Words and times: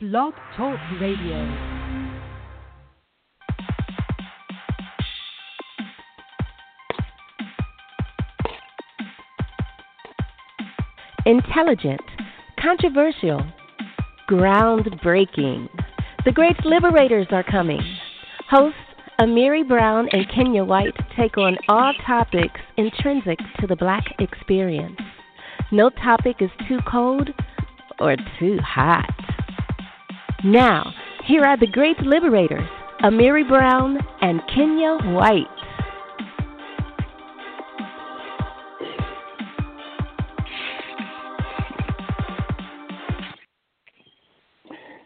Blog 0.00 0.32
Talk 0.56 0.78
Radio. 1.00 1.38
Intelligent, 11.26 12.00
controversial, 12.60 13.44
groundbreaking. 14.30 15.68
The 16.24 16.30
great 16.30 16.54
liberators 16.64 17.26
are 17.32 17.42
coming. 17.42 17.82
Hosts 18.48 18.78
Amiri 19.20 19.66
Brown 19.66 20.08
and 20.12 20.30
Kenya 20.32 20.62
White 20.62 20.94
take 21.16 21.36
on 21.38 21.56
all 21.68 21.92
topics 22.06 22.60
intrinsic 22.76 23.40
to 23.58 23.66
the 23.66 23.74
black 23.74 24.04
experience. 24.20 25.00
No 25.72 25.90
topic 25.90 26.36
is 26.38 26.50
too 26.68 26.78
cold 26.88 27.30
or 27.98 28.14
too 28.38 28.58
hot. 28.58 29.17
Now, 30.44 30.94
here 31.26 31.42
are 31.42 31.56
the 31.58 31.66
great 31.66 31.98
liberators, 31.98 32.68
Amiri 33.02 33.46
Brown 33.48 33.98
and 34.20 34.40
Kenya 34.54 34.96
White. 35.12 35.46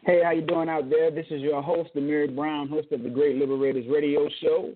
Hey, 0.04 0.20
how 0.22 0.32
you 0.32 0.42
doing 0.42 0.68
out 0.68 0.90
there? 0.90 1.10
This 1.10 1.24
is 1.30 1.40
your 1.40 1.62
host, 1.62 1.88
Amiri 1.96 2.36
Brown, 2.36 2.68
host 2.68 2.92
of 2.92 3.02
the 3.02 3.08
Great 3.08 3.36
Liberators 3.36 3.86
Radio 3.88 4.28
Show. 4.42 4.74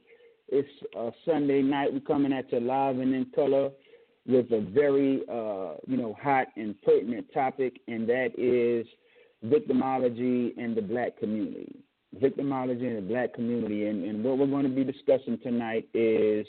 It's 0.48 0.66
a 0.96 1.10
Sunday 1.26 1.60
night. 1.60 1.92
We're 1.92 2.00
coming 2.00 2.32
at 2.32 2.50
you 2.50 2.60
live 2.60 2.98
and 2.98 3.14
in 3.14 3.26
color 3.34 3.68
with 4.26 4.50
a 4.52 4.62
very, 4.72 5.20
uh, 5.30 5.74
you 5.86 5.98
know, 5.98 6.16
hot 6.18 6.46
and 6.56 6.80
pertinent 6.80 7.26
topic, 7.34 7.78
and 7.88 8.08
that 8.08 8.30
is 8.38 8.86
victimology 9.46 10.56
in 10.56 10.74
the 10.74 10.82
black 10.82 11.18
community. 11.18 11.74
Victimology 12.20 12.82
in 12.82 12.96
the 12.96 13.02
black 13.02 13.34
community, 13.34 13.86
and, 13.86 14.04
and 14.04 14.24
what 14.24 14.38
we're 14.38 14.46
going 14.46 14.64
to 14.64 14.68
be 14.68 14.84
discussing 14.84 15.38
tonight 15.42 15.88
is 15.92 16.46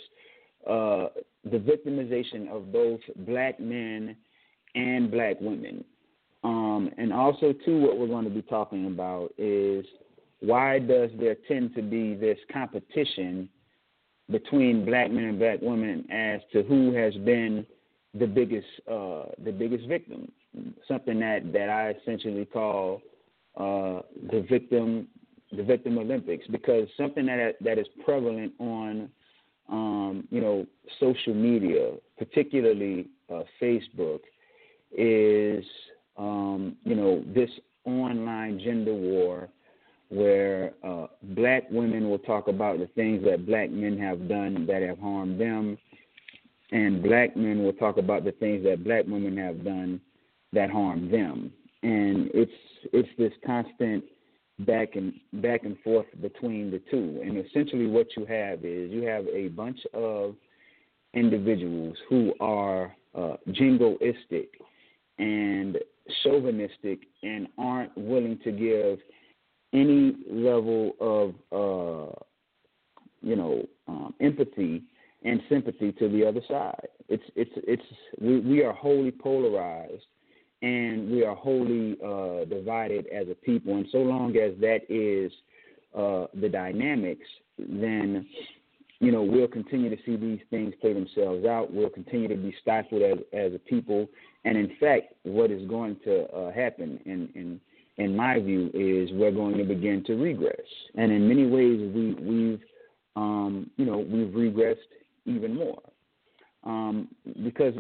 uh, 0.70 1.08
the 1.44 1.58
victimization 1.58 2.50
of 2.50 2.72
both 2.72 3.00
black 3.18 3.60
men 3.60 4.16
and 4.76 5.12
black 5.12 5.38
women. 5.42 5.84
Um, 6.44 6.92
and 6.98 7.12
also, 7.12 7.54
too, 7.66 7.80
what 7.82 7.98
we're 7.98 8.08
going 8.08 8.26
to 8.26 8.30
be 8.30 8.44
talking 8.44 8.88
about 8.88 9.34
is 9.38 9.86
why 10.40 10.80
does 10.80 11.10
there 11.20 11.36
tend 11.48 11.76
to 11.76 11.82
be 11.82 12.14
this 12.14 12.38
competition 12.52 13.50
between 14.30 14.86
black 14.86 15.12
men 15.12 15.26
and 15.26 15.40
black 15.40 15.60
women 15.62 16.10
as 16.12 16.42
to 16.54 16.64
who 16.64 16.94
has 16.94 17.14
been 17.16 17.66
the 18.14 18.28
biggest 18.28 18.68
uh, 18.90 19.26
the 19.44 19.52
biggest 19.52 19.88
victim? 19.88 20.32
Something 20.88 21.20
that, 21.20 21.52
that 21.54 21.70
I 21.70 21.92
essentially 22.02 22.46
call 22.46 23.02
uh, 23.56 24.02
the 24.32 24.46
victim 24.50 25.08
the 25.56 25.64
victim 25.64 25.98
Olympics 25.98 26.46
because 26.48 26.90
something 26.98 27.26
that 27.28 27.56
that 27.62 27.78
is 27.78 27.88
prevalent 28.04 28.52
on 28.60 29.10
um, 29.70 30.28
you 30.30 30.42
know 30.42 30.66
social 31.00 31.34
media, 31.34 31.94
particularly 32.18 33.08
uh, 33.34 33.44
Facebook, 33.62 34.20
is 34.92 35.64
um, 36.18 36.76
you 36.84 36.96
know, 36.96 37.24
this 37.34 37.50
online 37.86 38.60
gender 38.60 38.94
war 38.94 39.50
where 40.10 40.74
uh, 40.84 41.08
black 41.22 41.64
women 41.70 42.10
will 42.10 42.20
talk 42.20 42.48
about 42.48 42.80
the 42.80 42.88
things 42.96 43.24
that 43.26 43.46
black 43.46 43.70
men 43.70 43.98
have 43.98 44.28
done 44.28 44.66
that 44.66 44.82
have 44.82 45.00
harmed 45.00 45.40
them, 45.40 45.78
and 46.72 47.04
black 47.04 47.36
men 47.36 47.64
will 47.64 47.74
talk 47.74 47.98
about 47.98 48.24
the 48.24 48.32
things 48.34 48.64
that 48.64 48.84
black 48.84 49.06
women 49.06 49.38
have 49.38 49.64
done 49.64 50.00
that 50.54 50.70
harm 50.70 51.12
them. 51.12 51.52
And 51.84 52.30
it's 52.34 52.52
it's 52.94 53.10
this 53.18 53.34
constant 53.46 54.04
back 54.60 54.96
and 54.96 55.14
back 55.34 55.64
and 55.64 55.78
forth 55.84 56.08
between 56.22 56.72
the 56.72 56.82
two. 56.90 57.22
And 57.24 57.38
essentially, 57.38 57.88
what 57.88 58.08
you 58.16 58.26
have 58.26 58.66
is 58.66 58.92
you 58.92 59.04
have 59.04 59.26
a 59.28 59.50
bunch 59.50 59.80
of 59.94 60.36
individuals 61.14 61.96
who 62.10 62.34
are 62.40 62.96
uh, 63.16 63.38
jingoistic 63.50 64.48
and 65.20 65.78
chauvinistic 66.24 67.00
and 67.24 67.48
aren't 67.58 67.96
willing 67.98 68.40
to 68.44 68.52
give 68.52 69.00
any 69.74 70.16
level 70.30 70.94
of 71.00 71.30
uh, 71.52 72.14
you 73.22 73.36
know 73.36 73.68
um, 73.88 74.14
empathy 74.20 74.84
and 75.24 75.42
sympathy 75.50 75.92
to 75.94 76.10
the 76.10 76.26
other 76.26 76.42
side. 76.48 76.88
It's 77.10 77.24
it's 77.36 77.52
it's 77.56 77.84
we, 78.20 78.40
we 78.40 78.64
are 78.64 78.74
wholly 78.74 79.12
polarized 79.12 80.06
and 80.62 81.12
we 81.12 81.24
are 81.24 81.36
wholly 81.36 81.98
uh, 82.04 82.46
divided 82.46 83.08
as 83.08 83.28
a 83.30 83.36
people. 83.36 83.76
And 83.76 83.88
so 83.92 84.00
long 84.00 84.36
as 84.38 84.54
that 84.60 84.80
is 84.90 85.32
uh, 85.96 86.28
the 86.40 86.50
dynamics, 86.50 87.26
then 87.58 88.26
you 89.00 89.12
know 89.12 89.22
we'll 89.22 89.48
continue 89.48 89.90
to 89.96 90.02
see 90.06 90.16
these 90.16 90.40
things 90.50 90.74
play 90.82 90.94
themselves 90.94 91.46
out. 91.46 91.74
We'll 91.74 91.90
continue 91.90 92.28
to 92.28 92.36
be 92.36 92.56
stifled 92.62 93.02
as 93.02 93.18
as 93.34 93.54
a 93.54 93.60
people, 93.60 94.08
and 94.46 94.58
in 94.58 94.76
fact, 94.80 95.14
what 95.24 95.52
is 95.52 95.68
going 95.68 95.98
to 96.06 96.26
uh, 96.32 96.52
happen, 96.52 97.00
in, 97.06 97.30
in 97.36 97.62
in 97.98 98.16
my 98.16 98.40
view, 98.40 98.70
is 98.74 99.10
we're 99.14 99.32
going 99.32 99.58
to 99.58 99.64
begin 99.64 100.04
to 100.06 100.14
regress. 100.16 100.56
And 100.96 101.12
in 101.12 101.28
many 101.28 101.46
ways, 101.46 101.80
we 101.94 102.14
we've 102.14 102.62
um, 103.16 103.70
you 103.78 103.86
know 103.86 103.98
we've 103.98 104.28
regressed 104.28 104.78
even 105.26 105.56
more 105.56 105.82
um, 106.64 107.08
because 107.44 107.74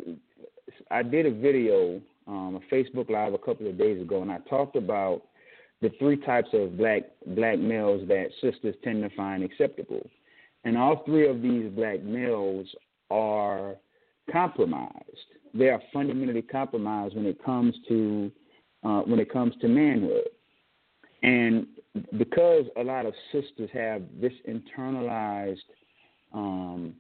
I 0.90 1.04
did 1.04 1.26
a 1.26 1.32
video, 1.32 2.02
um, 2.28 2.60
a 2.62 2.74
Facebook 2.74 3.10
Live 3.10 3.34
a 3.34 3.38
couple 3.38 3.68
of 3.68 3.78
days 3.78 4.02
ago, 4.02 4.22
and 4.22 4.32
I 4.32 4.40
talked 4.50 4.76
about 4.76 5.24
the 5.82 5.92
three 6.00 6.18
types 6.18 6.50
of 6.54 6.78
black 6.78 7.04
black 7.28 7.60
males 7.60 8.08
that 8.08 8.28
sisters 8.42 8.76
tend 8.84 9.04
to 9.04 9.16
find 9.16 9.44
acceptable, 9.44 10.10
and 10.64 10.78
all 10.78 11.04
three 11.06 11.28
of 11.28 11.42
these 11.42 11.70
black 11.72 12.02
males 12.04 12.68
are 13.10 13.76
compromised 14.32 14.94
they 15.58 15.70
are 15.70 15.82
fundamentally 15.94 16.42
compromised 16.42 17.16
when 17.16 17.26
it 17.26 17.44
comes 17.44 17.76
to 17.88 18.32
uh, 18.84 19.02
when 19.02 19.20
it 19.20 19.32
comes 19.32 19.54
to 19.62 19.68
manhood. 19.68 20.30
And 21.24 21.68
because 22.18 22.66
a 22.78 22.84
lot 22.84 23.06
of 23.06 23.14
sisters 23.32 23.70
have 23.74 24.04
this 24.22 24.34
internalized 24.48 25.58
um, 26.34 26.94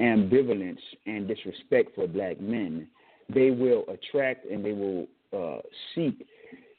ambivalence 0.00 0.78
and 1.06 1.28
disrespect 1.28 1.94
for 1.94 2.08
black 2.08 2.40
men, 2.40 2.88
they 3.28 3.50
will 3.50 3.84
attract 3.88 4.46
and 4.50 4.64
they 4.64 4.72
will 4.72 5.06
uh, 5.32 5.60
seek 5.94 6.26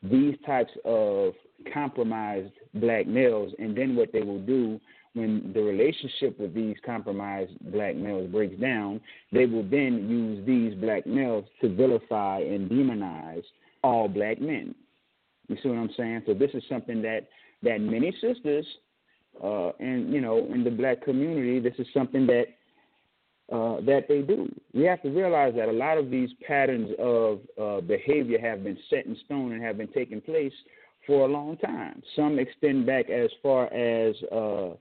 these 0.04 0.36
types 0.46 0.72
of 0.86 1.34
compromised 1.74 2.52
black 2.76 3.08
males. 3.08 3.54
And 3.60 3.76
then 3.76 3.96
what 3.96 4.12
they 4.12 4.22
will 4.22 4.42
do 4.42 4.80
when 5.14 5.52
the 5.54 5.62
relationship 5.62 6.38
with 6.40 6.54
these 6.54 6.76
compromised 6.86 7.54
black 7.72 7.96
males 7.96 8.30
breaks 8.30 8.60
down, 8.60 9.00
they 9.32 9.46
will 9.46 9.64
then 9.64 10.10
use 10.10 10.46
these 10.46 10.78
black 10.80 11.08
males 11.08 11.46
to 11.62 11.74
vilify 11.74 12.40
and 12.40 12.70
demonize 12.70 13.44
all 13.84 14.08
black 14.08 14.42
men. 14.42 14.76
You 15.48 15.58
see 15.62 15.70
what 15.70 15.78
I'm 15.78 15.90
saying? 15.96 16.24
So 16.26 16.34
this 16.34 16.52
is 16.54 16.64
something 16.68 17.02
that 17.04 17.28
that 17.64 17.80
many 17.80 18.12
sisters, 18.22 18.66
uh, 19.44 19.70
and 19.80 20.12
you 20.14 20.22
know, 20.22 20.50
in 20.54 20.64
the 20.64 20.70
black 20.70 21.04
community, 21.04 21.60
this 21.60 21.76
is 21.80 21.88
something 21.94 22.28
that 22.28 22.46
uh, 23.52 23.80
that 23.82 24.06
they 24.08 24.22
do. 24.22 24.52
We 24.74 24.84
have 24.86 25.02
to 25.04 25.10
realize 25.10 25.54
that 25.56 25.70
a 25.70 25.72
lot 25.72 25.98
of 25.98 26.10
these 26.10 26.30
patterns 26.48 26.90
of 26.98 27.40
uh, 27.62 27.82
behavior 27.82 28.40
have 28.40 28.64
been 28.64 28.78
set 28.90 29.06
in 29.06 29.16
stone 29.26 29.52
and 29.52 29.64
have 29.64 29.78
been 29.78 29.90
taking 29.90 30.22
place 30.22 30.54
for 31.06 31.28
a 31.28 31.32
long 31.32 31.58
time. 31.58 32.02
Some 32.16 32.40
extend 32.40 32.86
back 32.86 33.10
as 33.10 33.30
far 33.44 33.72
as 33.72 34.16
uh, 34.32 34.74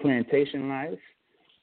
plantation 0.00 0.68
life, 0.68 0.98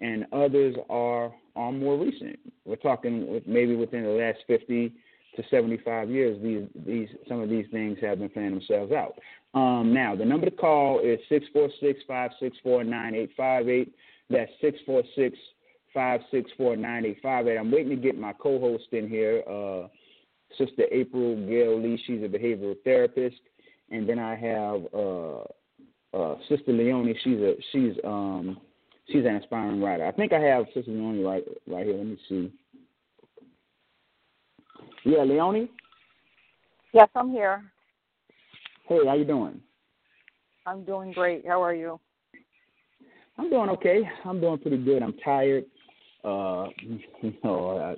and 0.01 0.25
others 0.31 0.75
are 0.89 1.33
are 1.55 1.71
more 1.71 1.97
recent. 1.97 2.39
We're 2.65 2.75
talking 2.77 3.41
maybe 3.45 3.75
within 3.75 4.03
the 4.03 4.09
last 4.09 4.39
50 4.47 4.93
to 5.35 5.43
75 5.49 6.09
years. 6.09 6.41
These 6.41 6.67
these 6.85 7.09
some 7.27 7.41
of 7.41 7.49
these 7.49 7.65
things 7.71 7.97
have 8.01 8.19
been 8.19 8.29
playing 8.29 8.51
themselves 8.51 8.91
out. 8.91 9.15
Um, 9.53 9.93
now 9.93 10.15
the 10.15 10.25
number 10.25 10.49
to 10.49 10.55
call 10.55 10.99
is 10.99 11.19
six 11.29 11.45
four 11.53 11.69
six 11.81 11.99
five 12.07 12.31
six 12.39 12.57
four 12.63 12.83
nine 12.83 13.15
eight 13.15 13.31
five 13.35 13.67
eight. 13.67 13.93
That's 14.29 14.51
six 14.61 14.79
four 14.85 15.03
six 15.15 15.37
five 15.95 16.21
six 16.29 16.51
four 16.55 16.75
nine 16.75 17.05
eight 17.07 17.17
five 17.23 17.47
eight. 17.47 17.57
I'm 17.57 17.71
waiting 17.71 17.89
to 17.89 17.95
get 17.95 18.19
my 18.19 18.33
co-host 18.33 18.85
in 18.91 19.09
here, 19.09 19.41
uh, 19.49 19.87
Sister 20.59 20.83
April 20.91 21.35
Gail 21.47 21.81
Lee. 21.81 21.99
She's 22.05 22.21
a 22.21 22.27
behavioral 22.27 22.75
therapist, 22.83 23.41
and 23.89 24.07
then 24.07 24.19
I 24.19 24.35
have. 24.35 24.81
Uh, 24.93 25.45
uh, 26.15 26.35
Sister 26.47 26.71
Leonie. 26.71 27.17
She's 27.23 27.39
a 27.39 27.55
she's 27.71 27.93
um 28.03 28.57
she's 29.07 29.25
an 29.25 29.35
inspiring 29.35 29.81
writer. 29.81 30.05
I 30.05 30.11
think 30.11 30.33
I 30.33 30.39
have 30.39 30.65
Sister 30.73 30.91
Leonie 30.91 31.23
right 31.23 31.43
right 31.67 31.85
here. 31.85 31.97
Let 31.97 32.05
me 32.05 32.17
see. 32.29 32.53
Yeah, 35.03 35.23
Leonie. 35.23 35.69
Yes, 36.93 37.09
I'm 37.15 37.29
here. 37.29 37.63
Hey, 38.87 38.99
how 39.05 39.15
you 39.15 39.25
doing? 39.25 39.59
I'm 40.65 40.83
doing 40.83 41.11
great. 41.11 41.45
How 41.45 41.61
are 41.61 41.75
you? 41.75 41.99
I'm 43.37 43.49
doing 43.49 43.69
okay. 43.71 44.09
I'm 44.23 44.39
doing 44.39 44.57
pretty 44.57 44.77
good. 44.77 45.03
I'm 45.03 45.13
tired. 45.23 45.65
Uh, 46.25 46.69
you 47.21 47.33
know, 47.43 47.95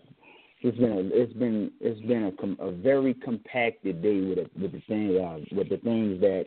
it's 0.61 0.77
been 0.77 0.91
a, 0.91 0.99
it's 1.13 1.33
been 1.33 1.71
it's 1.79 2.01
been 2.01 2.25
a, 2.25 2.31
com, 2.33 2.57
a 2.59 2.71
very 2.71 3.13
compacted 3.13 4.01
day 4.01 4.21
with 4.21 4.39
a, 4.39 4.49
with 4.59 4.71
the 4.71 4.81
things 4.87 5.15
uh, 5.17 5.55
with 5.55 5.69
the 5.69 5.77
things 5.77 6.19
that 6.21 6.45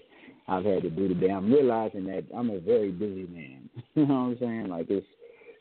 I've 0.49 0.65
had 0.65 0.83
to 0.83 0.91
do 0.91 1.09
today. 1.09 1.31
I'm 1.31 1.53
realizing 1.53 2.05
that 2.07 2.25
I'm 2.37 2.51
a 2.51 2.59
very 2.59 2.91
busy 2.91 3.27
man. 3.33 3.71
you 3.95 4.07
know 4.07 4.15
what 4.15 4.21
I'm 4.21 4.39
saying? 4.41 4.69
Like 4.69 4.87
it's 4.91 5.07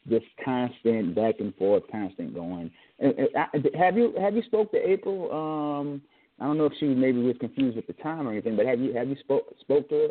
just 0.09 0.25
constant 0.43 1.15
back 1.15 1.35
and 1.39 1.55
forth, 1.55 1.83
constant 1.91 2.33
going. 2.33 2.71
Have 2.99 3.97
you 3.97 4.13
have 4.19 4.35
you 4.35 4.41
spoke 4.43 4.71
to 4.71 4.77
April? 4.77 5.31
Um, 5.31 6.01
I 6.39 6.45
don't 6.45 6.57
know 6.57 6.65
if 6.65 6.73
she 6.79 6.87
maybe 6.87 7.21
was 7.21 7.35
confused 7.39 7.75
with 7.75 7.87
the 7.87 7.93
time 7.93 8.27
or 8.27 8.31
anything, 8.31 8.55
but 8.55 8.65
have 8.65 8.79
you 8.79 8.93
have 8.93 9.09
you 9.09 9.17
spoke 9.19 9.53
spoke 9.61 9.87
to 9.89 9.95
her? 9.95 10.07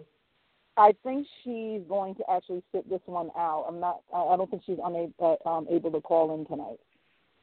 I 0.78 0.94
think 1.02 1.26
she's 1.42 1.82
going 1.88 2.14
to 2.14 2.22
actually 2.30 2.62
sit 2.72 2.88
this 2.88 3.00
one 3.06 3.30
out. 3.36 3.66
I'm 3.68 3.80
not. 3.80 4.02
I 4.14 4.36
don't 4.36 4.48
think 4.48 4.62
she's 4.64 4.78
unable 4.82 5.38
uh, 5.44 5.48
um, 5.48 5.66
able 5.68 5.90
to 5.90 6.00
call 6.00 6.34
in 6.34 6.46
tonight, 6.46 6.78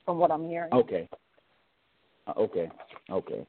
from 0.05 0.17
what 0.17 0.31
I'm 0.31 0.47
hearing. 0.47 0.71
Okay. 0.73 1.09
Uh, 2.27 2.33
okay. 2.37 2.71
Okay. 3.11 3.45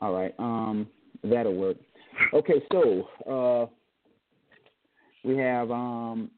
All 0.00 0.12
right. 0.12 0.34
Um, 0.38 0.88
that'll 1.22 1.54
work. 1.54 1.76
Okay, 2.32 2.62
so 2.72 3.08
uh, 3.30 3.66
we 5.22 5.36
have 5.36 5.70
um, 5.70 6.30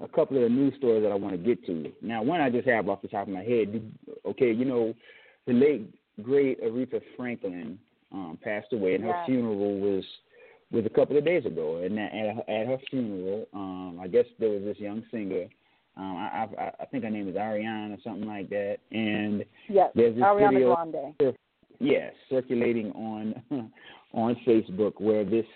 a 0.00 0.08
couple 0.08 0.36
of 0.38 0.44
the 0.44 0.48
news 0.48 0.74
stories 0.78 1.02
that 1.02 1.12
I 1.12 1.14
want 1.14 1.32
to 1.34 1.38
get 1.38 1.64
to. 1.66 1.92
Now, 2.00 2.22
one 2.22 2.40
I 2.40 2.48
just 2.48 2.66
have 2.66 2.88
off 2.88 3.02
the 3.02 3.08
top 3.08 3.28
of 3.28 3.34
my 3.34 3.42
head. 3.42 3.92
Okay, 4.24 4.50
you 4.50 4.64
know, 4.64 4.94
the 5.46 5.52
late 5.52 5.94
great 6.22 6.62
Aretha 6.62 7.00
Franklin 7.16 7.78
um, 8.12 8.38
passed 8.42 8.72
away, 8.72 8.94
and 8.94 9.04
her 9.04 9.10
yeah. 9.10 9.26
funeral 9.26 9.78
was 9.78 10.04
was 10.72 10.86
a 10.86 10.90
couple 10.90 11.16
of 11.16 11.24
days 11.24 11.44
ago. 11.44 11.78
And 11.78 11.98
at, 11.98 12.38
at 12.48 12.66
her 12.66 12.78
funeral, 12.90 13.46
um, 13.54 14.00
I 14.00 14.08
guess 14.08 14.24
there 14.38 14.50
was 14.50 14.62
this 14.62 14.78
young 14.78 15.02
singer. 15.10 15.46
Um, 15.96 16.16
I, 16.16 16.48
I, 16.58 16.72
I 16.80 16.86
think 16.86 17.04
her 17.04 17.10
name 17.10 17.28
is 17.28 17.34
Ariana 17.34 17.96
or 17.96 18.00
something 18.02 18.26
like 18.26 18.48
that. 18.50 18.78
And 18.90 19.44
yes, 19.68 19.90
there's 19.94 20.14
this 20.14 20.24
Ariana 20.24 20.52
video, 20.52 20.74
Grande. 20.74 21.36
Yes, 21.78 22.14
circulating 22.30 22.92
on 22.92 23.42
on 24.14 24.36
Facebook 24.46 25.00
where 25.00 25.24
this 25.24 25.46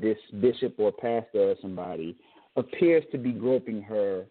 this 0.00 0.18
bishop 0.40 0.74
or 0.78 0.92
pastor 0.92 1.50
or 1.50 1.54
somebody 1.62 2.16
appears 2.56 3.04
to 3.12 3.18
be 3.18 3.32
groping 3.32 3.80
her 3.82 4.26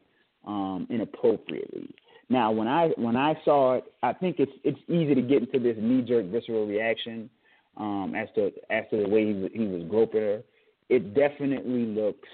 um, 0.46 0.86
inappropriately. 0.90 1.90
Now, 2.30 2.52
when 2.52 2.68
I 2.68 2.90
when 2.98 3.16
I 3.16 3.40
saw 3.46 3.76
it, 3.76 3.86
I 4.04 4.14
think 4.14 4.40
it's 4.40 4.52
it's 4.64 4.80
easy 4.88 5.16
to 5.16 5.22
get 5.22 5.42
into 5.42 5.60
this 5.60 5.78
knee 5.80 6.02
jerk 6.02 6.26
visceral 6.26 6.68
reaction 6.68 7.30
um, 7.78 8.14
as 8.16 8.28
to 8.36 8.52
as 8.70 8.84
to 8.92 9.04
the 9.04 9.10
way 9.10 9.26
he, 9.26 9.50
he 9.54 9.68
was 9.68 9.84
groping 9.90 10.22
her. 10.22 10.44
It 10.90 11.14
definitely 11.14 11.86
looks, 11.86 12.30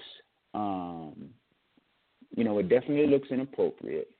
um, 0.54 1.30
you 2.36 2.44
know, 2.44 2.58
it 2.58 2.68
definitely 2.68 3.06
looks 3.06 3.28
inappropriate. 3.30 4.10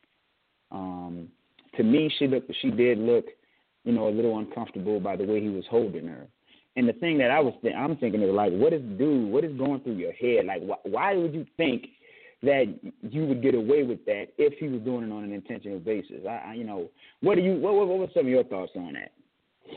Um, 0.71 1.29
to 1.77 1.83
me, 1.83 2.13
she 2.19 2.27
looked 2.27 2.51
she 2.61 2.71
did 2.71 2.99
look, 2.99 3.27
you 3.85 3.93
know, 3.93 4.09
a 4.09 4.11
little 4.11 4.39
uncomfortable 4.39 5.01
by 5.01 5.17
the 5.17 5.25
way 5.25 5.41
he 5.41 5.49
was 5.49 5.65
holding 5.71 6.07
her. 6.07 6.27
And 6.77 6.89
the 6.89 6.95
thing 6.95 7.19
that 7.19 7.31
I 7.31 7.41
was 7.41 7.53
th- 7.63 7.75
I'm 7.77 7.97
thinking 7.97 8.23
is 8.23 8.31
like, 8.31 8.53
what 8.53 8.73
is 8.73 8.83
dude? 8.99 9.31
What 9.31 9.45
is 9.45 9.57
going 9.59 9.81
through 9.81 9.97
your 9.97 10.13
head? 10.13 10.47
Like, 10.47 10.63
wh- 10.63 10.87
why 10.87 11.15
would 11.15 11.35
you 11.35 11.47
think 11.57 11.89
that 12.43 12.75
you 13.03 13.27
would 13.27 13.43
get 13.43 13.55
away 13.55 13.83
with 13.83 14.05
that 14.07 14.29
if 14.39 14.59
he 14.59 14.69
was 14.69 14.81
doing 14.81 15.05
it 15.05 15.13
on 15.13 15.25
an 15.25 15.33
intentional 15.33 15.79
basis? 15.79 16.25
I, 16.27 16.43
I 16.49 16.55
you 16.55 16.65
know, 16.65 16.89
what 17.21 17.35
do 17.35 17.43
you? 17.43 17.55
What, 17.55 17.75
what, 17.75 17.89
what 17.89 17.99
were 17.99 18.07
some 18.15 18.25
of 18.25 18.31
your 18.31 18.45
thoughts 18.45 18.73
on 18.75 18.95
that? 18.95 19.13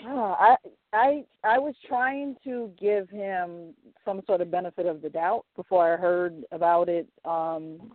Uh, 0.05 0.35
I 0.37 0.55
I 0.93 1.23
I 1.43 1.59
was 1.59 1.75
trying 1.87 2.35
to 2.43 2.71
give 2.79 3.09
him 3.09 3.73
some 4.03 4.21
sort 4.25 4.41
of 4.41 4.51
benefit 4.51 4.85
of 4.85 5.01
the 5.01 5.09
doubt 5.09 5.45
before 5.55 5.93
I 5.93 5.97
heard 5.97 6.43
about 6.51 6.89
it. 6.89 7.07
Um, 7.23 7.91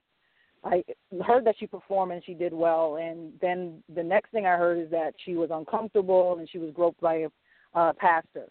I 0.63 0.85
heard 1.25 1.47
that 1.47 1.57
she 1.59 1.67
performed 1.67 2.13
and 2.13 2.23
she 2.25 2.35
did 2.35 2.53
well, 2.53 2.97
and 2.97 3.33
then 3.41 3.83
the 3.95 4.03
next 4.03 4.31
thing 4.31 4.47
I 4.47 4.57
heard 4.57 4.79
is 4.79 4.91
that 4.91 5.15
she 5.25 5.35
was 5.35 5.51
uncomfortable 5.53 6.37
and 6.39 6.49
she 6.51 6.59
was 6.59 6.71
groped 6.75 7.01
by 7.01 7.15
a 7.17 7.29
uh, 7.75 7.93
pastor. 7.95 8.47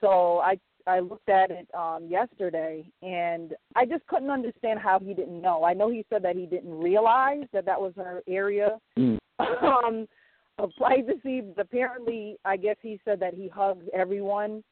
So 0.00 0.38
I 0.38 0.58
I 0.86 1.00
looked 1.00 1.28
at 1.28 1.50
it 1.50 1.66
um, 1.74 2.06
yesterday, 2.08 2.84
and 3.02 3.54
I 3.74 3.86
just 3.86 4.06
couldn't 4.06 4.30
understand 4.30 4.78
how 4.78 4.98
he 4.98 5.14
didn't 5.14 5.40
know. 5.40 5.64
I 5.64 5.74
know 5.74 5.90
he 5.90 6.04
said 6.10 6.22
that 6.22 6.36
he 6.36 6.46
didn't 6.46 6.78
realize 6.78 7.44
that 7.52 7.66
that 7.66 7.80
was 7.80 7.92
her 7.96 8.22
area 8.28 8.78
mm. 8.98 9.18
um, 9.38 10.06
of 10.58 10.70
privacy. 10.76 11.42
Apparently, 11.58 12.36
I 12.44 12.56
guess 12.56 12.76
he 12.80 13.00
said 13.04 13.20
that 13.20 13.34
he 13.34 13.48
hugs 13.48 13.84
everyone, 13.94 14.62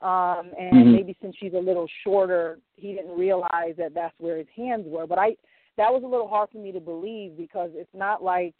um, 0.00 0.50
and 0.58 0.72
mm-hmm. 0.72 0.92
maybe 0.92 1.16
since 1.20 1.36
she's 1.38 1.54
a 1.54 1.58
little 1.58 1.88
shorter, 2.04 2.58
he 2.76 2.94
didn't 2.94 3.16
realize 3.16 3.74
that 3.78 3.94
that's 3.94 4.14
where 4.18 4.38
his 4.38 4.46
hands 4.56 4.84
were. 4.86 5.06
But 5.06 5.18
I 5.18 5.36
that 5.76 5.92
was 5.92 6.02
a 6.04 6.08
little 6.08 6.28
hard 6.28 6.50
for 6.50 6.58
me 6.58 6.72
to 6.72 6.80
believe 6.80 7.36
because 7.36 7.70
it's 7.74 7.88
not 7.94 8.22
like 8.22 8.54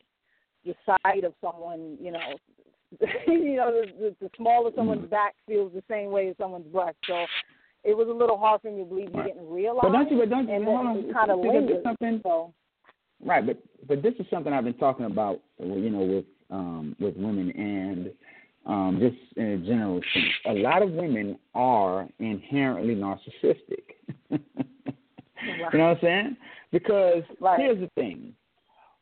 the 0.64 0.74
side 0.86 1.24
of 1.24 1.34
someone, 1.40 1.96
you 2.00 2.12
know, 2.12 2.34
you 3.26 3.56
know, 3.56 3.72
the, 3.72 3.92
the, 3.98 4.16
the 4.20 4.30
small 4.36 4.66
of 4.66 4.74
someone's 4.74 5.06
mm. 5.06 5.10
back 5.10 5.34
feels 5.46 5.72
the 5.72 5.82
same 5.90 6.10
way 6.10 6.28
as 6.28 6.36
someone's 6.38 6.66
breast. 6.72 6.96
So 7.06 7.26
it 7.84 7.96
was 7.96 8.08
a 8.08 8.12
little 8.12 8.38
hard 8.38 8.62
for 8.62 8.70
me 8.70 8.78
to 8.78 8.84
believe 8.84 9.10
he 9.12 9.22
didn't 9.22 9.48
realize. 9.48 9.82
But 9.82 9.92
don't 9.92 10.10
you? 10.10 10.18
But 10.18 10.30
don't 10.30 10.48
you? 10.48 10.54
And 10.54 10.64
hold 10.64 10.86
on. 10.86 11.12
Kind 11.12 11.30
of 11.30 11.40
lingered. 11.40 11.82
Something. 11.82 12.20
So. 12.22 12.54
Right, 13.24 13.44
but 13.44 13.58
but 13.86 14.02
this 14.02 14.14
is 14.18 14.26
something 14.30 14.52
I've 14.52 14.64
been 14.64 14.74
talking 14.74 15.06
about, 15.06 15.40
you 15.58 15.90
know, 15.90 16.00
with 16.00 16.24
um 16.50 16.96
with 16.98 17.16
women 17.16 17.50
and 17.50 18.10
um 18.66 18.98
just 19.00 19.16
in 19.36 19.46
a 19.46 19.58
general 19.58 20.00
sense. 20.14 20.26
A 20.46 20.54
lot 20.54 20.82
of 20.82 20.90
women 20.90 21.38
are 21.54 22.08
inherently 22.18 22.94
narcissistic. 22.94 23.96
right. 24.30 24.40
You 25.72 25.78
know 25.78 25.84
what 25.86 25.90
I'm 25.90 25.98
saying? 26.02 26.36
Because 26.72 27.22
right. 27.40 27.60
here's 27.60 27.78
the 27.78 27.88
thing: 27.94 28.34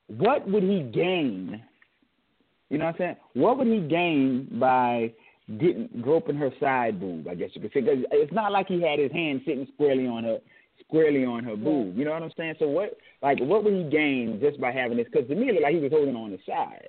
what 0.07 0.49
would 0.49 0.63
he 0.63 0.83
gain 0.83 1.63
you 2.69 2.79
know 2.79 2.87
what 2.87 2.95
I'm 2.95 2.99
saying? 2.99 3.17
What 3.35 3.59
would 3.59 3.69
he 3.69 3.81
gain 3.81 4.49
by 4.59 5.13
getting 5.59 5.89
groping 6.01 6.37
her 6.37 6.51
side 6.59 6.99
boob? 6.99 7.29
I 7.29 7.35
guess 7.35 7.51
you 7.55 7.61
could 7.61 7.73
say 7.73 7.81
because 7.81 8.05
it's 8.11 8.33
not 8.33 8.53
like 8.53 8.67
he 8.69 8.83
had 8.83 8.99
his 8.99 9.13
hand 9.13 9.43
sitting 9.47 9.69
squarely 9.75 10.07
on 10.07 10.25
her, 10.25 10.39
squarely 10.87 11.25
on 11.25 11.45
her 11.45 11.57
boob. 11.57 11.97
You 11.97 12.05
know 12.05 12.13
what 12.13 12.23
I'm 12.23 12.33
saying? 12.37 12.55
So 12.59 12.69
what, 12.69 12.97
like, 13.23 13.39
what 13.41 13.63
would 13.63 13.73
he 13.75 13.85
gain 13.85 14.41
just 14.41 14.61
by 14.61 14.73
having 14.73 14.97
this? 14.97 15.07
Because 15.11 15.29
to 15.29 15.35
me, 15.35 15.49
it 15.49 15.53
looked 15.53 15.63
like 15.63 15.75
he 15.75 15.81
was 15.81 15.93
holding 15.93 16.17
on 16.17 16.33
the 16.33 16.39
side. 16.47 16.89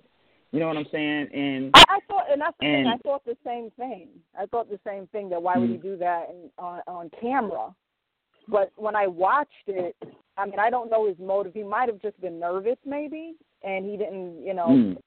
You 0.51 0.59
know 0.61 0.67
what 0.67 0.77
I'm 0.77 0.88
saying? 0.91 1.27
And 1.33 1.71
I, 1.73 1.83
I 1.89 1.99
thought, 2.07 2.31
and 2.31 2.41
that's 2.41 2.55
the 2.59 2.65
and, 2.65 2.85
thing. 2.85 2.94
I 2.94 2.97
thought 3.03 3.25
the 3.25 3.38
same 3.45 3.69
thing. 3.77 4.07
I 4.39 4.45
thought 4.45 4.69
the 4.69 4.79
same 4.85 5.07
thing. 5.07 5.29
That 5.29 5.41
why 5.41 5.53
mm-hmm. 5.53 5.61
would 5.61 5.69
he 5.71 5.77
do 5.77 5.97
that 5.97 6.29
in, 6.29 6.49
on 6.57 6.81
on 6.88 7.11
camera? 7.19 7.73
But 8.47 8.71
when 8.77 8.95
I 8.95 9.07
watched 9.07 9.51
it, 9.67 9.95
I 10.38 10.45
mean, 10.45 10.59
I 10.59 10.69
don't 10.69 10.89
know 10.89 11.07
his 11.07 11.17
motive. 11.19 11.53
He 11.53 11.63
might 11.63 11.89
have 11.89 12.01
just 12.01 12.19
been 12.21 12.39
nervous, 12.39 12.77
maybe, 12.85 13.35
and 13.63 13.85
he 13.85 13.97
didn't, 13.97 14.45
you 14.45 14.53
know, 14.53 14.67
mm. 14.67 14.97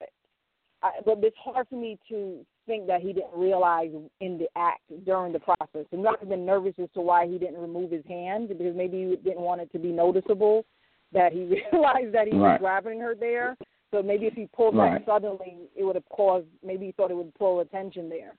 I, 0.83 0.91
but 1.05 1.19
it's 1.23 1.37
hard 1.43 1.67
for 1.69 1.77
me 1.77 1.99
to 2.09 2.45
think 2.67 2.87
that 2.87 3.01
he 3.01 3.13
didn't 3.13 3.35
realize 3.35 3.91
in 4.21 4.39
the 4.39 4.47
act 4.57 4.83
during 5.05 5.33
the 5.33 5.41
process. 5.41 5.87
He 5.91 5.97
might 5.97 6.21
have 6.21 6.29
been 6.29 6.47
nervous 6.47 6.75
as 6.83 6.89
to 6.95 7.01
why 7.01 7.27
he 7.27 7.39
didn't 7.39 7.59
remove 7.59 7.91
his 7.91 8.05
hand 8.07 8.49
because 8.49 8.75
maybe 8.77 9.09
he 9.09 9.17
didn't 9.17 9.43
want 9.43 9.61
it 9.61 9.73
to 9.73 9.79
be 9.79 9.89
noticeable 9.89 10.65
that 11.13 11.33
he 11.33 11.61
realized 11.73 12.15
that 12.15 12.29
he 12.29 12.37
right. 12.37 12.53
was 12.53 12.59
grabbing 12.61 13.01
her 13.01 13.15
there. 13.15 13.57
So 13.91 14.03
maybe 14.03 14.27
if 14.27 14.35
he 14.35 14.49
pulled 14.55 14.77
right. 14.77 15.05
that 15.05 15.07
suddenly, 15.07 15.69
it 15.77 15.85
would 15.85 15.97
have 15.97 16.09
caused. 16.11 16.47
Maybe 16.65 16.87
he 16.87 16.93
thought 16.93 17.11
it 17.11 17.17
would 17.17 17.35
pull 17.35 17.61
attention 17.61 18.09
there. 18.09 18.35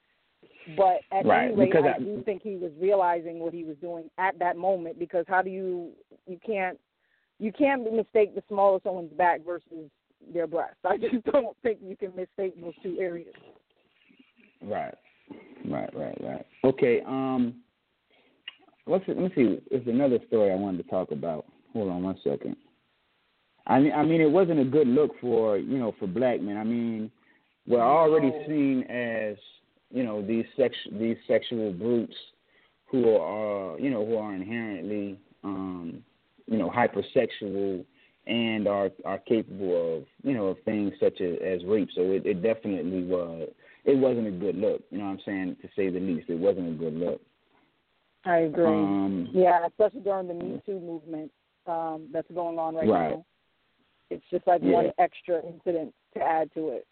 But 0.78 1.02
at 1.12 1.26
right. 1.26 1.52
any 1.52 1.56
rate, 1.56 1.76
I, 1.76 1.96
I 1.96 2.00
do 2.00 2.22
think 2.24 2.42
he 2.42 2.56
was 2.56 2.72
realizing 2.80 3.40
what 3.40 3.54
he 3.54 3.64
was 3.64 3.76
doing 3.82 4.10
at 4.18 4.38
that 4.40 4.58
moment. 4.58 5.00
Because 5.00 5.26
how 5.28 5.42
do 5.42 5.50
you 5.50 5.92
you 6.28 6.40
can't 6.46 6.80
you 7.40 7.52
can't 7.52 7.92
mistake 7.92 8.36
the 8.36 8.44
small 8.48 8.76
of 8.76 8.82
someone's 8.84 9.14
back 9.14 9.44
versus 9.46 9.90
their 10.34 10.48
breast. 10.48 10.76
I 10.86 10.98
just 10.98 11.24
don't 11.32 11.58
think 11.64 11.80
you 11.82 11.98
can 11.98 12.16
mistake 12.16 12.60
those 12.62 12.74
two 12.84 12.98
areas. 13.00 13.34
Right, 14.62 14.94
right, 15.68 15.90
right, 15.96 16.18
right. 16.22 16.46
Okay. 16.64 17.02
Um, 17.06 17.56
let's 18.86 19.04
let 19.08 19.18
me 19.18 19.32
see. 19.36 19.60
There's 19.70 19.88
another 19.88 20.20
story 20.28 20.52
I 20.52 20.56
wanted 20.56 20.84
to 20.84 20.90
talk 20.90 21.12
about. 21.12 21.46
Hold 21.74 21.90
on 21.90 22.04
one 22.04 22.18
second. 22.24 22.56
I 23.68 23.80
mean, 23.80 23.92
I 23.94 24.04
mean, 24.04 24.22
it 24.22 24.30
wasn't 24.30 24.60
a 24.60 24.66
good 24.66 24.88
look 24.88 25.12
for 25.22 25.58
you 25.58 25.78
know 25.78 25.94
for 26.00 26.08
black 26.08 26.42
men. 26.42 26.58
I 26.58 26.64
mean, 26.64 27.12
we're 27.68 27.82
already 27.82 28.32
seen 28.48 28.84
as 28.84 29.38
you 29.92 30.04
know 30.04 30.26
these 30.26 30.46
sex 30.58 30.76
these 30.92 31.18
sexual 31.28 31.72
brutes 31.72 32.16
who 32.88 33.16
are 33.16 33.80
you 33.80 33.90
know 33.90 34.06
who 34.06 34.18
are 34.18 34.34
inherently 34.34 35.20
um, 35.44 36.04
you 36.48 36.58
know 36.58 36.70
hypersexual 36.70 37.86
and 38.28 38.68
are 38.68 38.90
are 39.06 39.20
capable 39.20 39.98
of 39.98 40.06
you 40.24 40.34
know 40.34 40.48
of 40.48 40.58
things 40.66 40.94
such 41.00 41.22
as, 41.22 41.38
as 41.46 41.64
rape. 41.66 41.90
So 41.96 42.02
it, 42.12 42.26
it 42.26 42.42
definitely 42.42 43.04
was 43.04 43.50
it 43.86 43.98
wasn't 43.98 44.28
a 44.28 44.32
good 44.32 44.56
look. 44.56 44.82
You 44.90 45.00
know 45.00 45.06
what 45.06 45.12
I'm 45.12 45.20
saying 45.26 45.58
to 45.62 45.70
say 45.76 45.90
the 45.90 46.00
least. 46.00 46.30
It 46.30 46.38
wasn't 46.40 46.70
a 46.70 46.78
good 46.78 46.94
look. 46.94 47.22
I 48.26 48.38
agree. 48.38 48.66
Um, 48.66 49.30
yeah, 49.34 49.66
especially 49.66 50.02
during 50.02 50.28
the 50.28 50.34
Me 50.36 50.62
Too 50.66 50.80
movement 50.80 51.32
um, 51.66 52.08
that's 52.14 52.30
going 52.32 52.60
on 52.60 52.76
right, 52.76 52.88
right. 52.88 53.12
now. 53.12 53.26
It's 54.12 54.24
just 54.30 54.46
like 54.46 54.62
yeah. 54.64 54.72
one 54.74 54.92
extra 55.00 55.42
incident 55.46 55.94
to 56.14 56.22
add 56.22 56.54
to 56.54 56.70
it. 56.70 56.86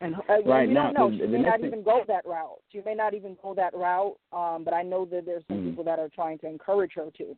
And 0.00 0.14
uh, 0.14 0.42
right 0.44 0.68
you 0.68 0.74
now, 0.74 0.92
don't 0.92 0.94
know. 0.94 1.18
the, 1.18 1.24
She 1.24 1.30
may 1.30 1.42
not 1.42 1.60
thing, 1.60 1.68
even 1.68 1.82
go 1.82 2.04
that 2.06 2.26
route. 2.26 2.58
She 2.70 2.82
may 2.84 2.94
not 2.94 3.14
even 3.14 3.36
go 3.42 3.54
that 3.54 3.74
route. 3.74 4.16
Um, 4.32 4.62
but 4.64 4.74
I 4.74 4.82
know 4.82 5.04
that 5.06 5.24
there's 5.24 5.42
some 5.48 5.58
mm-hmm. 5.58 5.70
people 5.70 5.84
that 5.84 5.98
are 5.98 6.10
trying 6.14 6.38
to 6.40 6.46
encourage 6.46 6.92
her 6.96 7.08
to. 7.18 7.36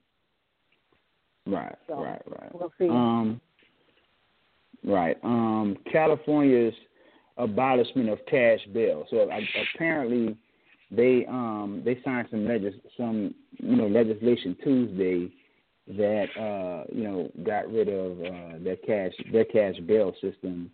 Right, 1.46 1.76
So, 1.86 2.02
right, 2.02 2.20
right. 2.26 2.50
We'll 2.52 2.72
see. 2.78 2.88
Um, 2.88 3.40
Right. 4.84 5.16
Um, 5.22 5.76
California's 5.90 6.74
abolishment 7.36 8.08
of 8.08 8.18
cash 8.26 8.60
bail. 8.72 9.06
So 9.10 9.28
apparently, 9.74 10.36
they 10.90 11.26
um 11.28 11.82
they 11.84 12.00
signed 12.04 12.28
some 12.30 12.46
legis- 12.46 12.80
some 12.96 13.34
you 13.58 13.76
know 13.76 13.86
legislation 13.88 14.56
Tuesday 14.62 15.30
that 15.96 16.26
uh 16.38 16.84
you 16.94 17.04
know 17.04 17.30
got 17.44 17.70
rid 17.72 17.88
of 17.88 18.20
uh 18.20 18.58
their 18.62 18.76
cash 18.76 19.12
their 19.32 19.44
cash 19.44 19.76
bail 19.86 20.12
system. 20.20 20.70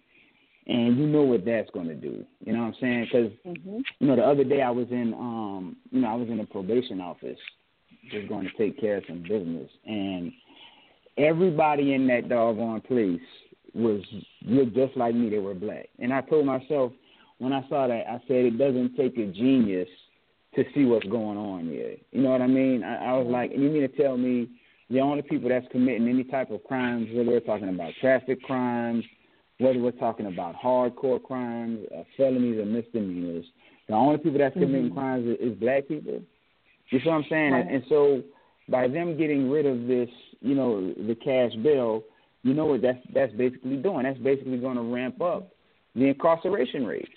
And 0.66 0.96
you 0.96 1.06
know 1.06 1.22
what 1.22 1.44
that's 1.44 1.68
going 1.72 1.88
to 1.88 1.94
do. 1.94 2.24
You 2.40 2.54
know 2.54 2.60
what 2.60 2.68
i'm 2.68 2.74
saying? 2.80 3.08
Because 3.12 3.30
mm-hmm. 3.46 3.80
you 3.98 4.06
know 4.06 4.16
the 4.16 4.22
other 4.22 4.44
day 4.44 4.62
i 4.62 4.70
was 4.70 4.86
in 4.90 5.14
um 5.14 5.76
you 5.90 6.00
know 6.00 6.08
i 6.08 6.14
was 6.14 6.28
in 6.28 6.40
a 6.40 6.46
probation 6.46 7.00
office 7.00 7.38
just 8.10 8.28
going 8.28 8.44
to 8.44 8.52
take 8.58 8.80
care 8.80 8.98
of 8.98 9.04
some 9.08 9.22
business. 9.22 9.70
And 9.86 10.32
everybody 11.16 11.94
in 11.94 12.06
that 12.08 12.28
doggone 12.28 12.80
place 12.82 13.20
was 13.74 14.02
looked 14.44 14.74
just 14.74 14.96
like 14.96 15.14
me. 15.14 15.30
They 15.30 15.38
were 15.38 15.54
black. 15.54 15.88
And 15.98 16.12
i 16.12 16.20
told 16.22 16.46
myself 16.46 16.92
when 17.38 17.52
i 17.52 17.66
saw 17.68 17.86
that 17.86 18.04
i 18.08 18.20
said 18.26 18.44
it 18.44 18.58
doesn't 18.58 18.96
take 18.96 19.16
a 19.18 19.26
genius 19.26 19.88
to 20.54 20.64
see 20.74 20.84
what's 20.84 21.06
going 21.06 21.36
on 21.36 21.66
here. 21.66 21.96
You 22.10 22.22
know 22.22 22.30
what 22.30 22.42
i 22.42 22.46
mean? 22.46 22.82
I, 22.82 23.10
I 23.10 23.12
was 23.18 23.26
like 23.30 23.52
you 23.52 23.70
mean 23.70 23.82
to 23.82 23.88
tell 23.88 24.16
me 24.16 24.48
the 24.90 25.00
only 25.00 25.22
people 25.22 25.48
that's 25.48 25.66
committing 25.72 26.08
any 26.08 26.24
type 26.24 26.50
of 26.50 26.62
crimes, 26.64 27.08
whether 27.12 27.30
we're 27.30 27.40
talking 27.40 27.68
about 27.68 27.92
traffic 28.00 28.42
crimes, 28.42 29.04
whether 29.58 29.78
we're 29.78 29.92
talking 29.92 30.26
about 30.26 30.54
hardcore 30.56 31.22
crimes, 31.22 31.86
uh, 31.96 32.02
felonies, 32.16 32.58
or 32.58 32.66
misdemeanors, 32.66 33.44
the 33.88 33.94
only 33.94 34.18
people 34.18 34.38
that's 34.38 34.54
committing 34.54 34.86
mm-hmm. 34.86 34.98
crimes 34.98 35.26
is, 35.26 35.52
is 35.52 35.58
black 35.58 35.88
people. 35.88 36.20
You 36.90 37.00
see 37.00 37.08
what 37.08 37.16
I'm 37.16 37.24
saying? 37.28 37.52
Right. 37.52 37.66
And, 37.66 37.76
and 37.76 37.84
so 37.88 38.22
by 38.68 38.88
them 38.88 39.16
getting 39.16 39.50
rid 39.50 39.66
of 39.66 39.86
this, 39.86 40.08
you 40.40 40.54
know, 40.54 40.92
the 40.92 41.14
cash 41.14 41.52
bail, 41.62 42.02
you 42.42 42.52
know 42.52 42.66
what 42.66 42.82
that's 42.82 42.98
that's 43.14 43.32
basically 43.32 43.76
doing? 43.76 44.02
That's 44.04 44.18
basically 44.18 44.58
going 44.58 44.76
to 44.76 44.82
ramp 44.82 45.20
up 45.22 45.50
the 45.94 46.08
incarceration 46.08 46.84
rates. 46.84 47.08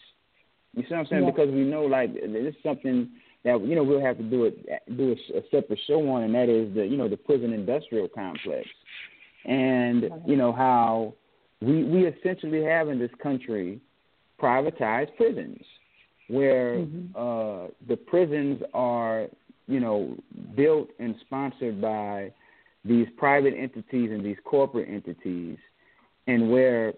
You 0.74 0.84
see 0.84 0.88
what 0.92 1.00
I'm 1.00 1.08
saying? 1.08 1.24
Yeah. 1.24 1.32
Because 1.32 1.50
we 1.50 1.64
know 1.64 1.84
like 1.84 2.14
this 2.14 2.54
is 2.54 2.56
something 2.64 3.10
that 3.48 3.66
you 3.66 3.76
know 3.76 3.84
we'll 3.84 4.02
have 4.02 4.18
to 4.18 4.24
do 4.24 4.46
it 4.46 4.98
do 4.98 5.16
a, 5.16 5.38
a 5.38 5.42
separate 5.50 5.80
show 5.88 6.08
on, 6.10 6.24
and 6.24 6.36
that 6.36 6.50
is 6.50 6.74
the 6.76 6.86
you 6.86 6.98
know 6.98 7.08
the 7.08 7.16
prison 7.18 7.54
industrial 7.54 8.10
complex, 8.10 8.68
and 9.46 10.10
you 10.26 10.36
know 10.36 10.52
how 10.52 11.14
we 11.62 11.84
we 11.86 12.06
essentially 12.06 12.62
have 12.64 12.90
in 12.90 13.00
this 13.00 13.12
country 13.24 13.80
privatized 14.42 15.16
prisons, 15.16 15.62
where 16.28 16.80
mm-hmm. 16.80 17.16
uh, 17.16 17.70
the 17.88 17.96
prisons 17.96 18.62
are 18.74 19.28
you 19.68 19.80
know 19.80 20.16
built 20.56 20.90
and 21.00 21.16
sponsored 21.26 21.82
by 21.82 22.32
these 22.84 23.08
private 23.18 23.54
entities 23.58 24.12
and 24.12 24.26
these 24.26 24.38
corporate 24.44 24.90
entities, 24.90 25.58
and 26.28 26.52
where 26.52 26.94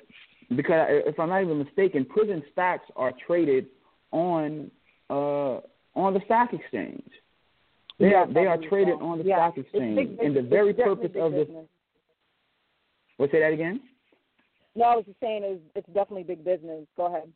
because 0.56 0.88
if 1.06 1.20
I'm 1.20 1.29
not 1.29 1.44
even 1.44 1.60
mistaken, 1.60 2.06
prison 2.06 2.41
stocks 2.51 2.89
are 2.96 3.13
traded 3.27 3.68
on 4.12 4.72
uh, 5.12 5.60
on 6.00 6.13
the 6.13 6.22
stock 6.25 6.53
exchange. 6.53 7.10
They 8.00 8.12
yeah, 8.12 8.24
are 8.24 8.34
they 8.34 8.46
are 8.46 8.58
traded 8.58 9.01
on 9.01 9.18
the 9.20 9.25
yeah. 9.25 9.36
stock 9.36 9.58
exchange, 9.58 9.96
big, 9.96 10.20
and 10.20 10.36
the 10.36 10.41
very 10.41 10.74
purpose 10.74 11.12
of 11.20 11.34
this. 11.34 11.48
What 13.18 13.32
say 13.32 13.41
that 13.41 13.51
again? 13.51 13.82
No, 14.75 14.86
I 14.86 14.96
was 14.96 15.06
just 15.06 15.20
saying 15.20 15.41
it's, 15.44 15.62
it's 15.75 15.88
definitely 15.88 16.24
big 16.24 16.46
business. 16.46 16.86
Go 16.96 17.08
ahead. 17.08 17.29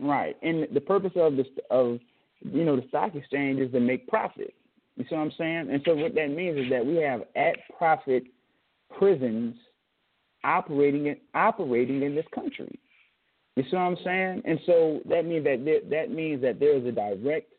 Right, 0.00 0.36
and 0.42 0.66
the 0.72 0.80
purpose 0.80 1.12
of 1.14 1.36
this 1.36 1.46
of 1.70 2.00
you 2.40 2.64
know 2.64 2.76
the 2.76 2.88
stock 2.88 3.14
exchange 3.14 3.60
is 3.60 3.70
to 3.72 3.80
make 3.80 4.08
profit. 4.08 4.54
You 4.96 5.04
see 5.08 5.14
what 5.14 5.22
I'm 5.22 5.32
saying? 5.38 5.68
And 5.70 5.80
so 5.86 5.94
what 5.94 6.14
that 6.16 6.30
means 6.30 6.58
is 6.58 6.70
that 6.70 6.84
we 6.84 6.96
have 6.96 7.22
at 7.36 7.56
profit 7.78 8.24
prisons 8.98 9.54
operating 10.42 11.06
in, 11.06 11.16
operating 11.34 12.02
in 12.02 12.14
this 12.14 12.26
country. 12.34 12.78
You 13.60 13.70
see 13.70 13.76
what 13.76 13.82
I'm 13.82 13.96
saying? 14.02 14.42
And 14.46 14.58
so 14.64 15.00
that 15.10 15.26
means 15.26 15.44
that 15.44 15.62
there, 15.66 15.80
that 15.90 16.10
means 16.10 16.40
that 16.40 16.58
there 16.58 16.78
is 16.78 16.86
a 16.86 16.92
direct, 16.92 17.52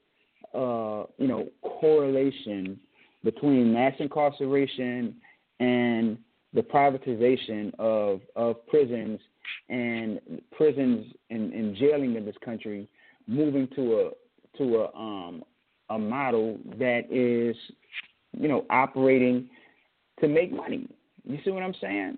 uh, 0.51 1.03
you 1.19 1.27
know, 1.27 1.47
correlation 1.61 2.79
between 3.23 3.71
mass 3.71 3.93
incarceration 3.99 5.15
and 5.59 6.17
the 6.53 6.61
privatization 6.61 7.71
of 7.77 8.21
of 8.35 8.65
prisons 8.65 9.19
and 9.69 10.19
prisons 10.51 11.05
and, 11.29 11.53
and 11.53 11.75
jailing 11.75 12.15
in 12.15 12.25
this 12.25 12.35
country 12.43 12.89
moving 13.27 13.67
to 13.75 13.99
a 13.99 14.57
to 14.57 14.77
a 14.77 14.97
um 14.97 15.43
a 15.91 15.99
model 15.99 16.57
that 16.79 17.01
is 17.11 17.55
you 18.33 18.47
know 18.47 18.65
operating 18.71 19.47
to 20.19 20.27
make 20.27 20.51
money. 20.51 20.87
You 21.25 21.37
see 21.45 21.51
what 21.51 21.61
I'm 21.61 21.75
saying? 21.79 22.17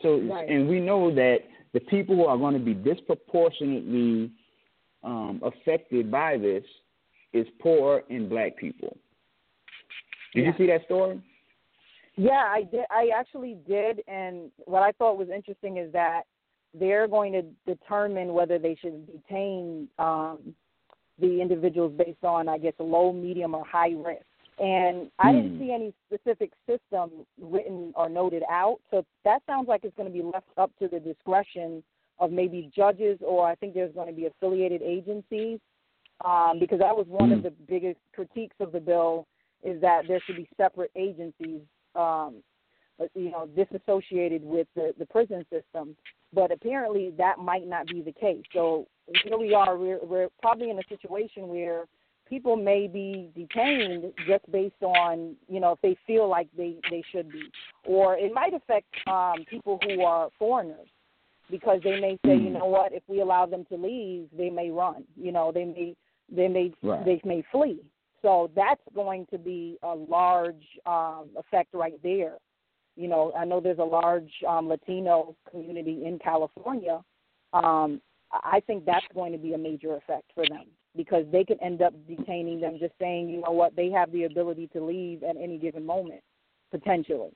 So 0.00 0.22
right. 0.22 0.48
and 0.48 0.66
we 0.70 0.80
know 0.80 1.14
that 1.14 1.40
the 1.74 1.80
people 1.80 2.14
who 2.14 2.24
are 2.24 2.38
going 2.38 2.54
to 2.54 2.60
be 2.60 2.72
disproportionately 2.72 4.30
um, 5.02 5.42
affected 5.44 6.10
by 6.10 6.38
this 6.38 6.64
is 7.34 7.46
poor 7.60 8.04
and 8.08 8.30
black 8.30 8.56
people. 8.56 8.96
Did 10.34 10.44
yeah. 10.44 10.46
you 10.46 10.54
see 10.56 10.66
that 10.68 10.84
story? 10.86 11.20
Yeah, 12.16 12.44
I 12.48 12.62
did. 12.70 12.84
I 12.90 13.10
actually 13.14 13.58
did, 13.66 14.02
and 14.06 14.52
what 14.66 14.82
I 14.82 14.92
thought 14.92 15.18
was 15.18 15.28
interesting 15.34 15.78
is 15.78 15.92
that 15.92 16.22
they're 16.72 17.08
going 17.08 17.32
to 17.32 17.42
determine 17.66 18.32
whether 18.32 18.58
they 18.58 18.76
should 18.80 19.06
detain 19.06 19.88
um, 19.98 20.54
the 21.20 21.40
individuals 21.40 21.92
based 21.96 22.22
on, 22.22 22.48
I 22.48 22.58
guess, 22.58 22.72
low, 22.78 23.12
medium, 23.12 23.54
or 23.54 23.64
high 23.64 23.92
risk. 23.96 24.24
And 24.58 25.10
I 25.18 25.30
hmm. 25.30 25.36
didn't 25.36 25.58
see 25.58 25.72
any 25.72 25.94
specific 26.06 26.52
system 26.68 27.10
written 27.40 27.92
or 27.96 28.08
noted 28.08 28.42
out. 28.50 28.78
So 28.90 29.04
that 29.24 29.42
sounds 29.46 29.68
like 29.68 29.84
it's 29.84 29.96
going 29.96 30.10
to 30.10 30.16
be 30.16 30.22
left 30.22 30.46
up 30.56 30.70
to 30.78 30.88
the 30.88 31.00
discretion 31.00 31.82
of 32.20 32.30
maybe 32.30 32.70
judges, 32.74 33.18
or 33.20 33.46
I 33.46 33.56
think 33.56 33.74
there's 33.74 33.94
going 33.94 34.06
to 34.06 34.14
be 34.14 34.26
affiliated 34.26 34.82
agencies. 34.82 35.58
Um, 36.24 36.58
because 36.60 36.78
that 36.78 36.96
was 36.96 37.06
one 37.08 37.32
of 37.32 37.40
hmm. 37.40 37.44
the 37.44 37.52
biggest 37.68 37.98
critiques 38.14 38.56
of 38.60 38.70
the 38.70 38.80
bill 38.80 39.26
is 39.64 39.80
that 39.80 40.02
there 40.06 40.20
should 40.24 40.36
be 40.36 40.48
separate 40.56 40.90
agencies, 40.94 41.60
um, 41.96 42.36
you 43.14 43.30
know, 43.30 43.48
disassociated 43.56 44.44
with 44.44 44.68
the, 44.76 44.94
the 44.98 45.06
prison 45.06 45.44
system. 45.50 45.96
But 46.32 46.52
apparently 46.52 47.12
that 47.18 47.38
might 47.38 47.66
not 47.66 47.88
be 47.88 48.02
the 48.02 48.12
case. 48.12 48.42
So 48.52 48.86
here 49.24 49.38
we 49.38 49.54
are. 49.54 49.76
We're, 49.76 50.04
we're 50.04 50.28
probably 50.40 50.70
in 50.70 50.78
a 50.78 50.82
situation 50.88 51.48
where 51.48 51.84
people 52.28 52.56
may 52.56 52.86
be 52.86 53.30
detained 53.34 54.12
just 54.26 54.50
based 54.50 54.82
on 54.82 55.36
you 55.48 55.60
know 55.60 55.72
if 55.72 55.80
they 55.82 55.96
feel 56.06 56.28
like 56.28 56.48
they 56.56 56.76
they 56.90 57.02
should 57.12 57.30
be. 57.30 57.42
Or 57.84 58.16
it 58.16 58.32
might 58.32 58.54
affect 58.54 58.86
um 59.06 59.44
people 59.48 59.78
who 59.82 60.02
are 60.02 60.30
foreigners 60.38 60.88
because 61.50 61.80
they 61.84 62.00
may 62.00 62.18
say 62.24 62.36
you 62.36 62.50
know 62.50 62.66
what 62.66 62.92
if 62.92 63.02
we 63.08 63.20
allow 63.20 63.46
them 63.46 63.64
to 63.70 63.76
leave 63.76 64.28
they 64.36 64.50
may 64.50 64.70
run 64.70 65.04
you 65.16 65.30
know 65.30 65.52
they 65.52 65.64
may 65.64 65.94
they 66.34 66.48
may 66.48 66.72
right. 66.82 67.04
they 67.04 67.20
may 67.24 67.44
flee. 67.52 67.80
So 68.22 68.50
that's 68.56 68.80
going 68.94 69.26
to 69.30 69.38
be 69.38 69.78
a 69.82 69.94
large 69.94 70.64
um 70.86 71.28
effect 71.36 71.74
right 71.74 72.00
there. 72.02 72.38
You 72.96 73.08
know 73.08 73.32
i 73.38 73.44
know 73.44 73.60
there's 73.60 73.78
a 73.78 73.84
large 73.84 74.32
um 74.48 74.68
latino 74.68 75.36
community 75.50 76.04
in 76.06 76.18
california. 76.18 77.02
Um 77.52 78.00
i 78.32 78.60
think 78.66 78.84
that's 78.84 79.06
going 79.14 79.32
to 79.32 79.38
be 79.38 79.52
a 79.52 79.58
major 79.58 79.94
effect 79.94 80.30
for 80.34 80.44
them 80.48 80.66
because 80.96 81.24
they 81.32 81.44
could 81.44 81.58
end 81.62 81.82
up 81.82 81.92
detaining 82.06 82.60
them 82.60 82.76
just 82.78 82.94
saying, 83.00 83.28
you 83.28 83.40
know 83.40 83.50
what, 83.50 83.74
they 83.76 83.90
have 83.90 84.12
the 84.12 84.24
ability 84.24 84.68
to 84.68 84.84
leave 84.84 85.22
at 85.22 85.36
any 85.36 85.58
given 85.58 85.84
moment, 85.84 86.20
potentially. 86.70 87.30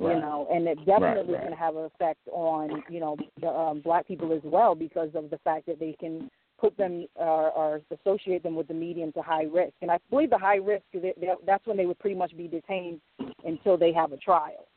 Right. 0.00 0.14
You 0.14 0.20
know, 0.20 0.46
and 0.52 0.68
it 0.68 0.78
definitely 0.86 1.32
right, 1.32 1.40
right. 1.40 1.40
going 1.40 1.50
to 1.50 1.56
have 1.56 1.74
an 1.74 1.84
effect 1.84 2.20
on 2.30 2.84
you 2.88 3.00
know 3.00 3.16
the, 3.40 3.48
um, 3.48 3.80
black 3.80 4.06
people 4.06 4.32
as 4.32 4.42
well 4.44 4.76
because 4.76 5.10
of 5.14 5.28
the 5.28 5.38
fact 5.38 5.66
that 5.66 5.80
they 5.80 5.96
can 5.98 6.30
put 6.60 6.76
them 6.76 7.06
uh, 7.18 7.50
or 7.50 7.80
associate 7.90 8.42
them 8.44 8.54
with 8.54 8.68
the 8.68 8.74
medium 8.74 9.12
to 9.12 9.22
high 9.22 9.44
risk. 9.44 9.72
And 9.82 9.90
I 9.90 9.98
believe 10.10 10.30
the 10.30 10.38
high 10.38 10.56
risk 10.56 10.84
they, 10.92 11.14
they, 11.20 11.28
that's 11.46 11.66
when 11.66 11.76
they 11.76 11.86
would 11.86 11.98
pretty 11.98 12.16
much 12.16 12.36
be 12.36 12.46
detained 12.46 13.00
until 13.44 13.76
they 13.76 13.92
have 13.92 14.12
a 14.12 14.16
trial. 14.18 14.68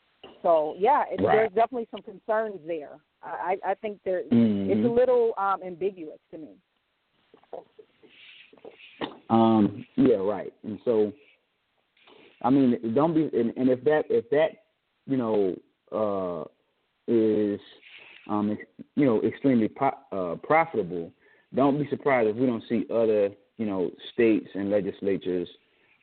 So 0.41 0.75
yeah, 0.79 1.03
it, 1.11 1.21
right. 1.21 1.35
there's 1.35 1.51
definitely 1.51 1.87
some 1.91 2.01
concerns 2.01 2.59
there. 2.65 2.97
I, 3.23 3.57
I 3.63 3.75
think 3.75 3.99
there 4.03 4.23
mm-hmm. 4.23 4.71
it's 4.71 4.85
a 4.85 4.91
little 4.91 5.33
um, 5.37 5.59
ambiguous 5.63 6.17
to 6.31 6.39
me. 6.39 6.55
Um, 9.29 9.85
yeah, 9.95 10.15
right. 10.15 10.53
And 10.63 10.79
so, 10.83 11.13
I 12.43 12.49
mean, 12.49 12.93
don't 12.93 13.13
be, 13.13 13.29
and, 13.37 13.53
and 13.55 13.69
if 13.69 13.83
that, 13.85 14.03
if 14.09 14.29
that, 14.29 14.49
you 15.07 15.17
know, 15.17 15.55
uh, 15.91 16.43
is, 17.07 17.59
um, 18.29 18.57
you 18.95 19.05
know, 19.05 19.21
extremely 19.21 19.69
po- 19.69 19.97
uh, 20.11 20.35
profitable, 20.45 21.11
don't 21.55 21.79
be 21.81 21.87
surprised 21.89 22.29
if 22.29 22.35
we 22.35 22.45
don't 22.45 22.63
see 22.67 22.85
other, 22.93 23.29
you 23.57 23.65
know, 23.65 23.91
states 24.13 24.47
and 24.53 24.69
legislatures 24.69 25.47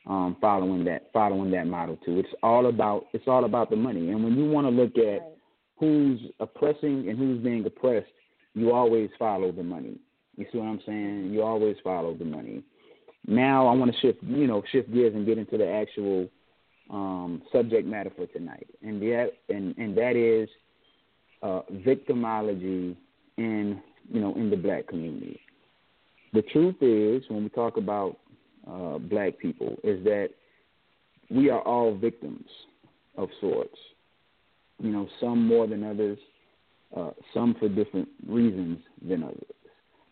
um, 0.07 0.35
following 0.41 0.83
that, 0.85 1.09
following 1.13 1.51
that 1.51 1.67
model 1.67 1.97
too. 2.05 2.19
It's 2.19 2.29
all 2.41 2.67
about, 2.67 3.05
it's 3.13 3.27
all 3.27 3.45
about 3.45 3.69
the 3.69 3.75
money. 3.75 4.09
And 4.09 4.23
when 4.23 4.37
you 4.37 4.49
want 4.49 4.65
to 4.65 4.71
look 4.71 4.97
at 4.97 5.35
who's 5.77 6.19
oppressing 6.39 7.09
and 7.09 7.17
who's 7.17 7.43
being 7.43 7.65
oppressed, 7.65 8.07
you 8.55 8.71
always 8.71 9.09
follow 9.19 9.51
the 9.51 9.63
money. 9.63 9.97
You 10.35 10.45
see 10.51 10.57
what 10.57 10.65
I'm 10.65 10.81
saying? 10.85 11.31
You 11.31 11.43
always 11.43 11.75
follow 11.83 12.15
the 12.15 12.25
money 12.25 12.63
now 13.27 13.67
I 13.67 13.73
want 13.73 13.93
to 13.93 13.99
shift, 13.99 14.19
you 14.23 14.47
know, 14.47 14.63
shift 14.71 14.91
gears 14.93 15.13
and 15.13 15.25
get 15.25 15.37
into 15.37 15.57
the 15.57 15.69
actual 15.69 16.29
um, 16.89 17.41
subject 17.51 17.87
matter 17.87 18.11
for 18.15 18.25
tonight, 18.27 18.67
and 18.81 19.01
that 19.01 19.31
and 19.49 19.77
and 19.77 19.95
that 19.97 20.15
is 20.15 20.49
uh, 21.43 21.61
victimology 21.85 22.95
in 23.37 23.81
you 24.11 24.19
know 24.19 24.33
in 24.35 24.49
the 24.49 24.57
black 24.57 24.87
community. 24.87 25.39
The 26.33 26.41
truth 26.43 26.75
is, 26.81 27.23
when 27.29 27.43
we 27.43 27.49
talk 27.49 27.77
about 27.77 28.17
uh, 28.67 28.97
black 28.97 29.37
people, 29.39 29.77
is 29.83 30.03
that 30.03 30.29
we 31.29 31.49
are 31.49 31.61
all 31.61 31.95
victims 31.95 32.47
of 33.17 33.29
sorts. 33.39 33.77
You 34.81 34.91
know, 34.91 35.07
some 35.19 35.45
more 35.45 35.67
than 35.67 35.83
others, 35.83 36.17
uh, 36.95 37.11
some 37.33 37.55
for 37.59 37.67
different 37.67 38.07
reasons 38.27 38.79
than 39.07 39.23
others. 39.23 39.43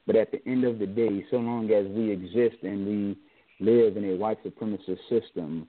But 0.07 0.15
at 0.15 0.31
the 0.31 0.41
end 0.47 0.63
of 0.63 0.79
the 0.79 0.87
day, 0.87 1.23
so 1.29 1.37
long 1.37 1.69
as 1.71 1.85
we 1.87 2.09
exist 2.11 2.63
and 2.63 2.87
we 2.87 3.17
live 3.59 3.97
in 3.97 4.05
a 4.05 4.15
white 4.15 4.43
supremacist 4.43 4.99
system, 5.09 5.67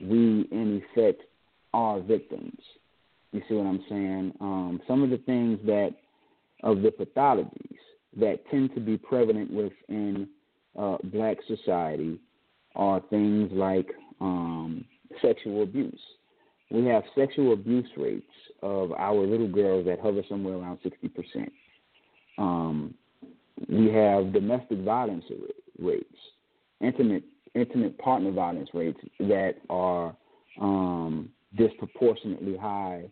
we 0.00 0.48
in 0.50 0.82
effect 0.92 1.22
are 1.72 2.00
victims. 2.00 2.58
You 3.32 3.42
see 3.48 3.54
what 3.54 3.66
I'm 3.66 3.84
saying? 3.88 4.32
Um, 4.40 4.80
some 4.88 5.02
of 5.02 5.10
the 5.10 5.18
things 5.18 5.60
that 5.66 5.94
of 6.64 6.82
the 6.82 6.90
pathologies 6.90 7.76
that 8.16 8.40
tend 8.50 8.74
to 8.74 8.80
be 8.80 8.96
prevalent 8.96 9.52
within 9.52 10.28
uh, 10.76 10.96
black 11.04 11.36
society 11.46 12.18
are 12.74 13.00
things 13.10 13.50
like 13.52 13.88
um, 14.20 14.84
sexual 15.22 15.62
abuse. 15.62 16.00
We 16.70 16.84
have 16.86 17.04
sexual 17.14 17.52
abuse 17.52 17.88
rates 17.96 18.26
of 18.62 18.92
our 18.92 19.26
little 19.26 19.48
girls 19.48 19.86
that 19.86 20.00
hover 20.00 20.22
somewhere 20.28 20.54
around 20.54 20.78
60%. 20.82 21.48
Um, 22.38 22.94
we 23.68 23.90
have 23.92 24.32
domestic 24.32 24.78
violence 24.78 25.24
rates, 25.78 26.16
intimate 26.80 27.24
intimate 27.54 27.98
partner 27.98 28.30
violence 28.30 28.68
rates 28.74 29.00
that 29.18 29.54
are 29.70 30.14
um, 30.60 31.30
disproportionately 31.56 32.56
high 32.56 33.04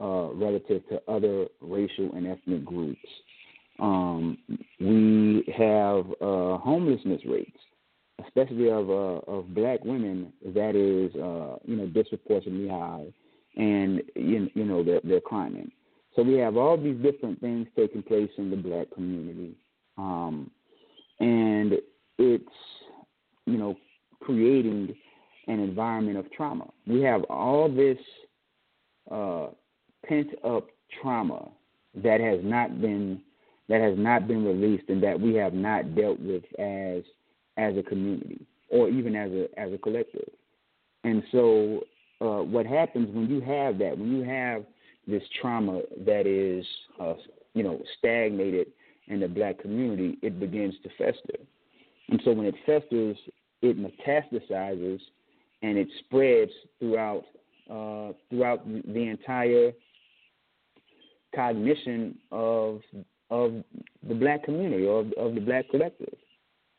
uh, 0.00 0.32
relative 0.32 0.82
to 0.88 1.02
other 1.08 1.46
racial 1.60 2.10
and 2.14 2.26
ethnic 2.26 2.64
groups. 2.64 3.04
Um, 3.80 4.38
we 4.78 5.44
have 5.56 6.06
uh, 6.20 6.58
homelessness 6.58 7.22
rates, 7.26 7.58
especially 8.24 8.70
of 8.70 8.90
uh, 8.90 9.20
of 9.30 9.54
black 9.54 9.84
women, 9.84 10.32
that 10.54 10.76
is 10.76 11.14
uh, 11.16 11.56
you 11.64 11.76
know 11.76 11.86
disproportionately 11.86 12.68
high, 12.68 13.06
and 13.56 14.02
you, 14.14 14.50
you 14.54 14.64
know 14.64 14.82
they're, 14.84 15.00
they're 15.02 15.20
climbing. 15.20 15.70
So 16.16 16.22
we 16.22 16.34
have 16.34 16.56
all 16.56 16.76
these 16.76 17.00
different 17.00 17.40
things 17.40 17.68
taking 17.76 18.02
place 18.02 18.30
in 18.36 18.50
the 18.50 18.56
black 18.56 18.90
community, 18.92 19.54
um, 19.98 20.50
and 21.18 21.74
it's 22.18 22.44
you 23.46 23.58
know 23.58 23.76
creating 24.20 24.94
an 25.46 25.60
environment 25.60 26.16
of 26.18 26.30
trauma. 26.32 26.66
We 26.86 27.02
have 27.02 27.24
all 27.24 27.68
this 27.68 27.98
uh, 29.10 29.48
pent 30.06 30.28
up 30.44 30.68
trauma 31.00 31.48
that 31.94 32.20
has 32.20 32.40
not 32.42 32.80
been 32.80 33.20
that 33.68 33.80
has 33.80 33.96
not 33.96 34.26
been 34.26 34.44
released 34.44 34.88
and 34.88 35.02
that 35.02 35.18
we 35.18 35.34
have 35.34 35.54
not 35.54 35.94
dealt 35.94 36.20
with 36.20 36.44
as 36.58 37.02
as 37.56 37.76
a 37.76 37.82
community 37.82 38.46
or 38.70 38.88
even 38.88 39.14
as 39.16 39.30
a 39.32 39.48
as 39.58 39.72
a 39.72 39.78
collective. 39.78 40.28
And 41.04 41.22
so 41.32 41.80
uh, 42.20 42.42
what 42.42 42.66
happens 42.66 43.08
when 43.14 43.28
you 43.28 43.40
have 43.40 43.78
that, 43.78 43.96
when 43.96 44.14
you 44.14 44.22
have 44.22 44.64
this 45.06 45.22
trauma 45.40 45.80
that 46.04 46.26
is 46.26 46.64
uh, 47.00 47.14
you 47.54 47.62
know 47.62 47.80
stagnated 47.98 48.68
in 49.10 49.20
the 49.20 49.28
black 49.28 49.58
community, 49.58 50.18
it 50.22 50.40
begins 50.40 50.74
to 50.82 50.88
fester. 50.90 51.44
And 52.08 52.20
so 52.24 52.32
when 52.32 52.46
it 52.46 52.54
festers, 52.64 53.16
it 53.62 53.76
metastasizes 53.76 55.00
and 55.62 55.76
it 55.76 55.88
spreads 56.00 56.52
throughout 56.78 57.24
uh, 57.70 58.12
throughout 58.28 58.66
the 58.66 59.08
entire 59.08 59.72
cognition 61.34 62.16
of 62.32 62.80
of 63.30 63.62
the 64.08 64.14
black 64.14 64.44
community 64.44 64.86
or 64.86 65.00
of, 65.00 65.12
of 65.12 65.34
the 65.34 65.40
black 65.40 65.68
collective. 65.70 66.14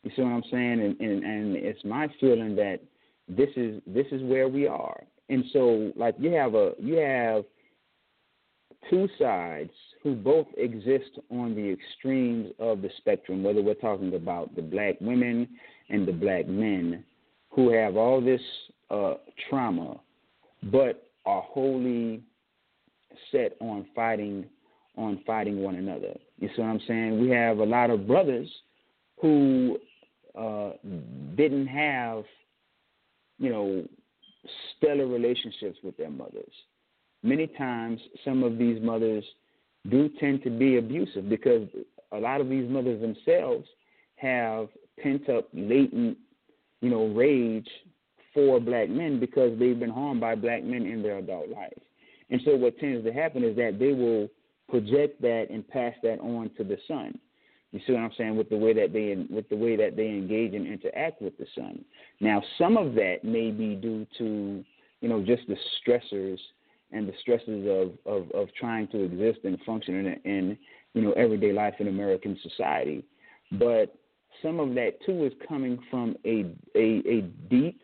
You 0.02 0.10
see 0.14 0.22
what 0.22 0.32
I'm 0.32 0.42
saying? 0.50 0.80
And, 0.80 1.00
and 1.00 1.24
and 1.24 1.56
it's 1.56 1.82
my 1.84 2.08
feeling 2.20 2.56
that 2.56 2.80
this 3.28 3.48
is 3.56 3.80
this 3.86 4.06
is 4.10 4.22
where 4.24 4.48
we 4.48 4.66
are. 4.66 5.02
And 5.28 5.44
so 5.52 5.92
like 5.96 6.16
you 6.18 6.32
have 6.32 6.54
a 6.54 6.72
you 6.78 6.96
have 6.96 7.44
two 8.90 9.08
sides 9.18 9.70
who 10.02 10.14
both 10.14 10.46
exist 10.56 11.18
on 11.30 11.54
the 11.54 11.70
extremes 11.72 12.52
of 12.58 12.82
the 12.82 12.90
spectrum, 12.98 13.42
whether 13.42 13.62
we're 13.62 13.74
talking 13.74 14.14
about 14.14 14.54
the 14.56 14.62
black 14.62 14.96
women 15.00 15.48
and 15.90 16.06
the 16.06 16.12
black 16.12 16.48
men 16.48 17.04
who 17.50 17.72
have 17.72 17.96
all 17.96 18.20
this 18.20 18.40
uh, 18.90 19.14
trauma, 19.48 20.00
but 20.64 21.08
are 21.24 21.42
wholly 21.42 22.22
set 23.30 23.56
on 23.60 23.86
fighting 23.94 24.44
on 24.96 25.20
fighting 25.26 25.62
one 25.62 25.76
another. 25.76 26.14
You 26.38 26.48
see 26.48 26.60
what 26.60 26.68
I'm 26.68 26.80
saying? 26.86 27.20
We 27.20 27.30
have 27.30 27.58
a 27.58 27.64
lot 27.64 27.88
of 27.88 28.06
brothers 28.06 28.48
who 29.20 29.78
uh, 30.38 30.72
didn't 31.34 31.66
have, 31.68 32.24
you 33.38 33.48
know, 33.48 33.84
stellar 34.76 35.06
relationships 35.06 35.78
with 35.82 35.96
their 35.96 36.10
mothers. 36.10 36.52
Many 37.22 37.46
times, 37.46 38.00
some 38.22 38.42
of 38.42 38.58
these 38.58 38.82
mothers 38.82 39.24
do 39.88 40.08
tend 40.20 40.42
to 40.44 40.50
be 40.50 40.76
abusive 40.76 41.28
because 41.28 41.68
a 42.12 42.18
lot 42.18 42.40
of 42.40 42.48
these 42.48 42.68
mothers 42.68 43.00
themselves 43.00 43.66
have 44.16 44.68
pent 45.02 45.28
up 45.28 45.48
latent, 45.52 46.16
you 46.80 46.90
know, 46.90 47.06
rage 47.08 47.68
for 48.34 48.60
black 48.60 48.88
men 48.88 49.18
because 49.18 49.58
they've 49.58 49.78
been 49.78 49.90
harmed 49.90 50.20
by 50.20 50.34
black 50.34 50.62
men 50.62 50.86
in 50.86 51.02
their 51.02 51.18
adult 51.18 51.48
life. 51.48 51.72
And 52.30 52.40
so 52.44 52.56
what 52.56 52.78
tends 52.78 53.04
to 53.04 53.12
happen 53.12 53.44
is 53.44 53.56
that 53.56 53.78
they 53.78 53.92
will 53.92 54.28
project 54.68 55.20
that 55.20 55.48
and 55.50 55.66
pass 55.68 55.94
that 56.02 56.18
on 56.20 56.50
to 56.56 56.64
the 56.64 56.78
son. 56.88 57.18
You 57.72 57.80
see 57.86 57.92
what 57.92 58.02
I'm 58.02 58.12
saying 58.16 58.36
with 58.36 58.50
the 58.50 58.56
way 58.56 58.74
that 58.74 58.92
they 58.92 59.16
with 59.34 59.48
the 59.48 59.56
way 59.56 59.76
that 59.76 59.96
they 59.96 60.06
engage 60.06 60.54
and 60.54 60.66
interact 60.66 61.22
with 61.22 61.36
the 61.38 61.46
son. 61.54 61.84
Now, 62.20 62.42
some 62.58 62.76
of 62.76 62.94
that 62.94 63.24
may 63.24 63.50
be 63.50 63.74
due 63.74 64.06
to 64.18 64.64
you 65.00 65.08
know 65.08 65.22
just 65.22 65.42
the 65.48 65.56
stressors 65.80 66.38
and 66.92 67.08
the 67.08 67.12
stresses 67.20 67.66
of 67.68 68.12
of, 68.12 68.30
of 68.32 68.48
trying 68.58 68.88
to 68.88 69.02
exist 69.02 69.40
and 69.44 69.58
function 69.62 69.94
in, 69.94 70.06
in 70.30 70.58
you 70.94 71.02
know 71.02 71.12
everyday 71.12 71.52
life 71.52 71.74
in 71.78 71.88
American 71.88 72.38
society, 72.42 73.04
but 73.52 73.94
some 74.42 74.60
of 74.60 74.74
that 74.74 74.92
too 75.04 75.24
is 75.24 75.32
coming 75.48 75.78
from 75.90 76.16
a 76.24 76.46
a, 76.76 77.02
a 77.06 77.20
deep 77.50 77.80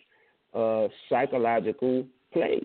uh, 0.55 0.89
psychological 1.09 2.07
place. 2.33 2.63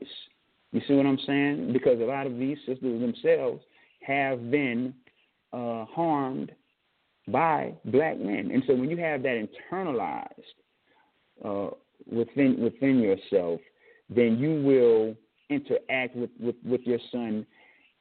You 0.71 0.81
see 0.87 0.93
what 0.95 1.05
I'm 1.05 1.19
saying? 1.25 1.73
Because 1.73 1.99
a 1.99 2.05
lot 2.05 2.25
of 2.25 2.37
these 2.37 2.57
sisters 2.65 2.99
themselves 2.99 3.61
have 4.01 4.49
been 4.49 4.93
uh, 5.51 5.85
harmed 5.85 6.51
by 7.27 7.73
black 7.85 8.19
men, 8.19 8.51
and 8.51 8.63
so 8.67 8.73
when 8.73 8.89
you 8.89 8.97
have 8.97 9.23
that 9.23 9.47
internalized 9.71 10.27
uh, 11.43 11.69
within 12.11 12.59
within 12.59 12.99
yourself, 12.99 13.61
then 14.09 14.37
you 14.37 14.61
will 14.61 15.15
interact 15.53 16.15
with, 16.15 16.29
with, 16.39 16.55
with 16.65 16.81
your 16.81 16.99
son 17.11 17.45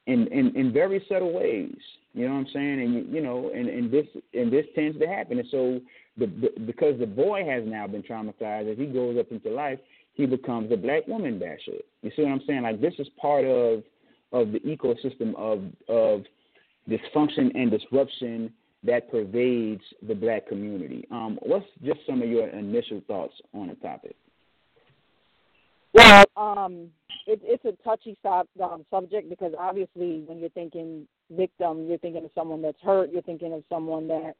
in, 0.06 0.26
in, 0.28 0.56
in 0.56 0.72
very 0.72 1.04
subtle 1.08 1.32
ways. 1.32 1.76
You 2.14 2.26
know 2.26 2.34
what 2.34 2.40
I'm 2.40 2.46
saying? 2.52 2.80
And 2.80 3.14
you, 3.14 3.22
know, 3.22 3.50
and, 3.54 3.68
and 3.68 3.90
this 3.90 4.06
and 4.34 4.52
this 4.52 4.66
tends 4.74 4.98
to 4.98 5.06
happen. 5.06 5.38
And 5.38 5.48
so, 5.50 5.80
the, 6.18 6.26
the, 6.26 6.60
because 6.66 6.98
the 6.98 7.06
boy 7.06 7.44
has 7.46 7.62
now 7.66 7.86
been 7.86 8.02
traumatized, 8.02 8.70
as 8.70 8.76
he 8.76 8.86
goes 8.86 9.18
up 9.18 9.30
into 9.30 9.48
life, 9.48 9.78
he 10.14 10.26
becomes 10.26 10.70
a 10.72 10.76
black 10.76 11.06
woman 11.06 11.38
basher. 11.38 11.78
You 12.02 12.10
see 12.14 12.22
what 12.22 12.32
I'm 12.32 12.42
saying? 12.46 12.62
Like 12.62 12.80
this 12.80 12.94
is 12.98 13.08
part 13.20 13.44
of 13.44 13.82
of 14.32 14.52
the 14.52 14.60
ecosystem 14.60 15.34
of 15.36 15.62
of 15.88 16.24
dysfunction 16.88 17.50
and 17.54 17.70
disruption 17.70 18.52
that 18.84 19.10
pervades 19.10 19.82
the 20.06 20.14
black 20.14 20.48
community. 20.48 21.06
Um, 21.10 21.38
what's 21.42 21.66
just 21.84 22.00
some 22.06 22.20
of 22.20 22.28
your 22.28 22.48
initial 22.48 23.00
thoughts 23.06 23.34
on 23.54 23.68
the 23.68 23.74
topic? 23.76 24.16
Well, 25.94 26.24
um, 26.36 26.88
it, 27.26 27.40
it's 27.42 27.64
a 27.64 27.72
touchy 27.84 28.16
stop, 28.20 28.48
um, 28.62 28.84
subject 28.90 29.28
because 29.28 29.52
obviously, 29.58 30.24
when 30.26 30.38
you're 30.38 30.50
thinking 30.50 31.06
victim, 31.30 31.86
you're 31.86 31.98
thinking 31.98 32.24
of 32.24 32.30
someone 32.34 32.62
that's 32.62 32.80
hurt. 32.82 33.10
You're 33.12 33.22
thinking 33.22 33.52
of 33.52 33.62
someone 33.68 34.08
that 34.08 34.34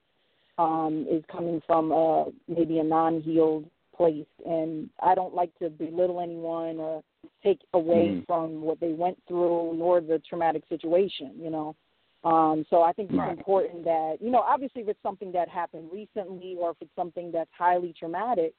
um, 0.59 1.07
is 1.11 1.23
coming 1.31 1.61
from 1.67 1.93
a, 1.93 2.27
maybe 2.49 2.79
a 2.79 2.85
non-healed 2.85 3.69
place. 3.97 4.27
And 4.47 4.89
I 5.03 5.15
don't 5.15 5.35
like 5.35 5.57
to 5.59 5.71
belittle 5.71 6.21
anyone 6.21 6.79
or 6.79 7.03
take 7.43 7.61
away 7.75 8.09
mm. 8.09 8.27
from 8.27 8.63
what 8.63 8.81
they 8.81 8.93
went 8.93 9.19
through, 9.29 9.77
nor 9.77 10.01
the 10.01 10.21
traumatic 10.29 10.65
situation. 10.69 11.33
You 11.39 11.51
know. 11.51 11.77
Um, 12.25 12.65
so 12.71 12.83
I 12.83 12.93
think 12.93 13.11
it's 13.11 13.19
right. 13.19 13.37
important 13.37 13.85
that, 13.85 14.19
you 14.21 14.31
know, 14.31 14.39
obviously 14.39 14.83
if 14.83 14.89
it's 14.89 15.03
something 15.03 15.33
that 15.33 15.49
happened 15.49 15.89
recently 15.93 16.57
or 16.59 16.71
if 16.71 16.77
it's 16.81 16.95
something 16.95 17.33
that's 17.33 17.51
highly 17.57 17.93
traumatic, 17.99 18.55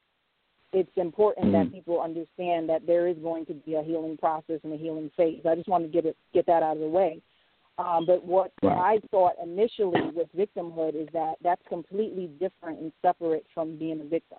it's 0.74 0.90
important 0.96 1.46
mm-hmm. 1.46 1.70
that 1.70 1.72
people 1.72 2.00
understand 2.00 2.68
that 2.68 2.86
there 2.86 3.06
is 3.06 3.16
going 3.18 3.46
to 3.46 3.54
be 3.54 3.74
a 3.74 3.82
healing 3.82 4.16
process 4.16 4.60
and 4.64 4.72
a 4.72 4.76
healing 4.76 5.10
phase. 5.16 5.40
I 5.48 5.54
just 5.54 5.68
want 5.68 5.84
to 5.84 5.88
get 5.88 6.04
it 6.04 6.16
get 6.32 6.46
that 6.46 6.62
out 6.62 6.76
of 6.76 6.80
the 6.80 6.88
way. 6.88 7.22
Um, 7.78 8.06
but 8.06 8.24
what 8.24 8.52
right. 8.62 9.00
I 9.02 9.08
thought 9.10 9.32
initially 9.42 10.00
with 10.14 10.28
victimhood 10.36 10.94
is 11.00 11.08
that 11.12 11.34
that's 11.42 11.62
completely 11.68 12.26
different 12.38 12.80
and 12.80 12.92
separate 13.02 13.46
from 13.52 13.76
being 13.76 14.00
a 14.00 14.04
victim, 14.04 14.38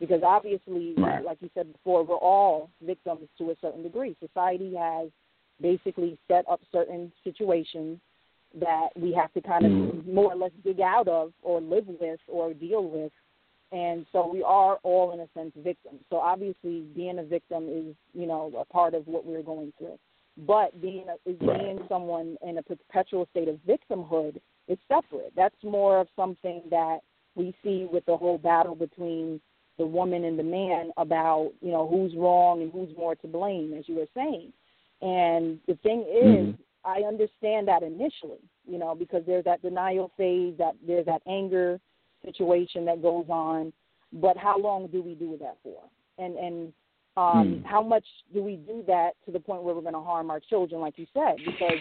because 0.00 0.22
obviously, 0.24 0.94
right. 0.98 1.24
like 1.24 1.38
you 1.40 1.50
said 1.54 1.72
before, 1.72 2.02
we're 2.02 2.16
all 2.16 2.70
victims 2.84 3.28
to 3.38 3.50
a 3.50 3.54
certain 3.60 3.82
degree. 3.82 4.16
Society 4.18 4.74
has 4.74 5.08
basically 5.60 6.18
set 6.26 6.44
up 6.50 6.60
certain 6.72 7.12
situations 7.22 8.00
that 8.60 8.88
we 8.96 9.12
have 9.12 9.32
to 9.34 9.40
kind 9.40 9.64
of 9.64 9.70
mm. 9.70 10.12
more 10.12 10.32
or 10.32 10.36
less 10.36 10.50
dig 10.64 10.80
out 10.80 11.06
of 11.06 11.32
or 11.42 11.60
live 11.60 11.86
with 11.86 12.20
or 12.26 12.54
deal 12.54 12.84
with. 12.88 13.12
And 13.74 14.06
so 14.12 14.28
we 14.28 14.40
are 14.44 14.78
all, 14.84 15.12
in 15.12 15.20
a 15.20 15.26
sense, 15.34 15.52
victims. 15.56 16.00
So 16.08 16.16
obviously, 16.18 16.84
being 16.94 17.18
a 17.18 17.24
victim 17.24 17.68
is, 17.68 17.96
you 18.12 18.26
know, 18.26 18.52
a 18.56 18.64
part 18.64 18.94
of 18.94 19.04
what 19.08 19.26
we're 19.26 19.42
going 19.42 19.72
through. 19.78 19.98
But 20.46 20.80
being 20.80 21.06
a, 21.08 21.28
is 21.28 21.36
being 21.40 21.80
someone 21.88 22.36
in 22.46 22.58
a 22.58 22.62
perpetual 22.62 23.26
state 23.32 23.48
of 23.48 23.58
victimhood 23.68 24.40
is 24.68 24.78
separate. 24.86 25.32
That's 25.34 25.56
more 25.64 25.98
of 25.98 26.06
something 26.14 26.62
that 26.70 26.98
we 27.34 27.52
see 27.64 27.88
with 27.90 28.06
the 28.06 28.16
whole 28.16 28.38
battle 28.38 28.76
between 28.76 29.40
the 29.76 29.86
woman 29.86 30.22
and 30.24 30.38
the 30.38 30.44
man 30.44 30.92
about, 30.96 31.50
you 31.60 31.72
know, 31.72 31.88
who's 31.88 32.14
wrong 32.16 32.62
and 32.62 32.70
who's 32.70 32.96
more 32.96 33.16
to 33.16 33.26
blame, 33.26 33.74
as 33.76 33.88
you 33.88 33.96
were 33.96 34.06
saying. 34.14 34.52
And 35.02 35.58
the 35.66 35.74
thing 35.82 36.02
is, 36.02 36.54
mm-hmm. 36.54 36.62
I 36.84 37.06
understand 37.08 37.66
that 37.66 37.82
initially, 37.82 38.38
you 38.68 38.78
know, 38.78 38.94
because 38.94 39.24
there's 39.26 39.44
that 39.46 39.62
denial 39.62 40.12
phase, 40.16 40.54
that 40.58 40.74
there's 40.86 41.06
that 41.06 41.22
anger 41.26 41.80
situation 42.24 42.84
that 42.86 43.02
goes 43.02 43.26
on. 43.28 43.72
But 44.12 44.36
how 44.36 44.58
long 44.58 44.88
do 44.88 45.02
we 45.02 45.14
do 45.14 45.36
that 45.40 45.56
for? 45.62 45.82
And 46.18 46.36
and 46.36 46.72
um, 47.16 47.62
mm. 47.62 47.64
how 47.64 47.82
much 47.82 48.04
do 48.32 48.42
we 48.42 48.56
do 48.56 48.82
that 48.86 49.10
to 49.24 49.32
the 49.32 49.38
point 49.38 49.62
where 49.62 49.74
we're 49.74 49.82
going 49.82 49.94
to 49.94 50.00
harm 50.00 50.30
our 50.30 50.40
children, 50.40 50.80
like 50.80 50.98
you 50.98 51.06
said? 51.14 51.36
Because 51.44 51.78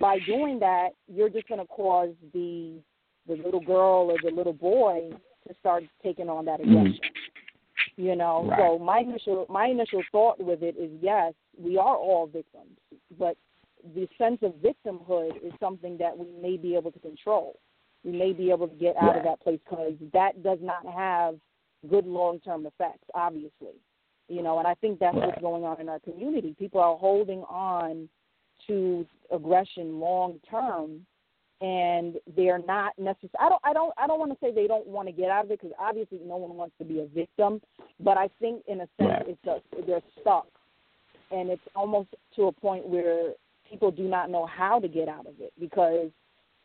by 0.00 0.18
doing 0.26 0.58
that, 0.60 0.90
you're 1.06 1.28
just 1.28 1.48
going 1.48 1.60
to 1.60 1.66
cause 1.66 2.10
the 2.32 2.78
the 3.26 3.36
little 3.36 3.60
girl 3.60 4.10
or 4.10 4.16
the 4.22 4.34
little 4.34 4.52
boy 4.52 5.10
to 5.48 5.54
start 5.60 5.84
taking 6.02 6.28
on 6.28 6.44
that 6.44 6.60
aggression. 6.60 6.92
Mm. 6.92 7.34
You 7.96 8.16
know, 8.16 8.46
right. 8.48 8.58
so 8.58 8.78
my 8.78 8.98
initial 8.98 9.46
my 9.48 9.66
initial 9.66 10.02
thought 10.10 10.42
with 10.42 10.62
it 10.62 10.76
is 10.76 10.90
yes, 11.00 11.32
we 11.56 11.78
are 11.78 11.96
all 11.96 12.26
victims, 12.26 12.76
but 13.18 13.36
the 13.94 14.08
sense 14.18 14.38
of 14.42 14.54
victimhood 14.54 15.36
is 15.44 15.52
something 15.60 15.96
that 15.98 16.16
we 16.16 16.26
may 16.40 16.56
be 16.56 16.74
able 16.74 16.90
to 16.90 16.98
control. 16.98 17.58
We 18.04 18.12
may 18.12 18.32
be 18.32 18.50
able 18.50 18.68
to 18.68 18.74
get 18.74 18.96
out 18.96 19.08
right. 19.08 19.18
of 19.18 19.24
that 19.24 19.40
place 19.40 19.60
because 19.68 19.94
that 20.12 20.42
does 20.42 20.58
not 20.60 20.84
have 20.86 21.36
good 21.88 22.06
long 22.06 22.40
term 22.40 22.66
effects, 22.66 23.04
obviously. 23.14 23.80
You 24.28 24.42
know, 24.42 24.58
and 24.58 24.66
I 24.66 24.74
think 24.74 24.98
that's 24.98 25.16
right. 25.16 25.28
what's 25.28 25.40
going 25.40 25.64
on 25.64 25.80
in 25.80 25.88
our 25.88 26.00
community. 26.00 26.54
People 26.58 26.80
are 26.80 26.96
holding 26.96 27.40
on 27.42 28.08
to 28.66 29.06
aggression 29.30 30.00
long 30.00 30.40
term 30.50 31.06
and 31.60 32.16
they're 32.36 32.62
not 32.66 32.92
necessarily 32.98 33.30
I 33.40 33.48
don't 33.48 33.60
I 33.64 33.72
don't 33.72 33.94
I 33.96 34.06
don't 34.06 34.18
want 34.18 34.32
to 34.32 34.38
say 34.40 34.52
they 34.52 34.66
don't 34.66 34.86
want 34.86 35.08
to 35.08 35.12
get 35.12 35.30
out 35.30 35.44
of 35.44 35.50
it 35.50 35.60
because 35.60 35.74
obviously 35.78 36.20
no 36.24 36.36
one 36.36 36.56
wants 36.56 36.74
to 36.78 36.84
be 36.84 37.00
a 37.00 37.06
victim, 37.06 37.60
but 38.00 38.18
I 38.18 38.28
think 38.40 38.62
in 38.66 38.80
a 38.80 38.88
sense 38.98 39.10
right. 39.10 39.28
it's 39.28 39.46
a, 39.46 39.86
they're 39.86 40.02
stuck, 40.20 40.46
and 41.30 41.50
it's 41.50 41.62
almost 41.74 42.08
to 42.36 42.44
a 42.44 42.52
point 42.52 42.86
where 42.86 43.32
people 43.68 43.90
do 43.90 44.04
not 44.04 44.30
know 44.30 44.46
how 44.46 44.78
to 44.80 44.88
get 44.88 45.08
out 45.08 45.26
of 45.26 45.34
it 45.40 45.52
because 45.58 46.10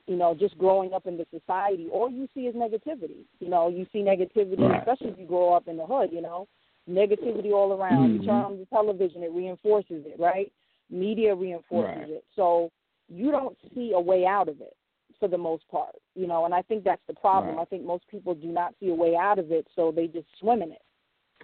you 0.10 0.15
know 0.15 0.34
just 0.34 0.58
growing 0.58 0.93
up 0.93 1.06
in 1.06 1.17
the 1.17 1.26
society 1.32 1.88
all 1.93 2.10
you 2.10 2.28
see 2.34 2.41
is 2.41 2.56
negativity. 2.56 3.26
You 3.39 3.50
know 3.50 3.69
you 3.69 3.86
see 3.93 4.00
negativity, 4.00 4.60
right. 4.60 4.80
especially 4.80 5.10
if 5.13 5.19
you 5.19 5.26
grow 5.26 5.54
up 5.54 5.67
in 5.67 5.78
the 5.78 5.86
hood. 5.86 6.10
You 6.12 6.22
know 6.22 6.48
negativity 6.89 7.52
all 7.52 7.74
around. 7.74 8.10
Mm-hmm. 8.10 8.22
You 8.22 8.28
turn 8.28 8.41
on 8.41 8.58
the 8.58 8.65
television, 8.65 9.24
it 9.24 9.32
reinforces 9.32 10.04
it, 10.06 10.15
right? 10.19 10.52
Media 10.89 11.36
reinforces 11.36 12.02
right. 12.02 12.10
it. 12.10 12.24
So 12.36 12.72
you 13.08 13.32
don't 13.32 13.56
see 13.76 13.93
a 13.93 14.00
way 14.00 14.26
out 14.26 14.50
of 14.50 14.60
it 14.62 14.76
for 15.19 15.28
the 15.28 15.38
most 15.38 15.67
part, 15.69 15.95
you 16.15 16.28
know, 16.28 16.45
and 16.45 16.54
I 16.54 16.62
think 16.62 16.84
that's 16.84 17.02
the 17.08 17.13
problem. 17.13 17.58
Right. 17.58 17.62
I 17.62 17.65
think 17.65 17.84
most 17.84 18.08
people 18.08 18.34
do 18.34 18.48
not 18.48 18.74
see 18.80 18.89
a 18.89 18.93
way 18.93 19.15
out 19.15 19.38
of 19.38 19.52
it, 19.52 19.67
so 19.76 19.91
they 19.93 20.08
just 20.08 20.28
swim 20.39 20.62
in 20.62 20.72
it. 20.72 20.82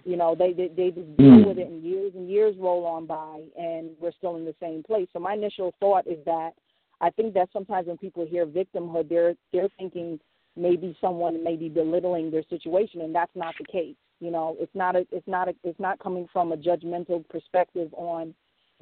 You 0.04 0.16
know, 0.16 0.34
they 0.34 0.52
they, 0.52 0.68
they 0.68 0.90
just 0.90 1.16
deal 1.16 1.26
mm. 1.26 1.46
with 1.48 1.58
it, 1.58 1.68
and 1.68 1.82
years 1.82 2.12
and 2.14 2.28
years 2.28 2.54
roll 2.58 2.86
on 2.86 3.06
by, 3.06 3.42
and 3.56 3.90
we're 4.00 4.12
still 4.12 4.36
in 4.36 4.44
the 4.44 4.54
same 4.60 4.82
place. 4.82 5.08
So 5.12 5.18
my 5.18 5.34
initial 5.34 5.74
thought 5.80 6.06
is 6.06 6.18
that 6.26 6.52
I 7.00 7.10
think 7.10 7.34
that 7.34 7.48
sometimes 7.52 7.88
when 7.88 7.98
people 7.98 8.26
hear 8.26 8.46
victimhood, 8.46 9.08
they're 9.08 9.34
they're 9.52 9.68
thinking 9.78 10.18
maybe 10.56 10.96
someone 11.00 11.42
may 11.44 11.56
be 11.56 11.68
belittling 11.68 12.30
their 12.30 12.44
situation, 12.48 13.02
and 13.02 13.14
that's 13.14 13.34
not 13.34 13.54
the 13.58 13.64
case. 13.64 13.96
You 14.20 14.30
know, 14.30 14.56
it's 14.58 14.74
not 14.74 14.96
a 14.96 15.06
it's 15.10 15.28
not 15.28 15.48
a, 15.48 15.54
it's 15.62 15.80
not 15.80 15.98
coming 15.98 16.26
from 16.32 16.52
a 16.52 16.56
judgmental 16.56 17.28
perspective 17.28 17.92
on 17.94 18.34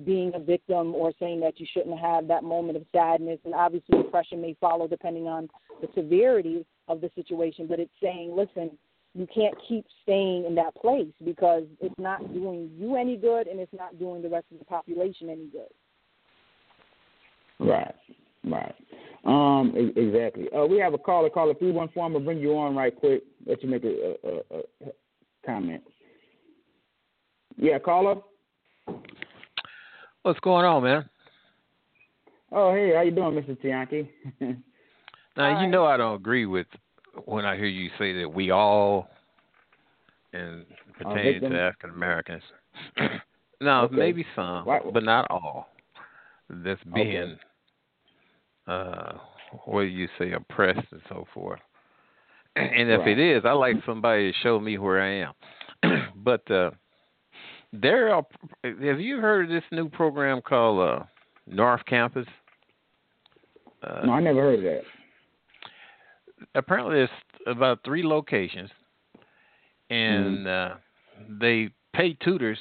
being 0.04 0.32
a 0.34 0.38
victim 0.40 0.94
or 0.94 1.12
saying 1.20 1.40
that 1.40 1.60
you 1.60 1.66
shouldn't 1.72 1.98
have 1.98 2.26
that 2.28 2.42
moment 2.42 2.76
of 2.76 2.84
sadness. 2.92 3.38
And 3.44 3.54
obviously, 3.54 4.02
depression 4.02 4.40
may 4.40 4.56
follow 4.60 4.88
depending 4.88 5.28
on 5.28 5.48
the 5.80 5.88
severity 5.94 6.66
of 6.88 7.00
the 7.00 7.10
situation. 7.14 7.66
But 7.68 7.80
it's 7.80 7.92
saying, 8.02 8.34
listen, 8.34 8.76
you 9.14 9.26
can't 9.32 9.54
keep 9.68 9.86
staying 10.02 10.44
in 10.44 10.54
that 10.56 10.74
place 10.74 11.12
because 11.24 11.64
it's 11.80 11.94
not 11.98 12.32
doing 12.32 12.70
you 12.76 12.96
any 12.96 13.16
good 13.16 13.46
and 13.46 13.60
it's 13.60 13.72
not 13.72 13.98
doing 13.98 14.22
the 14.22 14.28
rest 14.28 14.46
of 14.52 14.58
the 14.58 14.64
population 14.64 15.30
any 15.30 15.46
good. 15.46 15.70
Right, 17.64 17.94
right. 18.44 18.74
Um, 19.24 19.72
exactly. 19.96 20.48
Uh, 20.54 20.66
we 20.66 20.78
have 20.78 20.92
a 20.92 20.98
caller. 20.98 21.30
Caller 21.30 21.54
three 21.54 21.72
one 21.72 21.88
four. 21.94 22.04
I'm 22.04 22.12
gonna 22.12 22.24
bring 22.24 22.38
you 22.38 22.56
on 22.58 22.76
right 22.76 22.94
quick. 22.94 23.22
Let 23.46 23.62
you 23.62 23.70
make 23.70 23.84
a, 23.84 23.88
a, 24.22 24.28
a, 24.28 24.58
a 24.88 24.92
comment. 25.46 25.82
Yeah, 27.56 27.78
caller. 27.78 28.16
What's 30.22 30.40
going 30.40 30.66
on, 30.66 30.82
man? 30.82 31.08
Oh, 32.52 32.72
hey, 32.72 32.92
how 32.94 33.02
you 33.02 33.10
doing, 33.10 33.34
Mr. 33.34 33.56
Tianki? 33.60 34.08
now, 35.36 35.60
you 35.60 35.68
know 35.68 35.86
I 35.86 35.96
don't 35.96 36.14
agree 36.14 36.46
with 36.46 36.66
when 37.24 37.44
I 37.44 37.56
hear 37.56 37.66
you 37.66 37.90
say 37.98 38.12
that 38.20 38.28
we 38.32 38.50
all, 38.50 39.08
and 40.32 40.64
pertaining 40.98 41.50
to 41.50 41.60
African 41.60 41.90
Americans. 41.90 42.42
now, 43.60 43.84
okay. 43.84 43.96
maybe 43.96 44.24
some, 44.36 44.66
Why? 44.66 44.80
but 44.92 45.02
not 45.02 45.26
all. 45.30 45.68
That's 46.48 46.80
being, 46.94 47.16
okay. 47.16 47.40
Uh, 48.66 49.12
what 49.64 49.82
do 49.82 49.88
you 49.88 50.08
say, 50.18 50.32
oppressed 50.32 50.86
and 50.90 51.00
so 51.08 51.26
forth. 51.32 51.60
And 52.56 52.88
if 52.88 53.00
right. 53.00 53.08
it 53.08 53.18
is, 53.18 53.42
I 53.44 53.50
like 53.50 53.74
somebody 53.84 54.30
to 54.30 54.38
show 54.44 54.60
me 54.60 54.78
where 54.78 55.02
I 55.02 55.26
am. 55.26 56.12
but 56.24 56.48
uh, 56.48 56.70
there 57.72 58.14
are. 58.14 58.24
Have 58.62 59.00
you 59.00 59.16
heard 59.16 59.46
of 59.46 59.50
this 59.50 59.64
new 59.72 59.88
program 59.88 60.40
called 60.40 60.88
uh, 60.88 61.04
North 61.48 61.84
Campus? 61.86 62.26
Uh, 63.82 64.06
no, 64.06 64.12
I 64.12 64.20
never 64.20 64.40
heard 64.40 64.58
of 64.60 64.64
that. 64.64 64.82
Apparently, 66.54 67.00
it's 67.00 67.12
about 67.48 67.80
three 67.84 68.04
locations, 68.04 68.70
and 69.90 70.46
mm. 70.46 70.72
uh, 70.72 70.76
they 71.40 71.70
pay 71.92 72.12
tutors 72.24 72.58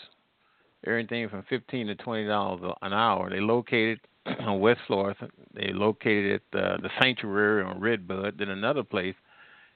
everything 0.88 1.30
from 1.30 1.44
fifteen 1.50 1.86
to 1.86 1.96
twenty 1.96 2.26
dollars 2.26 2.74
an 2.82 2.94
hour. 2.94 3.30
They 3.30 3.42
located 3.42 4.00
on 4.00 4.13
West 4.48 4.82
Florissant. 4.88 5.32
They 5.54 5.72
located 5.74 6.42
at 6.54 6.60
uh, 6.60 6.78
the 6.82 6.90
Sanctuary 7.02 7.64
on 7.64 7.80
Redbud. 7.80 8.36
Then 8.38 8.50
another 8.50 8.84
place 8.84 9.16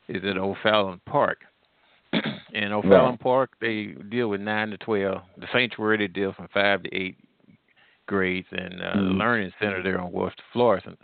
is 0.08 0.24
at 0.24 0.38
O'Fallon 0.38 1.02
Park. 1.06 1.40
in 2.54 2.72
O'Fallon 2.72 3.12
right. 3.12 3.20
Park, 3.20 3.52
they 3.60 3.96
deal 4.10 4.30
with 4.30 4.42
nine 4.42 4.70
to 4.70 4.78
twelve. 4.78 5.22
The 5.38 5.48
Sanctuary 5.52 5.98
they 5.98 6.08
deal 6.08 6.34
from 6.34 6.48
five 6.54 6.84
to 6.84 6.96
eight 6.96 7.18
grades, 8.08 8.48
and 8.52 8.82
uh, 8.82 8.86
mm-hmm. 8.86 9.00
the 9.00 9.14
Learning 9.14 9.52
Center 9.60 9.84
there 9.84 10.00
on 10.00 10.12
West 10.12 10.40
Florissant, 10.54 10.98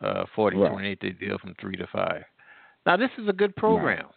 uh, 0.00 0.24
forty 0.34 0.56
right. 0.56 0.70
twenty 0.70 0.88
eight, 0.88 0.98
they 1.00 1.10
deal 1.10 1.38
from 1.38 1.54
three 1.60 1.76
to 1.76 1.86
five. 1.92 2.24
Now 2.84 2.96
this 2.96 3.10
is 3.18 3.28
a 3.28 3.32
good 3.32 3.54
program 3.54 4.06
right. 4.06 4.14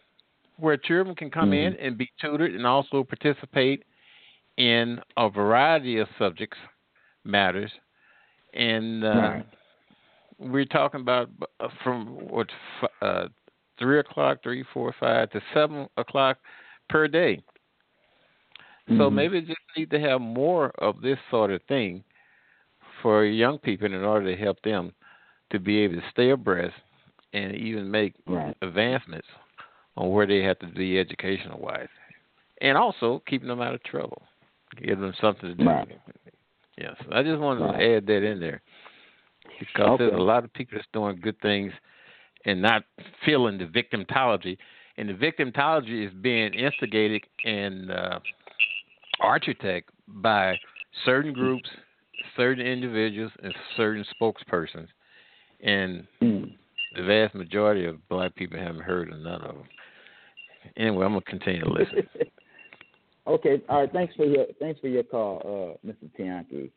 where 0.57 0.77
children 0.77 1.15
can 1.15 1.29
come 1.29 1.51
mm-hmm. 1.51 1.75
in 1.75 1.85
and 1.85 1.97
be 1.97 2.09
tutored 2.19 2.55
and 2.55 2.65
also 2.65 3.03
participate 3.03 3.83
in 4.57 4.99
a 5.17 5.29
variety 5.29 5.99
of 5.99 6.07
subjects, 6.17 6.57
matters, 7.23 7.71
and 8.53 9.03
uh, 9.03 9.33
we're 10.39 10.65
talking 10.65 11.01
about 11.01 11.29
uh, 11.59 11.67
from 11.83 12.07
what 12.29 12.47
uh, 13.01 13.27
three 13.79 13.99
o'clock, 13.99 14.39
three, 14.43 14.63
four, 14.73 14.93
five 14.99 15.29
to 15.31 15.41
seven 15.53 15.87
o'clock 15.97 16.37
per 16.89 17.07
day. 17.07 17.41
Mm-hmm. 18.89 18.99
So 18.99 19.09
maybe 19.09 19.41
just 19.41 19.59
need 19.77 19.89
to 19.91 19.99
have 19.99 20.21
more 20.21 20.71
of 20.79 21.01
this 21.01 21.17
sort 21.29 21.51
of 21.51 21.61
thing 21.67 22.03
for 23.01 23.25
young 23.25 23.57
people 23.59 23.87
in 23.87 24.03
order 24.03 24.35
to 24.35 24.41
help 24.41 24.61
them 24.63 24.93
to 25.51 25.59
be 25.59 25.79
able 25.79 25.95
to 25.95 26.01
stay 26.11 26.31
abreast 26.31 26.73
and 27.33 27.55
even 27.55 27.89
make 27.89 28.13
right. 28.27 28.55
advancements 28.61 29.27
on 29.97 30.09
where 30.09 30.27
they 30.27 30.41
have 30.41 30.59
to 30.59 30.67
be 30.67 30.99
educational 30.99 31.59
wise. 31.59 31.87
And 32.61 32.77
also 32.77 33.23
keeping 33.27 33.47
them 33.47 33.61
out 33.61 33.73
of 33.73 33.83
trouble. 33.83 34.21
Give 34.85 34.99
them 34.99 35.13
something 35.19 35.49
to 35.49 35.55
do. 35.55 35.65
Right. 35.65 35.87
Yes. 36.81 36.95
I 37.11 37.21
just 37.21 37.39
wanted 37.39 37.67
to 37.67 37.95
add 37.95 38.07
that 38.07 38.23
in 38.23 38.39
there. 38.39 38.61
Because 39.59 39.89
okay. 39.89 40.05
there's 40.05 40.19
a 40.19 40.23
lot 40.23 40.43
of 40.43 40.51
people 40.53 40.77
that's 40.77 40.87
doing 40.93 41.19
good 41.21 41.39
things 41.41 41.71
and 42.45 42.61
not 42.61 42.83
feeling 43.23 43.59
the 43.59 43.65
victimology. 43.65 44.57
And 44.97 45.09
the 45.09 45.13
victimology 45.13 46.07
is 46.07 46.13
being 46.21 46.53
instigated 46.53 47.23
and 47.45 47.91
uh, 47.91 48.19
architect 49.19 49.89
by 50.07 50.57
certain 51.05 51.33
groups, 51.33 51.69
certain 52.35 52.65
individuals, 52.65 53.31
and 53.43 53.53
certain 53.77 54.03
spokespersons. 54.19 54.87
And 55.63 56.07
mm. 56.21 56.51
the 56.95 57.03
vast 57.03 57.35
majority 57.35 57.85
of 57.85 58.07
black 58.09 58.33
people 58.35 58.57
haven't 58.57 58.81
heard 58.81 59.13
of 59.13 59.19
none 59.19 59.41
of 59.41 59.55
them. 59.55 59.65
Anyway, 60.77 61.05
I'm 61.05 61.11
gonna 61.11 61.21
continue 61.21 61.61
to 61.61 61.69
listen. 61.69 62.07
okay, 63.27 63.61
all 63.69 63.81
right. 63.81 63.91
Thanks 63.91 64.15
for 64.15 64.25
your 64.25 64.45
thanks 64.59 64.79
for 64.79 64.87
your 64.87 65.03
call, 65.03 65.77
uh, 65.85 65.87
Mr. 65.87 66.09
Tianki. 66.17 66.71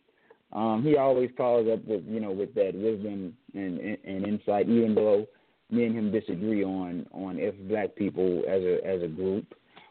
Um, 0.53 0.83
he 0.85 0.97
always 0.97 1.31
follows 1.37 1.69
up 1.73 1.85
with 1.85 2.05
you 2.07 2.21
know 2.21 2.31
with 2.31 2.55
that 2.55 2.75
wisdom 2.75 3.35
and, 3.55 3.79
and, 3.79 3.99
and 4.05 4.27
insight, 4.27 4.69
even 4.69 4.95
though 4.95 5.27
me 5.71 5.85
and 5.85 5.97
him 5.97 6.13
disagree 6.13 6.65
on 6.65 7.07
on 7.13 7.39
if 7.39 7.55
black 7.69 7.95
people 7.97 8.43
as 8.49 8.63
a 8.63 8.87
as 8.87 9.03
a 9.03 9.09
group 9.09 9.47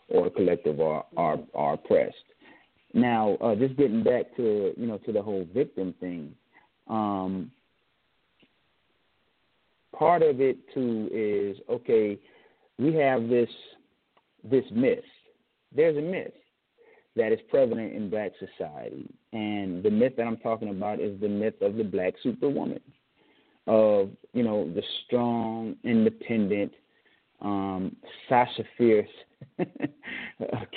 or 0.09 0.27
a 0.27 0.29
collective 0.29 0.79
are 0.79 1.05
are, 1.17 1.39
are 1.53 1.73
oppressed. 1.73 2.15
Now, 2.93 3.35
uh, 3.41 3.55
just 3.55 3.75
getting 3.75 4.03
back 4.03 4.35
to 4.37 4.73
you 4.77 4.87
know 4.87 4.99
to 4.99 5.11
the 5.11 5.21
whole 5.21 5.47
victim 5.53 5.93
thing, 5.99 6.33
um, 6.87 7.51
part 9.97 10.21
of 10.21 10.39
it 10.39 10.57
too 10.73 11.09
is 11.11 11.57
okay. 11.69 12.17
We 12.77 12.93
have 12.95 13.27
this 13.27 13.49
this 14.43 14.65
myth. 14.71 15.03
There's 15.75 15.97
a 15.97 16.01
myth 16.01 16.33
that 17.15 17.31
is 17.31 17.39
prevalent 17.49 17.93
in 17.93 18.09
black 18.09 18.31
society, 18.39 19.07
and 19.31 19.83
the 19.83 19.91
myth 19.91 20.13
that 20.17 20.25
I'm 20.25 20.37
talking 20.37 20.69
about 20.69 20.99
is 20.99 21.19
the 21.19 21.29
myth 21.29 21.61
of 21.61 21.75
the 21.75 21.83
black 21.83 22.13
superwoman, 22.23 22.81
of 23.67 24.09
you 24.33 24.43
know 24.43 24.71
the 24.73 24.83
strong, 25.05 25.75
independent, 25.83 26.73
um, 27.41 27.95
Sasha 28.27 28.63
Fierce 28.77 29.07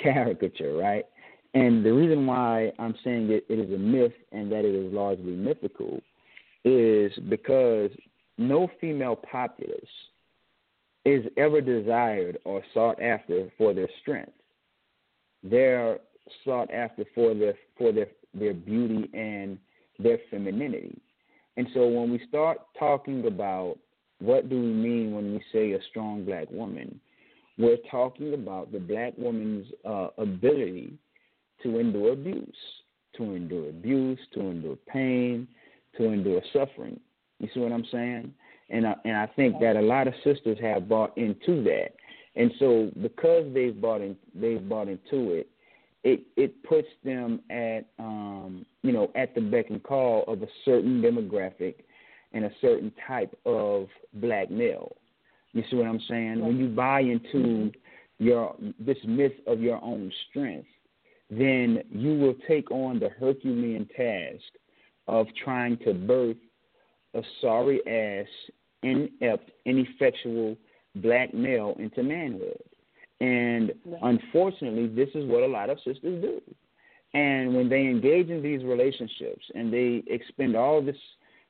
caricature, 0.03 0.75
right? 0.75 1.05
And 1.53 1.83
the 1.83 1.93
reason 1.93 2.27
why 2.27 2.71
I'm 2.77 2.93
saying 3.03 3.31
it, 3.31 3.45
it 3.49 3.59
is 3.59 3.73
a 3.73 3.77
myth 3.77 4.13
and 4.31 4.51
that 4.51 4.65
it 4.65 4.75
is 4.75 4.93
largely 4.93 5.31
mythical 5.31 6.01
is 6.63 7.11
because 7.29 7.89
no 8.37 8.69
female 8.79 9.15
populace 9.15 9.71
is 11.05 11.25
ever 11.37 11.61
desired 11.61 12.37
or 12.43 12.61
sought 12.73 13.01
after 13.01 13.49
for 13.57 13.73
their 13.73 13.87
strength. 14.01 14.33
They're 15.41 15.99
sought 16.43 16.71
after 16.71 17.05
for 17.15 17.33
their 17.33 17.55
for 17.77 17.91
their 17.91 18.07
their 18.33 18.53
beauty 18.53 19.09
and 19.13 19.57
their 19.99 20.19
femininity. 20.29 20.99
And 21.57 21.67
so 21.73 21.87
when 21.87 22.11
we 22.11 22.21
start 22.27 22.59
talking 22.77 23.25
about 23.25 23.77
what 24.19 24.49
do 24.49 24.55
we 24.55 24.67
mean 24.67 25.13
when 25.13 25.33
we 25.33 25.43
say 25.51 25.73
a 25.73 25.79
strong 25.89 26.23
black 26.23 26.49
woman, 26.51 26.99
we're 27.57 27.77
talking 27.89 28.33
about 28.33 28.71
the 28.71 28.79
black 28.79 29.13
woman's 29.17 29.67
uh, 29.83 30.09
ability 30.17 30.93
to 31.63 31.79
endure 31.79 32.13
abuse, 32.13 32.55
to 33.17 33.23
endure 33.35 33.69
abuse, 33.69 34.19
to 34.33 34.41
endure 34.41 34.77
pain, 34.87 35.47
to 35.97 36.05
endure 36.05 36.41
suffering. 36.53 36.99
You 37.39 37.49
see 37.53 37.59
what 37.59 37.71
I'm 37.71 37.85
saying? 37.91 38.33
And 38.69 38.85
I, 38.85 38.95
and 39.05 39.15
I 39.15 39.27
think 39.27 39.59
that 39.61 39.75
a 39.75 39.81
lot 39.81 40.07
of 40.07 40.13
sisters 40.23 40.57
have 40.61 40.89
bought 40.89 41.17
into 41.17 41.63
that, 41.63 41.93
and 42.35 42.51
so 42.59 42.91
because 43.01 43.45
they've 43.53 43.79
bought 43.79 44.01
in, 44.01 44.15
they've 44.35 44.67
bought 44.67 44.89
into 44.89 45.31
it, 45.31 45.49
it 46.07 46.21
it 46.37 46.63
puts 46.63 46.87
them 47.03 47.41
at 47.49 47.81
um, 47.99 48.65
you 48.81 48.93
know 48.93 49.11
at 49.15 49.35
the 49.35 49.41
beck 49.41 49.69
and 49.69 49.83
call 49.83 50.23
of 50.27 50.41
a 50.41 50.47
certain 50.63 51.01
demographic 51.01 51.75
and 52.31 52.45
a 52.45 52.51
certain 52.61 52.93
type 53.05 53.37
of 53.45 53.87
black 54.13 54.49
male. 54.49 54.95
You 55.51 55.63
see 55.69 55.75
what 55.75 55.87
I'm 55.87 56.01
saying? 56.07 56.39
When 56.39 56.57
you 56.57 56.67
buy 56.69 57.01
into 57.01 57.71
your 58.19 58.55
this 58.79 58.97
myth 59.05 59.33
of 59.47 59.59
your 59.59 59.83
own 59.83 60.09
strength, 60.29 60.69
then 61.29 61.83
you 61.91 62.17
will 62.17 62.35
take 62.47 62.71
on 62.71 62.99
the 62.99 63.09
Herculean 63.09 63.85
task 63.87 64.45
of 65.09 65.27
trying 65.43 65.77
to 65.79 65.93
birth 65.93 66.37
a 67.15 67.21
sorry 67.41 67.85
ass, 67.85 68.27
inept, 68.81 69.51
ineffectual 69.65 70.55
black 70.95 71.33
male 71.33 71.75
into 71.79 72.01
manhood. 72.01 72.63
And 73.19 73.73
unfortunately, 74.03 74.87
this 74.87 75.09
is 75.15 75.25
what 75.25 75.43
a 75.43 75.47
lot 75.47 75.69
of 75.69 75.77
sisters 75.77 76.21
do. 76.21 76.41
And 77.13 77.55
when 77.55 77.69
they 77.69 77.81
engage 77.81 78.29
in 78.29 78.43
these 78.43 78.63
relationships 78.63 79.45
and 79.55 79.73
they 79.73 80.03
expend 80.07 80.55
all 80.55 80.81
this 80.81 80.97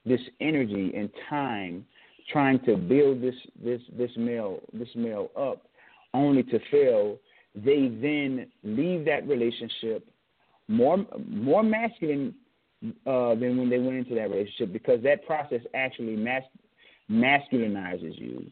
this 0.06 0.22
energy 0.40 0.94
and 0.96 1.10
time 1.30 1.86
trying 2.32 2.60
to 2.66 2.78
build 2.78 3.22
this 3.22 3.36
this 3.62 3.82
this 3.98 4.12
male 4.16 4.60
this 4.72 4.90
male 4.96 5.30
up, 5.38 5.68
only 6.14 6.44
to 6.44 6.60
fail, 6.72 7.18
they 7.56 7.90
then 8.02 8.48
leave 8.64 9.04
that 9.06 9.28
relationship 9.28 10.08
more 10.68 11.06
more 11.28 11.64
masculine 11.64 12.34
uh, 13.06 13.34
than 13.36 13.58
when 13.58 13.70
they 13.70 13.80
went 13.80 13.98
into 13.98 14.16
that 14.16 14.30
relationship 14.30 14.72
because 14.72 15.02
that 15.04 15.26
process 15.26 15.62
actually 15.74 16.16
mas- 16.16 16.44
masculinizes 17.10 18.18
you. 18.18 18.46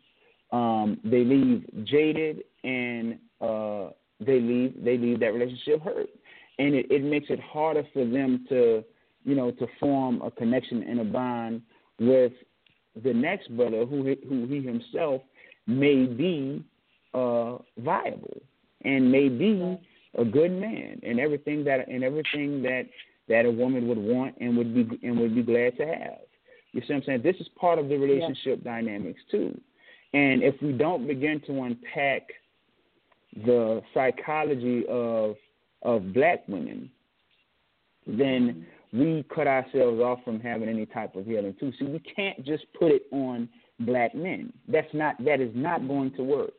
Um, 0.52 1.00
they 1.04 1.24
leave 1.24 1.66
jaded 1.84 2.44
and 2.66 3.20
uh, 3.42 3.92
they 4.20 4.40
leave 4.40 4.84
they 4.84 4.98
leave 4.98 5.20
that 5.20 5.34
relationship 5.34 5.82
hurt, 5.84 6.10
and 6.60 6.76
it, 6.76 6.88
it 6.90 7.04
makes 7.04 7.28
it 7.30 7.40
harder 7.40 7.84
for 7.94 8.06
them 8.06 8.46
to 8.50 8.84
you 9.24 9.36
know 9.36 9.52
to 9.52 9.68
form 9.80 10.22
a 10.22 10.32
connection 10.32 10.84
and 10.84 11.00
a 11.00 11.04
bond 11.04 11.62
with 12.00 12.34
the 13.04 13.14
next 13.14 13.56
brother 13.56 13.86
who 13.86 14.16
who 14.28 14.48
he 14.48 14.62
himself 14.62 15.22
may 15.68 16.06
be 16.06 16.64
uh, 17.14 17.58
viable 17.80 18.42
and 18.84 19.12
may 19.12 19.30
be 19.30 19.78
a 20.18 20.26
good 20.26 20.52
man 20.52 21.00
and 21.04 21.20
everything 21.20 21.64
that 21.64 21.88
and 21.88 22.04
everything 22.04 22.62
that 22.62 22.84
that 23.28 23.46
a 23.46 23.52
woman 23.52 23.88
would 23.88 23.98
want 23.98 24.36
and 24.40 24.56
would 24.58 24.74
be 24.74 25.00
and 25.06 25.20
would 25.20 25.36
be 25.36 25.44
glad 25.44 25.78
to 25.78 25.86
have. 25.86 26.20
You 26.72 26.82
see 26.82 26.94
what 26.94 26.98
I'm 26.98 27.04
saying? 27.06 27.22
This 27.24 27.38
is 27.40 27.48
part 27.60 27.80
of 27.80 27.90
the 27.90 27.98
relationship 27.98 28.60
yeah. 28.64 28.72
dynamics 28.72 29.22
too. 29.32 29.60
And 30.14 30.44
if 30.44 30.56
we 30.62 30.72
don't 30.72 31.08
begin 31.08 31.42
to 31.48 31.64
unpack 31.64 32.24
the 33.36 33.82
psychology 33.94 34.84
of 34.90 35.36
of 35.82 36.14
black 36.14 36.48
women, 36.48 36.90
then 38.08 38.66
mm-hmm. 38.94 39.00
we 39.00 39.26
cut 39.34 39.48
ourselves 39.48 40.00
off 40.00 40.20
from 40.24 40.40
having 40.40 40.70
any 40.70 40.86
type 40.86 41.16
of 41.16 41.26
healing 41.26 41.56
too. 41.60 41.72
So 41.80 41.86
we 41.86 42.00
can't 42.00 42.44
just 42.46 42.66
put 42.78 42.92
it 42.92 43.04
on 43.12 43.48
black 43.82 44.16
men. 44.16 44.54
That's 44.68 44.92
not 44.94 45.24
that 45.26 45.42
is 45.42 45.52
not 45.54 45.88
going 45.88 46.12
to 46.14 46.24
work. 46.24 46.54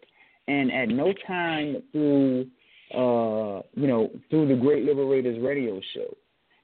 And 0.49 0.71
at 0.71 0.89
no 0.89 1.13
time 1.27 1.83
through 1.93 2.47
uh, 2.95 3.63
you 3.75 3.89
know, 3.89 4.11
through 4.31 4.49
the 4.49 4.55
Great 4.55 4.85
Liberators 4.85 5.43
radio 5.43 5.81
show, 5.93 6.17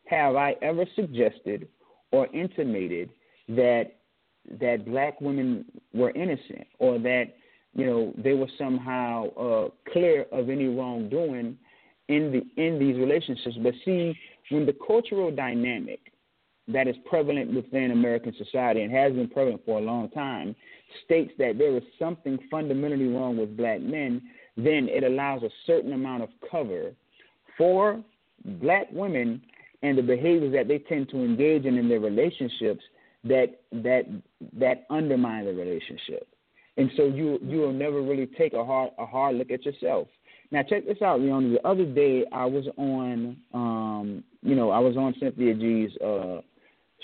have 0.06 0.36
I 0.36 0.54
ever 0.62 0.84
suggested 0.94 1.68
or 2.12 2.28
intimated 2.28 3.10
that 3.48 3.96
that 4.60 4.84
black 4.86 5.20
women 5.20 5.64
were 5.94 6.10
innocent 6.10 6.66
or 6.78 6.98
that 6.98 7.24
you 7.74 7.86
know 7.86 8.12
they 8.16 8.34
were 8.34 8.48
somehow 8.58 9.28
uh, 9.34 9.68
clear 9.92 10.26
of 10.32 10.50
any 10.50 10.66
wrongdoing 10.66 11.56
in 12.08 12.32
the 12.32 12.62
in 12.62 12.78
these 12.78 12.96
relationships. 12.96 13.56
But 13.62 13.74
see, 13.84 14.16
when 14.50 14.66
the 14.66 14.76
cultural 14.86 15.34
dynamic 15.34 16.00
that 16.68 16.86
is 16.86 16.96
prevalent 17.08 17.52
within 17.54 17.90
American 17.90 18.34
society 18.36 18.82
and 18.82 18.92
has 18.92 19.12
been 19.12 19.28
prevalent 19.28 19.62
for 19.64 19.78
a 19.78 19.82
long 19.82 20.08
time 20.10 20.54
states 21.04 21.32
that 21.38 21.58
there 21.58 21.76
is 21.76 21.82
something 21.98 22.38
fundamentally 22.50 23.08
wrong 23.08 23.36
with 23.36 23.56
black 23.56 23.80
men, 23.80 24.22
then 24.56 24.88
it 24.88 25.02
allows 25.02 25.42
a 25.42 25.50
certain 25.66 25.92
amount 25.92 26.22
of 26.22 26.28
cover 26.50 26.92
for 27.58 28.02
black 28.60 28.86
women 28.92 29.42
and 29.82 29.98
the 29.98 30.02
behaviors 30.02 30.52
that 30.52 30.68
they 30.68 30.78
tend 30.78 31.08
to 31.08 31.24
engage 31.24 31.64
in 31.64 31.76
in 31.76 31.88
their 31.88 32.00
relationships 32.00 32.82
that 33.24 33.60
that 33.72 34.02
that 34.52 34.84
undermine 34.90 35.44
the 35.44 35.52
relationship. 35.52 36.28
And 36.76 36.90
so 36.96 37.04
you 37.04 37.38
you 37.42 37.58
will 37.58 37.72
never 37.72 38.00
really 38.00 38.26
take 38.26 38.54
a 38.54 38.64
hard 38.64 38.90
a 38.98 39.06
hard 39.06 39.36
look 39.36 39.50
at 39.50 39.64
yourself. 39.64 40.08
Now 40.50 40.62
check 40.62 40.86
this 40.86 41.00
out, 41.02 41.20
Leon. 41.20 41.52
The 41.52 41.66
other 41.66 41.84
day 41.84 42.24
I 42.32 42.44
was 42.44 42.64
on 42.76 43.36
um 43.52 44.24
you 44.42 44.54
know, 44.54 44.70
I 44.70 44.78
was 44.78 44.96
on 44.96 45.14
Cynthia 45.20 45.54
G's 45.54 45.90
uh 45.98 46.40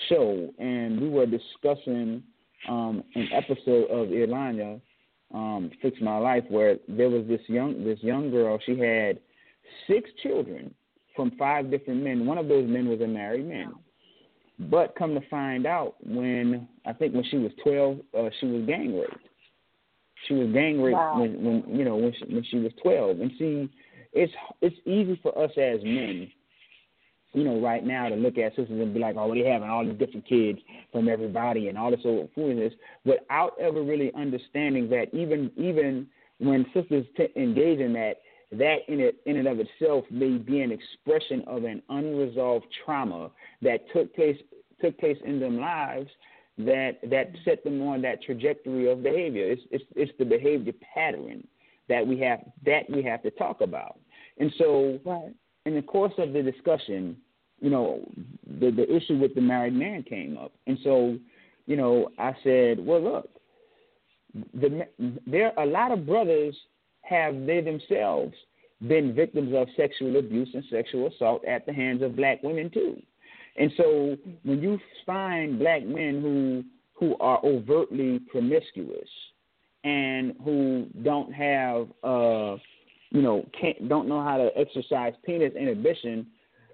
show 0.08 0.50
and 0.58 1.00
we 1.00 1.08
were 1.08 1.26
discussing 1.26 2.22
um 2.68 3.04
an 3.14 3.28
episode 3.32 3.90
of 3.90 4.08
Iyanla 4.08 4.80
um 5.34 5.70
Fix 5.82 6.00
My 6.00 6.18
Life 6.18 6.44
where 6.48 6.76
there 6.88 7.10
was 7.10 7.26
this 7.26 7.42
young 7.46 7.84
this 7.84 7.98
young 8.02 8.30
girl, 8.30 8.58
she 8.64 8.78
had 8.78 9.18
six 9.86 10.08
children 10.22 10.74
from 11.14 11.32
five 11.32 11.70
different 11.70 12.02
men. 12.02 12.24
One 12.24 12.38
of 12.38 12.48
those 12.48 12.68
men 12.68 12.88
was 12.88 13.00
a 13.00 13.06
married 13.06 13.46
man. 13.46 13.74
But 14.58 14.96
come 14.96 15.14
to 15.14 15.20
find 15.28 15.66
out, 15.66 15.94
when 16.04 16.68
I 16.84 16.92
think 16.92 17.14
when 17.14 17.24
she 17.24 17.38
was 17.38 17.52
twelve, 17.62 17.98
uh, 18.16 18.30
she 18.40 18.46
was 18.46 18.66
gang 18.66 18.98
raped. 18.98 19.27
She 20.26 20.34
was 20.34 20.52
gang 20.52 20.80
raped 20.80 20.96
wow. 20.96 21.20
when, 21.20 21.42
when 21.42 21.78
you 21.78 21.84
know 21.84 21.96
when 21.96 22.12
she, 22.12 22.34
when 22.34 22.44
she 22.44 22.58
was 22.58 22.72
twelve. 22.82 23.20
And 23.20 23.30
see, 23.38 23.70
it's 24.12 24.32
it's 24.60 24.76
easy 24.84 25.18
for 25.22 25.36
us 25.38 25.50
as 25.56 25.82
men, 25.82 26.30
you 27.32 27.44
know, 27.44 27.60
right 27.60 27.84
now 27.84 28.08
to 28.08 28.16
look 28.16 28.36
at 28.38 28.56
sisters 28.56 28.70
and 28.70 28.94
be 28.94 29.00
like, 29.00 29.16
oh, 29.16 29.32
they 29.32 29.48
having 29.48 29.68
all 29.68 29.84
these 29.84 29.98
different 29.98 30.26
kids 30.26 30.58
from 30.92 31.08
everybody 31.08 31.68
and 31.68 31.78
all 31.78 31.90
this 31.90 32.00
old 32.04 32.30
foolishness, 32.34 32.72
without 33.04 33.52
ever 33.60 33.82
really 33.82 34.12
understanding 34.14 34.88
that 34.90 35.06
even 35.12 35.50
even 35.56 36.06
when 36.38 36.66
sisters 36.74 37.06
t- 37.16 37.28
engage 37.36 37.80
in 37.80 37.92
that, 37.92 38.14
that 38.52 38.78
in 38.88 39.00
it 39.00 39.16
in 39.26 39.36
and 39.36 39.48
of 39.48 39.58
itself 39.60 40.04
may 40.10 40.36
be 40.36 40.60
an 40.60 40.72
expression 40.72 41.42
of 41.46 41.64
an 41.64 41.82
unresolved 41.90 42.66
trauma 42.84 43.30
that 43.62 43.80
took 43.92 44.14
place 44.14 44.38
took 44.80 44.98
place 44.98 45.18
in 45.24 45.40
them 45.40 45.58
lives 45.58 46.08
that 46.58 46.98
that 47.08 47.30
set 47.44 47.62
them 47.64 47.80
on 47.82 48.02
that 48.02 48.22
trajectory 48.22 48.90
of 48.90 49.02
behavior. 49.02 49.50
It's 49.50 49.62
it's 49.70 49.84
it's 49.94 50.12
the 50.18 50.24
behavior 50.24 50.72
pattern 50.94 51.46
that 51.88 52.06
we 52.06 52.18
have 52.20 52.40
that 52.64 52.90
we 52.90 53.02
have 53.04 53.22
to 53.22 53.30
talk 53.32 53.60
about. 53.60 53.98
And 54.38 54.52
so 54.58 54.98
right. 55.04 55.32
in 55.66 55.74
the 55.74 55.82
course 55.82 56.12
of 56.18 56.32
the 56.32 56.42
discussion, 56.42 57.16
you 57.60 57.70
know, 57.70 58.00
the 58.60 58.70
the 58.70 58.92
issue 58.94 59.18
with 59.18 59.34
the 59.34 59.40
married 59.40 59.74
man 59.74 60.02
came 60.02 60.36
up, 60.36 60.52
and 60.66 60.78
so, 60.82 61.16
you 61.66 61.76
know, 61.76 62.10
I 62.18 62.34
said, 62.42 62.84
well, 62.84 63.02
look, 63.02 63.30
the 64.54 64.86
there 65.26 65.52
a 65.56 65.66
lot 65.66 65.92
of 65.92 66.06
brothers 66.06 66.56
have 67.02 67.46
they 67.46 67.60
themselves 67.60 68.34
been 68.86 69.14
victims 69.14 69.52
of 69.56 69.66
sexual 69.76 70.16
abuse 70.18 70.48
and 70.54 70.64
sexual 70.70 71.08
assault 71.08 71.44
at 71.44 71.66
the 71.66 71.72
hands 71.72 72.02
of 72.02 72.16
black 72.16 72.42
women 72.42 72.70
too. 72.70 73.00
And 73.58 73.72
so 73.76 74.16
when 74.44 74.62
you 74.62 74.78
find 75.04 75.58
black 75.58 75.84
men 75.84 76.20
who 76.22 76.64
who 76.94 77.16
are 77.18 77.40
overtly 77.44 78.20
promiscuous 78.30 79.08
and 79.84 80.34
who 80.44 80.86
don't 81.02 81.32
have 81.32 81.88
uh 82.02 82.56
you 83.10 83.22
know 83.22 83.46
can't 83.58 83.88
don't 83.88 84.08
know 84.08 84.22
how 84.22 84.36
to 84.36 84.50
exercise 84.56 85.14
penis 85.24 85.52
inhibition 85.54 86.26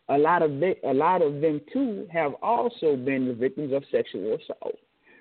a 0.09 0.19
lot 0.19 0.43
of 0.43 0.51
a 0.51 0.93
lot 0.93 1.23
of 1.23 1.41
them 1.41 1.61
too 1.73 2.07
have 2.13 2.35
also 2.43 2.97
been 2.97 3.27
the 3.29 3.35
victims 3.35 3.73
of 3.73 3.83
sexual 3.91 4.35
assault. 4.35 4.77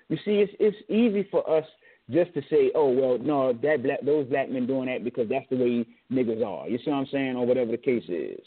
You 0.08 0.16
see 0.24 0.40
it's 0.40 0.52
it's 0.60 0.76
easy 0.90 1.26
for 1.30 1.48
us 1.48 1.64
just 2.10 2.34
to 2.34 2.42
say 2.50 2.70
oh 2.74 2.90
well 2.90 3.18
no 3.18 3.52
that 3.52 3.82
black 3.82 4.00
those 4.04 4.26
black 4.26 4.50
men 4.50 4.66
doing 4.66 4.86
that 4.86 5.04
because 5.04 5.28
that's 5.28 5.48
the 5.48 5.56
way 5.56 5.86
niggas 6.12 6.44
are. 6.44 6.68
You 6.68 6.78
see 6.84 6.90
what 6.90 6.98
i'm 6.98 7.06
saying? 7.10 7.36
Or 7.36 7.46
whatever 7.46 7.70
the 7.70 7.78
case 7.78 8.04
is 8.08 8.40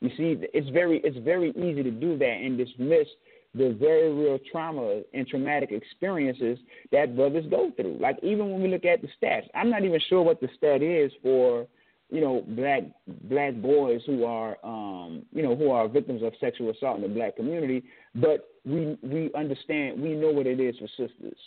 you 0.00 0.10
see 0.16 0.36
it's 0.52 0.68
very 0.70 1.00
it's 1.04 1.18
very 1.18 1.50
easy 1.50 1.82
to 1.82 1.90
do 1.90 2.18
that 2.18 2.38
and 2.42 2.58
dismiss 2.58 3.06
the 3.54 3.76
very 3.78 4.12
real 4.12 4.38
trauma 4.50 5.02
and 5.12 5.26
traumatic 5.28 5.70
experiences 5.70 6.58
that 6.90 7.14
brothers 7.14 7.44
go 7.48 7.70
through. 7.76 7.96
Like 8.00 8.18
even 8.22 8.50
when 8.50 8.62
we 8.62 8.68
look 8.68 8.84
at 8.84 9.00
the 9.00 9.08
stats, 9.20 9.46
I'm 9.54 9.70
not 9.70 9.84
even 9.84 10.00
sure 10.08 10.22
what 10.22 10.40
the 10.40 10.48
stat 10.56 10.82
is 10.82 11.12
for 11.22 11.66
you 12.10 12.20
know 12.20 12.44
black 12.48 12.82
black 13.24 13.54
boys 13.54 14.00
who 14.06 14.24
are 14.24 14.56
um, 14.64 15.22
you 15.32 15.42
know 15.42 15.56
who 15.56 15.70
are 15.70 15.88
victims 15.88 16.22
of 16.22 16.32
sexual 16.40 16.70
assault 16.70 16.96
in 16.96 17.02
the 17.02 17.08
black 17.08 17.36
community, 17.36 17.82
but 18.14 18.48
we 18.64 18.98
we 19.02 19.30
understand 19.34 20.00
we 20.00 20.14
know 20.14 20.30
what 20.30 20.46
it 20.46 20.60
is 20.60 20.76
for 20.78 20.88
sisters. 20.88 21.38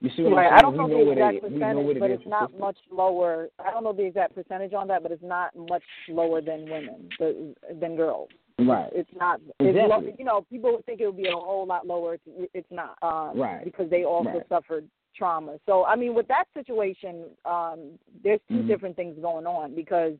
You 0.00 0.10
see 0.16 0.22
what 0.22 0.36
right. 0.36 0.46
I'm 0.46 0.50
saying? 0.50 0.58
I 0.58 0.62
don't 0.62 0.76
know, 0.76 0.86
know 0.86 1.04
the 1.04 1.10
exact 1.10 1.36
it, 1.36 1.42
percentage, 1.42 1.98
but 1.98 2.10
it 2.10 2.14
it's 2.20 2.26
not 2.26 2.56
much 2.58 2.76
lower. 2.90 3.48
I 3.58 3.70
don't 3.72 3.82
know 3.82 3.92
the 3.92 4.04
exact 4.04 4.34
percentage 4.34 4.72
on 4.72 4.86
that, 4.88 5.02
but 5.02 5.10
it's 5.10 5.22
not 5.22 5.56
much 5.56 5.82
lower 6.08 6.40
than 6.40 6.68
women, 6.70 7.08
than 7.18 7.96
girls. 7.96 8.28
Right. 8.60 8.90
It's 8.92 9.10
not. 9.16 9.40
It's 9.60 9.76
Exactly. 9.76 10.08
low, 10.08 10.14
you 10.18 10.24
know, 10.24 10.46
people 10.50 10.72
would 10.72 10.86
think 10.86 11.00
it 11.00 11.06
would 11.06 11.16
be 11.16 11.28
a 11.28 11.32
whole 11.32 11.66
lot 11.66 11.86
lower. 11.86 12.14
It's, 12.14 12.50
it's 12.54 12.70
not. 12.70 12.96
Um, 13.02 13.38
Right. 13.38 13.64
Because 13.64 13.90
they 13.90 14.04
also 14.04 14.30
Right. 14.30 14.48
suffered 14.48 14.88
trauma. 15.16 15.58
So 15.66 15.84
I 15.84 15.96
mean, 15.96 16.14
with 16.14 16.28
that 16.28 16.44
situation, 16.54 17.24
um, 17.44 17.98
there's 18.22 18.40
2 18.48 18.54
Mhm. 18.54 18.66
different 18.68 18.96
things 18.96 19.18
going 19.20 19.46
on 19.46 19.74
because 19.74 20.14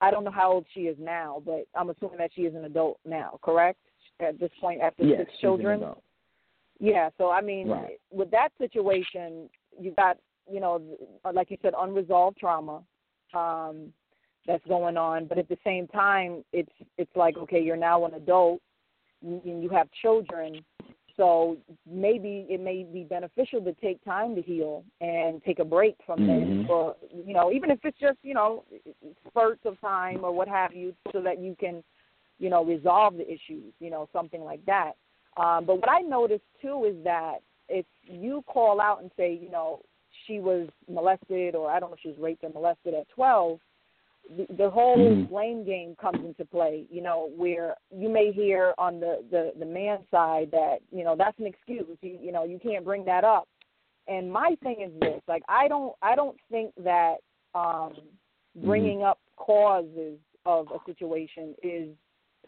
I 0.00 0.10
don't 0.10 0.24
know 0.24 0.30
how 0.30 0.52
old 0.52 0.66
she 0.74 0.86
is 0.86 0.98
now, 0.98 1.42
but 1.46 1.66
I'm 1.74 1.88
assuming 1.88 2.18
that 2.18 2.32
she 2.34 2.42
is 2.42 2.54
an 2.54 2.64
adult 2.64 2.98
now. 3.06 3.38
Correct? 3.42 3.78
At 4.20 4.38
this 4.38 4.52
point, 4.60 4.80
after 4.80 5.04
yes, 5.04 5.18
six 5.20 5.30
she's 5.32 5.36
an 5.36 5.40
children. 5.40 5.82
adult. 5.82 6.03
Yeah, 6.80 7.10
so 7.18 7.30
I 7.30 7.40
mean, 7.40 7.68
Right. 7.68 8.00
with 8.10 8.30
that 8.30 8.50
situation, 8.58 9.48
you've 9.78 9.96
got 9.96 10.18
you 10.50 10.60
know, 10.60 10.82
like 11.32 11.50
you 11.50 11.56
said, 11.62 11.72
unresolved 11.78 12.36
trauma 12.36 12.82
um, 13.32 13.92
that's 14.46 14.64
going 14.66 14.96
on. 14.96 15.26
But 15.26 15.38
at 15.38 15.48
the 15.48 15.58
same 15.64 15.86
time, 15.88 16.44
it's 16.52 16.72
it's 16.98 17.14
like 17.16 17.36
okay, 17.38 17.60
you're 17.60 17.76
now 17.76 18.04
an 18.04 18.14
adult 18.14 18.60
and 19.22 19.62
you 19.62 19.68
have 19.70 19.88
children, 20.02 20.64
so 21.16 21.56
maybe 21.86 22.46
it 22.50 22.60
may 22.60 22.82
be 22.82 23.04
beneficial 23.04 23.62
to 23.62 23.72
take 23.74 24.04
time 24.04 24.34
to 24.34 24.42
heal 24.42 24.84
and 25.00 25.42
take 25.44 25.60
a 25.60 25.64
break 25.64 25.96
from 26.04 26.20
Mhm. 26.20 26.26
this, 26.58 26.66
or 26.68 26.96
you 27.10 27.32
know, 27.32 27.50
even 27.52 27.70
if 27.70 27.82
it's 27.84 27.98
just 27.98 28.18
you 28.22 28.34
know 28.34 28.64
spurts 29.28 29.64
of 29.64 29.80
time 29.80 30.24
or 30.24 30.32
what 30.32 30.48
have 30.48 30.74
you, 30.74 30.94
so 31.12 31.20
that 31.22 31.38
you 31.38 31.56
can 31.56 31.82
you 32.38 32.50
know 32.50 32.64
resolve 32.64 33.16
the 33.16 33.30
issues, 33.32 33.72
you 33.78 33.90
know, 33.90 34.08
something 34.12 34.42
like 34.44 34.64
that. 34.66 34.96
Um, 35.36 35.64
but 35.64 35.76
what 35.76 35.90
I 35.90 36.00
noticed 36.00 36.44
too 36.62 36.84
is 36.84 37.02
that 37.04 37.38
if 37.68 37.86
you 38.02 38.42
call 38.46 38.80
out 38.80 39.02
and 39.02 39.10
say, 39.16 39.32
you 39.40 39.50
know, 39.50 39.80
she 40.26 40.38
was 40.38 40.68
molested 40.88 41.54
or 41.54 41.70
I 41.70 41.80
don't 41.80 41.90
know 41.90 41.94
if 41.94 42.00
she 42.00 42.08
was 42.08 42.18
raped 42.18 42.44
or 42.44 42.50
molested 42.50 42.94
at 42.94 43.08
12, 43.08 43.58
the, 44.36 44.46
the 44.54 44.70
whole 44.70 44.96
Mhm. 44.96 45.28
blame 45.28 45.64
game 45.64 45.96
comes 45.96 46.24
into 46.24 46.44
play, 46.44 46.86
you 46.90 47.02
know, 47.02 47.30
where 47.36 47.76
you 47.90 48.08
may 48.08 48.32
hear 48.32 48.74
on 48.78 49.00
the, 49.00 49.24
the, 49.30 49.52
the 49.58 49.66
man's 49.66 50.08
side 50.10 50.50
that, 50.52 50.78
you 50.90 51.04
know, 51.04 51.14
that's 51.16 51.38
an 51.38 51.46
excuse. 51.46 51.98
You, 52.00 52.18
you 52.20 52.32
know, 52.32 52.44
you 52.44 52.58
can't 52.58 52.84
bring 52.84 53.04
that 53.04 53.24
up. 53.24 53.48
And 54.06 54.30
my 54.30 54.56
thing 54.62 54.80
is 54.80 54.92
this, 55.00 55.22
like 55.26 55.42
I 55.48 55.66
don't 55.66 55.94
I 56.02 56.14
don't 56.14 56.36
think 56.50 56.72
that 56.82 57.16
um 57.54 57.94
bringing 58.56 59.02
up 59.02 59.18
causes 59.36 60.18
of 60.44 60.68
a 60.70 60.78
situation 60.84 61.54
is 61.62 61.88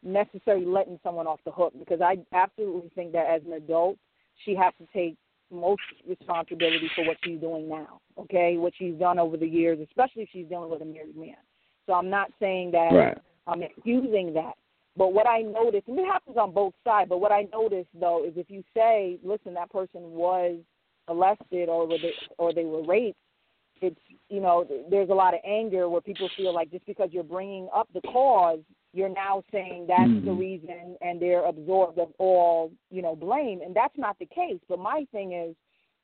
necessarily 0.07 0.67
letting 0.67 0.99
someone 1.03 1.27
off 1.27 1.41
the 1.45 1.51
hook 1.51 1.75
because 1.79 2.01
I 2.01 2.19
absolutely 2.33 2.91
think 2.95 3.13
that 3.13 3.27
as 3.29 3.43
an 3.47 3.55
adult, 3.55 3.99
she 4.45 4.55
has 4.55 4.73
to 4.79 4.87
take 4.93 5.17
most 5.51 5.83
responsibility 6.09 6.91
for 6.95 7.05
what 7.07 7.17
she's 7.25 7.41
doing 7.41 7.69
now. 7.69 8.01
Okay, 8.19 8.57
what 8.57 8.73
she's 8.79 8.95
done 8.95 9.19
over 9.19 9.37
the 9.37 9.47
years, 9.47 9.79
especially 9.81 10.23
if 10.23 10.29
she's 10.33 10.47
dealing 10.47 10.71
with 10.71 10.83
a 10.83 10.85
married 10.85 11.17
man. 11.17 11.37
So 11.87 11.93
I'm 11.93 12.11
not 12.11 12.31
saying 12.41 12.73
that 12.73 12.93
Right. 12.93 13.19
I'm 13.47 13.63
excusing 13.63 14.33
that. 14.35 14.55
But 14.97 15.13
what 15.13 15.29
I 15.29 15.43
noticed, 15.43 15.89
and 15.89 15.99
it 15.99 16.07
happens 16.07 16.37
on 16.37 16.53
both 16.53 16.73
sides, 16.83 17.09
but 17.09 17.21
what 17.21 17.31
I 17.31 17.47
noticed 17.53 17.91
though 17.95 18.25
is 18.25 18.33
if 18.37 18.51
you 18.51 18.65
say, 18.75 19.19
listen, 19.23 19.55
that 19.55 19.71
person 19.71 20.01
was 20.13 20.59
molested 21.07 21.69
or 21.69 21.87
were 21.87 21.99
they, 21.99 22.15
or 22.39 22.53
they 22.53 22.65
were 22.65 22.83
raped, 22.83 23.19
it's 23.83 24.01
you 24.31 24.41
know 24.41 24.67
there's 24.91 25.11
a 25.11 25.15
lot 25.15 25.35
of 25.35 25.41
anger 25.47 25.89
where 25.89 26.01
people 26.01 26.31
feel 26.37 26.55
like 26.55 26.71
just 26.71 26.87
because 26.87 27.11
you're 27.13 27.23
bringing 27.23 27.69
up 27.75 27.89
the 27.93 28.01
cause, 28.03 28.61
you're 28.97 29.11
now 29.11 29.45
saying 29.53 29.87
that's 29.87 30.11
the 30.25 30.31
Mhm. 30.31 30.39
reason, 30.39 30.97
and 31.03 31.21
they're 31.21 31.45
absorbed 31.45 31.99
of 31.99 32.13
all 32.19 32.73
you 32.91 33.03
know 33.03 33.15
blame, 33.15 33.61
and 33.61 33.75
that's 33.75 33.97
not 33.99 34.19
the 34.19 34.27
case. 34.27 34.61
But 34.69 34.79
my 34.79 35.05
thing 35.13 35.33
is, 35.33 35.55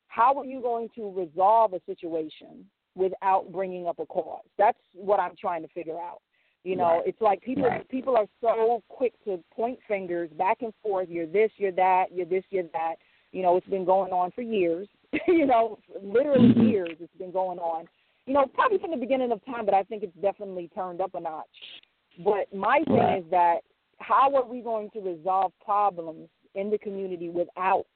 how 0.09 0.38
are 0.38 0.44
you 0.44 0.61
going 0.61 0.90
to 0.90 1.11
resolve 1.11 1.72
a 1.72 1.81
situation 1.81 2.68
without 2.94 3.50
bringing 3.50 3.87
up 3.87 3.98
a 3.98 4.07
cause? 4.07 4.44
That's 4.59 4.78
what 4.92 5.18
I'm 5.20 5.35
trying 5.37 5.62
to 5.62 5.68
figure 5.68 5.98
out. 5.98 6.20
You 6.64 6.76
know, 6.76 6.98
Right. 6.98 7.07
it's 7.07 7.20
like 7.20 7.40
people 7.40 7.64
Right. 7.64 7.88
people 7.88 8.16
are 8.16 8.28
so 8.40 8.83
quick 8.88 9.14
to 9.24 9.42
point 9.50 9.83
fingers 9.88 10.31
back 10.33 10.62
and 10.62 10.74
forth. 10.76 11.09
You're 11.09 11.26
this, 11.26 11.50
you're 11.59 11.72
that, 11.72 12.12
you're 12.12 12.26
this, 12.26 12.44
you're 12.50 12.68
that. 12.74 12.96
You 13.33 13.42
know, 13.42 13.57
it's 13.57 13.66
been 13.66 13.87
going 13.87 14.12
on 14.12 14.31
for 14.33 14.42
years. 14.42 14.87
you 15.26 15.46
know, 15.46 15.78
literally 16.02 16.52
Mhm. 16.52 16.70
years 16.70 16.96
it's 17.00 17.16
been 17.16 17.33
going 17.33 17.59
on. 17.59 17.88
You 18.26 18.35
know, 18.35 18.46
probably 18.46 18.78
from 18.78 18.92
the 18.92 18.96
beginning 18.96 19.33
of 19.33 19.44
time, 19.44 19.64
but 19.64 19.74
I 19.74 19.83
think 19.83 20.02
it's 20.05 20.16
definitely 20.18 20.68
turned 20.68 21.00
up 21.00 21.14
a 21.14 21.20
notch. 21.20 21.81
But 22.18 22.53
my 22.55 22.79
thing 22.85 22.96
Right. 22.96 23.18
is 23.18 23.31
that 23.31 23.62
how 23.98 24.35
are 24.35 24.44
we 24.44 24.61
going 24.61 24.90
to 24.90 25.01
resolve 25.01 25.53
problems 25.64 26.29
in 26.55 26.70
the 26.70 26.79
community 26.79 27.29
without 27.29 27.87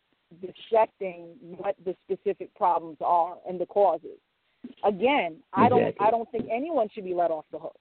dissecting 0.40 1.37
what 1.59 1.76
the 1.85 1.96
specific 2.05 2.55
problems 2.55 2.98
are 3.00 3.38
and 3.48 3.61
the 3.61 3.66
causes? 3.66 4.18
Again, 4.85 5.42
I 5.52 5.68
don't 5.68 5.94
I 6.00 6.11
don't 6.11 6.31
think 6.31 6.48
anyone 6.50 6.88
should 6.88 7.05
be 7.05 7.14
let 7.14 7.31
off 7.31 7.44
the 7.52 7.59
hook. 7.59 7.79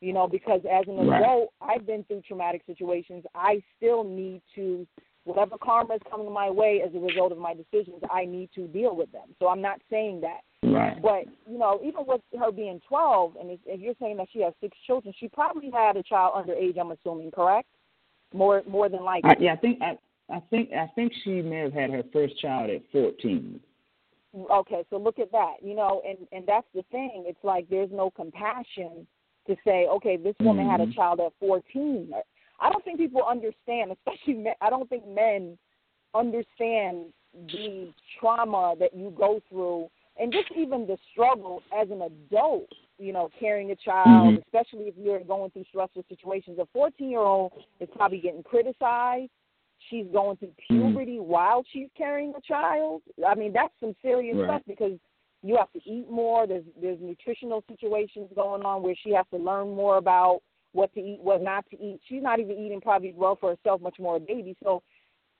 You 0.00 0.12
know, 0.12 0.28
because 0.28 0.60
as 0.70 0.86
an 0.88 0.96
Right. 0.96 1.22
adult, 1.22 1.54
I've 1.60 1.86
been 1.86 2.04
through 2.04 2.22
traumatic 2.22 2.62
situations. 2.66 3.24
I 3.34 3.62
still 3.76 4.04
need 4.04 4.42
to 4.54 4.86
whatever 5.26 5.56
karma 5.58 5.94
is 5.94 6.00
coming 6.08 6.32
my 6.32 6.48
way 6.48 6.82
as 6.86 6.94
a 6.94 6.98
result 6.98 7.32
of 7.32 7.38
my 7.38 7.52
decisions, 7.52 8.00
I 8.10 8.24
need 8.24 8.48
to 8.54 8.66
deal 8.68 8.94
with 8.96 9.10
them. 9.12 9.28
So 9.40 9.48
I'm 9.48 9.60
not 9.60 9.80
saying 9.90 10.22
that. 10.22 10.40
Right. 10.62 11.00
But 11.02 11.24
you 11.50 11.58
know, 11.58 11.80
even 11.84 12.04
with 12.06 12.20
her 12.38 12.52
being 12.52 12.80
12, 12.88 13.36
and 13.40 13.58
if, 13.66 13.80
you're 13.80 13.94
saying 14.00 14.16
that 14.18 14.28
she 14.32 14.40
has 14.42 14.54
six 14.60 14.76
children, 14.86 15.12
she 15.18 15.28
probably 15.28 15.70
had 15.70 15.96
a 15.96 16.02
child 16.02 16.34
underage. 16.34 16.78
I'm 16.78 16.92
assuming, 16.92 17.30
correct? 17.30 17.68
More 18.32 18.62
more 18.68 18.88
than 18.88 19.04
likely. 19.04 19.30
I, 19.30 19.36
yeah, 19.38 19.52
I 19.52 19.56
think 19.56 19.82
I, 19.82 19.98
I 20.30 20.40
think 20.50 20.70
I 20.72 20.86
think 20.94 21.12
she 21.24 21.42
may 21.42 21.58
have 21.58 21.72
had 21.72 21.90
her 21.90 22.02
first 22.12 22.38
child 22.40 22.70
at 22.70 22.82
fourteen. 22.90 23.60
Okay, 24.50 24.84
so 24.90 24.96
look 24.96 25.18
at 25.18 25.32
that. 25.32 25.54
You 25.62 25.74
know, 25.74 26.02
and 26.08 26.18
and 26.32 26.44
that's 26.46 26.66
the 26.74 26.84
thing. 26.90 27.24
It's 27.26 27.42
like 27.42 27.68
there's 27.68 27.90
no 27.92 28.10
compassion 28.10 29.06
to 29.46 29.56
say, 29.64 29.86
okay, 29.86 30.16
this 30.16 30.34
woman 30.40 30.68
had 30.68 30.80
a 30.80 30.86
Mhm. 30.86 30.94
child 30.94 31.20
at 31.20 31.32
14. 31.38 32.12
I 32.60 32.70
don't 32.70 32.84
think 32.84 32.98
people 32.98 33.22
understand, 33.28 33.92
especially 33.92 34.34
men. 34.34 34.54
I 34.60 34.70
don't 34.70 34.88
think 34.88 35.06
men 35.06 35.58
understand 36.14 37.12
the 37.52 37.92
trauma 38.18 38.74
that 38.78 38.94
you 38.94 39.10
go 39.16 39.40
through, 39.48 39.90
and 40.18 40.32
just 40.32 40.48
even 40.56 40.86
the 40.86 40.96
struggle 41.12 41.62
as 41.78 41.90
an 41.90 42.02
adult. 42.02 42.68
You 42.98 43.12
know, 43.12 43.30
carrying 43.38 43.72
a 43.72 43.76
child, 43.76 44.36
Mhm. 44.36 44.42
especially 44.44 44.88
if 44.88 44.96
you're 44.96 45.20
going 45.20 45.50
through 45.50 45.64
stressful 45.64 46.06
situations. 46.08 46.58
A 46.58 46.64
14 46.72 47.10
year 47.10 47.20
old 47.20 47.52
is 47.78 47.90
probably 47.90 48.20
getting 48.20 48.42
criticized. 48.42 49.30
She's 49.90 50.06
going 50.06 50.38
through 50.38 50.52
Mhm. 50.52 50.94
puberty 50.94 51.20
while 51.20 51.62
she's 51.64 51.90
carrying 51.92 52.34
a 52.34 52.40
child. 52.40 53.02
I 53.26 53.34
mean, 53.34 53.52
that's 53.52 53.78
some 53.80 53.94
serious 54.00 54.38
Right. 54.38 54.48
stuff 54.48 54.62
because 54.66 54.98
you 55.42 55.56
have 55.56 55.70
to 55.72 55.80
eat 55.84 56.08
more. 56.08 56.46
There's 56.46 56.64
there's 56.80 56.98
nutritional 57.00 57.62
situations 57.68 58.32
going 58.34 58.64
on 58.64 58.82
where 58.82 58.94
she 58.96 59.10
has 59.10 59.26
to 59.28 59.36
learn 59.36 59.74
more 59.74 59.98
about 59.98 60.42
what 60.76 60.92
to 60.94 61.00
eat, 61.00 61.20
what 61.22 61.42
not 61.42 61.64
to 61.70 61.76
eat. 61.76 61.98
She's 62.08 62.22
not 62.22 62.38
even 62.38 62.56
eating 62.56 62.80
probably 62.80 63.12
well 63.16 63.36
for 63.40 63.50
herself, 63.54 63.80
much 63.80 63.96
more 63.98 64.16
a 64.16 64.20
baby. 64.20 64.54
So 64.62 64.82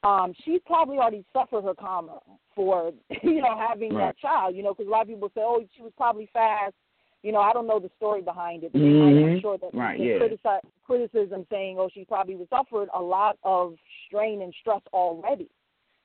um, 0.03 0.33
she's 0.45 0.61
probably 0.67 0.97
already 0.99 1.25
suffered 1.33 1.63
her 1.65 1.75
karma 1.75 2.19
for 2.55 2.93
you 3.23 3.41
know 3.43 3.57
having 3.69 3.95
Right. 3.95 4.07
that 4.07 4.19
child. 4.19 4.57
You 4.57 4.63
know, 4.63 4.73
because 4.75 4.89
a 4.89 4.91
lot 4.91 5.03
of 5.03 5.09
people 5.09 5.31
say, 5.35 5.43
oh, 5.45 5.63
she 5.77 5.83
was 5.83 5.93
probably 5.97 6.29
fast. 6.33 6.75
you 7.23 7.33
know, 7.33 7.41
I 7.41 7.53
don't 7.53 7.67
know 7.67 7.81
the 7.81 7.91
story 7.97 8.23
behind 8.23 8.65
it, 8.65 8.73
but 8.73 8.81
mm-hmm. 8.81 9.35
I'm 9.35 9.41
sure 9.41 9.59
that 9.59 9.75
right, 9.75 9.99
yeah. 9.99 10.19
critici- 10.21 10.67
criticism 10.87 11.47
saying, 11.51 11.77
oh, 11.79 11.89
she 11.93 12.05
probably 12.05 12.37
suffered 12.49 12.89
a 12.95 13.03
lot 13.03 13.37
of 13.43 13.75
strain 14.07 14.43
and 14.43 14.55
stress 14.61 14.83
already. 14.93 15.49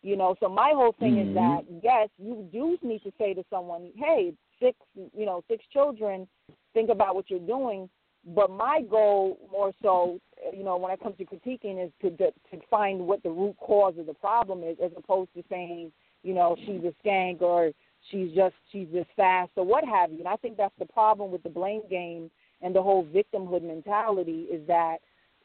You 0.04 0.16
know, 0.18 0.36
so 0.40 0.50
my 0.50 0.72
whole 0.74 0.96
thing 1.00 1.16
mm-hmm. 1.16 1.30
is 1.30 1.36
that 1.36 1.62
yes, 1.84 2.10
you 2.18 2.48
do 2.52 2.78
need 2.82 3.04
to 3.04 3.12
say 3.20 3.34
to 3.36 3.44
someone, 3.52 3.92
hey, 3.96 4.34
six, 4.60 4.76
you 4.96 5.26
know, 5.28 5.44
six 5.48 5.64
children, 5.72 6.28
think 6.74 6.90
about 6.90 7.14
what 7.14 7.30
you're 7.30 7.40
doing. 7.40 7.88
But 8.26 8.52
my 8.52 8.82
goal 8.90 9.40
more 9.52 9.72
so, 9.82 10.20
you 10.56 10.64
know, 10.64 10.78
when 10.78 10.92
it 10.92 11.02
comes 11.02 11.18
to 11.18 11.26
critiquing, 11.26 11.84
is 11.84 11.92
to 12.02 12.12
to, 12.18 12.32
to 12.32 12.66
find 12.70 13.00
what 13.00 13.24
the 13.24 13.30
root 13.30 13.56
cause 13.58 13.96
of 13.98 14.06
the 14.06 14.14
problem 14.14 14.64
is, 14.64 14.78
as 14.84 14.92
opposed 14.96 15.34
to 15.36 15.44
saying, 15.50 15.92
you 16.24 16.34
know, 16.34 16.56
she's 16.66 16.82
a 16.84 16.94
skank 17.06 17.42
or 17.42 17.72
she's 18.10 18.32
just 18.34 18.56
she's 18.72 18.88
just 18.94 19.10
fast 19.16 19.52
or 19.56 19.66
what 19.66 19.84
have 19.84 20.12
you. 20.12 20.20
And 20.20 20.28
I 20.28 20.36
think 20.36 20.58
that's 20.58 20.78
the 20.80 20.86
problem 20.86 21.32
with 21.32 21.44
the 21.44 21.50
blame 21.50 21.82
game 21.90 22.30
and 22.62 22.76
the 22.76 22.82
whole 22.82 23.06
victimhood 23.06 23.64
mentality 23.64 24.48
is 24.52 24.66
that 24.68 24.98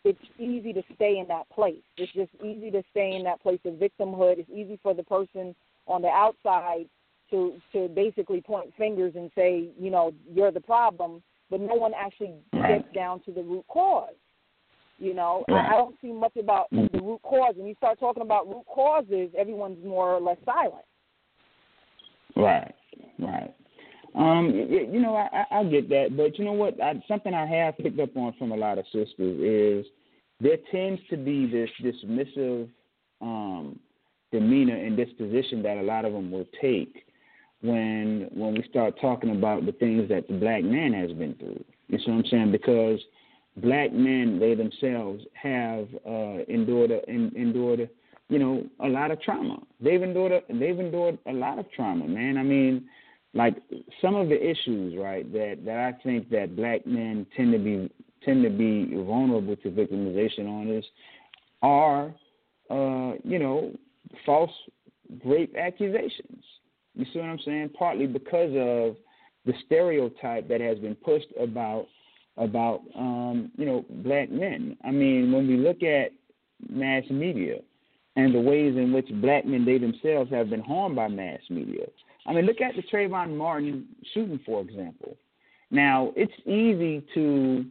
it's 0.04 0.20
easy 0.38 0.72
to 0.72 0.82
stay 0.94 1.18
in 1.18 1.26
that 1.28 1.48
place. 1.50 1.82
It's 1.96 2.12
just 2.12 2.30
easy 2.44 2.70
to 2.70 2.82
stay 2.90 3.16
in 3.16 3.24
that 3.24 3.42
place 3.42 3.58
of 3.64 3.74
victimhood. 3.74 4.38
It's 4.38 4.50
easy 4.50 4.78
for 4.82 4.94
the 4.94 5.02
person 5.02 5.54
on 5.86 6.02
the 6.02 6.08
outside 6.08 6.88
to 7.30 7.54
to 7.72 7.88
basically 7.88 8.40
point 8.40 8.72
fingers 8.76 9.14
and 9.16 9.30
say, 9.34 9.68
you 9.78 9.90
know, 9.90 10.12
you're 10.32 10.52
the 10.52 10.60
problem, 10.60 11.22
but 11.50 11.60
no 11.60 11.74
one 11.74 11.92
actually 11.94 12.34
gets 12.52 12.84
down 12.94 13.20
to 13.24 13.32
the 13.32 13.42
root 13.42 13.64
cause. 13.68 14.14
You 14.98 15.14
know. 15.14 15.44
I 15.48 15.72
don't 15.72 15.94
see 16.00 16.12
much 16.12 16.36
about 16.36 16.70
the 16.70 17.00
root 17.02 17.20
cause. 17.22 17.54
When 17.56 17.66
you 17.66 17.74
start 17.74 18.00
talking 18.00 18.22
about 18.22 18.48
root 18.48 18.64
causes, 18.66 19.30
everyone's 19.38 19.84
more 19.84 20.14
or 20.14 20.20
less 20.20 20.38
silent. 20.44 20.84
Right, 22.34 22.74
right. 23.18 23.54
Um, 24.14 24.50
you, 24.50 24.88
you 24.90 25.00
know, 25.00 25.14
I, 25.14 25.44
I 25.50 25.64
get 25.64 25.90
that, 25.90 26.16
but 26.16 26.38
you 26.38 26.44
know 26.46 26.52
what? 26.52 26.80
I, 26.82 26.94
something 27.06 27.34
I 27.34 27.46
have 27.46 27.76
picked 27.76 28.00
up 28.00 28.16
on 28.16 28.32
from 28.38 28.52
a 28.52 28.56
lot 28.56 28.78
of 28.78 28.86
sisters 28.86 29.14
is 29.18 29.86
there 30.40 30.56
tends 30.70 31.00
to 31.10 31.16
be 31.16 31.46
this 31.46 31.70
dismissive 31.82 32.68
um, 33.20 33.78
demeanor 34.32 34.76
and 34.76 34.96
disposition 34.96 35.62
that 35.62 35.76
a 35.76 35.82
lot 35.82 36.04
of 36.04 36.12
them 36.12 36.30
will 36.30 36.46
take 36.60 37.05
when 37.66 38.28
when 38.32 38.54
we 38.54 38.64
start 38.68 38.94
talking 39.00 39.30
about 39.30 39.66
the 39.66 39.72
things 39.72 40.08
that 40.08 40.28
the 40.28 40.34
black 40.34 40.62
man 40.64 40.92
has 40.92 41.12
been 41.12 41.34
through. 41.34 41.62
You 41.88 41.98
see 41.98 42.10
what 42.10 42.18
I'm 42.18 42.26
saying? 42.26 42.52
Because 42.52 43.00
black 43.56 43.92
men, 43.92 44.38
they 44.38 44.54
themselves 44.54 45.24
have 45.34 45.88
uh, 46.06 46.44
endured 46.48 46.90
a, 46.90 47.08
endured 47.08 47.80
a, 47.80 47.88
you 48.28 48.38
know, 48.38 48.64
a 48.80 48.88
lot 48.88 49.10
of 49.10 49.20
trauma. 49.22 49.58
They've 49.80 50.02
endured 50.02 50.32
a, 50.32 50.40
they've 50.48 50.78
endured 50.78 51.18
a 51.26 51.32
lot 51.32 51.58
of 51.58 51.70
trauma, 51.72 52.06
man. 52.06 52.38
I 52.38 52.42
mean, 52.42 52.86
like 53.34 53.56
some 54.00 54.14
of 54.14 54.28
the 54.28 54.50
issues, 54.50 54.96
right, 54.98 55.30
that 55.32 55.58
that 55.64 55.78
I 55.78 56.02
think 56.02 56.30
that 56.30 56.56
black 56.56 56.86
men 56.86 57.26
tend 57.36 57.52
to 57.52 57.58
be 57.58 57.90
tend 58.24 58.42
to 58.42 58.50
be 58.50 58.94
vulnerable 58.94 59.56
to 59.56 59.70
victimization 59.70 60.48
on 60.48 60.68
is 60.68 60.84
are 61.62 62.14
uh, 62.70 63.12
you 63.24 63.38
know, 63.38 63.72
false 64.24 64.50
rape 65.24 65.54
accusations. 65.56 66.42
You 66.96 67.04
see 67.12 67.18
what 67.18 67.28
I'm 67.28 67.38
saying? 67.44 67.70
Partly 67.78 68.06
because 68.06 68.50
of 68.50 68.96
the 69.44 69.52
stereotype 69.66 70.48
that 70.48 70.60
has 70.60 70.78
been 70.78 70.96
pushed 70.96 71.28
about 71.40 71.86
about 72.38 72.82
um, 72.96 73.50
you 73.56 73.64
know 73.64 73.84
black 73.88 74.30
men. 74.30 74.76
I 74.84 74.90
mean, 74.90 75.32
when 75.32 75.46
we 75.46 75.56
look 75.56 75.82
at 75.82 76.10
mass 76.68 77.04
media, 77.10 77.58
and 78.16 78.34
the 78.34 78.40
ways 78.40 78.76
in 78.76 78.92
which 78.92 79.08
black 79.20 79.46
men 79.46 79.64
they 79.64 79.78
themselves 79.78 80.30
have 80.30 80.50
been 80.50 80.62
harmed 80.62 80.96
by 80.96 81.08
mass 81.08 81.40
media. 81.50 81.86
I 82.26 82.32
mean, 82.32 82.46
look 82.46 82.60
at 82.60 82.74
the 82.74 82.82
Trayvon 82.82 83.36
Martin 83.36 83.86
shooting, 84.12 84.40
for 84.44 84.62
example. 84.62 85.16
Now, 85.70 86.12
it's 86.16 86.32
easy 86.44 87.04
to, 87.14 87.64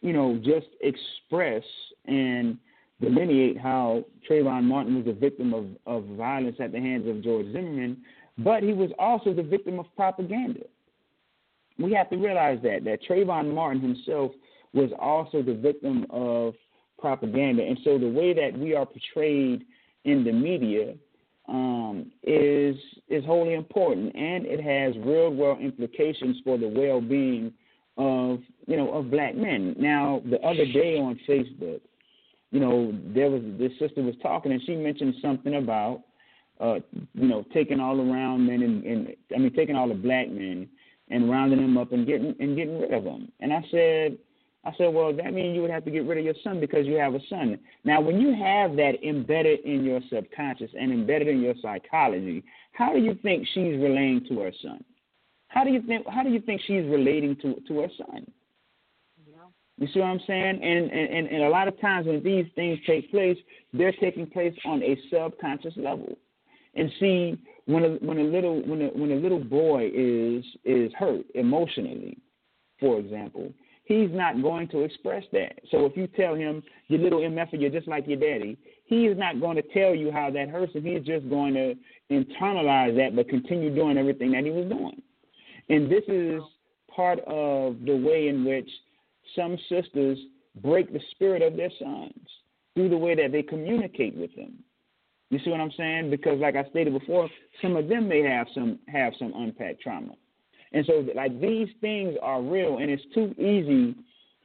you 0.00 0.12
know, 0.12 0.40
just 0.44 0.66
express 0.80 1.62
and 2.06 2.58
delineate 3.00 3.58
how 3.58 4.04
Trayvon 4.28 4.64
Martin 4.64 4.96
was 4.96 5.06
a 5.06 5.18
victim 5.18 5.54
of, 5.54 5.66
of 5.86 6.04
violence 6.16 6.56
at 6.60 6.72
the 6.72 6.80
hands 6.80 7.08
of 7.08 7.22
George 7.22 7.46
Zimmerman, 7.46 7.98
but 8.38 8.62
he 8.62 8.72
was 8.72 8.90
also 8.98 9.32
the 9.32 9.42
victim 9.42 9.78
of 9.78 9.86
propaganda. 9.96 10.60
We 11.78 11.92
have 11.94 12.10
to 12.10 12.16
realize 12.16 12.58
that 12.62 12.84
that 12.84 13.00
Trayvon 13.08 13.52
Martin 13.54 13.80
himself 13.80 14.32
was 14.72 14.90
also 14.98 15.42
the 15.42 15.54
victim 15.54 16.06
of 16.10 16.54
propaganda, 16.98 17.62
and 17.62 17.78
so 17.84 17.98
the 17.98 18.08
way 18.08 18.32
that 18.32 18.58
we 18.58 18.74
are 18.74 18.86
portrayed 18.86 19.64
in 20.04 20.24
the 20.24 20.32
media 20.32 20.94
um, 21.48 22.10
is 22.22 22.76
is 23.08 23.24
wholly 23.24 23.54
important, 23.54 24.14
and 24.14 24.46
it 24.46 24.60
has 24.62 24.96
real 25.04 25.30
world 25.30 25.60
implications 25.60 26.38
for 26.44 26.56
the 26.56 26.68
well 26.68 27.00
being 27.00 27.52
of 27.96 28.40
you 28.66 28.76
know 28.76 28.92
of 28.92 29.10
black 29.10 29.34
men. 29.36 29.74
Now, 29.78 30.22
the 30.28 30.40
other 30.40 30.64
day 30.66 30.98
on 30.98 31.18
Facebook, 31.28 31.80
you 32.50 32.60
know, 32.60 32.96
there 33.14 33.30
was 33.30 33.42
this 33.58 33.72
sister 33.78 34.02
was 34.02 34.14
talking, 34.22 34.52
and 34.52 34.62
she 34.62 34.76
mentioned 34.76 35.14
something 35.20 35.56
about 35.56 36.02
uh, 36.60 36.78
you 37.14 37.28
know 37.28 37.44
taking 37.52 37.80
all 37.80 38.00
around 38.00 38.46
men 38.46 38.62
and, 38.62 38.84
and 38.84 39.16
I 39.34 39.38
mean 39.38 39.52
taking 39.54 39.76
all 39.76 39.88
the 39.88 39.94
black 39.94 40.28
men 40.28 40.68
and 41.10 41.30
rounding 41.30 41.60
them 41.60 41.76
up 41.76 41.92
and 41.92 42.06
getting 42.06 42.34
and 42.40 42.56
getting 42.56 42.80
rid 42.80 42.92
of 42.92 43.04
them. 43.04 43.30
And 43.40 43.52
I 43.52 43.64
said, 43.70 44.18
I 44.64 44.72
said, 44.78 44.94
well, 44.94 45.14
that 45.14 45.34
means 45.34 45.54
you 45.54 45.62
would 45.62 45.70
have 45.70 45.84
to 45.84 45.90
get 45.90 46.06
rid 46.06 46.18
of 46.18 46.24
your 46.24 46.34
son 46.42 46.58
because 46.58 46.86
you 46.86 46.94
have 46.94 47.14
a 47.14 47.20
son. 47.28 47.58
Now, 47.84 48.00
when 48.00 48.20
you 48.20 48.34
have 48.34 48.76
that 48.76 48.94
embedded 49.06 49.60
in 49.60 49.84
your 49.84 50.00
subconscious 50.10 50.70
and 50.78 50.90
embedded 50.90 51.28
in 51.28 51.42
your 51.42 51.54
psychology, 51.60 52.42
how 52.72 52.92
do 52.92 52.98
you 52.98 53.14
think 53.22 53.46
she's 53.52 53.78
relating 53.78 54.24
to 54.28 54.40
her 54.40 54.52
son? 54.62 54.82
How 55.48 55.64
do 55.64 55.70
you 55.70 55.82
think? 55.82 56.06
How 56.08 56.22
do 56.22 56.30
you 56.30 56.40
think 56.40 56.62
she's 56.66 56.84
relating 56.86 57.36
to 57.36 57.60
to 57.68 57.80
her 57.80 57.88
son? 57.98 58.26
You 59.78 59.88
see 59.92 60.00
what 60.00 60.06
I'm 60.06 60.20
saying? 60.26 60.60
And, 60.62 60.90
and 60.90 61.28
and 61.28 61.42
a 61.42 61.48
lot 61.48 61.68
of 61.68 61.78
times 61.80 62.06
when 62.06 62.22
these 62.22 62.46
things 62.54 62.78
take 62.86 63.10
place, 63.10 63.36
they're 63.72 63.92
taking 63.92 64.26
place 64.26 64.54
on 64.64 64.82
a 64.82 64.96
subconscious 65.10 65.74
level. 65.76 66.16
And 66.76 66.90
see, 66.98 67.38
when 67.66 67.84
a 67.84 67.88
when 68.04 68.18
a 68.18 68.24
little 68.24 68.60
when 68.62 68.82
a 68.82 68.86
when 68.88 69.12
a 69.12 69.16
little 69.16 69.42
boy 69.42 69.90
is 69.94 70.44
is 70.64 70.92
hurt 70.98 71.24
emotionally, 71.34 72.18
for 72.80 72.98
example, 72.98 73.52
he's 73.84 74.10
not 74.10 74.42
going 74.42 74.68
to 74.68 74.80
express 74.80 75.24
that. 75.32 75.60
So 75.70 75.86
if 75.86 75.96
you 75.96 76.06
tell 76.08 76.34
him, 76.34 76.62
your 76.88 77.00
little 77.00 77.20
MF, 77.20 77.48
you're 77.52 77.70
just 77.70 77.88
like 77.88 78.06
your 78.06 78.18
daddy, 78.18 78.58
he 78.86 79.06
is 79.06 79.16
not 79.16 79.40
going 79.40 79.56
to 79.56 79.62
tell 79.62 79.94
you 79.94 80.10
how 80.10 80.30
that 80.30 80.48
hurts 80.48 80.74
him. 80.74 80.84
He's 80.84 81.04
just 81.04 81.28
going 81.28 81.54
to 81.54 81.74
internalize 82.10 82.96
that 82.96 83.14
but 83.14 83.28
continue 83.28 83.74
doing 83.74 83.96
everything 83.96 84.32
that 84.32 84.44
he 84.44 84.50
was 84.50 84.68
doing. 84.68 85.00
And 85.68 85.90
this 85.90 86.04
is 86.08 86.42
part 86.94 87.20
of 87.20 87.76
the 87.84 87.96
way 87.96 88.28
in 88.28 88.44
which 88.44 88.68
some 89.34 89.56
sisters 89.68 90.18
break 90.62 90.92
the 90.92 91.00
spirit 91.12 91.42
of 91.42 91.56
their 91.56 91.70
sons 91.78 92.28
through 92.74 92.88
the 92.88 92.96
way 92.96 93.14
that 93.14 93.32
they 93.32 93.42
communicate 93.42 94.14
with 94.16 94.34
them. 94.36 94.54
You 95.30 95.38
see 95.44 95.50
what 95.50 95.60
I'm 95.60 95.72
saying? 95.76 96.10
Because 96.10 96.38
like 96.38 96.56
I 96.56 96.64
stated 96.70 96.92
before, 96.92 97.28
some 97.62 97.76
of 97.76 97.88
them 97.88 98.08
may 98.08 98.22
have 98.22 98.46
some 98.54 98.78
have 98.88 99.14
some 99.18 99.32
unpacked 99.34 99.80
trauma. 99.80 100.14
And 100.72 100.84
so, 100.86 101.06
like, 101.14 101.40
these 101.40 101.68
things 101.80 102.16
are 102.20 102.42
real, 102.42 102.78
and 102.78 102.90
it's 102.90 103.04
too 103.14 103.32
easy 103.38 103.94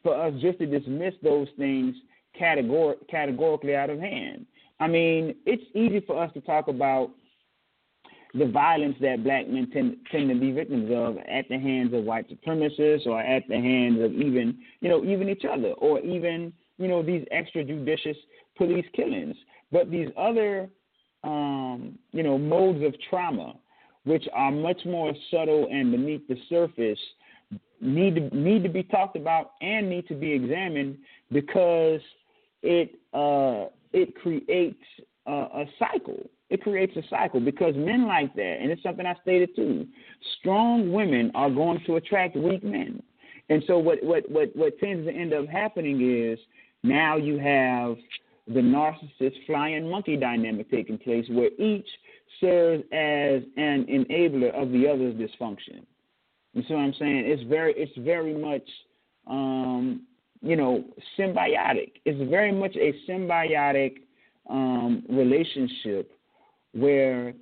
for 0.04 0.16
us 0.16 0.32
just 0.40 0.60
to 0.60 0.68
dismiss 0.68 1.16
those 1.24 1.48
things 1.58 1.96
categor- 2.40 2.96
categorically 3.10 3.76
out 3.76 3.90
of 3.90 4.00
hand. 4.00 4.46
I 4.80 4.88
mean, 4.88 5.36
it's 5.46 5.64
easy 5.74 6.00
for 6.02 6.22
us 6.22 6.32
to 6.34 6.42
talk 6.42 6.68
about 6.68 7.10
the 8.36 8.46
violence 8.46 8.96
that 9.02 9.24
black 9.24 9.48
men 9.48 9.72
tend, 9.72 9.98
tend 10.12 10.30
to 10.30 10.36
be 10.36 10.52
victims 10.52 10.92
of 10.94 11.18
at 11.28 11.50
the 11.50 11.58
hands 11.58 11.94
of 11.96 12.04
white 12.04 12.30
supremacists 12.30 13.08
or 13.08 13.20
at 13.20 13.48
the 13.48 13.56
hands 13.56 14.00
of 14.00 14.14
even, 14.14 14.60
you 14.82 14.90
know, 14.90 15.04
even 15.04 15.30
each 15.30 15.46
other 15.46 15.70
or 15.70 16.00
even, 16.02 16.54
you 16.78 16.88
know, 16.88 17.02
these 17.02 17.26
extrajudicious 17.34 18.16
police 18.56 18.86
killings. 18.96 19.36
But 19.72 19.92
these 19.92 20.10
other, 20.18 20.70
um, 21.24 21.98
you 22.12 22.24
know, 22.24 22.38
modes 22.38 22.84
of 22.84 22.94
trauma 23.10 23.56
which 24.10 24.28
are 24.34 24.52
much 24.52 24.82
more 24.86 25.14
subtle 25.30 25.68
and 25.72 25.92
beneath 25.92 26.28
the 26.28 26.38
surface, 26.50 27.00
need 27.82 28.16
to 28.16 28.36
need 28.36 28.64
to 28.64 28.70
be 28.70 28.84
talked 28.84 29.16
about 29.16 29.52
and 29.62 29.90
need 29.90 30.08
to 30.08 30.16
be 30.16 30.32
examined 30.32 30.98
because 31.32 32.02
it 32.64 32.96
uh, 33.14 33.66
it 33.94 34.16
creates 34.16 34.84
a, 35.28 35.32
a 35.32 35.66
cycle. 35.78 36.30
It 36.50 36.64
creates 36.64 36.96
a 36.98 37.04
cycle 37.10 37.40
because 37.40 37.76
men 37.76 38.08
like 38.08 38.34
that, 38.34 38.58
and 38.60 38.72
it's 38.72 38.82
something 38.82 39.06
I 39.06 39.16
stated 39.22 39.56
too. 39.56 39.86
Strong 40.40 40.92
women 40.92 41.32
are 41.36 41.50
going 41.50 41.80
to 41.86 41.98
attract 41.98 42.36
weak 42.36 42.64
men, 42.64 43.04
and 43.50 43.64
so 43.68 43.78
what 43.78 44.04
what 44.04 44.30
what 44.30 44.56
what 44.56 44.80
tends 44.80 45.08
to 45.08 45.14
end 45.14 45.34
up 45.34 45.48
happening 45.48 46.02
is 46.02 46.40
now 46.82 47.18
you 47.18 47.38
have 47.38 47.96
the 48.50 48.60
narcissist 48.60 49.36
flying 49.46 49.90
monkey 49.90 50.18
dynamic 50.18 50.70
taking 50.72 50.98
place 50.98 51.26
where 51.30 51.52
each 51.60 51.88
serves 52.42 52.84
as 52.92 53.44
an 53.58 53.86
enabler 53.86 54.54
of 54.60 54.72
the 54.72 54.88
other's 54.88 55.16
dysfunction. 55.16 55.86
You 56.54 56.64
see 56.68 56.74
what 56.74 56.82
I'm 56.82 56.94
saying? 56.98 57.24
It's 57.26 57.44
very 57.44 57.74
it's 57.78 57.96
very 58.00 58.34
much 58.36 58.68
um, 59.28 60.02
you 60.42 60.56
know 60.56 60.84
symbiotic. 61.18 61.94
It's 62.06 62.30
very 62.30 62.52
much 62.52 62.76
a 62.76 62.94
symbiotic 63.08 63.98
um, 64.50 65.04
relationship 65.10 66.12
where 66.74 67.34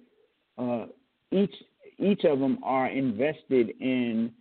uh, 0.58 0.88
each 1.32 1.54
each 2.00 2.26
of 2.26 2.40
them 2.40 2.60
are 2.64 2.90
invested 2.90 3.70
in 3.80 4.32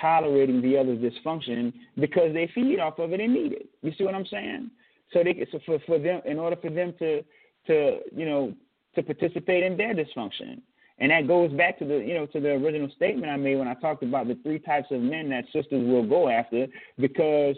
tolerating 0.00 0.62
the 0.62 0.76
other's 0.76 0.98
dysfunction 0.98 1.72
because 2.00 2.32
they 2.32 2.50
feed 2.54 2.80
off 2.80 2.98
of 2.98 3.12
it 3.12 3.20
and 3.20 3.34
need 3.34 3.52
it. 3.52 3.68
You 3.82 3.92
see 3.96 4.04
what 4.04 4.14
I'm 4.14 4.26
saying? 4.26 4.70
So 5.14 5.24
they 5.24 5.46
so 5.50 5.58
for 5.64 5.78
for 5.86 5.98
them 5.98 6.20
in 6.26 6.38
order 6.38 6.56
for 6.56 6.68
them 6.68 6.92
to 6.98 7.24
to 7.68 7.98
you 8.14 8.26
know 8.26 8.52
to 8.96 9.02
participate 9.02 9.64
in 9.64 9.78
their 9.78 9.94
dysfunction. 9.94 10.60
And 10.98 11.10
that 11.10 11.26
goes 11.26 11.50
back 11.52 11.78
to 11.78 11.86
the 11.86 11.98
you 11.98 12.14
know 12.14 12.26
to 12.26 12.40
the 12.40 12.50
original 12.50 12.90
statement 12.94 13.32
I 13.32 13.36
made 13.36 13.56
when 13.56 13.68
I 13.68 13.74
talked 13.74 14.02
about 14.02 14.28
the 14.28 14.38
three 14.42 14.58
types 14.58 14.88
of 14.90 15.00
men 15.00 15.30
that 15.30 15.44
sisters 15.46 15.86
will 15.86 16.06
go 16.06 16.28
after 16.28 16.66
because 16.98 17.56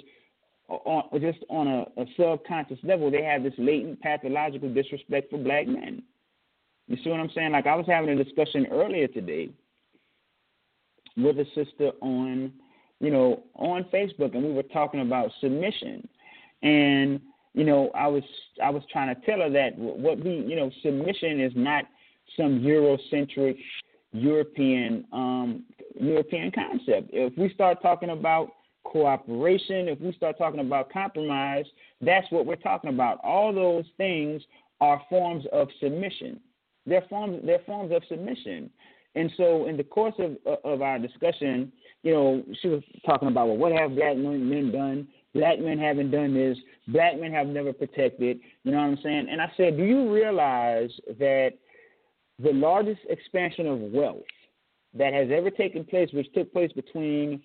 on 0.69 1.21
just 1.21 1.39
on 1.49 1.67
a, 1.67 1.87
a 2.01 2.07
subconscious 2.17 2.79
level 2.85 3.11
they 3.11 3.23
have 3.23 3.43
this 3.43 3.55
latent 3.59 4.01
pathological 4.01 4.73
disrespect 4.73 5.31
for 5.31 5.39
black 5.39 5.67
men. 5.67 6.03
You 6.89 6.97
see 7.03 7.11
what 7.11 7.21
I'm 7.21 7.31
saying? 7.35 7.53
Like 7.53 7.67
I 7.67 7.75
was 7.75 7.87
having 7.87 8.11
a 8.11 8.23
discussion 8.23 8.67
earlier 8.71 9.09
today 9.09 9.51
with 11.17 11.39
a 11.39 11.47
sister 11.55 11.93
on, 12.01 12.53
you 13.01 13.11
know, 13.11 13.43
on 13.55 13.85
Facebook, 13.85 14.35
and 14.35 14.45
we 14.45 14.53
were 14.53 14.63
talking 14.63 15.01
about 15.01 15.31
submission, 15.41 16.07
and 16.63 17.21
you 17.57 17.65
know, 17.65 17.91
I 17.95 18.07
was 18.07 18.23
I 18.63 18.69
was 18.69 18.83
trying 18.93 19.13
to 19.15 19.21
tell 19.23 19.41
her 19.41 19.51
that 19.51 19.77
what 19.79 20.23
we, 20.23 20.45
you 20.47 20.57
know, 20.57 20.71
submission 20.83 21.41
is 21.41 21.53
not 21.57 21.85
some 22.37 22.61
Eurocentric 22.61 23.57
European 24.13 25.07
um, 25.11 25.65
European 25.99 26.53
concept. 26.53 27.11
If 27.15 27.37
we 27.39 27.49
start 27.55 27.81
talking 27.81 28.11
about 28.11 28.51
cooperation, 28.85 29.89
if 29.89 29.99
we 30.01 30.13
start 30.13 30.37
talking 30.37 30.61
about 30.61 30.93
compromise, 30.93 31.65
that's 32.03 32.31
what 32.31 32.45
we're 32.45 32.57
talking 32.57 32.91
about. 32.91 33.19
All 33.25 33.55
those 33.55 33.87
things 33.97 34.43
are 34.83 35.01
forms 35.09 35.45
of 35.51 35.69
submission. 35.81 36.39
They're 36.85 37.07
forms 37.09 37.41
they're 37.43 37.65
forms 37.67 37.91
of 37.91 38.03
submission. 38.07 38.69
And 39.15 39.33
so, 39.39 39.67
in 39.67 39.79
the 39.79 39.85
course 39.85 40.15
of 40.19 40.37
of 40.63 40.83
our 40.83 40.99
discussion, 40.99 41.73
you 42.03 42.13
know, 42.13 42.45
she 42.61 42.69
was 42.69 42.83
talking 43.07 43.29
about 43.29 43.49
well, 43.49 43.57
what 43.57 43.73
have 43.73 43.95
black 43.95 44.19
men 44.19 44.71
done? 44.71 45.09
Black 45.37 45.61
men 45.61 45.78
haven't 45.78 46.11
done 46.11 46.32
this. 46.32 46.57
Black 46.89 47.20
men 47.20 47.30
have 47.30 47.47
never 47.47 47.72
protected. 47.72 48.41
You 48.64 48.72
know 48.72 48.78
what 48.78 48.84
I'm 48.84 48.99
saying? 49.03 49.28
And 49.30 49.41
I 49.41 49.53
said, 49.57 49.76
do 49.76 49.84
you 49.84 50.11
realize 50.12 50.91
that 51.18 51.51
the 52.43 52.53
largest 52.53 53.01
expansion 53.11 53.66
of 53.66 53.78
wealth 53.78 54.22
that 54.95 55.12
has 55.12 55.28
ever 55.30 55.51
taken 55.51 55.84
place, 55.84 56.09
which 56.12 56.32
took 56.32 56.51
place 56.55 56.72
between 56.72 57.43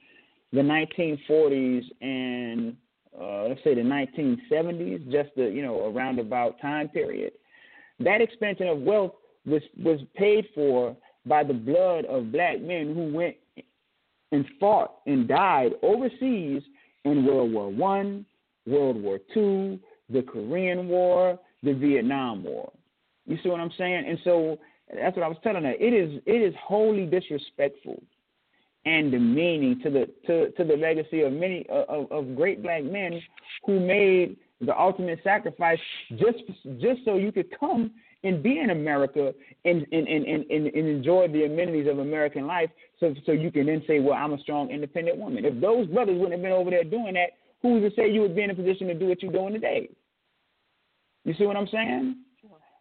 the 0.53 0.61
1940s 0.61 1.83
and 2.01 2.77
uh, 3.19 3.43
let's 3.49 3.61
say 3.61 3.75
the 3.75 3.81
1970s, 3.81 5.11
just 5.11 5.29
the 5.35 5.49
you 5.49 5.61
know 5.61 5.93
around 5.93 6.17
about 6.17 6.61
time 6.61 6.87
period, 6.87 7.33
that 7.99 8.21
expansion 8.21 8.67
of 8.67 8.79
wealth 8.79 9.11
was 9.45 9.61
was 9.83 9.99
paid 10.15 10.45
for 10.55 10.95
by 11.25 11.43
the 11.43 11.53
blood 11.53 12.05
of 12.05 12.31
black 12.31 12.61
men 12.61 12.95
who 12.95 13.13
went 13.13 13.35
and 14.31 14.45
fought 14.61 14.99
and 15.05 15.27
died 15.27 15.73
overseas 15.83 16.63
in 17.05 17.25
World 17.25 17.51
War 17.51 17.69
One, 17.69 18.25
World 18.65 19.01
War 19.01 19.19
Two, 19.33 19.79
the 20.09 20.21
Korean 20.21 20.87
War, 20.87 21.39
the 21.63 21.73
Vietnam 21.73 22.43
War. 22.43 22.71
You 23.25 23.37
see 23.43 23.49
what 23.49 23.59
I'm 23.59 23.71
saying? 23.77 24.05
And 24.07 24.19
so 24.23 24.59
that's 24.93 25.15
what 25.15 25.23
I 25.23 25.27
was 25.27 25.37
telling 25.43 25.63
her. 25.63 25.71
It 25.71 25.93
is 25.93 26.21
it 26.25 26.41
is 26.41 26.53
wholly 26.61 27.05
disrespectful 27.05 28.01
and 28.85 29.11
demeaning 29.11 29.79
to 29.83 29.89
the 29.89 30.09
to, 30.27 30.51
to 30.51 30.63
the 30.63 30.75
legacy 30.75 31.21
of 31.21 31.33
many 31.33 31.65
of, 31.69 32.11
of 32.11 32.35
great 32.35 32.61
black 32.63 32.83
men 32.83 33.21
who 33.65 33.79
made 33.79 34.37
the 34.59 34.77
ultimate 34.79 35.19
sacrifice 35.23 35.79
just 36.11 36.39
just 36.79 37.01
so 37.05 37.15
you 37.15 37.31
could 37.31 37.47
come 37.59 37.91
and 38.23 38.43
be 38.43 38.59
in 38.59 38.69
America 38.69 39.33
and 39.65 39.85
and, 39.91 40.07
and, 40.07 40.25
and, 40.25 40.67
and 40.67 40.87
enjoy 40.87 41.27
the 41.27 41.45
amenities 41.45 41.87
of 41.87 41.99
American 41.99 42.47
life 42.47 42.69
so 42.99 43.13
so 43.25 43.31
you 43.31 43.51
can 43.51 43.65
then 43.65 43.83
say, 43.87 43.99
Well, 43.99 44.13
I'm 44.13 44.33
a 44.33 44.39
strong 44.39 44.69
independent 44.69 45.17
woman. 45.17 45.45
If 45.45 45.59
those 45.59 45.87
brothers 45.87 46.15
wouldn't 46.15 46.33
have 46.33 46.41
been 46.41 46.51
over 46.51 46.69
there 46.69 46.83
doing 46.83 47.13
that, 47.15 47.31
who's 47.61 47.81
to 47.81 47.95
say 47.95 48.09
you 48.09 48.21
would 48.21 48.35
be 48.35 48.43
in 48.43 48.51
a 48.51 48.55
position 48.55 48.87
to 48.87 48.93
do 48.93 49.07
what 49.07 49.21
you're 49.21 49.31
doing 49.31 49.53
today? 49.53 49.89
You 51.23 51.33
see 51.37 51.45
what 51.45 51.57
I'm 51.57 51.67
saying? 51.67 52.17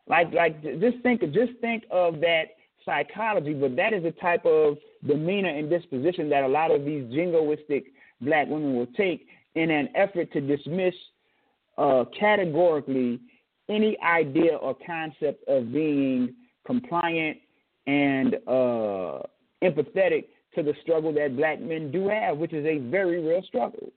Like 0.09 0.33
like 0.33 0.63
just 0.63 0.99
think 1.03 1.21
just 1.33 1.53
think 1.61 1.85
of 1.91 2.21
that 2.21 2.45
psychology, 2.85 3.55
but 3.55 3.77
that 3.77 3.93
is 3.93 4.03
the 4.03 4.13
type 4.13 4.45
of 4.47 4.77
demeanor 5.07 5.51
and 5.51 5.69
disposition 5.69 6.29
that 6.31 6.45
a 6.45 6.49
lot 6.49 6.71
of 6.71 6.85
these 6.85 7.05
jingoistic 7.05 7.85
black 8.21 8.49
women 8.49 8.75
will 8.75 8.87
take 8.97 9.27
in 9.55 9.71
an 9.71 9.89
effort 9.95 10.33
to 10.33 10.41
dismiss 10.41 10.95
uh, 11.79 12.05
categorically 12.19 13.21
any 13.71 13.97
idea 14.01 14.57
or 14.57 14.77
concept 14.87 15.47
of 15.49 15.73
being 15.73 16.35
compliant 16.67 17.39
and 17.87 18.35
uh, 18.47 19.21
empathetic 19.63 20.27
to 20.55 20.63
the 20.63 20.75
struggle 20.83 21.13
that 21.15 21.37
black 21.37 21.61
men 21.61 21.91
do 21.91 22.09
have, 22.09 22.37
which 22.37 22.53
is 22.53 22.67
a 22.67 22.79
very 22.79 23.23
real 23.23 23.43
struggle. 23.43 23.93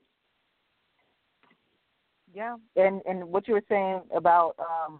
Yeah, 2.33 2.55
and 2.75 3.01
and 3.05 3.23
what 3.23 3.47
you 3.47 3.53
were 3.53 3.63
saying 3.69 4.01
about 4.15 4.55
um, 4.59 4.99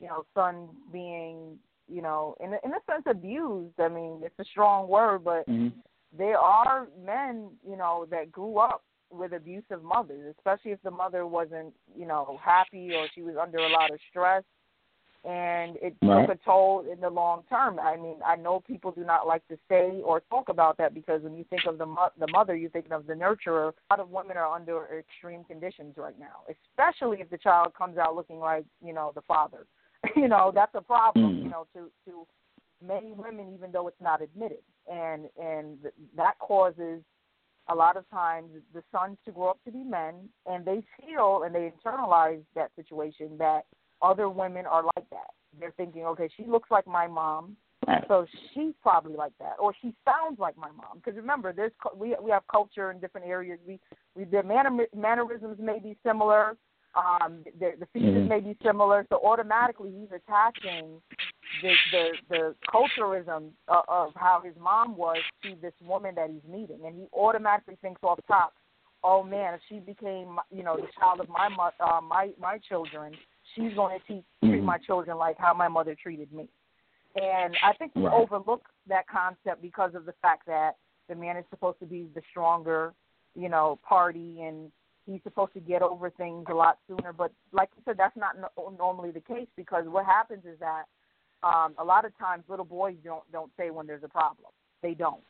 you 0.00 0.08
know 0.08 0.24
son 0.34 0.68
being 0.92 1.58
you 1.88 2.02
know 2.02 2.34
in 2.40 2.52
a, 2.52 2.58
in 2.64 2.72
a 2.72 2.80
sense 2.90 3.04
abused. 3.06 3.78
I 3.78 3.88
mean, 3.88 4.20
it's 4.24 4.38
a 4.38 4.44
strong 4.44 4.88
word, 4.88 5.24
but 5.24 5.48
mm-hmm. 5.48 5.68
there 6.16 6.38
are 6.38 6.88
men 7.04 7.50
you 7.68 7.76
know 7.76 8.06
that 8.10 8.32
grew 8.32 8.58
up 8.58 8.82
with 9.10 9.32
abusive 9.32 9.82
mothers, 9.82 10.34
especially 10.36 10.72
if 10.72 10.82
the 10.82 10.90
mother 10.90 11.26
wasn't, 11.26 11.72
you 11.96 12.06
know, 12.06 12.38
happy 12.42 12.92
or 12.94 13.06
she 13.14 13.22
was 13.22 13.36
under 13.40 13.58
a 13.58 13.68
lot 13.68 13.90
of 13.90 13.98
stress 14.10 14.44
and 15.24 15.76
it 15.82 15.94
right. 16.02 16.26
took 16.26 16.36
a 16.36 16.44
toll 16.44 16.84
in 16.90 17.00
the 17.00 17.10
long 17.10 17.42
term. 17.48 17.78
I 17.78 17.96
mean, 17.96 18.16
I 18.24 18.36
know 18.36 18.60
people 18.60 18.90
do 18.90 19.04
not 19.04 19.26
like 19.26 19.46
to 19.48 19.58
say 19.68 20.00
or 20.02 20.22
talk 20.30 20.48
about 20.48 20.78
that 20.78 20.94
because 20.94 21.22
when 21.22 21.36
you 21.36 21.44
think 21.50 21.62
of 21.66 21.76
the 21.76 21.86
mo- 21.86 22.12
the 22.18 22.28
mother, 22.28 22.56
you 22.56 22.70
think 22.70 22.86
of 22.90 23.06
the 23.06 23.12
nurturer. 23.12 23.72
A 23.90 23.94
lot 23.94 24.00
of 24.00 24.10
women 24.10 24.38
are 24.38 24.54
under 24.54 24.98
extreme 24.98 25.44
conditions 25.44 25.96
right 25.98 26.18
now, 26.18 26.44
especially 26.48 27.20
if 27.20 27.28
the 27.28 27.36
child 27.36 27.74
comes 27.76 27.98
out 27.98 28.16
looking 28.16 28.38
like 28.38 28.64
you 28.82 28.94
know 28.94 29.12
the 29.14 29.20
father. 29.22 29.66
you 30.16 30.28
know, 30.28 30.52
that's 30.54 30.74
a 30.74 30.80
problem. 30.80 31.36
Mm. 31.36 31.42
You 31.42 31.50
know, 31.50 31.66
to 31.74 31.90
to 32.06 32.26
many 32.84 33.12
women, 33.12 33.52
even 33.54 33.72
though 33.72 33.88
it's 33.88 34.00
not 34.00 34.22
admitted, 34.22 34.62
and 34.90 35.28
and 35.38 35.78
that 36.16 36.38
causes 36.38 37.02
a 37.68 37.74
lot 37.74 37.96
of 37.96 38.08
times 38.10 38.50
the 38.74 38.82
sons 38.92 39.16
to 39.24 39.32
grow 39.32 39.50
up 39.50 39.58
to 39.64 39.70
be 39.70 39.84
men 39.84 40.28
and 40.46 40.64
they 40.64 40.82
feel 40.98 41.42
and 41.44 41.54
they 41.54 41.70
internalize 41.70 42.42
that 42.54 42.70
situation 42.76 43.36
that 43.38 43.62
other 44.02 44.28
women 44.28 44.66
are 44.66 44.82
like 44.96 45.08
that. 45.10 45.30
They're 45.58 45.74
thinking, 45.76 46.04
okay, 46.06 46.28
she 46.36 46.44
looks 46.44 46.70
like 46.70 46.86
my 46.86 47.06
mom, 47.06 47.56
so 48.08 48.26
she's 48.54 48.72
probably 48.82 49.16
like 49.16 49.32
that, 49.40 49.54
or 49.58 49.74
she 49.80 49.94
sounds 50.04 50.38
like 50.38 50.56
my 50.56 50.70
mom. 50.70 50.96
Because 50.96 51.16
remember, 51.16 51.52
there's 51.52 51.72
we 51.96 52.14
we 52.22 52.30
have 52.30 52.42
culture 52.50 52.90
in 52.90 53.00
different 53.00 53.26
areas. 53.26 53.58
We 53.66 53.80
we 54.14 54.24
their 54.24 54.42
manner, 54.42 54.70
mannerisms 54.96 55.58
may 55.58 55.80
be 55.80 55.96
similar. 56.04 56.56
Um, 56.94 57.44
the, 57.60 57.72
the 57.78 57.86
features 57.92 58.16
mm-hmm. 58.16 58.28
may 58.28 58.40
be 58.40 58.56
similar, 58.64 59.06
so 59.10 59.20
automatically 59.24 59.92
he's 59.96 60.08
attaching 60.08 61.00
the 61.62 61.72
the, 61.92 62.08
the 62.28 62.54
culturalism 62.72 63.50
of, 63.68 63.84
of 63.86 64.12
how 64.16 64.42
his 64.44 64.54
mom 64.60 64.96
was 64.96 65.18
to 65.44 65.54
this 65.62 65.74
woman 65.80 66.16
that 66.16 66.30
he's 66.30 66.50
meeting, 66.50 66.80
and 66.84 66.96
he 66.96 67.06
automatically 67.12 67.76
thinks 67.80 68.00
off 68.02 68.18
top, 68.26 68.54
oh 69.04 69.22
man, 69.22 69.54
if 69.54 69.60
she 69.68 69.78
became 69.78 70.38
you 70.50 70.64
know 70.64 70.76
the 70.76 70.88
child 70.98 71.20
of 71.20 71.28
my 71.28 71.48
uh, 71.78 72.00
my 72.00 72.30
my 72.40 72.58
children, 72.68 73.12
she's 73.54 73.72
going 73.74 73.98
to 73.98 74.06
teach, 74.12 74.24
treat 74.42 74.56
mm-hmm. 74.56 74.66
my 74.66 74.78
children 74.78 75.16
like 75.16 75.36
how 75.38 75.54
my 75.54 75.68
mother 75.68 75.96
treated 76.00 76.32
me. 76.32 76.48
And 77.16 77.56
I 77.64 77.72
think 77.74 77.92
we 77.94 78.02
right. 78.02 78.14
overlook 78.14 78.62
that 78.88 79.06
concept 79.08 79.62
because 79.62 79.94
of 79.94 80.06
the 80.06 80.14
fact 80.22 80.46
that 80.46 80.72
the 81.08 81.14
man 81.14 81.36
is 81.36 81.44
supposed 81.50 81.80
to 81.80 81.86
be 81.86 82.06
the 82.14 82.22
stronger, 82.30 82.94
you 83.34 83.48
know, 83.48 83.78
party 83.86 84.42
and 84.42 84.70
he's 85.06 85.20
supposed 85.22 85.52
to 85.54 85.60
get 85.60 85.82
over 85.82 86.10
things 86.10 86.46
a 86.50 86.54
lot 86.54 86.78
sooner. 86.88 87.12
But 87.12 87.32
like 87.52 87.70
you 87.76 87.82
said, 87.84 87.96
that's 87.98 88.16
not 88.16 88.36
no- 88.38 88.74
normally 88.78 89.10
the 89.10 89.20
case 89.20 89.48
because 89.56 89.84
what 89.86 90.06
happens 90.06 90.44
is 90.44 90.58
that 90.60 90.84
um, 91.42 91.74
a 91.78 91.84
lot 91.84 92.04
of 92.04 92.16
times 92.18 92.44
little 92.48 92.64
boys 92.64 92.96
don't 93.04 93.30
don't 93.32 93.50
say 93.56 93.70
when 93.70 93.86
there's 93.86 94.04
a 94.04 94.08
problem. 94.08 94.50
They 94.82 94.94
don't. 94.94 95.20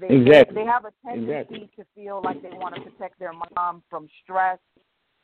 They, 0.00 0.08
exactly. 0.08 0.54
They, 0.54 0.62
they 0.62 0.66
have 0.66 0.84
a 0.84 0.92
tendency 1.04 1.32
exactly. 1.32 1.70
to 1.76 1.84
feel 1.94 2.22
like 2.24 2.42
they 2.42 2.50
want 2.50 2.74
to 2.74 2.80
protect 2.80 3.18
their 3.18 3.32
mom 3.56 3.82
from 3.90 4.08
stress. 4.22 4.58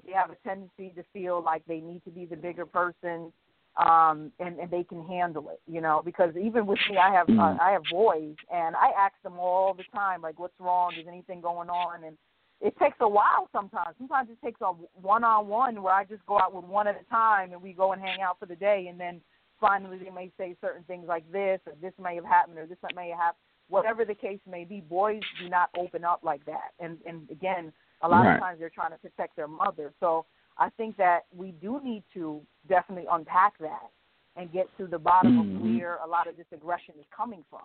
They 0.05 0.13
have 0.13 0.31
a 0.31 0.37
tendency 0.47 0.93
to 0.97 1.03
feel 1.13 1.43
like 1.43 1.63
they 1.67 1.81
need 1.81 2.05
to 2.05 2.11
be 2.11 2.25
the 2.25 2.37
bigger 2.37 2.67
person, 2.67 3.33
um, 3.77 4.31
and 4.39 4.59
and 4.59 4.71
they 4.71 4.85
can 4.85 5.07
handle 5.07 5.49
it. 5.51 5.61
You 5.67 5.81
know, 5.81 6.03
because 6.05 6.37
even 6.37 6.67
with 6.67 6.79
me, 6.91 6.99
I 6.99 7.13
have 7.13 7.29
uh, 7.31 7.57
I 7.61 7.71
have 7.73 7.83
boys, 7.91 8.35
and 8.53 8.77
I 8.77 8.91
ask 8.99 9.15
them 9.23 9.39
all 9.39 9.75
the 9.75 9.85
time, 9.95 10.21
like, 10.21 10.39
"What's 10.39 10.59
wrong? 10.61 10.93
Is 10.99 11.07
anything 11.09 11.41
going 11.41 11.71
on?" 11.71 12.05
And 12.05 12.17
it 12.61 12.77
takes 12.79 12.97
a 13.01 13.09
while 13.09 13.49
sometimes. 13.53 13.95
Sometimes 13.99 14.29
it 14.31 14.45
takes 14.45 14.61
a 14.61 14.73
one 15.01 15.25
on 15.25 15.49
one 15.49 15.83
where 15.83 15.95
I 15.95 16.05
just 16.05 16.27
go 16.27 16.39
out 16.39 16.53
with 16.55 16.65
one 16.65 16.89
at 16.89 17.01
a 17.01 17.11
time 17.11 17.53
and 17.53 17.63
we 17.63 17.73
go 17.73 17.93
and 17.93 18.03
hang 18.03 18.21
out 18.21 18.39
for 18.39 18.47
the 18.47 18.57
day 18.57 18.87
and 18.91 18.99
then 18.99 19.21
finally 19.61 19.99
they 19.99 20.11
may 20.11 20.31
say 20.37 20.57
certain 20.61 20.83
things 20.85 21.07
like 21.07 21.31
this 21.31 21.61
or 21.67 21.75
this 21.81 21.93
may 22.03 22.15
have 22.17 22.25
happened 22.25 22.59
or 22.59 22.67
this 22.67 22.79
may 22.95 23.11
have 23.11 23.19
happened. 23.19 23.43
Whatever 23.69 24.05
the 24.05 24.15
case 24.15 24.41
may 24.51 24.65
be, 24.65 24.81
boys 24.81 25.21
do 25.41 25.49
not 25.49 25.69
open 25.79 26.05
up 26.05 26.21
like 26.25 26.45
that. 26.47 26.73
And 26.81 26.99
and 27.07 27.31
again, 27.31 27.73
a 28.03 28.09
lot 28.09 28.23
right. 28.23 28.35
of 28.35 28.41
times 28.41 28.59
they're 28.59 28.71
trying 28.71 28.93
to 28.93 28.99
protect 28.99 29.37
their 29.37 29.49
mother. 29.49 29.93
So 30.01 30.25
I 30.57 30.71
think 30.71 30.97
that 30.97 31.27
we 31.35 31.53
do 31.53 31.81
need 31.85 32.03
to 32.15 32.41
definitely 32.69 33.07
unpack 33.11 33.59
that 33.59 33.91
and 34.37 34.51
get 34.53 34.69
to 34.79 34.87
the 34.87 34.99
bottom 34.99 35.39
mm-hmm. 35.39 35.57
of 35.57 35.77
where 35.77 35.99
a 36.05 36.07
lot 36.07 36.29
of 36.29 36.37
this 36.37 36.47
aggression 36.53 36.95
is 36.99 37.05
coming 37.15 37.45
from. 37.51 37.63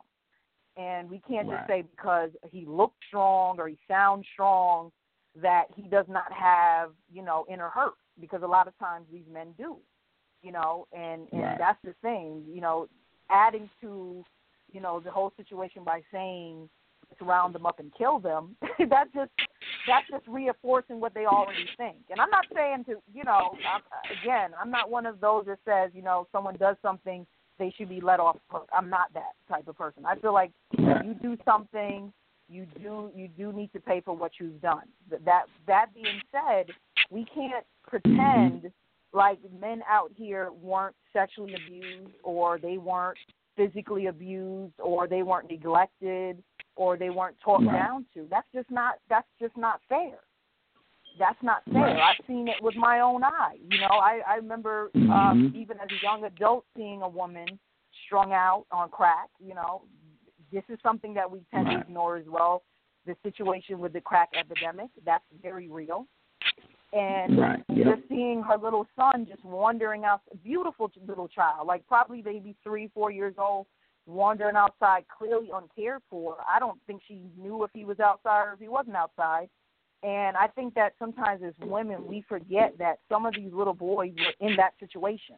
And 0.75 1.09
we 1.09 1.19
can't 1.19 1.47
Right. 1.47 1.57
just 1.57 1.67
say 1.67 1.81
because 1.83 2.31
he 2.49 2.65
looks 2.65 2.95
strong 3.07 3.59
or 3.59 3.67
he 3.67 3.77
sounds 3.87 4.27
strong 4.33 4.91
that 5.35 5.65
he 5.75 5.83
does 5.83 6.07
not 6.07 6.31
have, 6.31 6.93
you 7.11 7.21
know, 7.21 7.45
inner 7.49 7.69
hurt 7.69 7.95
because 8.19 8.43
a 8.43 8.47
lot 8.47 8.67
of 8.67 8.77
times 8.77 9.07
these 9.11 9.27
men 9.27 9.53
do. 9.57 9.77
You 10.41 10.51
know, 10.51 10.87
and 10.91 11.29
and 11.31 11.41
Right. 11.41 11.57
that's 11.57 11.81
the 11.83 11.93
thing, 12.01 12.43
you 12.49 12.59
know, 12.59 12.89
adding 13.29 13.69
to, 13.79 14.25
you 14.71 14.81
know, 14.81 14.99
the 14.99 15.09
whole 15.09 15.31
situation 15.37 15.83
by 15.85 16.03
saying 16.11 16.69
let's 17.09 17.21
round 17.21 17.55
them 17.55 17.65
up 17.65 17.79
and 17.79 17.93
kill 17.93 18.19
them, 18.19 18.57
that 18.89 19.13
just 19.13 19.31
that's 19.85 20.07
just 20.09 20.25
reinforcing 20.27 20.99
what 20.99 21.13
they 21.13 21.25
already 21.25 21.67
think. 21.77 21.97
And 22.09 22.19
I'm 22.19 22.29
not 22.29 22.45
saying 22.53 22.85
to, 22.85 23.01
you 23.13 23.23
know, 23.23 23.57
I'm, 23.67 23.81
again, 24.17 24.51
I'm 24.59 24.71
not 24.71 24.89
one 24.89 25.05
of 25.05 25.19
those 25.19 25.45
that 25.45 25.59
says, 25.65 25.91
you 25.93 26.01
know, 26.01 26.27
someone 26.31 26.55
does 26.55 26.77
something, 26.81 27.25
they 27.63 27.73
should 27.77 27.87
be 27.87 28.01
let 28.01 28.19
off 28.19 28.37
hook. 28.49 28.67
I'm 28.77 28.89
not 28.89 29.13
that 29.13 29.33
type 29.47 29.67
of 29.69 29.77
person. 29.77 30.05
I 30.05 30.15
feel 30.15 30.33
like 30.33 30.51
you 30.77 31.15
do 31.21 31.37
something, 31.45 32.11
you 32.49 32.67
do 32.81 33.09
you 33.15 33.29
do 33.29 33.53
need 33.53 33.71
to 33.71 33.79
pay 33.79 34.01
for 34.01 34.15
what 34.15 34.31
you've 34.39 34.61
done. 34.61 34.83
But 35.09 35.23
that 35.23 35.43
that 35.65 35.87
being 35.93 36.21
said, 36.31 36.67
we 37.09 37.25
can't 37.33 37.65
pretend 37.87 38.69
like 39.13 39.39
men 39.61 39.81
out 39.89 40.11
here 40.13 40.49
weren't 40.61 40.95
sexually 41.13 41.53
abused 41.55 42.11
or 42.23 42.59
they 42.59 42.77
weren't 42.77 43.17
physically 43.55 44.07
abused 44.07 44.73
or 44.79 45.07
they 45.07 45.23
weren't 45.23 45.49
neglected 45.49 46.43
or 46.75 46.97
they 46.97 47.11
weren't 47.11 47.37
talked 47.39 47.65
Right. 47.65 47.77
down 47.77 48.05
to. 48.13 48.27
That's 48.29 48.47
just 48.53 48.69
not 48.71 48.95
that's 49.09 49.27
just 49.39 49.55
not 49.55 49.79
fair. 49.87 50.19
That's 51.19 51.41
not 51.43 51.63
fair. 51.71 51.81
Right. 51.81 51.99
I've 51.99 52.25
seen 52.25 52.47
it 52.47 52.55
with 52.61 52.75
my 52.75 53.01
own 53.01 53.23
eye. 53.23 53.57
You 53.69 53.79
know, 53.79 53.87
I 53.87 54.21
I 54.27 54.35
remember 54.35 54.89
um, 54.95 55.51
Mhm. 55.51 55.55
even 55.55 55.79
as 55.79 55.87
a 55.91 56.03
young 56.03 56.23
adult 56.23 56.65
seeing 56.75 57.01
a 57.01 57.09
woman 57.09 57.59
strung 58.05 58.33
out 58.33 58.65
on 58.71 58.89
crack. 58.89 59.29
You 59.39 59.53
know, 59.53 59.83
this 60.51 60.63
is 60.69 60.79
something 60.81 61.13
that 61.13 61.29
we 61.29 61.43
tend 61.51 61.67
to 61.67 61.79
ignore 61.79 62.17
as 62.17 62.25
well. 62.27 62.63
The 63.05 63.15
situation 63.21 63.79
with 63.79 63.93
the 63.93 64.01
crack 64.01 64.29
epidemic 64.33 64.89
that's 65.05 65.25
very 65.41 65.67
real, 65.69 66.07
and 66.93 67.37
Right. 67.37 67.63
Yep. 67.69 67.97
just 67.97 68.07
seeing 68.09 68.41
her 68.43 68.57
little 68.57 68.87
son 68.95 69.25
just 69.25 69.43
wandering 69.43 70.05
out, 70.05 70.21
a 70.31 70.37
beautiful 70.37 70.91
little 71.05 71.27
child, 71.27 71.67
like 71.67 71.85
probably 71.87 72.21
maybe 72.21 72.55
three, 72.63 72.87
four 72.87 73.11
years 73.11 73.35
old, 73.37 73.67
wandering 74.05 74.55
outside, 74.55 75.05
clearly 75.09 75.49
uncared 75.53 76.01
for. 76.09 76.37
I 76.47 76.59
don't 76.59 76.81
think 76.87 77.01
she 77.07 77.21
knew 77.37 77.63
if 77.63 77.71
he 77.73 77.85
was 77.85 77.99
outside 77.99 78.47
or 78.47 78.53
if 78.53 78.59
he 78.59 78.67
wasn't 78.67 78.95
outside. 78.95 79.49
And 80.03 80.35
I 80.35 80.47
think 80.47 80.73
that 80.75 80.93
sometimes 80.99 81.41
as 81.43 81.53
women, 81.61 82.05
we 82.05 82.23
forget 82.27 82.77
that 82.77 82.99
some 83.09 83.25
of 83.25 83.35
these 83.35 83.53
little 83.53 83.73
boys 83.73 84.11
were 84.17 84.35
in 84.39 84.55
that 84.57 84.73
situation. 84.79 85.35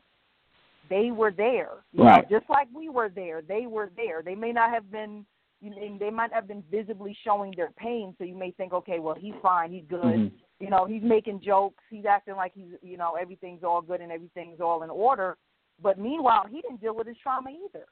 They 0.90 1.12
were 1.12 1.32
there, 1.32 1.84
you 1.92 2.04
Right. 2.04 2.30
know, 2.30 2.40
just 2.40 2.50
like 2.50 2.68
we 2.74 2.90
were 2.90 3.10
there. 3.10 3.42
They 3.42 3.68
were 3.68 3.92
there. 3.96 4.22
They 4.24 4.36
may 4.36 4.52
not 4.52 4.72
have 4.72 4.92
been, 4.92 5.26
you 5.62 5.70
know, 5.70 5.98
they 6.00 6.10
might 6.10 6.34
have 6.34 6.48
been 6.48 6.64
visibly 6.72 7.16
showing 7.24 7.54
their 7.56 7.72
pain. 7.72 8.16
So 8.18 8.24
you 8.24 8.36
may 8.36 8.52
think, 8.52 8.74
okay, 8.74 9.00
well, 9.00 9.16
he's 9.16 9.34
fine, 9.42 9.72
he's 9.72 9.86
good 9.88 10.20
Mhm. 10.20 10.32
you 10.60 10.70
know 10.70 10.86
he's 10.86 11.04
making 11.04 11.42
jokes 11.42 11.84
he's 11.90 12.06
acting 12.06 12.36
like 12.36 12.54
he's 12.54 12.72
you 12.82 12.98
know 12.98 13.16
everything's 13.20 13.64
all 13.64 13.82
good 13.82 14.02
and 14.02 14.12
everything's 14.12 14.62
all 14.62 14.84
in 14.84 14.90
order 14.90 15.38
but 15.82 16.00
meanwhile 16.00 16.46
he 16.50 16.62
didn't 16.62 16.80
deal 16.82 16.96
with 16.96 17.08
his 17.08 17.18
trauma 17.18 17.50
either 17.50 17.86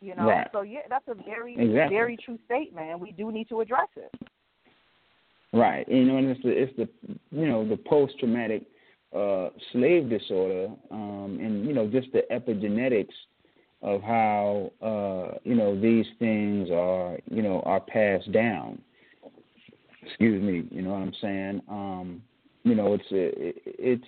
you 0.00 0.14
know 0.14 0.26
Right. 0.26 0.48
so 0.52 0.62
yeah 0.62 0.80
that's 0.88 1.08
a 1.08 1.14
very 1.14 1.54
Exactly. 1.58 1.96
very 1.96 2.16
true 2.16 2.38
statement 2.44 2.90
and 2.90 3.00
we 3.00 3.12
do 3.12 3.32
need 3.32 3.48
to 3.48 3.60
address 3.60 3.88
it 3.96 4.12
Right. 5.52 5.86
You 5.88 6.04
know, 6.04 6.16
and 6.16 6.28
it's 6.28 6.42
the 6.42 6.50
it's 6.50 6.76
the 6.76 6.88
you 7.30 7.46
know 7.46 7.68
the 7.68 7.76
post 7.76 8.18
traumatic 8.18 8.62
uh, 9.14 9.50
slave 9.72 10.08
disorder, 10.08 10.70
um, 10.90 11.38
and 11.40 11.66
you 11.66 11.74
know 11.74 11.86
just 11.86 12.08
the 12.12 12.22
epigenetics 12.30 13.12
of 13.82 14.00
how 14.02 14.72
uh, 14.80 15.38
you 15.44 15.54
know 15.54 15.78
these 15.78 16.06
things 16.18 16.70
are 16.70 17.18
you 17.30 17.42
know 17.42 17.60
are 17.66 17.80
passed 17.80 18.32
down. 18.32 18.80
Excuse 20.06 20.42
me. 20.42 20.66
You 20.74 20.82
know 20.82 20.90
what 20.90 21.02
I'm 21.02 21.14
saying? 21.20 21.62
Um, 21.68 22.22
you 22.64 22.74
know, 22.74 22.94
it's 22.94 23.04
it's 23.10 24.04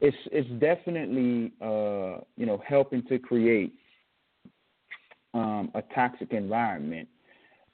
it's 0.00 0.16
it's 0.30 0.50
definitely 0.60 1.52
uh, 1.62 2.20
you 2.36 2.44
know 2.44 2.62
helping 2.66 3.02
to 3.04 3.18
create 3.18 3.72
um, 5.32 5.70
a 5.74 5.82
toxic 5.94 6.32
environment 6.32 7.08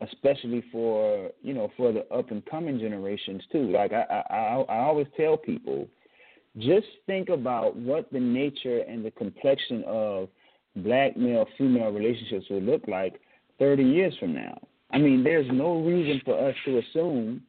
especially 0.00 0.62
for 0.70 1.30
you 1.42 1.54
know 1.54 1.70
for 1.76 1.92
the 1.92 2.06
up 2.12 2.30
and 2.30 2.44
coming 2.46 2.78
generations 2.78 3.42
too. 3.50 3.70
Like 3.70 3.92
I, 3.92 4.22
I 4.30 4.34
I 4.68 4.78
always 4.78 5.06
tell 5.16 5.36
people, 5.36 5.88
just 6.58 6.86
think 7.06 7.28
about 7.28 7.76
what 7.76 8.10
the 8.12 8.20
nature 8.20 8.80
and 8.80 9.04
the 9.04 9.10
complexion 9.10 9.84
of 9.86 10.28
black 10.76 11.16
male 11.16 11.46
female 11.56 11.90
relationships 11.90 12.46
will 12.50 12.60
look 12.60 12.82
like 12.86 13.20
30 13.58 13.82
years 13.82 14.14
from 14.20 14.34
now. 14.34 14.58
I 14.90 14.98
mean, 14.98 15.24
there's 15.24 15.46
no 15.50 15.80
reason 15.80 16.20
for 16.24 16.48
us 16.48 16.54
to 16.66 16.78
assume 16.78 17.42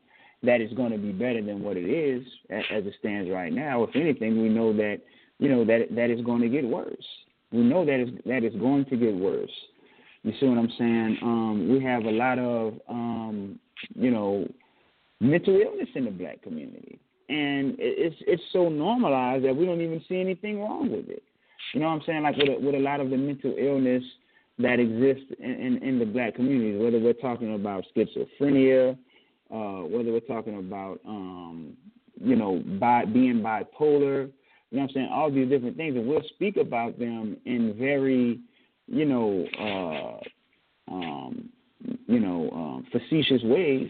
that 0.44 0.62
it's 0.62 0.74
going 0.74 0.92
to 0.92 0.98
be 0.98 1.12
better 1.12 1.42
than 1.42 1.62
what 1.62 1.78
it 1.78 1.86
is 1.86 2.26
as 2.50 2.86
it 2.86 2.94
stands 3.00 3.30
right 3.30 3.52
now. 3.52 3.84
If 3.84 3.96
anything, 3.96 4.42
we 4.42 4.50
know 4.50 4.74
that 4.74 5.02
you 5.40 5.50
know 5.50 5.66
that 5.66 5.88
that 5.92 6.10
is 6.10 6.22
going 6.22 6.42
to 6.42 6.50
get 6.50 6.64
worse. 6.64 7.06
We 7.52 7.60
know 7.60 7.86
that 7.86 8.00
is 8.00 8.10
that 8.26 8.44
is 8.44 8.56
going 8.56 8.86
to 8.86 8.98
get 8.98 9.16
worse. 9.16 9.52
You 10.24 10.34
see 10.40 10.48
what 10.48 10.58
I'm 10.58 10.72
saying? 10.78 11.18
Um, 11.22 11.70
we 11.72 11.84
have 11.84 12.06
a 12.06 12.12
lot 12.12 12.40
of, 12.40 12.74
um, 12.90 13.60
you 13.96 14.12
know, 14.12 14.48
mental 15.20 15.60
illness 15.60 15.90
in 15.96 16.06
the 16.06 16.12
black 16.12 16.42
community, 16.42 17.00
and 17.30 17.76
it's 17.80 18.16
it's 18.22 18.44
so 18.52 18.70
normalized 18.70 19.46
that 19.46 19.56
we 19.56 19.66
don't 19.66 19.82
even 19.82 20.04
see 20.08 20.20
anything 20.20 20.60
wrong 20.60 20.92
with 20.92 21.10
it. 21.10 21.24
You 21.74 21.82
know 21.82 21.88
what 21.88 21.96
I'm 21.96 22.02
saying? 22.06 22.24
Like 22.24 22.38
with 22.38 22.50
a, 22.50 22.60
with 22.60 22.76
a 22.76 22.80
lot 22.80 23.00
of 23.00 23.10
the 23.10 23.18
mental 23.18 23.56
illness 23.58 24.04
that 24.60 24.80
exists 24.80 25.32
in, 25.40 25.52
in, 25.52 25.84
in 25.84 26.00
the 26.00 26.06
black 26.06 26.36
community, 26.36 26.78
whether 26.78 27.00
we're 27.00 27.14
talking 27.14 27.54
about 27.56 27.86
schizophrenia, 27.96 28.98
uh, 29.54 29.88
whether 29.88 30.12
we're 30.12 30.20
talking 30.22 30.58
about, 30.58 31.00
um, 31.08 31.74
you 32.20 32.36
know, 32.36 32.64
bi- 32.80 33.06
being 33.06 33.42
bipolar, 33.42 34.30
you 34.72 34.78
know 34.78 34.82
what 34.82 34.84
I'm 34.84 34.90
saying? 34.94 35.10
All 35.12 35.32
these 35.32 35.50
different 35.50 35.78
things, 35.78 35.96
and 35.96 36.08
we'll 36.08 36.24
speak 36.36 36.58
about 36.58 36.98
them 36.98 37.38
in 37.46 37.76
very 37.78 38.40
you 38.88 39.06
know, 39.06 39.46
uh, 39.60 40.94
um, 40.94 41.50
you 42.08 42.20
know, 42.20 42.50
um, 42.52 42.88
facetious 42.92 43.44
ways, 43.44 43.90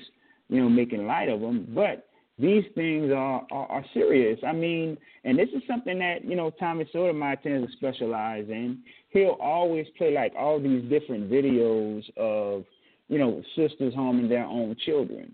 you 0.50 0.62
know, 0.62 0.70
making 0.70 1.06
light 1.06 1.30
of 1.30 1.42
them. 1.42 1.68
But 1.74 2.08
these 2.40 2.64
things 2.76 3.12
are, 3.12 3.46
are, 3.52 3.66
are 3.68 3.86
serious. 3.94 4.40
I 4.46 4.52
mean, 4.52 4.98
and 5.24 5.38
this 5.38 5.50
is 5.56 5.64
something 5.68 5.98
that 6.00 6.24
you 6.24 6.36
know 6.36 6.52
Tommy 6.52 6.86
Sotomayor 6.92 7.38
tends 7.38 7.72
to 7.72 7.78
specialize 7.78 8.46
in. 8.50 8.80
He'll 9.10 9.38
always 9.42 9.88
play 9.98 10.14
like 10.14 10.34
all 10.38 10.60
these 10.60 10.84
different 10.90 11.32
videos 11.32 12.04
of 12.18 12.66
you 13.08 13.18
know 13.18 13.42
sisters 13.56 13.94
harming 13.96 14.30
their 14.30 14.46
own 14.46 14.76
children. 14.86 15.34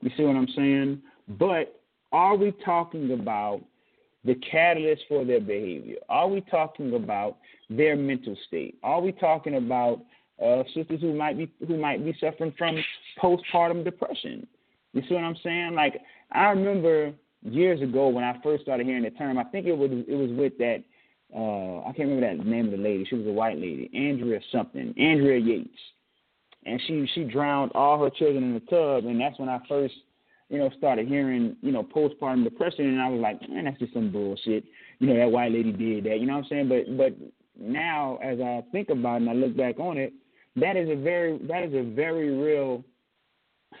You 0.00 0.10
see 0.16 0.24
what 0.24 0.36
I'm 0.36 0.48
saying? 0.56 1.02
But 1.38 1.80
are 2.10 2.36
we 2.36 2.52
talking 2.64 3.12
about 3.12 3.62
the 4.24 4.34
catalyst 4.36 5.02
for 5.08 5.24
their 5.24 5.40
behavior? 5.40 5.96
Are 6.08 6.28
we 6.28 6.40
talking 6.42 6.94
about 6.94 7.38
their 7.68 7.96
mental 7.96 8.36
state? 8.46 8.76
Are 8.82 9.00
we 9.00 9.12
talking 9.12 9.56
about 9.56 10.02
uh, 10.42 10.62
sisters 10.74 11.00
who 11.00 11.14
might 11.14 11.36
be 11.36 11.50
who 11.66 11.76
might 11.76 12.04
be 12.04 12.16
suffering 12.20 12.54
from 12.56 12.76
postpartum 13.20 13.84
depression? 13.84 14.46
You 14.92 15.02
see 15.08 15.14
what 15.14 15.24
I'm 15.24 15.36
saying? 15.42 15.74
Like 15.74 16.00
I 16.30 16.50
remember 16.50 17.12
years 17.42 17.80
ago 17.82 18.08
when 18.08 18.24
I 18.24 18.38
first 18.42 18.62
started 18.62 18.86
hearing 18.86 19.02
the 19.02 19.10
term. 19.10 19.38
I 19.38 19.44
think 19.44 19.66
it 19.66 19.76
was 19.76 19.90
it 19.90 20.14
was 20.14 20.30
with 20.30 20.56
that 20.58 20.82
uh, 21.34 21.80
I 21.80 21.92
can't 21.96 22.08
remember 22.10 22.36
that 22.36 22.46
name 22.46 22.66
of 22.66 22.72
the 22.72 22.76
lady. 22.76 23.06
She 23.08 23.14
was 23.14 23.26
a 23.26 23.32
white 23.32 23.56
lady, 23.56 23.90
Andrea 23.94 24.40
something, 24.50 24.94
Andrea 24.98 25.38
Yates, 25.38 25.70
and 26.66 26.80
she 26.86 27.08
she 27.14 27.24
drowned 27.24 27.72
all 27.74 28.02
her 28.02 28.10
children 28.10 28.44
in 28.44 28.54
the 28.54 28.60
tub, 28.60 29.06
and 29.06 29.20
that's 29.20 29.38
when 29.38 29.48
I 29.48 29.60
first 29.68 29.94
you 30.52 30.58
know, 30.58 30.70
started 30.76 31.08
hearing, 31.08 31.56
you 31.62 31.72
know, 31.72 31.82
postpartum 31.82 32.44
depression, 32.44 32.86
and 32.86 33.00
I 33.00 33.08
was 33.08 33.20
like, 33.22 33.40
man, 33.48 33.64
that's 33.64 33.78
just 33.78 33.94
some 33.94 34.12
bullshit. 34.12 34.64
You 34.98 35.06
know, 35.06 35.16
that 35.16 35.32
white 35.32 35.50
lady 35.50 35.72
did 35.72 36.04
that. 36.04 36.20
You 36.20 36.26
know 36.26 36.34
what 36.34 36.44
I'm 36.44 36.48
saying? 36.50 36.68
But 36.68 36.98
but 36.98 37.14
now, 37.58 38.18
as 38.22 38.38
I 38.38 38.62
think 38.70 38.90
about 38.90 39.14
it 39.14 39.22
and 39.22 39.30
I 39.30 39.32
look 39.32 39.56
back 39.56 39.80
on 39.80 39.96
it, 39.96 40.12
that 40.56 40.76
is 40.76 40.90
a 40.90 40.94
very 40.94 41.38
that 41.48 41.62
is 41.62 41.72
a 41.72 41.82
very 41.82 42.36
real 42.36 42.84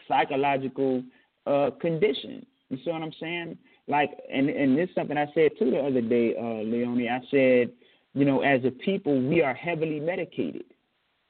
psychological 0.08 1.02
uh, 1.46 1.72
condition. 1.78 2.46
You 2.70 2.78
see 2.82 2.90
what 2.90 3.02
I'm 3.02 3.12
saying? 3.20 3.58
Like, 3.86 4.08
and 4.32 4.48
and 4.48 4.78
this 4.78 4.88
is 4.88 4.94
something 4.94 5.18
I 5.18 5.26
said 5.34 5.50
too 5.58 5.72
the 5.72 5.78
other 5.78 6.00
day, 6.00 6.34
uh, 6.38 6.64
Leonie. 6.64 7.10
I 7.10 7.20
said, 7.30 7.70
you 8.14 8.24
know, 8.24 8.40
as 8.40 8.64
a 8.64 8.70
people, 8.70 9.20
we 9.20 9.42
are 9.42 9.52
heavily 9.52 10.00
medicated. 10.00 10.64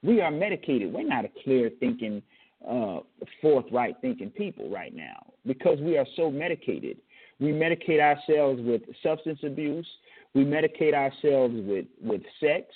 We 0.05 0.21
are 0.21 0.31
medicated. 0.31 0.93
We're 0.93 1.03
not 1.03 1.25
a 1.25 1.31
clear 1.43 1.69
thinking 1.81 2.23
uh, 2.69 3.01
forthright 3.41 3.97
thinking 4.01 4.31
people 4.31 4.71
right 4.71 4.95
now 4.95 5.27
because 5.47 5.79
we 5.81 5.97
are 5.99 6.07
so 6.17 6.31
medicated. 6.31 6.99
We 7.41 7.53
medicate 7.53 8.01
ourselves 8.01 8.61
with 8.63 8.83
substance 9.03 9.41
abuse. 9.43 9.87
We 10.35 10.45
medicate 10.45 10.95
ourselves 10.95 11.55
with, 11.67 11.87
with 12.01 12.23
sex. 12.41 12.67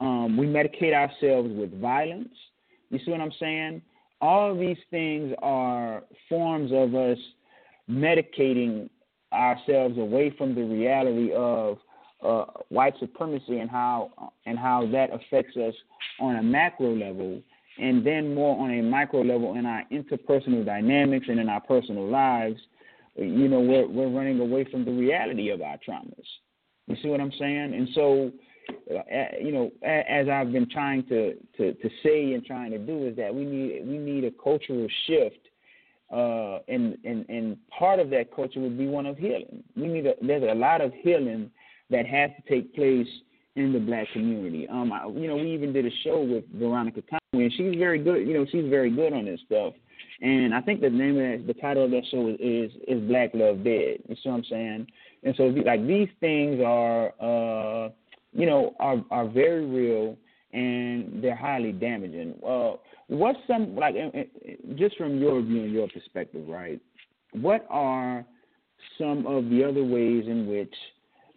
Um, 0.00 0.36
we 0.36 0.46
medicate 0.46 0.94
ourselves 0.94 1.50
with 1.52 1.78
violence. 1.80 2.34
You 2.90 3.00
see 3.04 3.10
what 3.10 3.20
I'm 3.20 3.32
saying? 3.40 3.82
All 4.20 4.52
of 4.52 4.58
these 4.58 4.78
things 4.90 5.34
are 5.42 6.02
forms 6.28 6.70
of 6.72 6.94
us 6.94 7.18
medicating 7.90 8.88
ourselves 9.32 9.98
away 9.98 10.34
from 10.38 10.54
the 10.54 10.62
reality 10.62 11.32
of 11.34 11.78
uh, 12.22 12.44
white 12.68 12.94
supremacy 12.98 13.58
and 13.58 13.68
how 13.68 14.32
and 14.46 14.58
how 14.58 14.86
that 14.90 15.10
affects 15.12 15.56
us 15.56 15.74
on 16.18 16.36
a 16.36 16.42
macro 16.42 16.94
level 16.94 17.42
and 17.78 18.06
then 18.06 18.34
more 18.34 18.58
on 18.58 18.70
a 18.70 18.82
micro 18.82 19.22
level 19.22 19.54
in 19.54 19.66
our 19.66 19.82
interpersonal 19.92 20.64
dynamics 20.64 21.26
and 21.28 21.38
in 21.38 21.48
our 21.48 21.60
personal 21.60 22.08
lives, 22.08 22.58
you 23.16 23.48
know, 23.48 23.60
we're 23.60 23.86
we're 23.86 24.10
running 24.10 24.40
away 24.40 24.64
from 24.70 24.84
the 24.84 24.90
reality 24.90 25.50
of 25.50 25.62
our 25.62 25.78
traumas. 25.86 26.26
You 26.86 26.96
see 27.02 27.08
what 27.08 27.20
I'm 27.20 27.32
saying? 27.38 27.74
And 27.74 27.88
so, 27.94 28.30
uh, 28.94 29.38
you 29.40 29.52
know, 29.52 29.70
as 29.82 30.28
I've 30.28 30.52
been 30.52 30.68
trying 30.70 31.04
to, 31.06 31.34
to 31.56 31.74
to 31.74 31.90
say 32.02 32.34
and 32.34 32.44
trying 32.44 32.70
to 32.72 32.78
do 32.78 33.06
is 33.06 33.16
that 33.16 33.34
we 33.34 33.44
need 33.44 33.86
we 33.86 33.98
need 33.98 34.24
a 34.24 34.30
cultural 34.30 34.86
shift, 35.06 35.48
uh, 36.12 36.58
and 36.68 36.96
and 37.04 37.28
and 37.28 37.56
part 37.70 37.98
of 37.98 38.10
that 38.10 38.34
culture 38.34 38.60
would 38.60 38.78
be 38.78 38.86
one 38.86 39.06
of 39.06 39.16
healing. 39.16 39.64
We 39.76 39.88
need 39.88 40.06
a, 40.06 40.14
there's 40.22 40.42
a 40.42 40.54
lot 40.54 40.80
of 40.80 40.92
healing 41.02 41.50
that 41.90 42.06
has 42.06 42.30
to 42.36 42.48
take 42.48 42.74
place 42.74 43.08
in 43.56 43.72
the 43.72 43.80
black 43.80 44.06
community. 44.12 44.68
Um, 44.68 44.92
I, 44.92 45.06
you 45.08 45.26
know, 45.26 45.36
we 45.36 45.52
even 45.52 45.72
did 45.72 45.86
a 45.86 45.90
show 46.04 46.22
with 46.22 46.44
Veronica 46.54 47.02
Conway, 47.02 47.46
and 47.46 47.52
she's 47.52 47.76
very 47.78 47.98
good. 47.98 48.26
You 48.26 48.34
know, 48.34 48.46
she's 48.50 48.68
very 48.68 48.90
good 48.90 49.12
on 49.12 49.24
this 49.24 49.40
stuff. 49.46 49.74
And 50.20 50.54
I 50.54 50.60
think 50.60 50.80
the 50.80 50.90
name 50.90 51.18
of 51.18 51.46
that, 51.46 51.46
the 51.46 51.60
title 51.60 51.84
of 51.84 51.90
that 51.90 52.04
show 52.10 52.28
is, 52.28 52.36
is 52.40 52.72
is 52.86 53.08
Black 53.08 53.30
Love 53.34 53.64
Dead. 53.64 53.98
You 54.08 54.16
see 54.22 54.28
what 54.28 54.36
I'm 54.36 54.44
saying? 54.44 54.86
And 55.24 55.34
so 55.36 55.44
like 55.44 55.86
these 55.86 56.08
things 56.20 56.60
are, 56.64 57.08
uh, 57.20 57.90
you 58.32 58.46
know, 58.46 58.74
are 58.78 59.04
are 59.10 59.28
very 59.28 59.66
real 59.66 60.16
and 60.52 61.22
they're 61.22 61.36
highly 61.36 61.72
damaging. 61.72 62.34
Uh, 62.46 62.72
what's 63.08 63.38
some 63.46 63.76
like 63.76 63.94
just 64.76 64.96
from 64.96 65.18
your 65.18 65.42
view 65.42 65.64
and 65.64 65.72
your 65.72 65.88
perspective, 65.88 66.48
right? 66.48 66.80
What 67.32 67.66
are 67.68 68.24
some 68.98 69.26
of 69.26 69.50
the 69.50 69.64
other 69.64 69.84
ways 69.84 70.24
in 70.26 70.46
which 70.46 70.74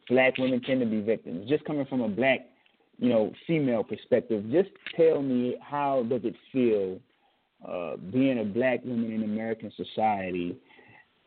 black 0.09 0.37
women 0.37 0.61
tend 0.61 0.79
to 0.81 0.85
be 0.85 1.01
victims. 1.01 1.47
Just 1.47 1.63
coming 1.65 1.85
from 1.85 2.01
a 2.01 2.09
black, 2.09 2.39
you 2.97 3.09
know, 3.09 3.31
female 3.47 3.83
perspective, 3.83 4.43
just 4.51 4.69
tell 4.97 5.21
me 5.21 5.55
how 5.61 6.03
does 6.09 6.21
it 6.23 6.35
feel 6.51 6.99
uh, 7.67 7.97
being 8.11 8.39
a 8.39 8.43
black 8.43 8.83
woman 8.83 9.11
in 9.11 9.23
American 9.23 9.71
society 9.75 10.57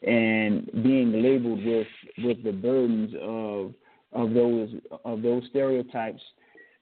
and 0.02 0.68
being 0.82 1.22
labeled 1.22 1.64
with 1.64 1.86
with 2.18 2.42
the 2.42 2.52
burdens 2.52 3.14
of 3.20 3.72
of 4.12 4.34
those 4.34 4.70
of 5.04 5.22
those 5.22 5.42
stereotypes 5.50 6.22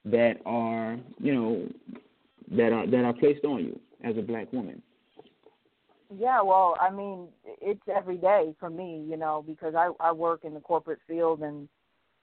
that 0.05 0.37
are 0.47 0.99
you 1.19 1.35
know 1.35 1.69
that 2.57 2.73
are 2.73 2.87
that 2.87 3.05
are 3.05 3.13
placed 3.13 3.45
on 3.45 3.65
you 3.65 3.79
as 4.05 4.17
a 4.17 4.23
black 4.23 4.53
woman. 4.53 4.81
Yeah, 6.17 6.43
well, 6.43 6.77
I 6.81 6.91
mean, 6.91 7.29
it's 7.61 7.83
every 7.95 8.17
day 8.17 8.53
for 8.59 8.69
me, 8.69 9.05
you 9.09 9.17
know, 9.17 9.45
because 9.47 9.75
I 9.75 9.91
I 10.01 10.13
work 10.13 10.45
in 10.45 10.55
the 10.55 10.61
corporate 10.61 10.99
field 11.07 11.41
and 11.43 11.69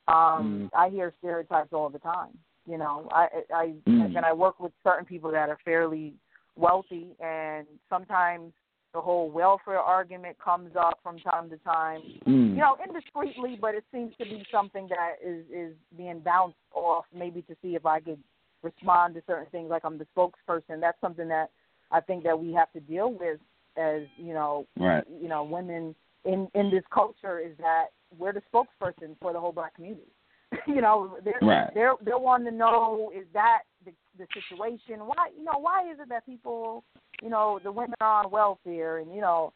um, 0.07 0.69
mm. 0.73 0.77
I 0.77 0.89
hear 0.89 1.13
stereotypes 1.19 1.73
all 1.73 1.89
the 1.89 1.99
time. 1.99 2.37
You 2.65 2.77
know, 2.77 3.07
I 3.11 3.27
I 3.53 3.73
mm. 3.87 4.15
and 4.15 4.25
I 4.25 4.33
work 4.33 4.59
with 4.59 4.71
certain 4.83 5.05
people 5.05 5.31
that 5.31 5.49
are 5.49 5.57
fairly 5.63 6.13
wealthy, 6.55 7.07
and 7.19 7.65
sometimes 7.89 8.51
the 8.93 9.01
whole 9.01 9.29
welfare 9.29 9.79
argument 9.79 10.37
comes 10.43 10.71
up 10.75 10.99
from 11.03 11.19
time 11.19 11.49
to 11.49 11.57
time. 11.57 12.01
Mm. 12.27 12.51
You 12.51 12.57
know, 12.57 12.77
indiscreetly, 12.83 13.59
but 13.59 13.75
it 13.75 13.83
seems 13.93 14.13
to 14.17 14.25
be 14.25 14.43
something 14.51 14.89
that 14.89 15.15
is 15.25 15.45
is 15.53 15.73
being 15.95 16.19
bounced 16.19 16.57
off, 16.73 17.05
maybe 17.13 17.41
to 17.43 17.55
see 17.61 17.75
if 17.75 17.85
I 17.85 17.99
could 17.99 18.19
respond 18.63 19.13
to 19.15 19.23
certain 19.27 19.47
things, 19.51 19.69
like 19.69 19.83
I'm 19.85 19.97
the 19.97 20.07
spokesperson. 20.15 20.81
That's 20.81 20.99
something 20.99 21.27
that 21.29 21.51
I 21.91 22.01
think 22.01 22.23
that 22.23 22.37
we 22.37 22.53
have 22.53 22.71
to 22.73 22.79
deal 22.79 23.13
with 23.13 23.39
as 23.77 24.01
you 24.17 24.33
know, 24.33 24.65
right. 24.77 25.03
you 25.21 25.29
know, 25.29 25.43
women 25.43 25.95
in 26.27 26.47
in 26.53 26.69
this 26.69 26.83
culture 26.93 27.39
is 27.39 27.57
that 27.57 27.87
we're 28.17 28.33
the 28.33 28.41
spokesperson 28.53 29.15
for 29.19 29.33
the 29.33 29.39
whole 29.39 29.51
black 29.51 29.75
community. 29.75 30.11
you 30.67 30.81
know, 30.81 31.17
they're 31.23 31.39
right. 31.41 31.73
they're 31.73 31.93
they're 32.03 32.19
wanting 32.19 32.51
to 32.51 32.57
know 32.57 33.11
is 33.15 33.25
that 33.33 33.63
the 33.85 33.91
the 34.17 34.27
situation? 34.33 34.99
Why 34.99 35.29
you 35.35 35.43
know 35.43 35.59
why 35.59 35.89
is 35.91 35.99
it 35.99 36.09
that 36.09 36.25
people 36.25 36.83
you 37.21 37.29
know 37.29 37.59
the 37.63 37.71
women 37.71 37.95
are 38.01 38.25
on 38.25 38.31
welfare 38.31 38.99
and 38.99 39.13
you 39.13 39.21
know 39.21 39.53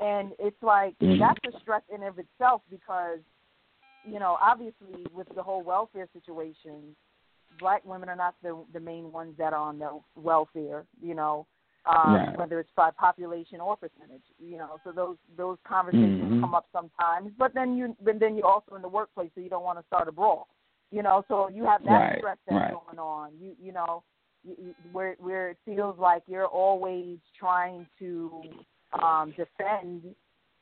and 0.00 0.32
it's 0.38 0.62
like 0.62 0.98
mm-hmm. 0.98 1.20
that's 1.20 1.56
a 1.56 1.60
stress 1.60 1.82
in 1.94 2.02
of 2.02 2.18
itself 2.18 2.62
because 2.70 3.18
you 4.04 4.18
know 4.18 4.36
obviously 4.42 5.06
with 5.12 5.28
the 5.34 5.42
whole 5.42 5.62
welfare 5.62 6.08
situation, 6.12 6.96
black 7.58 7.84
women 7.84 8.08
are 8.08 8.16
not 8.16 8.34
the 8.42 8.64
the 8.72 8.80
main 8.80 9.12
ones 9.12 9.34
that 9.38 9.52
are 9.52 9.68
on 9.68 9.78
the 9.78 10.00
welfare. 10.16 10.84
You 11.00 11.14
know, 11.14 11.46
um, 11.88 12.14
right. 12.14 12.38
whether 12.38 12.60
it's 12.60 12.70
by 12.76 12.90
population 12.90 13.60
or 13.60 13.76
percentage. 13.76 14.22
You 14.38 14.58
know, 14.58 14.78
so 14.84 14.92
those 14.92 15.16
those 15.36 15.58
conversations 15.66 16.22
mm-hmm. 16.22 16.40
come 16.40 16.54
up 16.54 16.66
sometimes. 16.72 17.32
But 17.38 17.54
then 17.54 17.76
you 17.76 17.96
but 18.04 18.20
then 18.20 18.36
you're 18.36 18.46
also 18.46 18.74
in 18.74 18.82
the 18.82 18.88
workplace, 18.88 19.30
so 19.34 19.40
you 19.40 19.48
don't 19.48 19.64
want 19.64 19.78
to 19.78 19.84
start 19.86 20.08
a 20.08 20.12
brawl. 20.12 20.48
You 20.90 21.02
know, 21.02 21.24
so 21.28 21.48
you 21.48 21.64
have 21.64 21.82
that 21.84 21.90
right. 21.90 22.18
stress 22.18 22.38
that's 22.46 22.56
right. 22.56 22.72
going 22.72 22.98
on. 22.98 23.32
You 23.40 23.52
you 23.60 23.72
know, 23.72 24.02
you, 24.44 24.54
you, 24.58 24.74
where 24.92 25.16
where 25.18 25.50
it 25.50 25.58
feels 25.64 25.98
like 25.98 26.22
you're 26.26 26.46
always 26.46 27.18
trying 27.38 27.86
to 27.98 28.42
um, 29.02 29.34
defend 29.36 30.02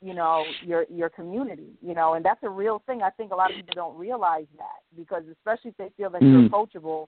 you 0.03 0.13
know 0.13 0.45
your 0.63 0.85
your 0.91 1.09
community 1.09 1.71
you 1.81 1.95
know 1.95 2.15
and 2.15 2.25
that's 2.25 2.43
a 2.43 2.49
real 2.49 2.83
thing 2.87 3.01
i 3.01 3.09
think 3.09 3.33
a 3.33 3.35
lot 3.35 3.51
of 3.51 3.57
people 3.57 3.73
don't 3.75 3.97
realize 3.97 4.45
that 4.59 4.85
because 4.95 5.23
especially 5.33 5.71
if 5.71 5.77
they 5.79 5.89
feel 5.97 6.11
that 6.11 6.21
mm. 6.21 6.33
you're 6.33 6.51
coachable 6.51 7.07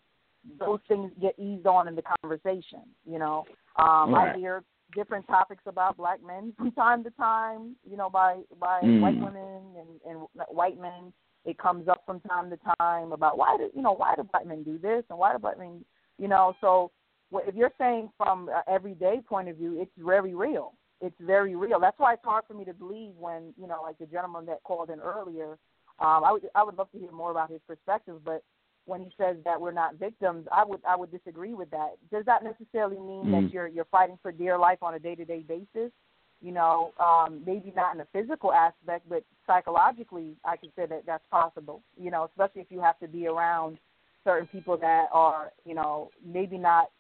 those 0.59 0.81
things 0.89 1.11
get 1.21 1.39
eased 1.39 1.67
on 1.67 1.89
in 1.89 1.95
the 1.95 2.03
conversation 2.23 2.83
you 3.05 3.19
know 3.19 3.45
um, 3.77 4.13
right. 4.13 4.35
I 4.35 4.39
hear 4.39 4.65
different 4.95 5.27
topics 5.27 5.63
about 5.67 5.97
black 5.97 6.19
men 6.25 6.53
from 6.59 6.73
time 6.73 7.05
to 7.05 7.11
time, 7.11 7.77
you 7.89 7.97
know, 7.97 8.11
by 8.11 8.41
by 8.61 8.81
mm. 8.83 9.01
white 9.01 9.17
women 9.17 9.63
and, 9.79 10.01
and 10.09 10.29
white 10.49 10.81
men. 10.81 11.13
It 11.45 11.57
comes 11.57 11.89
up 11.89 12.03
from 12.05 12.21
time 12.21 12.51
to 12.51 12.59
time 12.79 13.13
about 13.13 13.39
why 13.39 13.57
do 13.57 13.71
you 13.75 13.83
know 13.83 13.93
why 13.93 14.15
do 14.17 14.25
black 14.25 14.47
men 14.47 14.63
do 14.63 14.79
this 14.79 15.05
and 15.09 15.19
why 15.19 15.33
do 15.33 15.39
black 15.39 15.59
men, 15.59 15.85
you 16.19 16.29
know. 16.29 16.55
So 16.61 16.91
if 17.33 17.55
you're 17.55 17.73
saying 17.79 18.11
from 18.17 18.49
an 18.49 18.63
everyday 18.69 19.21
point 19.27 19.49
of 19.49 19.57
view, 19.57 19.81
it's 19.81 19.93
very 19.99 20.35
real. 20.35 20.75
It's 21.01 21.17
very 21.21 21.55
real. 21.55 21.79
That's 21.79 21.99
why 21.99 22.15
it's 22.15 22.25
hard 22.25 22.45
for 22.49 22.55
me 22.55 22.65
to 22.65 22.75
believe 22.75 23.13
when 23.19 23.55
you 23.57 23.67
know, 23.67 23.81
like 23.83 23.99
the 23.99 24.07
gentleman 24.07 24.47
that 24.47 24.63
called 24.65 24.91
in 24.91 25.01
earlier. 25.01 25.59
Um, 26.01 26.23
I 26.25 26.33
would 26.33 26.43
I 26.55 26.63
would 26.63 26.77
love 26.77 26.91
to 26.93 26.99
hear 26.99 27.13
more 27.13 27.31
about 27.31 27.51
his 27.51 27.61
perspective, 27.67 28.21
but 28.25 28.43
when 28.89 29.03
he 29.03 29.11
says 29.19 29.37
that 29.45 29.61
we're 29.61 29.73
not 29.73 29.97
victims, 29.97 30.47
I 30.51 30.65
would 30.65 30.81
I 30.89 30.97
would 30.97 31.11
disagree 31.11 31.55
with 31.55 31.71
that. 31.71 31.97
Does 32.11 32.25
that 32.25 32.43
necessarily 32.43 32.97
mean 32.97 33.27
mm. 33.27 33.31
that 33.33 33.53
you're 33.53 33.69
you're 33.69 33.85
fighting 33.87 34.19
for 34.23 34.33
dear 34.33 34.59
life 34.59 34.79
on 34.83 34.95
a 34.95 34.99
day 34.99 35.15
to 35.15 35.25
day 35.25 35.45
basis? 35.47 35.93
You 36.41 36.53
know, 36.53 36.93
um, 36.99 37.43
maybe 37.45 37.73
not 37.77 37.95
in 37.95 38.01
a 38.01 38.07
physical 38.13 38.53
aspect, 38.53 39.09
but 39.09 39.25
psychologically, 39.47 40.37
I 40.45 40.57
could 40.57 40.71
say 40.77 40.87
that 40.87 41.03
that's 41.05 41.25
possible. 41.31 41.83
You 42.01 42.11
know, 42.11 42.25
especially 42.25 42.63
if 42.63 42.69
you 42.71 42.81
have 42.81 42.99
to 43.01 43.09
be 43.09 43.27
around 43.27 43.79
certain 44.25 44.47
people 44.47 44.77
that 44.79 45.07
are, 45.13 45.53
you 45.65 45.75
know, 45.75 46.11
maybe 46.25 46.57
not 46.57 46.91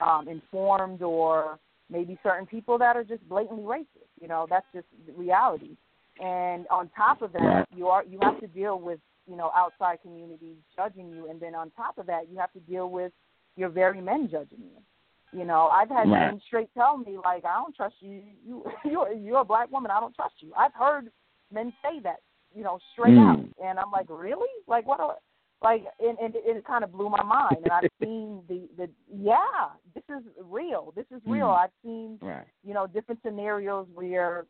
um, 0.00 0.28
informed 0.28 1.02
or 1.02 1.58
maybe 1.90 2.18
certain 2.22 2.46
people 2.46 2.78
that 2.78 2.96
are 2.96 3.04
just 3.04 3.26
blatantly 3.28 3.64
racist. 3.64 4.10
You 4.20 4.28
know, 4.28 4.46
that's 4.48 4.66
just 4.74 4.86
reality. 5.16 5.76
And 6.20 6.66
on 6.68 6.90
top 6.96 7.22
of 7.22 7.32
that, 7.32 7.66
you 7.74 7.88
are 7.88 8.04
you 8.04 8.18
have 8.22 8.38
to 8.40 8.46
deal 8.46 8.78
with 8.78 9.00
you 9.26 9.36
know, 9.36 9.50
outside 9.54 9.98
communities 10.02 10.56
judging 10.76 11.10
you, 11.10 11.30
and 11.30 11.40
then 11.40 11.54
on 11.54 11.70
top 11.70 11.98
of 11.98 12.06
that, 12.06 12.28
you 12.30 12.38
have 12.38 12.52
to 12.52 12.60
deal 12.60 12.90
with 12.90 13.12
your 13.56 13.68
very 13.68 14.00
men 14.00 14.28
judging 14.30 14.60
you. 14.60 15.38
You 15.38 15.46
know, 15.46 15.68
I've 15.72 15.88
had 15.88 16.08
right. 16.08 16.30
men 16.30 16.40
straight 16.46 16.68
tell 16.74 16.98
me 16.98 17.16
like, 17.24 17.44
"I 17.44 17.56
don't 17.56 17.74
trust 17.74 17.94
you. 18.00 18.22
You 18.44 18.64
you're, 18.84 19.12
you're 19.12 19.40
a 19.40 19.44
black 19.44 19.70
woman. 19.70 19.90
I 19.90 20.00
don't 20.00 20.14
trust 20.14 20.34
you." 20.40 20.52
I've 20.56 20.74
heard 20.74 21.10
men 21.52 21.72
say 21.82 22.00
that, 22.02 22.16
you 22.54 22.62
know, 22.62 22.78
straight 22.92 23.14
mm. 23.14 23.30
out, 23.30 23.38
and 23.64 23.78
I'm 23.78 23.90
like, 23.90 24.06
"Really? 24.08 24.48
Like 24.66 24.86
what?" 24.86 25.00
A, 25.00 25.14
like, 25.62 25.84
and, 26.00 26.18
and 26.18 26.34
it, 26.34 26.42
it 26.44 26.66
kind 26.66 26.82
of 26.82 26.92
blew 26.92 27.08
my 27.08 27.22
mind. 27.22 27.58
And 27.62 27.70
I've 27.70 27.88
seen 28.02 28.42
the 28.48 28.68
the 28.76 28.90
yeah, 29.10 29.70
this 29.94 30.04
is 30.10 30.24
real. 30.44 30.92
This 30.94 31.06
is 31.14 31.22
real. 31.24 31.46
Mm. 31.46 31.64
I've 31.64 31.70
seen 31.82 32.18
right. 32.20 32.46
you 32.62 32.74
know 32.74 32.86
different 32.86 33.20
scenarios 33.24 33.86
where 33.94 34.46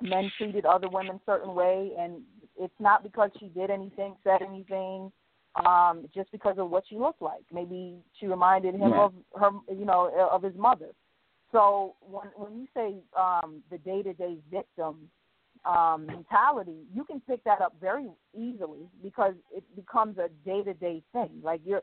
men 0.00 0.30
treated 0.38 0.64
other 0.64 0.88
women 0.88 1.20
certain 1.26 1.54
way, 1.54 1.90
and 1.98 2.22
it's 2.58 2.74
not 2.80 3.02
because 3.02 3.30
she 3.38 3.46
did 3.46 3.70
anything, 3.70 4.14
said 4.24 4.42
anything, 4.42 5.12
um, 5.64 6.06
just 6.14 6.30
because 6.32 6.56
of 6.58 6.70
what 6.70 6.84
she 6.88 6.96
looked 6.96 7.22
like. 7.22 7.42
Maybe 7.52 7.96
she 8.18 8.26
reminded 8.26 8.74
him 8.74 8.92
right. 8.92 9.00
of 9.00 9.14
her, 9.34 9.50
you 9.74 9.84
know, 9.84 10.10
of 10.30 10.42
his 10.42 10.56
mother. 10.56 10.90
So 11.52 11.94
when 12.00 12.26
when 12.36 12.58
you 12.58 12.66
say 12.74 12.96
um, 13.18 13.62
the 13.70 13.78
day 13.78 14.02
to 14.02 14.12
day 14.12 14.36
victim 14.50 15.08
um, 15.64 16.06
mentality, 16.06 16.82
you 16.94 17.04
can 17.04 17.20
pick 17.20 17.42
that 17.44 17.60
up 17.60 17.74
very 17.80 18.08
easily 18.34 18.88
because 19.02 19.34
it 19.54 19.64
becomes 19.74 20.18
a 20.18 20.28
day 20.44 20.62
to 20.62 20.74
day 20.74 21.02
thing. 21.12 21.30
Like 21.42 21.60
you're, 21.64 21.82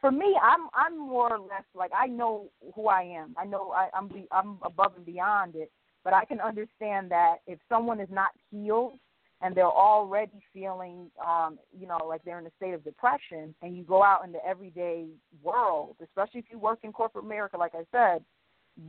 for 0.00 0.10
me, 0.10 0.36
I'm 0.42 0.68
I'm 0.74 0.98
more 0.98 1.32
or 1.32 1.38
less 1.38 1.64
like 1.74 1.92
I 1.96 2.06
know 2.06 2.50
who 2.74 2.88
I 2.88 3.02
am. 3.02 3.34
I 3.38 3.46
know 3.46 3.70
I, 3.70 3.88
I'm 3.94 4.08
be, 4.08 4.26
I'm 4.30 4.58
above 4.62 4.92
and 4.96 5.06
beyond 5.06 5.54
it, 5.56 5.70
but 6.02 6.12
I 6.12 6.24
can 6.24 6.40
understand 6.40 7.10
that 7.10 7.36
if 7.46 7.58
someone 7.68 8.00
is 8.00 8.10
not 8.10 8.30
healed 8.50 8.98
and 9.44 9.54
they're 9.54 9.66
already 9.66 10.42
feeling, 10.54 11.10
um, 11.24 11.58
you 11.78 11.86
know, 11.86 11.98
like 12.08 12.24
they're 12.24 12.38
in 12.38 12.46
a 12.46 12.50
state 12.56 12.72
of 12.72 12.82
depression, 12.82 13.54
and 13.60 13.76
you 13.76 13.82
go 13.82 14.02
out 14.02 14.24
in 14.24 14.32
the 14.32 14.44
everyday 14.44 15.04
world, 15.42 15.96
especially 16.02 16.40
if 16.40 16.46
you 16.50 16.58
work 16.58 16.78
in 16.82 16.92
corporate 16.92 17.26
America, 17.26 17.58
like 17.58 17.74
I 17.74 17.84
said, 17.92 18.24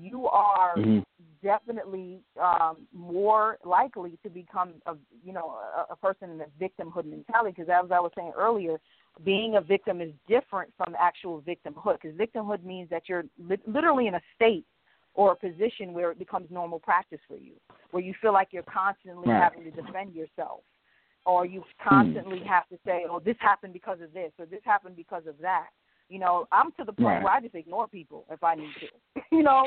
you 0.02 0.28
are 0.28 0.78
mm-hmm. 0.78 1.00
definitely 1.44 2.22
um, 2.42 2.78
more 2.94 3.58
likely 3.66 4.18
to 4.24 4.30
become 4.30 4.76
a 4.86 4.96
you 5.24 5.34
know 5.34 5.58
a, 5.78 5.94
a 5.94 5.96
person 5.98 6.30
in 6.32 6.42
a 6.42 6.46
victimhood 6.64 7.06
mentality 7.06 7.54
because 7.56 7.70
as 7.70 7.92
I 7.92 8.00
was 8.00 8.12
saying 8.16 8.32
earlier, 8.38 8.80
being 9.26 9.58
a 9.58 9.62
victim 9.62 10.00
is 10.00 10.12
different 10.28 10.72
from 10.78 10.96
actual 10.98 11.42
victimhood 11.42 11.98
because 12.02 12.18
victimhood 12.18 12.64
means 12.64 12.90
that 12.90 13.04
you're 13.10 13.26
li- 13.38 13.58
literally 13.68 14.08
in 14.08 14.16
a 14.16 14.22
state 14.34 14.66
or 15.16 15.32
a 15.32 15.36
position 15.36 15.94
where 15.94 16.12
it 16.12 16.20
becomes 16.20 16.48
normal 16.52 16.80
practice 16.80 17.20
for 17.28 17.38
you, 17.38 17.54
where 17.92 18.04
you 18.04 18.14
feel 18.22 18.34
like 18.34 18.50
you're 18.52 18.64
constantly 18.64 19.30
right. 19.30 19.42
having 19.42 19.64
to 19.64 19.72
defend 19.72 20.14
yourself, 20.14 20.60
or 21.26 21.46
you 21.46 21.64
constantly 21.82 22.40
hmm. 22.40 22.48
have 22.48 22.68
to 22.68 22.78
say, 22.86 23.06
"Oh, 23.10 23.20
this 23.20 23.38
happened 23.40 23.74
because 23.74 24.00
of 24.02 24.14
this," 24.14 24.32
or 24.38 24.46
"This 24.46 24.62
happened 24.64 24.96
because 24.96 25.26
of 25.28 25.36
that." 25.42 25.70
You 26.10 26.20
know, 26.20 26.48
I'm 26.52 26.72
to 26.74 26.84
the 26.84 26.94
point 26.94 27.16
right. 27.16 27.24
where 27.24 27.34
I 27.34 27.42
just 27.42 27.56
ignore 27.56 27.88
people 27.88 28.26
if 28.30 28.44
I 28.44 28.56
need 28.56 28.74
to. 28.82 29.22
you 29.32 29.42
know, 29.42 29.64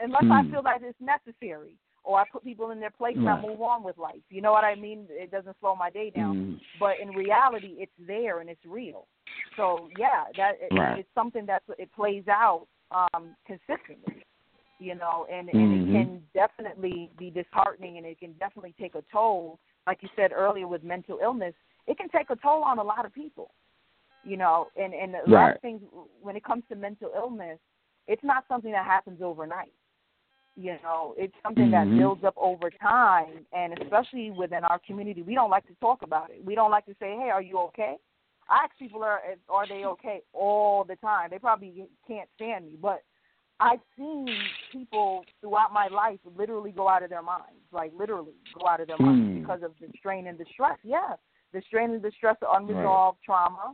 unless 0.00 0.24
mm. 0.24 0.32
I 0.32 0.42
hmm. 0.42 0.52
feel 0.52 0.62
like 0.62 0.80
it's 0.82 0.98
necessary, 1.00 1.76
or 2.04 2.20
I 2.20 2.24
put 2.32 2.44
people 2.44 2.70
in 2.70 2.80
their 2.80 2.90
place 2.90 3.16
right. 3.16 3.26
and 3.26 3.28
I 3.28 3.42
move 3.42 3.60
on 3.60 3.82
with 3.82 3.98
life. 3.98 4.22
You 4.30 4.40
know 4.40 4.52
what 4.52 4.64
I 4.64 4.76
mean? 4.76 5.06
It 5.10 5.30
doesn't 5.30 5.56
slow 5.60 5.74
my 5.74 5.90
day 5.90 6.10
down. 6.10 6.36
Mm. 6.36 6.60
But 6.78 6.94
in 7.02 7.08
reality, 7.08 7.74
it's 7.78 7.92
there 8.06 8.40
and 8.40 8.48
it's 8.48 8.64
real. 8.64 9.08
So 9.56 9.88
yeah, 9.98 10.24
that 10.36 10.52
right. 10.70 11.00
it's 11.00 11.08
something 11.14 11.44
that 11.46 11.62
it 11.76 11.92
plays 11.92 12.24
out 12.28 12.66
um, 12.92 13.34
consistently. 13.46 14.24
You 14.78 14.94
know, 14.94 15.26
and, 15.32 15.48
and 15.48 15.56
mm-hmm. 15.58 15.96
it 15.96 16.04
can 16.04 16.22
definitely 16.34 17.10
be 17.18 17.30
disheartening, 17.30 17.96
and 17.96 18.06
it 18.06 18.18
can 18.18 18.32
definitely 18.34 18.74
take 18.78 18.94
a 18.94 19.02
toll. 19.10 19.58
Like 19.86 20.02
you 20.02 20.08
said 20.16 20.32
earlier, 20.32 20.68
with 20.68 20.84
mental 20.84 21.18
illness, 21.22 21.54
it 21.86 21.96
can 21.96 22.08
take 22.10 22.28
a 22.30 22.36
toll 22.36 22.62
on 22.62 22.78
a 22.78 22.82
lot 22.82 23.06
of 23.06 23.14
people 23.14 23.52
you 24.26 24.36
know, 24.36 24.68
and 24.76 24.92
and 24.92 25.14
a 25.14 25.18
right. 25.18 25.28
lot 25.28 25.54
of 25.54 25.62
things 25.62 25.80
when 26.20 26.36
it 26.36 26.44
comes 26.44 26.64
to 26.68 26.76
mental 26.76 27.10
illness, 27.14 27.58
it's 28.08 28.24
not 28.24 28.44
something 28.48 28.72
that 28.72 28.84
happens 28.84 29.20
overnight. 29.22 29.72
You 30.56 30.76
know, 30.82 31.14
it's 31.16 31.34
something 31.42 31.70
mm-hmm. 31.70 31.90
that 31.90 31.98
builds 31.98 32.24
up 32.24 32.34
over 32.36 32.70
time, 32.70 33.46
and 33.52 33.78
especially 33.80 34.30
within 34.30 34.64
our 34.64 34.80
community, 34.86 35.22
we 35.22 35.34
don't 35.34 35.50
like 35.50 35.66
to 35.68 35.74
talk 35.80 36.02
about 36.02 36.30
it. 36.30 36.44
We 36.44 36.54
don't 36.54 36.70
like 36.70 36.86
to 36.86 36.96
say, 36.98 37.16
"Hey, 37.16 37.30
are 37.32 37.42
you 37.42 37.58
okay?" 37.68 37.96
I 38.48 38.64
ask 38.64 38.76
people, 38.78 39.02
"Are 39.04 39.20
are 39.48 39.66
they 39.68 39.84
okay?" 39.84 40.22
all 40.32 40.84
the 40.84 40.96
time. 40.96 41.28
They 41.30 41.38
probably 41.38 41.86
can't 42.08 42.28
stand 42.34 42.66
me, 42.66 42.76
but 42.80 43.02
I've 43.58 43.80
seen 43.96 44.28
people 44.70 45.24
throughout 45.40 45.72
my 45.72 45.88
life 45.88 46.18
literally 46.36 46.72
go 46.72 46.88
out 46.88 47.02
of 47.02 47.10
their 47.10 47.22
minds, 47.22 47.64
like 47.72 47.92
literally 47.96 48.34
go 48.58 48.68
out 48.68 48.80
of 48.80 48.88
their 48.88 48.98
minds 48.98 49.30
mm. 49.30 49.40
because 49.40 49.62
of 49.62 49.72
the 49.80 49.88
strain 49.98 50.26
and 50.26 50.38
the 50.38 50.44
stress. 50.52 50.78
Yeah, 50.82 51.14
the 51.52 51.62
strain 51.66 51.90
and 51.92 52.02
the 52.02 52.12
stress 52.16 52.36
of 52.42 52.48
unresolved 52.54 53.18
right. 53.18 53.24
trauma, 53.24 53.72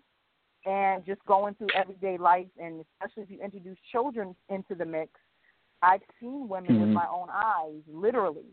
and 0.64 1.04
just 1.04 1.24
going 1.26 1.54
through 1.54 1.68
everyday 1.76 2.16
life, 2.16 2.46
and 2.60 2.84
especially 3.00 3.24
if 3.24 3.30
you 3.30 3.40
introduce 3.42 3.78
children 3.90 4.36
into 4.48 4.76
the 4.76 4.84
mix, 4.84 5.10
I've 5.82 6.02
seen 6.20 6.48
women 6.48 6.72
mm-hmm. 6.72 6.80
with 6.82 6.90
my 6.90 7.06
own 7.12 7.28
eyes, 7.32 7.82
literally, 7.92 8.46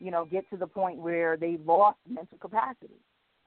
you 0.00 0.10
know, 0.10 0.24
get 0.24 0.48
to 0.50 0.56
the 0.56 0.66
point 0.66 0.98
where 0.98 1.36
they 1.36 1.56
lost 1.64 1.98
mental 2.08 2.38
capacity. 2.38 2.98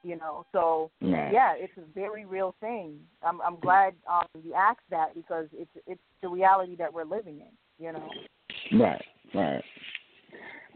You 0.04 0.16
know, 0.16 0.46
so 0.52 0.90
right. 1.02 1.32
yeah, 1.32 1.54
it's 1.56 1.76
a 1.76 1.82
very 1.94 2.24
real 2.24 2.54
thing. 2.60 2.98
I'm 3.22 3.40
I'm 3.42 3.58
glad 3.60 3.94
um, 4.10 4.26
you 4.42 4.54
asked 4.54 4.88
that 4.90 5.14
because 5.14 5.46
it's 5.52 5.70
it's 5.86 6.00
the 6.22 6.28
reality 6.28 6.76
that 6.76 6.92
we're 6.92 7.04
living 7.04 7.40
in. 7.40 7.84
You 7.84 7.92
know. 7.92 8.08
Right. 8.78 9.04
Right. 9.34 9.64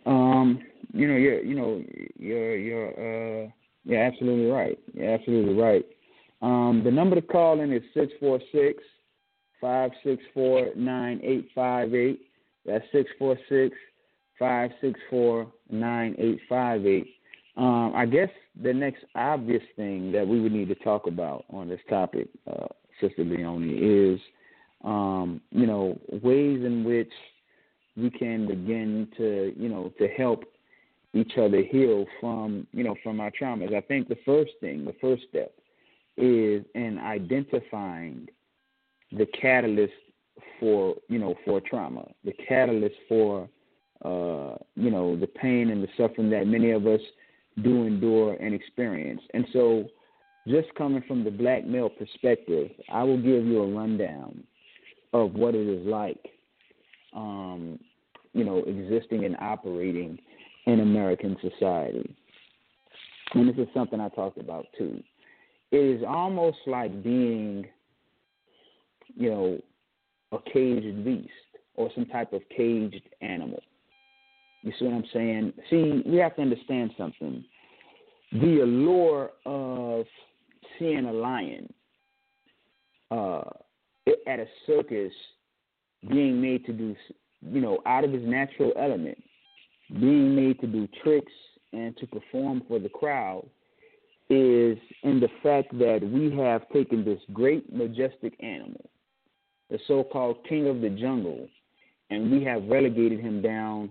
Um. 0.07 0.61
You 0.93 1.09
know. 1.09 1.17
You're. 1.17 1.43
You 1.43 1.55
know. 1.55 1.85
You're. 2.19 2.57
You're. 2.57 3.45
Uh. 3.45 3.51
You're 3.85 4.03
absolutely 4.03 4.47
right. 4.47 4.79
You're 4.93 5.15
absolutely 5.15 5.55
right. 5.55 5.85
Um, 6.41 6.83
the 6.85 6.91
number 6.91 7.17
to 7.17 7.23
call 7.23 7.61
in 7.61 7.73
is 7.73 7.83
646 7.95 8.83
564 9.61 10.75
9858. 10.77 12.21
That's 12.67 12.85
646 12.93 13.77
564 14.39 15.53
9858. 15.71 17.15
Um, 17.57 17.93
I 17.95 18.07
guess 18.07 18.31
the 18.63 18.73
next 18.73 19.05
obvious 19.15 19.63
thing 19.77 20.11
that 20.13 20.27
we 20.27 20.41
would 20.41 20.53
need 20.53 20.69
to 20.69 20.75
talk 20.77 21.07
about 21.07 21.45
on 21.51 21.69
this 21.69 21.81
topic, 21.89 22.29
uh, 22.51 22.67
Sister 23.01 23.25
Leonie, 23.25 23.75
is 23.75 24.21
um, 24.85 25.41
you 25.51 25.67
know 25.67 25.99
ways 26.11 26.65
in 26.65 26.85
which 26.85 27.13
we 27.97 28.11
can 28.11 28.47
begin 28.47 29.09
to 29.19 29.53
you 29.57 29.69
know 29.69 29.93
to 29.99 30.09
help 30.09 30.45
each 31.15 31.33
other 31.37 31.63
heal 31.63 32.07
from 32.21 32.67
you 32.73 32.85
know 32.85 32.97
from 33.03 33.21
our 33.21 33.31
traumas. 33.31 33.75
I 33.75 33.83
think 33.83 34.09
the 34.09 34.19
first 34.25 34.53
thing, 34.61 34.85
the 34.87 34.95
first 35.01 35.25
step, 35.29 35.53
is 36.17 36.65
in 36.75 36.99
identifying 36.99 38.29
the 39.13 39.27
catalyst 39.27 39.93
for 40.59 40.97
you 41.09 41.19
know 41.19 41.35
for 41.45 41.61
trauma, 41.61 42.07
the 42.25 42.33
catalyst 42.33 42.97
for 43.11 43.47
uh, 44.03 44.57
you 44.75 44.91
know 44.91 45.17
the 45.17 45.27
pain 45.27 45.69
and 45.69 45.83
the 45.83 45.89
suffering 45.99 46.31
that 46.31 46.47
many 46.47 46.71
of 46.71 46.87
us 46.87 47.01
do 47.63 47.85
endure 47.85 48.35
and 48.35 48.55
experience. 48.55 49.21
And 49.35 49.47
so, 49.53 49.85
just 50.49 50.75
coming 50.75 51.03
from 51.07 51.23
the 51.25 51.31
black 51.31 51.65
male 51.65 51.89
perspective, 51.91 52.71
I 52.91 53.03
will 53.05 53.19
give 53.19 53.45
you 53.45 53.63
a 53.63 53.73
rundown 53.73 54.43
of 55.13 55.35
what 55.35 55.55
it 55.55 55.69
is 55.69 55.87
like, 55.87 56.19
um, 57.15 57.79
you 58.33 58.45
know, 58.45 58.59
existing 58.59 59.25
and 59.25 59.37
operating 59.41 60.19
in 60.67 60.81
American 60.81 61.37
society. 61.41 62.17
And 63.35 63.49
this 63.49 63.57
is 63.57 63.69
something 63.75 64.01
I 64.01 64.09
talked 64.09 64.39
about 64.39 64.67
too 64.77 65.03
it 65.73 65.79
is 65.79 66.03
almost 66.07 66.59
like 66.67 67.03
being, 67.03 67.67
you 69.17 69.31
know, 69.31 69.59
a 70.33 70.39
caged 70.53 71.05
beast 71.05 71.31
or 71.75 71.91
some 71.95 72.05
type 72.07 72.33
of 72.35 72.43
caged 72.55 73.03
animal. 73.23 73.61
You 74.63 74.73
see 74.79 74.85
what 74.87 74.95
I'm 74.95 75.05
saying? 75.13 75.53
See, 75.71 76.03
we 76.07 76.17
have 76.19 76.37
to 76.37 76.43
understand 76.43 76.93
something. 76.97 77.45
The 78.33 78.61
allure 78.63 79.33
of 79.45 80.07
seeing 80.79 81.05
a 81.05 81.13
lion 81.13 81.73
uh, 83.11 83.43
at 84.27 84.39
a 84.39 84.47
circus 84.67 85.13
being 86.09 86.41
made 86.41 86.65
to 86.67 86.73
do, 86.73 86.97
you 87.43 87.61
know, 87.61 87.81
out 87.87 88.05
of 88.05 88.13
his 88.13 88.23
natural 88.25 88.73
element, 88.79 89.19
being 90.01 90.35
made 90.35 90.61
to 90.61 90.67
do 90.67 90.89
tricks 91.03 91.33
and 91.73 91.97
to 91.99 92.07
perform 92.07 92.63
for 92.69 92.79
the 92.79 92.89
crowd 92.89 93.45
is 94.31 94.79
in 95.03 95.21
the 95.21 95.29
fact 95.43 95.77
that 95.79 96.01
we 96.03 96.35
have 96.37 96.69
taken 96.71 97.05
this 97.05 97.21
great, 97.33 97.71
majestic 97.73 98.33
animal, 98.41 98.89
the 99.71 99.79
so 99.87 100.03
called 100.03 100.39
king 100.49 100.69
of 100.69 100.81
the 100.81 100.89
jungle, 100.89 101.47
and 102.11 102.31
we 102.31 102.43
have 102.43 102.65
relegated 102.65 103.21
him 103.21 103.43
down. 103.43 103.91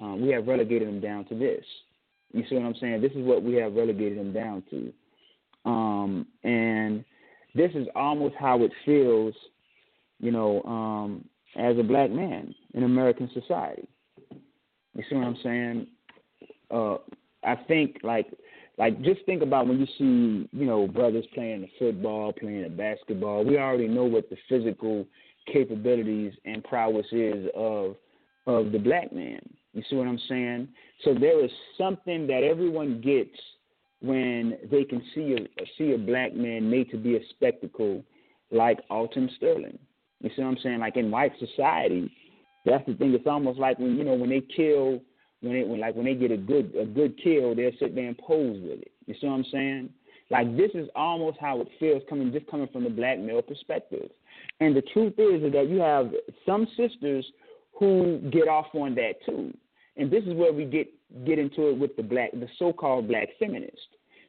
Um, 0.00 0.22
we 0.22 0.32
have 0.32 0.46
relegated 0.46 0.88
him 0.88 1.00
down 1.00 1.24
to 1.26 1.38
this. 1.38 1.64
You 2.32 2.44
see 2.48 2.54
what 2.56 2.64
I'm 2.64 2.74
saying? 2.80 3.00
This 3.00 3.12
is 3.12 3.24
what 3.24 3.42
we 3.42 3.54
have 3.54 3.74
relegated 3.74 4.18
him 4.18 4.32
down 4.32 4.62
to. 4.70 4.92
Um, 5.64 6.26
and 6.42 7.04
this 7.54 7.72
is 7.74 7.86
almost 7.94 8.34
how 8.38 8.62
it 8.62 8.72
feels, 8.84 9.34
you 10.20 10.30
know, 10.30 10.62
um, 10.62 11.24
as 11.56 11.76
a 11.78 11.82
black 11.82 12.10
man 12.10 12.54
in 12.74 12.84
American 12.84 13.28
society. 13.34 13.88
You 14.94 15.04
see 15.08 15.16
what 15.16 15.26
I'm 15.26 15.38
saying? 15.42 15.86
Uh, 16.70 16.96
I 17.44 17.56
think 17.66 17.98
like 18.02 18.26
like 18.78 19.00
just 19.02 19.24
think 19.26 19.42
about 19.42 19.66
when 19.66 19.80
you 19.80 19.86
see 19.98 20.48
you 20.52 20.66
know 20.66 20.86
brothers 20.86 21.24
playing 21.34 21.62
the 21.62 21.68
football, 21.78 22.32
playing 22.32 22.62
the 22.62 22.68
basketball. 22.68 23.44
We 23.44 23.58
already 23.58 23.88
know 23.88 24.04
what 24.04 24.30
the 24.30 24.36
physical 24.48 25.06
capabilities 25.52 26.32
and 26.44 26.62
prowess 26.64 27.06
is 27.12 27.48
of 27.54 27.96
of 28.46 28.72
the 28.72 28.78
black 28.78 29.12
man. 29.12 29.40
You 29.72 29.82
see 29.88 29.96
what 29.96 30.08
I'm 30.08 30.20
saying? 30.28 30.68
So 31.04 31.14
there 31.14 31.44
is 31.44 31.50
something 31.78 32.26
that 32.26 32.42
everyone 32.42 33.00
gets 33.00 33.36
when 34.00 34.56
they 34.70 34.84
can 34.84 35.02
see 35.14 35.36
a 35.36 35.64
see 35.78 35.92
a 35.92 35.98
black 35.98 36.34
man 36.34 36.70
made 36.70 36.90
to 36.90 36.96
be 36.96 37.16
a 37.16 37.20
spectacle 37.30 38.02
like 38.50 38.80
Alton 38.90 39.30
Sterling. 39.36 39.78
You 40.20 40.30
see 40.34 40.42
what 40.42 40.48
I'm 40.48 40.58
saying? 40.62 40.80
Like 40.80 40.96
in 40.96 41.10
white 41.10 41.32
society, 41.38 42.10
that's 42.64 42.84
the 42.86 42.94
thing. 42.94 43.14
It's 43.14 43.26
almost 43.26 43.58
like 43.58 43.78
when 43.78 43.96
you 43.96 44.04
know 44.04 44.14
when 44.14 44.30
they 44.30 44.40
kill 44.40 45.00
when 45.40 45.52
they 45.54 45.64
when 45.64 45.80
like 45.80 45.94
when 45.94 46.06
they 46.06 46.14
get 46.14 46.30
a 46.30 46.36
good 46.36 46.74
a 46.74 46.84
good 46.84 47.18
kill, 47.22 47.54
they'll 47.54 47.70
sit 47.78 47.94
there 47.94 48.08
and 48.08 48.18
pose 48.18 48.60
with 48.62 48.80
it. 48.80 48.92
You 49.06 49.14
see 49.20 49.26
what 49.26 49.34
I'm 49.34 49.44
saying? 49.52 49.90
Like 50.30 50.56
this 50.56 50.70
is 50.74 50.88
almost 50.94 51.38
how 51.40 51.60
it 51.60 51.68
feels 51.78 52.02
coming 52.08 52.32
just 52.32 52.46
coming 52.50 52.68
from 52.72 52.84
the 52.84 52.90
black 52.90 53.18
male 53.18 53.42
perspective. 53.42 54.10
And 54.60 54.74
the 54.74 54.82
truth 54.82 55.14
is, 55.18 55.42
is 55.42 55.52
that 55.52 55.68
you 55.68 55.80
have 55.80 56.12
some 56.46 56.66
sisters 56.76 57.26
who 57.80 58.20
get 58.30 58.46
off 58.46 58.66
on 58.74 58.94
that 58.94 59.14
too. 59.26 59.52
And 59.96 60.10
this 60.10 60.22
is 60.24 60.34
where 60.34 60.52
we 60.52 60.64
get 60.64 60.88
get 61.26 61.40
into 61.40 61.70
it 61.70 61.78
with 61.78 61.96
the 61.96 62.02
black 62.02 62.30
the 62.32 62.46
so 62.58 62.72
called 62.72 63.08
black 63.08 63.28
feminist. 63.40 63.88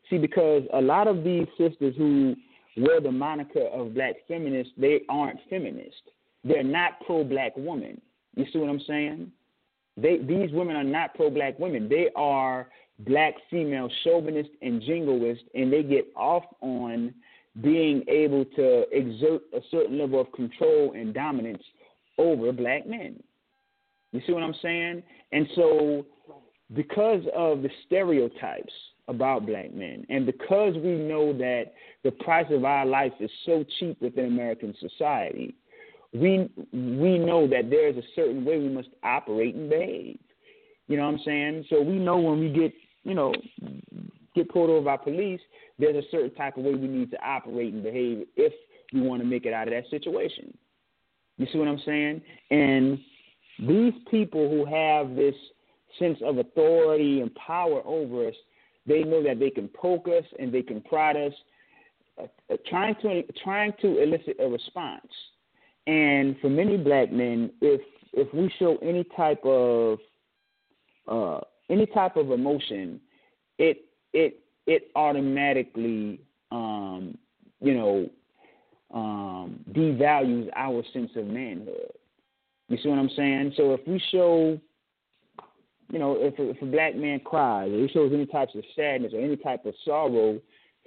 See, 0.09 0.17
because 0.17 0.63
a 0.73 0.81
lot 0.81 1.07
of 1.07 1.23
these 1.23 1.45
sisters 1.57 1.93
who 1.97 2.35
wear 2.77 2.99
the 2.99 3.11
moniker 3.11 3.67
of 3.67 3.93
black 3.93 4.15
feminist, 4.27 4.71
they 4.77 5.01
aren't 5.09 5.39
feminist. 5.49 6.01
They're 6.43 6.63
not 6.63 6.93
pro 7.05 7.23
black 7.23 7.51
women. 7.55 8.01
You 8.35 8.45
see 8.51 8.57
what 8.57 8.69
I'm 8.69 8.81
saying? 8.87 9.31
They 9.97 10.17
these 10.17 10.51
women 10.51 10.75
are 10.75 10.83
not 10.83 11.13
pro 11.13 11.29
black 11.29 11.59
women. 11.59 11.87
They 11.87 12.09
are 12.15 12.69
black 12.99 13.35
female 13.49 13.89
chauvinist 14.03 14.49
and 14.61 14.81
jingoist, 14.81 15.43
and 15.53 15.71
they 15.71 15.83
get 15.83 16.07
off 16.15 16.43
on 16.61 17.13
being 17.61 18.03
able 18.07 18.45
to 18.45 18.85
exert 18.97 19.41
a 19.53 19.59
certain 19.69 19.97
level 19.97 20.21
of 20.21 20.31
control 20.31 20.93
and 20.95 21.13
dominance 21.13 21.63
over 22.17 22.53
black 22.53 22.87
men. 22.87 23.21
You 24.11 24.21
see 24.25 24.33
what 24.33 24.43
I'm 24.43 24.55
saying? 24.61 25.03
And 25.31 25.47
so, 25.55 26.05
because 26.73 27.23
of 27.35 27.61
the 27.61 27.69
stereotypes 27.85 28.73
about 29.07 29.45
black 29.45 29.73
men, 29.73 30.05
and 30.09 30.25
because 30.25 30.75
we 30.75 30.95
know 30.95 31.33
that 31.33 31.73
the 32.03 32.11
price 32.11 32.47
of 32.49 32.65
our 32.65 32.85
life 32.85 33.13
is 33.19 33.31
so 33.45 33.65
cheap 33.79 34.01
within 34.01 34.25
American 34.25 34.75
society, 34.79 35.55
we 36.13 36.49
we 36.73 37.17
know 37.17 37.47
that 37.47 37.69
there 37.69 37.87
is 37.87 37.97
a 37.97 38.07
certain 38.15 38.43
way 38.43 38.57
we 38.57 38.69
must 38.69 38.89
operate 39.03 39.55
and 39.55 39.69
behave. 39.69 40.19
You 40.87 40.97
know 40.97 41.05
what 41.05 41.13
I'm 41.13 41.21
saying? 41.23 41.65
So 41.69 41.81
we 41.81 41.97
know 41.97 42.17
when 42.17 42.39
we 42.39 42.49
get, 42.49 42.73
you 43.03 43.13
know, 43.13 43.33
get 44.35 44.49
pulled 44.49 44.69
over 44.69 44.85
by 44.85 44.97
police, 44.97 45.39
there's 45.79 45.95
a 45.95 46.07
certain 46.11 46.33
type 46.35 46.57
of 46.57 46.63
way 46.63 46.75
we 46.75 46.87
need 46.87 47.11
to 47.11 47.25
operate 47.25 47.73
and 47.73 47.81
behave 47.81 48.25
if 48.35 48.53
we 48.93 49.01
want 49.01 49.21
to 49.21 49.27
make 49.27 49.45
it 49.45 49.53
out 49.53 49.69
of 49.69 49.73
that 49.73 49.89
situation. 49.89 50.55
You 51.37 51.47
see 51.51 51.57
what 51.57 51.69
I'm 51.69 51.81
saying? 51.85 52.21
And 52.49 52.99
these 53.61 53.93
people 54.09 54.49
who 54.49 54.65
have 54.65 55.15
this 55.15 55.35
sense 55.99 56.17
of 56.23 56.39
authority 56.39 57.21
and 57.21 57.33
power 57.35 57.81
over 57.85 58.27
us, 58.27 58.35
they 58.87 59.03
know 59.03 59.21
that 59.23 59.39
they 59.39 59.51
can 59.51 59.67
poke 59.69 60.07
us 60.07 60.25
and 60.39 60.51
they 60.51 60.63
can 60.63 60.81
prod 60.81 61.15
us, 61.15 61.33
uh, 62.19 62.25
uh, 62.51 62.57
trying 62.67 62.95
to 63.03 63.23
trying 63.43 63.71
to 63.81 64.01
elicit 64.01 64.37
a 64.39 64.47
response. 64.47 65.11
And 65.85 66.35
for 66.41 66.49
many 66.49 66.77
black 66.77 67.11
men, 67.11 67.51
if 67.61 67.81
if 68.13 68.33
we 68.33 68.51
show 68.57 68.77
any 68.81 69.05
type 69.15 69.43
of 69.45 69.99
uh, 71.07 71.41
any 71.69 71.85
type 71.85 72.17
of 72.17 72.31
emotion, 72.31 72.99
it 73.59 73.85
it 74.13 74.39
it 74.65 74.89
automatically 74.95 76.19
um, 76.51 77.17
you 77.61 77.75
know 77.75 78.09
um, 78.93 79.63
devalues 79.71 80.49
our 80.55 80.83
sense 80.93 81.11
of 81.15 81.27
manhood. 81.27 81.91
You 82.71 82.77
see 82.81 82.87
what 82.87 82.99
I'm 82.99 83.09
saying? 83.17 83.53
So 83.57 83.73
if 83.73 83.81
we 83.85 84.01
show, 84.11 84.57
you 85.91 85.99
know, 85.99 86.15
if 86.17 86.39
a, 86.39 86.51
if 86.51 86.61
a 86.61 86.65
black 86.65 86.95
man 86.95 87.19
cries 87.19 87.69
or 87.69 87.79
he 87.79 87.89
shows 87.89 88.13
any 88.13 88.25
types 88.25 88.55
of 88.55 88.63
sadness 88.77 89.11
or 89.13 89.19
any 89.19 89.35
type 89.35 89.65
of 89.65 89.73
sorrow, 89.83 90.39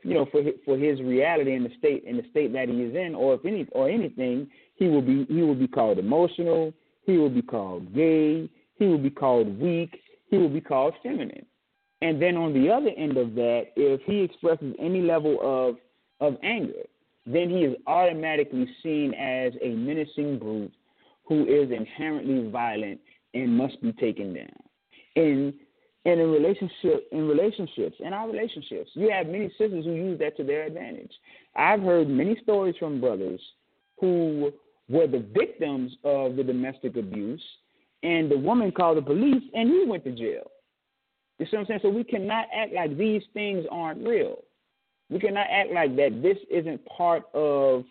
you 0.02 0.14
know, 0.14 0.26
for 0.32 0.42
his, 0.42 0.54
for 0.64 0.78
his 0.78 1.00
reality 1.02 1.54
in 1.54 1.62
the 1.62 1.70
state 1.78 2.04
in 2.04 2.16
the 2.16 2.24
state 2.30 2.54
that 2.54 2.70
he 2.70 2.76
is 2.76 2.96
in, 2.96 3.14
or 3.14 3.34
if 3.34 3.44
any 3.44 3.66
or 3.72 3.90
anything, 3.90 4.48
he 4.76 4.88
will 4.88 5.02
be 5.02 5.26
he 5.28 5.42
will 5.42 5.54
be 5.54 5.68
called 5.68 5.98
emotional. 5.98 6.72
He 7.04 7.18
will 7.18 7.28
be 7.28 7.42
called 7.42 7.94
gay. 7.94 8.48
He 8.76 8.86
will 8.86 8.98
be 8.98 9.10
called 9.10 9.60
weak. 9.60 10.00
He 10.30 10.38
will 10.38 10.48
be 10.48 10.62
called 10.62 10.94
feminine. 11.02 11.44
And 12.00 12.20
then 12.20 12.36
on 12.38 12.54
the 12.54 12.70
other 12.70 12.90
end 12.96 13.18
of 13.18 13.34
that, 13.34 13.66
if 13.76 14.00
he 14.06 14.22
expresses 14.22 14.74
any 14.78 15.02
level 15.02 15.38
of 15.42 15.76
of 16.26 16.38
anger, 16.42 16.84
then 17.26 17.50
he 17.50 17.58
is 17.58 17.76
automatically 17.86 18.66
seen 18.82 19.12
as 19.12 19.52
a 19.60 19.68
menacing 19.68 20.38
brute 20.38 20.72
who 21.26 21.44
is 21.46 21.70
inherently 21.70 22.50
violent 22.50 23.00
and 23.32 23.56
must 23.56 23.80
be 23.82 23.92
taken 23.92 24.34
down. 24.34 24.48
And 25.16 25.54
and 26.06 26.20
in 26.20 26.30
relationship 26.30 27.08
in 27.12 27.26
relationships, 27.26 27.96
in 28.00 28.12
our 28.12 28.28
relationships, 28.28 28.90
you 28.94 29.10
have 29.10 29.26
many 29.26 29.48
sisters 29.58 29.84
who 29.84 29.92
use 29.92 30.18
that 30.18 30.36
to 30.36 30.44
their 30.44 30.64
advantage. 30.64 31.12
I've 31.56 31.80
heard 31.80 32.08
many 32.08 32.36
stories 32.42 32.74
from 32.78 33.00
brothers 33.00 33.40
who 34.00 34.52
were 34.88 35.06
the 35.06 35.24
victims 35.34 35.96
of 36.04 36.36
the 36.36 36.44
domestic 36.44 36.96
abuse, 36.96 37.42
and 38.02 38.30
the 38.30 38.36
woman 38.36 38.70
called 38.70 38.98
the 38.98 39.02
police, 39.02 39.42
and 39.54 39.70
he 39.70 39.84
went 39.86 40.04
to 40.04 40.12
jail. 40.12 40.50
You 41.38 41.46
see 41.46 41.56
what 41.56 41.60
I'm 41.60 41.66
saying? 41.66 41.80
So 41.82 41.88
we 41.88 42.04
cannot 42.04 42.46
act 42.54 42.72
like 42.74 42.96
these 42.96 43.22
things 43.32 43.64
aren't 43.70 44.06
real. 44.06 44.44
We 45.10 45.18
cannot 45.18 45.46
act 45.50 45.70
like 45.72 45.96
that. 45.96 46.22
This 46.22 46.38
isn't 46.50 46.84
part 46.84 47.24
of, 47.34 47.84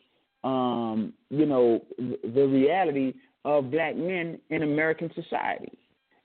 um, 0.43 1.13
you 1.29 1.45
know, 1.45 1.83
the 1.97 2.47
reality 2.47 3.13
of 3.45 3.71
black 3.71 3.95
men 3.95 4.39
in 4.49 4.63
American 4.63 5.11
society. 5.15 5.71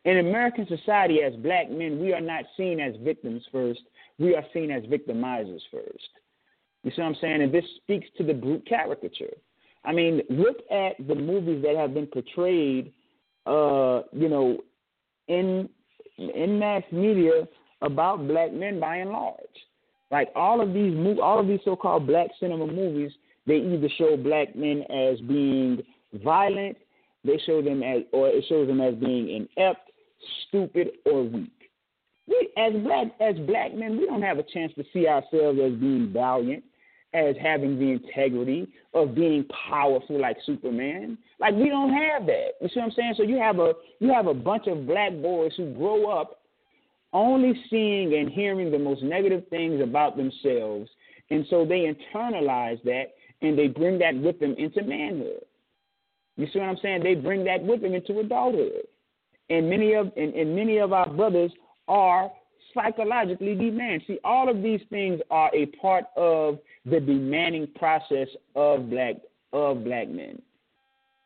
In 0.05 0.19
American 0.19 0.67
society, 0.69 1.23
as 1.23 1.35
black 1.37 1.71
men, 1.71 2.01
we 2.01 2.13
are 2.13 2.21
not 2.21 2.45
seen 2.57 2.81
as 2.81 2.95
victims 3.03 3.43
first. 3.53 3.81
We 4.19 4.35
are 4.35 4.45
seen 4.53 4.71
as 4.71 4.83
victimizers 4.85 5.61
first. 5.71 6.09
You 6.85 6.91
see 6.91 7.03
what 7.03 7.09
I'm 7.09 7.17
saying? 7.21 7.43
And 7.43 7.53
this 7.53 7.65
speaks 7.83 8.07
to 8.17 8.25
the 8.25 8.35
brute 8.35 8.67
caricature. 8.67 9.35
I 9.85 9.93
mean, 9.93 10.23
look 10.31 10.59
at 10.71 10.97
the 11.07 11.15
movies 11.15 11.63
that 11.65 11.77
have 11.77 11.95
been 11.95 12.07
portrayed, 12.07 12.93
uh, 13.47 14.03
you 14.13 14.29
know, 14.29 14.59
in 15.29 15.69
in 16.17 16.59
mass 16.59 16.83
media 16.91 17.47
about 17.83 18.27
black 18.27 18.53
men 18.53 18.81
by 18.81 18.97
and 18.97 19.11
large. 19.11 19.37
Like 20.11 20.31
all 20.35 20.61
of 20.61 20.73
these 20.73 20.97
all 21.23 21.39
of 21.39 21.47
these 21.47 21.61
so-called 21.65 22.07
black 22.07 22.29
cinema 22.41 22.67
movies, 22.67 23.13
they 23.49 23.57
either 23.57 23.89
show 23.97 24.17
black 24.17 24.55
men 24.55 24.83
as 24.83 25.19
being 25.23 25.83
violent, 26.23 26.77
they 27.25 27.41
show 27.47 27.63
them 27.63 27.83
as, 27.83 28.03
or 28.13 28.29
it 28.29 28.45
shows 28.49 28.69
them 28.69 28.81
as 28.81 28.95
being 28.95 29.49
inept, 29.57 29.91
stupid, 30.47 30.91
or 31.07 31.25
weak. 31.25 31.51
We, 32.27 32.51
as 32.59 32.75
black 32.83 33.07
as 33.21 33.37
black 33.47 33.75
men, 33.75 33.97
we 33.97 34.07
don't 34.07 34.23
have 34.23 34.39
a 34.39 34.43
chance 34.43 34.73
to 34.75 34.85
see 34.93 35.09
ourselves 35.09 35.59
as 35.65 35.73
being 35.73 36.11
valiant, 36.13 36.63
as 37.15 37.35
having 37.43 37.79
the 37.79 37.93
integrity 37.93 38.69
of 38.93 39.15
being 39.15 39.47
powerful 39.71 40.21
like 40.21 40.37
Superman. 40.45 41.17
Like 41.41 41.55
we 41.55 41.71
don't 41.71 41.93
have 41.93 42.27
that. 42.27 42.51
You 42.61 42.69
see 42.69 42.81
what 42.81 42.87
I'm 42.87 42.93
saying? 42.93 43.15
So 43.17 43.23
you 43.23 43.39
have 43.39 43.59
a 43.59 43.73
you 43.99 44.13
have 44.13 44.27
a 44.27 44.35
bunch 44.35 44.67
of 44.67 44.87
black 44.87 45.13
boys 45.23 45.53
who 45.57 45.73
grow 45.73 46.11
up 46.11 46.41
only 47.15 47.59
seeing 47.71 48.15
and 48.15 48.29
hearing 48.29 48.71
the 48.71 48.79
most 48.79 49.03
negative 49.03 49.45
things 49.49 49.81
about 49.83 50.19
themselves. 50.19 50.91
And 51.31 51.47
so 51.49 51.65
they 51.65 51.95
internalize 51.95 52.83
that 52.85 53.15
and 53.43 53.59
they 53.59 53.69
bring 53.69 53.99
that 53.99 54.17
with 54.17 54.39
them 54.41 54.55
into 54.59 54.83
manhood. 54.83 55.45
You 56.37 56.47
see 56.53 56.59
what 56.59 56.69
I'm 56.69 56.79
saying? 56.83 57.03
They 57.03 57.15
bring 57.15 57.45
that 57.45 57.63
with 57.63 57.83
them 57.83 57.95
into 57.95 58.21
adulthood. 58.21 58.87
And 59.51 59.69
many 59.69 59.95
of 59.95 60.13
and, 60.17 60.35
and 60.35 60.55
many 60.55 60.79
of 60.79 60.93
our 60.93 61.09
brothers 61.09 61.51
are 61.89 62.31
psychologically 62.75 63.55
demanding. 63.55 64.03
See, 64.07 64.19
all 64.25 64.49
of 64.49 64.63
these 64.63 64.81
things 64.91 65.21
are 65.31 65.51
a 65.55 65.67
part 65.67 66.05
of 66.17 66.59
the 66.85 67.01
demanding 67.01 67.69
process 67.77 68.29
of 68.55 68.91
black 68.91 69.17
of 69.53 69.85
black 69.85 70.09
men. 70.09 70.41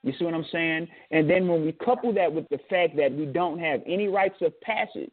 You 0.04 0.12
see 0.18 0.24
what 0.24 0.34
I'm 0.34 0.46
saying? 0.50 0.88
And 1.10 1.28
then 1.28 1.46
when 1.46 1.64
we 1.64 1.72
couple 1.72 2.12
that 2.14 2.32
with 2.32 2.48
the 2.48 2.58
fact 2.70 2.96
that 2.96 3.12
we 3.12 3.26
don't 3.26 3.58
have 3.58 3.82
any 3.86 4.08
rites 4.08 4.40
of 4.40 4.58
passage 4.60 5.10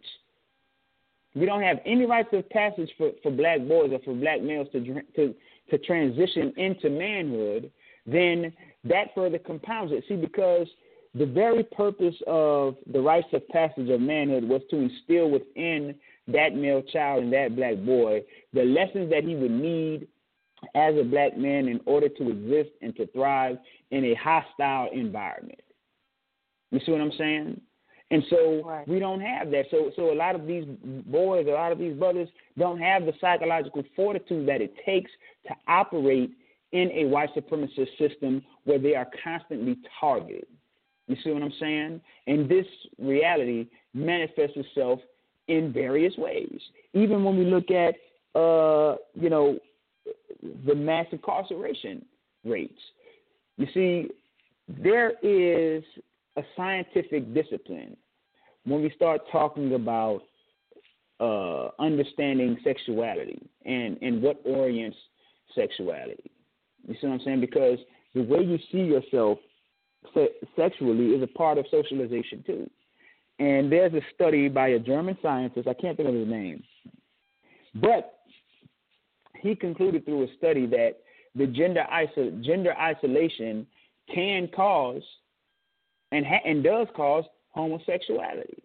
we 1.36 1.46
don't 1.46 1.62
have 1.62 1.80
any 1.86 2.06
rites 2.06 2.30
of 2.34 2.50
passage 2.50 2.90
for, 2.98 3.12
for 3.22 3.32
black 3.32 3.60
boys 3.68 3.92
or 3.92 4.00
for 4.00 4.14
black 4.14 4.42
males 4.42 4.68
to, 4.72 5.02
to, 5.16 5.36
to 5.70 5.78
transition 5.78 6.54
into 6.58 6.90
manhood, 6.90 7.72
then 8.06 8.54
that 8.84 9.08
further 9.16 9.40
compounds 9.40 9.92
it. 9.92 10.04
See, 10.08 10.16
because 10.16 10.68
the 11.16 11.26
very 11.26 11.64
purpose 11.64 12.16
of 12.28 12.76
the 12.92 13.02
rites 13.02 13.28
of 13.34 13.48
passage 13.50 13.90
of 13.90 14.00
manhood 14.00 14.44
was 14.44 14.62
to 14.70 14.78
instill 14.78 15.30
within 15.30 15.96
that 16.28 16.54
male 16.54 16.84
child 16.94 17.24
and 17.24 17.34
that 17.34 17.56
black 17.56 17.78
boy 17.78 18.22
the 18.54 18.64
lessons 18.64 19.10
that 19.10 19.24
he 19.24 19.36
would 19.36 19.52
need 19.52 20.08
as 20.76 20.96
a 21.00 21.04
black 21.04 21.38
man 21.38 21.68
in 21.68 21.80
order 21.86 22.10
to 22.10 22.30
exist 22.30 22.70
and 22.82 22.96
to 22.96 23.08
thrive 23.08 23.58
in 23.92 24.06
a 24.06 24.14
hostile 24.16 24.90
environment. 24.94 25.62
You 26.72 26.80
see 26.86 26.92
what 26.92 27.02
I'm 27.02 27.14
saying? 27.18 27.62
And 28.12 28.24
so 28.30 28.64
right. 28.66 28.88
we 28.88 29.00
don't 29.00 29.22
have 29.22 29.52
that. 29.52 29.66
So 29.70 29.92
so 29.96 30.12
a 30.12 30.16
lot 30.16 30.36
of 30.36 30.48
these 30.48 30.66
boys, 31.06 31.46
a 31.48 31.52
lot 31.52 31.72
of 31.72 31.78
these 31.78 31.96
brothers 31.96 32.28
don't 32.58 32.80
have 32.80 33.06
the 33.06 33.14
psychological 33.22 33.84
fortitude 33.96 34.48
that 34.48 34.62
it 34.62 34.74
takes 34.86 35.12
to 35.48 35.54
operate 35.68 36.32
in 36.72 36.92
a 36.92 37.06
white 37.06 37.30
supremacist 37.36 37.98
system 37.98 38.44
where 38.64 38.80
they 38.80 38.96
are 38.96 39.08
constantly 39.24 39.78
targeted. 40.00 40.48
You 41.08 41.18
see 41.24 41.32
what 41.32 41.42
I'm 41.42 41.54
saying? 41.60 42.02
And 42.28 42.50
this 42.50 42.66
reality 43.00 43.68
manifests 43.94 44.56
itself 44.56 45.00
in 45.48 45.74
various 45.74 46.16
ways. 46.18 46.60
Even 46.94 47.24
when 47.24 47.38
we 47.38 47.46
look 47.46 47.72
at 47.72 47.96
uh, 48.36 48.96
you 49.16 49.30
know, 49.30 49.58
the 50.66 50.76
mass 50.76 51.06
incarceration 51.12 52.06
rates. 52.46 52.80
You 53.58 53.68
see, 53.74 54.10
there 54.68 55.14
is 55.24 55.84
a 56.40 56.44
scientific 56.56 57.34
discipline 57.34 57.96
when 58.66 58.82
we 58.82 58.92
start 58.96 59.22
talking 59.32 59.74
about 59.74 60.22
uh, 61.20 61.70
understanding 61.80 62.58
sexuality 62.64 63.42
and, 63.66 63.98
and 64.02 64.22
what 64.22 64.42
orients 64.46 64.98
sexuality. 65.54 66.32
You 66.88 66.96
see 67.00 67.08
what 67.08 67.14
I'm 67.14 67.22
saying? 67.26 67.42
Because 67.42 67.78
the 68.16 68.22
way 68.24 68.42
you 68.42 68.58
see 68.72 68.80
yourself 68.80 69.38
se- 70.14 70.36
sexually 70.56 71.08
is 71.08 71.22
a 71.22 71.28
part 71.28 71.58
of 71.58 71.66
socialization 71.70 72.44
too. 72.46 72.70
And 73.40 73.72
there's 73.72 73.94
a 73.94 74.02
study 74.16 74.48
by 74.48 74.70
a 74.70 74.80
German 74.80 75.18
scientist, 75.22 75.68
I 75.68 75.74
can't 75.74 75.98
think 75.98 76.10
of 76.10 76.16
his 76.16 76.28
name, 76.28 76.64
but 77.76 78.20
he 79.42 79.56
concluded 79.56 80.06
through 80.06 80.24
a 80.24 80.28
study 80.38 80.66
that 80.68 80.98
the 81.36 81.48
gender, 81.48 81.86
iso- 81.92 82.44
gender 82.44 82.74
isolation 82.78 83.68
can 84.14 84.48
cause 84.56 85.04
and 86.12 86.26
ha- 86.26 86.42
and 86.46 86.64
does 86.64 86.88
cause 86.96 87.24
homosexuality. 87.50 88.64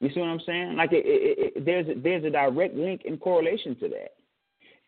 You 0.00 0.10
see 0.12 0.20
what 0.20 0.28
I'm 0.28 0.40
saying? 0.44 0.76
Like 0.76 0.92
it, 0.92 1.04
it, 1.06 1.56
it, 1.56 1.64
there's 1.64 1.88
a, 1.88 1.98
there's 1.98 2.24
a 2.24 2.30
direct 2.30 2.74
link 2.74 3.02
and 3.06 3.20
correlation 3.20 3.76
to 3.76 3.88
that. 3.88 4.14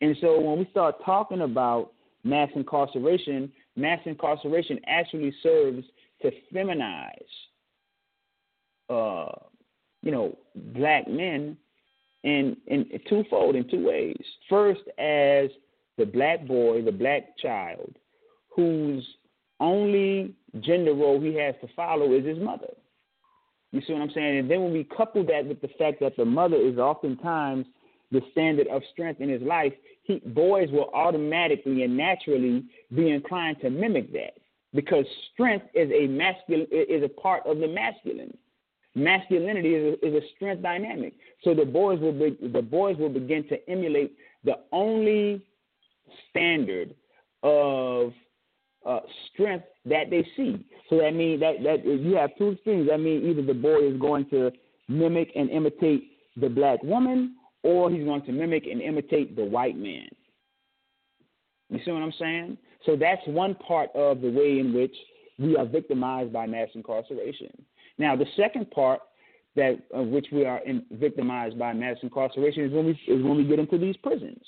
And 0.00 0.16
so 0.20 0.38
when 0.38 0.58
we 0.58 0.68
start 0.70 0.96
talking 1.04 1.40
about 1.40 1.92
mass 2.22 2.50
incarceration, 2.54 3.50
mass 3.76 4.00
incarceration 4.04 4.78
actually 4.86 5.34
serves 5.42 5.84
to 6.22 6.30
feminize 6.52 7.12
uh, 8.88 9.32
you 10.02 10.12
know, 10.12 10.36
black 10.54 11.08
men 11.08 11.56
in 12.22 12.56
in 12.66 12.86
twofold 13.08 13.56
in 13.56 13.68
two 13.68 13.84
ways. 13.84 14.16
First, 14.48 14.82
as 14.98 15.50
the 15.98 16.04
black 16.04 16.46
boy, 16.46 16.82
the 16.82 16.92
black 16.92 17.36
child, 17.38 17.96
whose 18.54 19.04
only 19.60 20.34
gender 20.56 20.94
role 20.94 21.20
he 21.20 21.34
has 21.34 21.54
to 21.60 21.68
follow 21.74 22.12
is 22.12 22.24
his 22.24 22.38
mother. 22.38 22.68
You 23.72 23.82
see 23.86 23.92
what 23.92 24.02
I'm 24.02 24.10
saying? 24.10 24.38
And 24.38 24.50
then 24.50 24.62
when 24.62 24.72
we 24.72 24.84
couple 24.84 25.24
that 25.26 25.46
with 25.46 25.60
the 25.60 25.68
fact 25.78 26.00
that 26.00 26.16
the 26.16 26.24
mother 26.24 26.56
is 26.56 26.78
oftentimes 26.78 27.66
the 28.12 28.20
standard 28.32 28.68
of 28.68 28.82
strength 28.92 29.20
in 29.20 29.28
his 29.28 29.42
life, 29.42 29.72
he, 30.04 30.20
boys 30.26 30.70
will 30.70 30.90
automatically 30.94 31.82
and 31.82 31.96
naturally 31.96 32.64
be 32.94 33.10
inclined 33.10 33.60
to 33.60 33.70
mimic 33.70 34.12
that 34.12 34.34
because 34.74 35.04
strength 35.32 35.66
is 35.74 35.90
a 35.90 36.06
masculine 36.06 36.68
is 36.70 37.02
a 37.02 37.08
part 37.08 37.44
of 37.46 37.58
the 37.58 37.68
masculine. 37.68 38.36
Masculinity 38.94 39.74
is 39.74 39.98
a, 40.02 40.06
is 40.06 40.22
a 40.22 40.26
strength 40.36 40.62
dynamic. 40.62 41.14
So 41.42 41.54
the 41.54 41.64
boys 41.64 42.00
will 42.00 42.12
be, 42.12 42.36
the 42.48 42.62
boys 42.62 42.96
will 42.96 43.10
begin 43.10 43.46
to 43.48 43.68
emulate 43.68 44.16
the 44.44 44.60
only 44.72 45.44
standard 46.30 46.94
of 47.42 48.12
uh, 48.86 49.00
strength 49.32 49.64
that 49.84 50.10
they 50.10 50.26
see. 50.36 50.64
So 50.88 50.98
that 50.98 51.14
means 51.14 51.40
that 51.40 51.62
that 51.64 51.84
you 51.84 52.14
have 52.16 52.30
two 52.38 52.56
things. 52.64 52.88
That 52.88 52.98
means 52.98 53.24
either 53.24 53.42
the 53.42 53.54
boy 53.54 53.88
is 53.88 53.98
going 53.98 54.28
to 54.30 54.52
mimic 54.88 55.32
and 55.34 55.50
imitate 55.50 56.12
the 56.36 56.48
black 56.48 56.82
woman, 56.82 57.36
or 57.62 57.90
he's 57.90 58.04
going 58.04 58.22
to 58.22 58.32
mimic 58.32 58.66
and 58.66 58.80
imitate 58.80 59.36
the 59.36 59.44
white 59.44 59.76
man. 59.76 60.08
You 61.70 61.80
see 61.84 61.90
what 61.90 62.02
I'm 62.02 62.12
saying? 62.18 62.58
So 62.84 62.96
that's 62.96 63.22
one 63.26 63.56
part 63.56 63.90
of 63.94 64.20
the 64.20 64.30
way 64.30 64.60
in 64.60 64.72
which 64.72 64.94
we 65.38 65.56
are 65.56 65.66
victimized 65.66 66.32
by 66.32 66.46
mass 66.46 66.68
incarceration. 66.74 67.50
Now, 67.98 68.14
the 68.14 68.26
second 68.36 68.70
part 68.70 69.00
that 69.56 69.78
of 69.92 70.06
which 70.08 70.26
we 70.30 70.44
are 70.44 70.58
in, 70.58 70.84
victimized 70.92 71.58
by 71.58 71.72
mass 71.72 71.96
incarceration 72.02 72.66
is 72.66 72.72
when 72.72 72.86
we 72.86 72.92
is 72.92 73.22
when 73.24 73.36
we 73.36 73.44
get 73.44 73.58
into 73.58 73.78
these 73.78 73.96
prisons. 73.96 74.42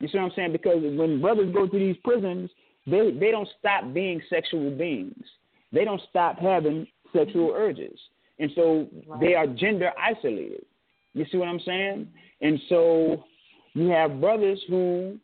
You 0.00 0.08
see 0.08 0.18
what 0.18 0.24
I'm 0.24 0.32
saying? 0.36 0.52
Because 0.52 0.78
when 0.80 1.20
brothers 1.20 1.52
go 1.52 1.66
to 1.66 1.78
these 1.78 1.96
prisons, 2.04 2.50
they 2.86 3.10
they 3.12 3.30
don't 3.30 3.48
stop 3.58 3.92
being 3.92 4.20
sexual 4.28 4.70
beings. 4.70 5.24
They 5.72 5.84
don't 5.84 6.00
stop 6.10 6.38
having 6.38 6.86
sexual 7.14 7.52
urges, 7.54 7.98
and 8.38 8.50
so 8.54 8.88
right. 9.06 9.20
they 9.20 9.34
are 9.34 9.46
gender 9.46 9.90
isolated. 10.00 10.64
You 11.14 11.24
see 11.30 11.38
what 11.38 11.48
I'm 11.48 11.60
saying? 11.60 12.08
And 12.40 12.60
so 12.68 13.24
you 13.74 13.88
have 13.88 14.20
brothers 14.20 14.60
who, 14.68 15.18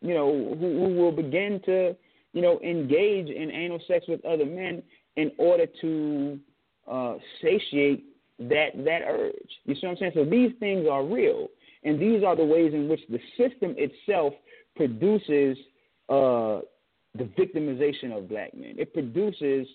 you 0.00 0.14
know, 0.14 0.56
who, 0.58 0.86
who 0.86 0.94
will 0.94 1.12
begin 1.12 1.60
to, 1.66 1.94
you 2.32 2.42
know, 2.42 2.58
engage 2.60 3.28
in 3.28 3.50
anal 3.50 3.80
sex 3.86 4.06
with 4.08 4.24
other 4.24 4.46
men 4.46 4.82
in 5.16 5.30
order 5.38 5.66
to 5.80 6.38
uh, 6.90 7.14
satiate 7.42 8.04
that 8.38 8.70
that 8.76 9.02
urge. 9.06 9.34
You 9.64 9.74
see 9.74 9.86
what 9.86 9.92
I'm 9.92 9.96
saying? 9.98 10.12
So 10.14 10.24
these 10.24 10.50
things 10.58 10.86
are 10.90 11.04
real, 11.04 11.48
and 11.84 12.00
these 12.00 12.24
are 12.24 12.34
the 12.34 12.44
ways 12.44 12.74
in 12.74 12.88
which 12.88 13.00
the 13.08 13.20
system 13.36 13.74
itself 13.78 14.34
produces 14.74 15.56
uh, 16.08 16.60
the 17.16 17.24
victimization 17.38 18.16
of 18.16 18.28
black 18.28 18.54
men. 18.54 18.74
It 18.78 18.92
produces 18.92 19.66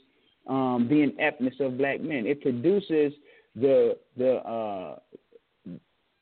um, 0.47 0.87
the 0.89 1.01
ineptness 1.01 1.55
of 1.59 1.77
black 1.77 2.01
men. 2.01 2.25
It 2.25 2.41
produces 2.41 3.13
the 3.55 3.97
the 4.17 4.35
uh, 4.37 4.99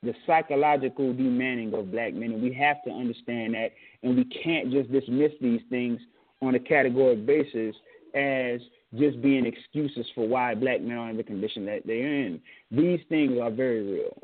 the 0.02 0.14
psychological 0.26 1.12
demanding 1.12 1.74
of 1.74 1.90
black 1.90 2.14
men, 2.14 2.32
and 2.32 2.42
we 2.42 2.52
have 2.52 2.82
to 2.84 2.90
understand 2.90 3.54
that, 3.54 3.72
and 4.02 4.16
we 4.16 4.24
can't 4.24 4.70
just 4.70 4.92
dismiss 4.92 5.32
these 5.40 5.60
things 5.70 6.00
on 6.40 6.54
a 6.54 6.58
categorical 6.58 7.16
basis 7.24 7.74
as 8.14 8.60
just 8.96 9.20
being 9.20 9.44
excuses 9.44 10.06
for 10.14 10.26
why 10.26 10.54
black 10.54 10.80
men 10.80 10.96
are 10.96 11.10
in 11.10 11.16
the 11.16 11.22
condition 11.22 11.66
that 11.66 11.82
they're 11.84 12.22
in. 12.22 12.40
These 12.70 13.00
things 13.08 13.38
are 13.40 13.50
very 13.50 13.82
real. 13.82 14.16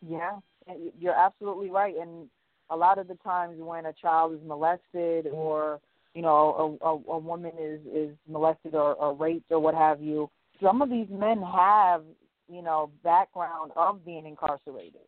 Yeah, 0.00 0.38
you're 0.98 1.14
absolutely 1.14 1.70
right, 1.70 1.94
and 2.00 2.28
a 2.72 2.76
lot 2.76 2.98
of 2.98 3.06
the 3.06 3.16
times 3.16 3.56
when 3.58 3.86
a 3.86 3.92
child 3.92 4.32
is 4.32 4.40
molested 4.46 5.26
or 5.28 5.80
you 6.14 6.22
know 6.22 6.78
a, 6.82 6.86
a, 6.86 7.14
a 7.14 7.18
woman 7.18 7.52
is 7.60 7.80
is 7.92 8.16
molested 8.28 8.74
or, 8.74 8.94
or 8.94 9.14
raped 9.14 9.50
or 9.50 9.60
what 9.60 9.74
have 9.74 10.00
you, 10.00 10.28
some 10.62 10.82
of 10.82 10.90
these 10.90 11.08
men 11.10 11.42
have 11.42 12.02
you 12.48 12.62
know 12.62 12.90
background 13.04 13.72
of 13.76 14.04
being 14.04 14.26
incarcerated 14.26 15.02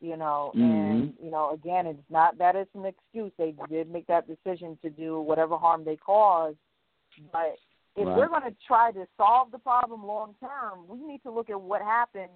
you 0.00 0.16
know 0.16 0.52
mm-hmm. 0.54 0.62
and 0.62 1.14
you 1.22 1.30
know 1.30 1.52
again 1.52 1.86
it's 1.86 1.98
not 2.10 2.36
that 2.38 2.56
it's 2.56 2.74
an 2.74 2.84
excuse 2.86 3.32
they 3.38 3.54
did 3.68 3.90
make 3.90 4.06
that 4.06 4.26
decision 4.26 4.78
to 4.82 4.90
do 4.90 5.20
whatever 5.20 5.56
harm 5.56 5.84
they 5.84 5.96
caused 5.96 6.56
but 7.32 7.56
if 7.96 8.06
right. 8.06 8.16
we're 8.16 8.28
going 8.28 8.42
to 8.42 8.56
try 8.66 8.90
to 8.92 9.06
solve 9.16 9.50
the 9.50 9.58
problem 9.58 10.04
long 10.06 10.34
term 10.40 10.80
we 10.88 10.98
need 11.06 11.22
to 11.22 11.30
look 11.30 11.50
at 11.50 11.60
what 11.60 11.82
happened 11.82 12.30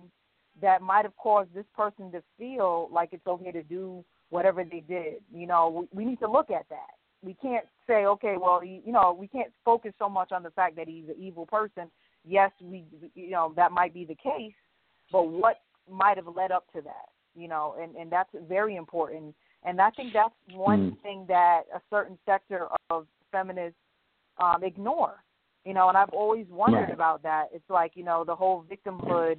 that 0.60 0.82
might 0.82 1.04
have 1.04 1.16
caused 1.16 1.52
this 1.54 1.64
person 1.74 2.12
to 2.12 2.22
feel 2.38 2.88
like 2.92 3.10
it's 3.12 3.26
okay 3.26 3.50
to 3.50 3.62
do 3.62 4.04
whatever 4.34 4.64
they 4.64 4.80
did 4.80 5.14
you 5.32 5.46
know 5.46 5.86
we, 5.92 5.98
we 5.98 6.04
need 6.04 6.18
to 6.18 6.30
look 6.30 6.50
at 6.50 6.68
that 6.68 6.94
we 7.22 7.34
can't 7.34 7.66
say 7.86 8.04
okay 8.04 8.34
well 8.38 8.62
you, 8.64 8.80
you 8.84 8.92
know 8.92 9.16
we 9.18 9.28
can't 9.28 9.52
focus 9.64 9.92
so 9.98 10.08
much 10.08 10.32
on 10.32 10.42
the 10.42 10.50
fact 10.50 10.76
that 10.76 10.88
he's 10.88 11.08
an 11.08 11.16
evil 11.18 11.46
person 11.46 11.90
yes, 12.24 12.50
we 12.60 12.84
you 13.14 13.30
know 13.30 13.52
that 13.56 13.72
might 13.72 13.94
be 13.94 14.04
the 14.04 14.14
case, 14.14 14.54
but 15.12 15.24
what 15.24 15.60
might 15.90 16.16
have 16.16 16.26
led 16.34 16.50
up 16.50 16.64
to 16.72 16.80
that, 16.82 17.10
you 17.34 17.48
know, 17.48 17.76
and 17.80 17.94
and 17.96 18.10
that's 18.10 18.30
very 18.48 18.76
important. 18.76 19.34
And 19.66 19.80
I 19.80 19.90
think 19.90 20.12
that's 20.12 20.34
one 20.52 20.92
mm. 20.92 21.02
thing 21.02 21.24
that 21.28 21.62
a 21.74 21.80
certain 21.90 22.18
sector 22.26 22.68
of 22.90 23.06
feminists 23.32 23.78
um, 24.38 24.62
ignore, 24.62 25.22
you 25.64 25.74
know. 25.74 25.88
And 25.88 25.96
I've 25.96 26.10
always 26.10 26.46
wondered 26.50 26.84
right. 26.84 26.92
about 26.92 27.22
that. 27.22 27.46
It's 27.52 27.68
like 27.68 27.92
you 27.94 28.04
know 28.04 28.24
the 28.24 28.36
whole 28.36 28.64
victimhood 28.70 29.36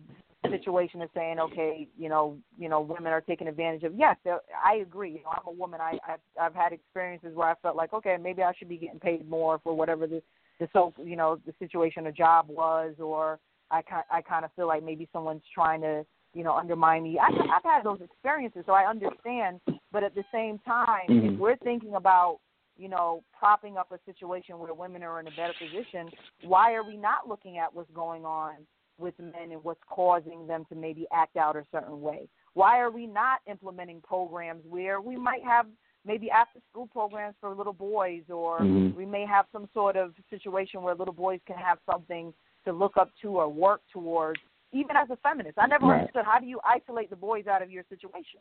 situation 0.49 1.01
of 1.01 1.09
saying, 1.13 1.39
okay, 1.39 1.87
you 1.97 2.09
know, 2.09 2.37
you 2.57 2.69
know, 2.69 2.81
women 2.81 3.11
are 3.11 3.21
taken 3.21 3.47
advantage 3.47 3.83
of. 3.83 3.93
Yes, 3.95 4.17
I 4.25 4.75
agree. 4.75 5.11
You 5.11 5.23
know, 5.23 5.31
I'm 5.31 5.47
a 5.47 5.51
woman. 5.51 5.81
I 5.81 5.97
I've, 6.07 6.19
I've 6.39 6.55
had 6.55 6.73
experiences 6.73 7.35
where 7.35 7.49
I 7.49 7.55
felt 7.61 7.75
like, 7.75 7.93
okay, 7.93 8.17
maybe 8.21 8.43
I 8.43 8.53
should 8.57 8.69
be 8.69 8.77
getting 8.77 8.99
paid 8.99 9.29
more 9.29 9.59
for 9.63 9.73
whatever 9.73 10.07
the 10.07 10.21
the 10.59 10.67
so 10.73 10.93
you 11.03 11.15
know 11.15 11.39
the 11.45 11.53
situation 11.59 12.07
a 12.07 12.11
job 12.11 12.47
was, 12.49 12.95
or 12.99 13.39
I 13.71 13.81
I 14.11 14.21
kind 14.21 14.45
of 14.45 14.51
feel 14.55 14.67
like 14.67 14.83
maybe 14.83 15.07
someone's 15.11 15.43
trying 15.53 15.81
to 15.81 16.05
you 16.33 16.43
know 16.43 16.55
undermine 16.55 17.03
me. 17.03 17.19
I, 17.19 17.27
I've 17.55 17.63
had 17.63 17.83
those 17.83 18.01
experiences, 18.01 18.63
so 18.65 18.73
I 18.73 18.89
understand. 18.89 19.59
But 19.91 20.03
at 20.03 20.15
the 20.15 20.23
same 20.31 20.59
time, 20.59 21.07
mm-hmm. 21.09 21.33
if 21.33 21.39
we're 21.39 21.57
thinking 21.57 21.95
about 21.95 22.39
you 22.77 22.89
know 22.89 23.23
propping 23.37 23.77
up 23.77 23.91
a 23.91 23.99
situation 24.05 24.59
where 24.59 24.73
women 24.73 25.03
are 25.03 25.19
in 25.19 25.27
a 25.27 25.31
better 25.31 25.53
position, 25.59 26.09
why 26.43 26.73
are 26.73 26.83
we 26.83 26.97
not 26.97 27.27
looking 27.27 27.57
at 27.57 27.73
what's 27.73 27.91
going 27.91 28.25
on 28.25 28.55
with 28.97 29.17
men 29.19 29.51
and 29.51 29.63
what's 29.63 29.81
causing 29.89 30.47
them 30.47 30.65
to 30.69 30.75
maybe 30.75 31.05
act 31.13 31.37
out 31.37 31.55
a 31.55 31.63
certain 31.71 32.01
way? 32.01 32.27
Why 32.53 32.79
are 32.79 32.91
we 32.91 33.07
not 33.07 33.39
implementing 33.49 34.01
programs 34.01 34.63
where 34.67 35.01
we 35.01 35.17
might 35.17 35.43
have 35.43 35.65
maybe 36.05 36.29
after 36.29 36.59
school 36.69 36.87
programs 36.87 37.35
for 37.41 37.53
little 37.53 37.73
boys, 37.73 38.21
or 38.29 38.59
mm-hmm. 38.59 38.95
we 38.95 39.05
may 39.05 39.25
have 39.25 39.45
some 39.51 39.67
sort 39.73 39.95
of 39.95 40.13
situation 40.29 40.81
where 40.81 40.95
little 40.95 41.13
boys 41.13 41.39
can 41.47 41.57
have 41.57 41.79
something 41.89 42.33
to 42.63 42.71
look 42.71 42.97
up 42.97 43.11
to 43.21 43.29
or 43.29 43.49
work 43.49 43.81
towards. 43.91 44.39
Even 44.71 44.95
as 44.95 45.09
a 45.09 45.17
feminist, 45.17 45.57
I 45.57 45.67
never 45.67 45.85
right. 45.85 46.01
understood 46.01 46.25
how 46.25 46.39
do 46.39 46.45
you 46.45 46.59
isolate 46.65 47.09
the 47.09 47.15
boys 47.15 47.47
out 47.47 47.61
of 47.61 47.71
your 47.71 47.83
situation. 47.89 48.39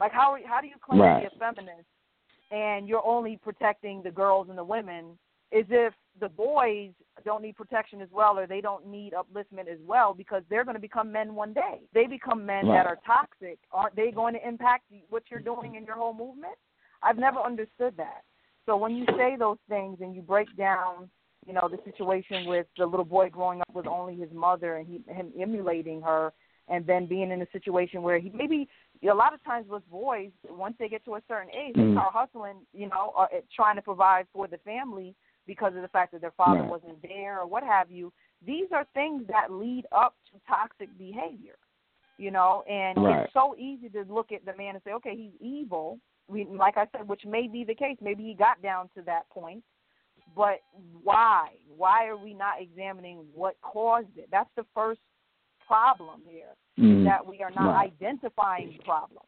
Like 0.00 0.12
how 0.12 0.36
how 0.46 0.60
do 0.60 0.66
you 0.66 0.74
claim 0.84 1.00
right. 1.00 1.22
to 1.22 1.30
be 1.30 1.36
a 1.36 1.38
feminist 1.38 1.86
and 2.50 2.88
you're 2.88 3.04
only 3.06 3.38
protecting 3.42 4.02
the 4.02 4.10
girls 4.10 4.48
and 4.48 4.58
the 4.58 4.64
women? 4.64 5.18
Is 5.50 5.64
if 5.70 5.94
the 6.20 6.28
boys 6.28 6.90
don't 7.24 7.42
need 7.42 7.56
protection 7.56 8.00
as 8.00 8.08
well, 8.12 8.38
or 8.38 8.46
they 8.46 8.60
don't 8.60 8.86
need 8.86 9.12
upliftment 9.12 9.68
as 9.68 9.78
well, 9.86 10.14
because 10.14 10.42
they're 10.48 10.64
going 10.64 10.76
to 10.76 10.80
become 10.80 11.10
men 11.10 11.34
one 11.34 11.52
day. 11.52 11.80
They 11.94 12.06
become 12.06 12.44
men 12.44 12.66
right. 12.66 12.76
that 12.76 12.86
are 12.86 12.98
toxic. 13.06 13.58
Aren't 13.72 13.96
they 13.96 14.10
going 14.10 14.34
to 14.34 14.46
impact 14.46 14.84
what 15.08 15.24
you're 15.30 15.40
doing 15.40 15.74
in 15.74 15.84
your 15.84 15.96
whole 15.96 16.14
movement? 16.14 16.54
I've 17.02 17.18
never 17.18 17.40
understood 17.40 17.94
that. 17.96 18.22
So 18.66 18.76
when 18.76 18.96
you 18.96 19.06
say 19.16 19.36
those 19.38 19.58
things 19.68 19.98
and 20.00 20.14
you 20.14 20.20
break 20.20 20.54
down, 20.56 21.08
you 21.46 21.54
know, 21.54 21.68
the 21.70 21.78
situation 21.90 22.46
with 22.46 22.66
the 22.76 22.84
little 22.84 23.04
boy 23.04 23.30
growing 23.30 23.60
up 23.62 23.72
with 23.72 23.86
only 23.86 24.16
his 24.16 24.30
mother 24.32 24.76
and 24.76 24.86
he, 24.86 25.00
him 25.12 25.32
emulating 25.40 26.02
her, 26.02 26.32
and 26.68 26.86
then 26.86 27.06
being 27.06 27.30
in 27.30 27.40
a 27.40 27.46
situation 27.50 28.02
where 28.02 28.18
he 28.18 28.30
maybe 28.34 28.68
a 29.10 29.14
lot 29.14 29.32
of 29.32 29.42
times 29.42 29.66
with 29.70 29.88
boys 29.90 30.30
once 30.50 30.74
they 30.78 30.88
get 30.88 31.02
to 31.04 31.14
a 31.14 31.22
certain 31.26 31.48
age 31.50 31.74
mm. 31.74 31.88
they 31.88 31.94
start 31.94 32.12
hustling, 32.12 32.56
you 32.74 32.88
know, 32.88 33.12
or 33.16 33.28
trying 33.54 33.76
to 33.76 33.80
provide 33.80 34.26
for 34.34 34.46
the 34.46 34.58
family 34.58 35.14
because 35.48 35.74
of 35.74 35.82
the 35.82 35.88
fact 35.88 36.12
that 36.12 36.20
their 36.20 36.34
father 36.36 36.60
right. 36.60 36.70
wasn't 36.70 37.02
there 37.02 37.40
or 37.40 37.46
what 37.46 37.64
have 37.64 37.90
you. 37.90 38.12
These 38.46 38.66
are 38.72 38.86
things 38.94 39.24
that 39.28 39.50
lead 39.50 39.86
up 39.90 40.14
to 40.30 40.38
toxic 40.46 40.96
behavior, 40.96 41.56
you 42.18 42.30
know, 42.30 42.62
and 42.70 43.02
right. 43.02 43.24
it's 43.24 43.32
so 43.32 43.56
easy 43.58 43.88
to 43.88 44.04
look 44.08 44.30
at 44.30 44.44
the 44.44 44.54
man 44.56 44.74
and 44.74 44.84
say, 44.84 44.92
okay, 44.92 45.16
he's 45.16 45.32
evil, 45.40 45.98
we, 46.28 46.44
like 46.44 46.76
I 46.76 46.86
said, 46.92 47.08
which 47.08 47.22
may 47.26 47.48
be 47.48 47.64
the 47.64 47.74
case. 47.74 47.96
Maybe 48.00 48.22
he 48.22 48.34
got 48.34 48.62
down 48.62 48.90
to 48.94 49.02
that 49.06 49.28
point, 49.30 49.64
but 50.36 50.60
why? 51.02 51.48
Why 51.74 52.06
are 52.06 52.18
we 52.18 52.34
not 52.34 52.60
examining 52.60 53.24
what 53.34 53.56
caused 53.62 54.16
it? 54.16 54.28
That's 54.30 54.50
the 54.54 54.66
first 54.74 55.00
problem 55.66 56.20
here. 56.28 56.54
Mm-hmm. 56.78 57.04
That 57.04 57.26
we 57.26 57.42
are 57.42 57.50
not 57.50 57.72
right. 57.72 57.92
identifying 57.92 58.76
the 58.76 58.84
problem. 58.84 59.22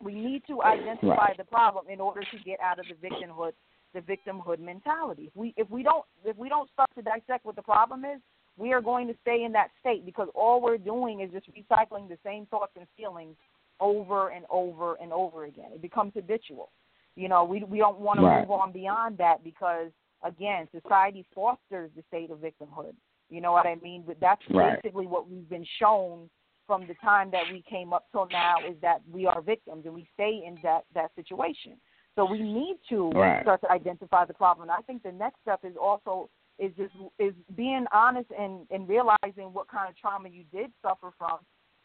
We 0.00 0.14
need 0.14 0.42
to 0.48 0.62
identify 0.62 1.16
right. 1.16 1.36
the 1.36 1.44
problem 1.44 1.86
in 1.88 2.00
order 2.00 2.20
to 2.20 2.38
get 2.44 2.60
out 2.60 2.78
of 2.78 2.86
the 2.86 3.08
victimhood 3.08 3.52
the 3.94 4.00
victimhood 4.00 4.60
mentality. 4.60 5.26
If 5.26 5.36
we 5.36 5.54
if 5.56 5.70
we 5.70 5.82
don't 5.82 6.04
if 6.24 6.36
we 6.36 6.48
don't 6.48 6.70
start 6.72 6.90
to 6.96 7.02
dissect 7.02 7.44
what 7.44 7.56
the 7.56 7.62
problem 7.62 8.04
is, 8.04 8.20
we 8.56 8.72
are 8.72 8.80
going 8.80 9.06
to 9.08 9.14
stay 9.22 9.44
in 9.44 9.52
that 9.52 9.68
state 9.80 10.04
because 10.04 10.28
all 10.34 10.60
we're 10.60 10.78
doing 10.78 11.20
is 11.20 11.30
just 11.30 11.46
recycling 11.50 12.08
the 12.08 12.18
same 12.24 12.46
thoughts 12.46 12.72
and 12.76 12.86
feelings 12.96 13.36
over 13.80 14.30
and 14.30 14.44
over 14.50 14.96
and 15.00 15.12
over 15.12 15.44
again. 15.44 15.70
It 15.72 15.82
becomes 15.82 16.12
habitual. 16.14 16.70
You 17.16 17.28
know, 17.28 17.44
we 17.44 17.64
we 17.64 17.78
don't 17.78 17.98
want 17.98 18.20
to 18.20 18.26
right. 18.26 18.40
move 18.40 18.50
on 18.50 18.72
beyond 18.72 19.18
that 19.18 19.42
because 19.42 19.90
again, 20.24 20.68
society 20.72 21.26
fosters 21.34 21.90
the 21.96 22.02
state 22.08 22.30
of 22.30 22.38
victimhood. 22.38 22.94
You 23.30 23.40
know 23.40 23.52
what 23.52 23.66
I 23.66 23.76
mean? 23.76 24.04
But 24.06 24.18
that's 24.20 24.42
right. 24.50 24.80
basically 24.82 25.06
what 25.06 25.28
we've 25.28 25.48
been 25.48 25.66
shown 25.78 26.30
from 26.66 26.86
the 26.86 26.94
time 26.94 27.30
that 27.30 27.44
we 27.50 27.62
came 27.68 27.92
up 27.92 28.06
till 28.12 28.28
now 28.30 28.56
is 28.68 28.76
that 28.82 29.00
we 29.10 29.26
are 29.26 29.40
victims 29.40 29.84
and 29.86 29.94
we 29.94 30.06
stay 30.14 30.42
in 30.46 30.58
that 30.62 30.84
that 30.94 31.10
situation. 31.16 31.72
So 32.18 32.24
we 32.24 32.42
need 32.42 32.78
to 32.88 33.10
right. 33.10 33.42
start 33.42 33.60
to 33.60 33.70
identify 33.70 34.24
the 34.24 34.34
problem. 34.34 34.68
And 34.68 34.72
I 34.72 34.82
think 34.82 35.04
the 35.04 35.12
next 35.12 35.40
step 35.42 35.60
is 35.62 35.76
also 35.80 36.28
is 36.58 36.72
just 36.76 36.92
is 37.20 37.32
being 37.56 37.84
honest 37.92 38.28
and 38.36 38.66
and 38.72 38.88
realizing 38.88 39.52
what 39.52 39.68
kind 39.68 39.88
of 39.88 39.96
trauma 39.96 40.28
you 40.28 40.42
did 40.52 40.72
suffer 40.82 41.12
from 41.16 41.38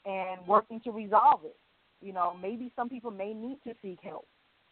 and 0.05 0.41
working 0.47 0.81
to 0.85 0.91
resolve 0.91 1.41
it. 1.45 1.55
You 2.01 2.13
know, 2.13 2.35
maybe 2.41 2.73
some 2.75 2.89
people 2.89 3.11
may 3.11 3.31
need 3.31 3.59
to 3.63 3.75
seek 3.83 3.99
help 4.01 4.25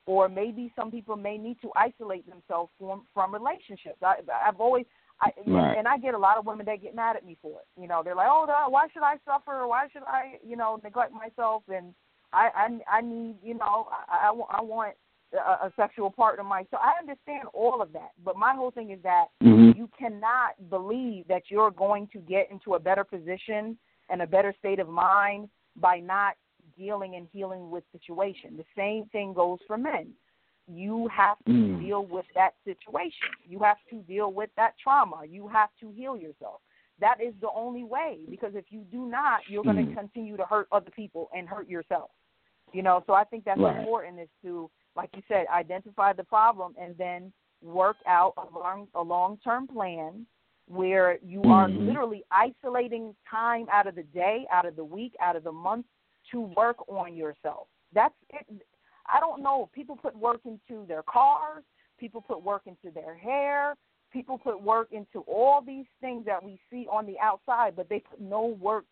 or 0.08 0.28
maybe 0.28 0.74
some 0.76 0.90
people 0.90 1.16
may 1.16 1.38
need 1.38 1.58
to 1.62 1.70
isolate 1.76 2.28
themselves 2.28 2.72
from 2.80 3.04
from 3.14 3.32
relationships. 3.32 4.02
I, 4.02 4.16
I've 4.44 4.60
always, 4.60 4.88
I, 5.22 5.30
right. 5.46 5.78
and 5.78 5.88
I 5.88 6.00
get 6.00 6.16
a 6.16 6.18
lot 6.18 6.40
of 6.40 6.48
women 6.48 6.66
that 6.66 6.82
get 6.82 6.96
mad 6.96 7.18
at 7.18 7.24
me 7.24 7.38
for 7.40 7.60
it. 7.60 7.80
You 7.80 7.88
know, 7.88 8.02
they're 8.04 8.16
like, 8.16 8.30
"Oh, 8.32 8.48
why 8.70 8.88
should 8.92 9.04
I 9.04 9.18
suffer? 9.26 9.68
Why 9.68 9.90
should 9.94 10.02
I, 10.08 10.40
you 10.44 10.56
know, 10.56 10.80
neglect 10.84 11.14
myself?" 11.14 11.62
And 11.70 11.94
I, 12.34 12.50
I, 12.56 12.98
I 12.98 13.02
need, 13.02 13.36
you 13.44 13.54
know, 13.54 13.90
I, 14.10 14.30
I, 14.30 14.58
I 14.58 14.62
want 14.64 14.96
a, 15.34 15.68
a 15.68 15.74
sexual 15.76 16.10
partner 16.10 16.44
myself. 16.44 16.70
So 16.72 16.78
I 16.78 17.00
understand 17.00 17.48
all 17.54 17.82
of 17.82 17.94
that, 17.94 18.12
but 18.24 18.36
my 18.38 18.54
whole 18.54 18.72
thing 18.72 18.92
is 18.92 19.00
that 19.04 19.26
mm-hmm. 19.44 19.78
you 19.78 19.90
cannot 19.98 20.70
believe 20.70 21.28
that 21.28 21.44
you're 21.50 21.72
going 21.72 22.08
to 22.14 22.20
get 22.20 22.50
into 22.52 22.76
a 22.76 22.80
better 22.80 23.04
position 23.04 23.78
and 24.10 24.22
a 24.22 24.28
better 24.28 24.54
state 24.60 24.80
of 24.80 24.90
mind 24.90 25.50
by 25.76 26.00
not 26.00 26.36
dealing 26.78 27.16
and 27.16 27.28
healing 27.32 27.70
with 27.70 27.84
situation. 27.92 28.58
The 28.58 28.66
same 28.76 29.06
thing 29.12 29.34
goes 29.34 29.60
for 29.68 29.78
men. 29.78 30.10
You 30.68 31.10
have 31.16 31.38
to 31.46 31.52
mm. 31.52 31.82
deal 31.82 32.06
with 32.06 32.26
that 32.36 32.52
situation. 32.66 33.30
You 33.48 33.60
have 33.60 33.78
to 33.90 33.98
deal 34.04 34.32
with 34.32 34.50
that 34.58 34.74
trauma. 34.82 35.24
You 35.28 35.48
have 35.48 35.70
to 35.82 35.92
heal 35.92 36.16
yourself. 36.16 36.62
That 37.00 37.18
is 37.20 37.34
the 37.42 37.50
only 37.54 37.84
way 37.84 38.20
because 38.30 38.52
if 38.54 38.66
you 38.70 38.86
do 38.92 39.10
not, 39.10 39.42
you're 39.48 39.64
going 39.64 39.78
to 39.78 39.92
mm. 39.92 39.96
continue 39.96 40.38
to 40.38 40.46
hurt 40.46 40.68
other 40.72 40.92
people 40.92 41.30
and 41.36 41.48
hurt 41.48 41.68
yourself. 41.68 42.12
You 42.74 42.84
know, 42.84 43.04
so 43.06 43.14
I 43.14 43.24
think 43.26 43.44
that's 43.44 43.60
right. 43.60 43.78
important 43.78 44.20
is 44.20 44.30
to, 44.44 44.70
like 44.96 45.10
you 45.16 45.22
said, 45.28 45.46
identify 45.54 46.14
the 46.14 46.24
problem 46.24 46.74
and 46.80 46.96
then 46.98 47.32
work 47.62 47.98
out 48.08 48.34
a 48.38 48.58
long 48.58 48.88
a 48.96 49.02
long 49.02 49.38
term 49.44 49.68
plan 49.68 50.26
where 50.68 51.18
you 51.26 51.42
are 51.44 51.68
mm-hmm. 51.68 51.88
literally 51.88 52.24
isolating 52.32 53.14
time 53.30 53.66
out 53.72 53.88
of 53.88 53.96
the 53.96 54.04
day, 54.04 54.46
out 54.52 54.66
of 54.66 54.76
the 54.76 54.84
week, 54.84 55.14
out 55.22 55.36
of 55.36 55.44
the 55.44 55.52
month 55.52 55.86
to 56.32 56.42
work 56.56 56.78
on 56.88 57.16
yourself. 57.16 57.68
That's 57.94 58.14
it. 58.30 58.46
I 59.14 59.20
don't 59.20 59.44
know. 59.44 59.70
People 59.74 59.98
put 59.98 60.16
work 60.16 60.42
into 60.46 60.86
their 60.88 61.04
cars. 61.04 61.64
People 62.00 62.22
put 62.22 62.42
work 62.42 62.64
into 62.66 62.94
their 62.94 63.16
hair. 63.16 63.76
People 64.14 64.38
put 64.38 64.62
work 64.62 64.90
into 64.92 65.20
all 65.28 65.62
these 65.62 65.86
things 66.00 66.26
that 66.26 66.44
we 66.44 66.60
see 66.70 66.88
on 66.92 67.06
the 67.06 67.20
outside, 67.22 67.76
but 67.76 67.90
they 67.90 68.00
put 68.00 68.22
no 68.22 68.58
work 68.60 68.86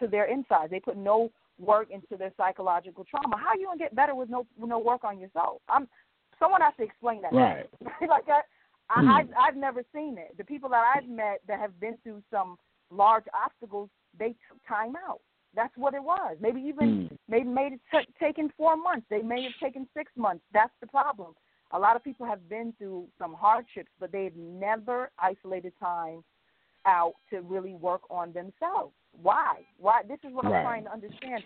to 0.00 0.06
their 0.06 0.26
inside. 0.26 0.70
They 0.70 0.80
put 0.80 0.96
no 0.96 1.30
work 1.58 1.90
into 1.90 2.16
their 2.16 2.32
psychological 2.36 3.04
trauma. 3.04 3.36
How 3.36 3.48
are 3.48 3.56
you 3.56 3.66
gonna 3.66 3.78
get 3.78 3.94
better 3.94 4.14
with 4.14 4.28
no 4.28 4.46
no 4.58 4.78
work 4.78 5.04
on 5.04 5.18
yourself? 5.18 5.62
I'm 5.68 5.88
someone 6.38 6.60
has 6.60 6.74
to 6.78 6.84
explain 6.84 7.22
that. 7.22 7.32
Right. 7.32 7.68
like 8.08 8.26
that. 8.26 8.42
I, 8.88 9.00
Hmm. 9.00 9.08
I've, 9.10 9.28
I've 9.38 9.56
never 9.56 9.82
seen 9.92 10.16
it. 10.16 10.36
The 10.38 10.44
people 10.44 10.68
that 10.70 10.84
I've 10.94 11.08
met 11.08 11.40
that 11.48 11.58
have 11.58 11.78
been 11.80 11.96
through 12.04 12.22
some 12.30 12.56
large 12.90 13.24
obstacles, 13.34 13.88
they 14.16 14.36
took 14.48 14.58
time 14.68 14.94
out. 15.08 15.20
That's 15.56 15.76
what 15.76 15.94
it 15.94 16.02
was. 16.02 16.36
Maybe 16.40 16.60
even 16.60 17.08
Mm. 17.10 17.18
maybe 17.28 17.48
made 17.48 17.72
it 17.72 17.80
t- 17.90 18.12
taken 18.20 18.50
four 18.56 18.76
months. 18.76 19.06
They 19.08 19.22
may 19.22 19.42
have 19.42 19.54
taken 19.60 19.88
six 19.94 20.12
months. 20.16 20.44
That's 20.52 20.72
the 20.80 20.86
problem. 20.86 21.34
A 21.72 21.78
lot 21.78 21.96
of 21.96 22.04
people 22.04 22.26
have 22.26 22.48
been 22.48 22.72
through 22.78 23.08
some 23.18 23.34
hardships, 23.34 23.90
but 23.98 24.12
they've 24.12 24.36
never 24.36 25.10
isolated 25.18 25.72
time 25.80 26.22
out 26.86 27.14
to 27.30 27.40
really 27.40 27.74
work 27.74 28.02
on 28.10 28.32
themselves. 28.32 28.92
Why? 29.22 29.54
Why? 29.78 30.02
This 30.08 30.18
is 30.24 30.32
what 30.32 30.44
Right. 30.44 30.58
I'm 30.58 30.64
trying 30.64 30.84
to 30.84 30.92
understand. 30.92 31.42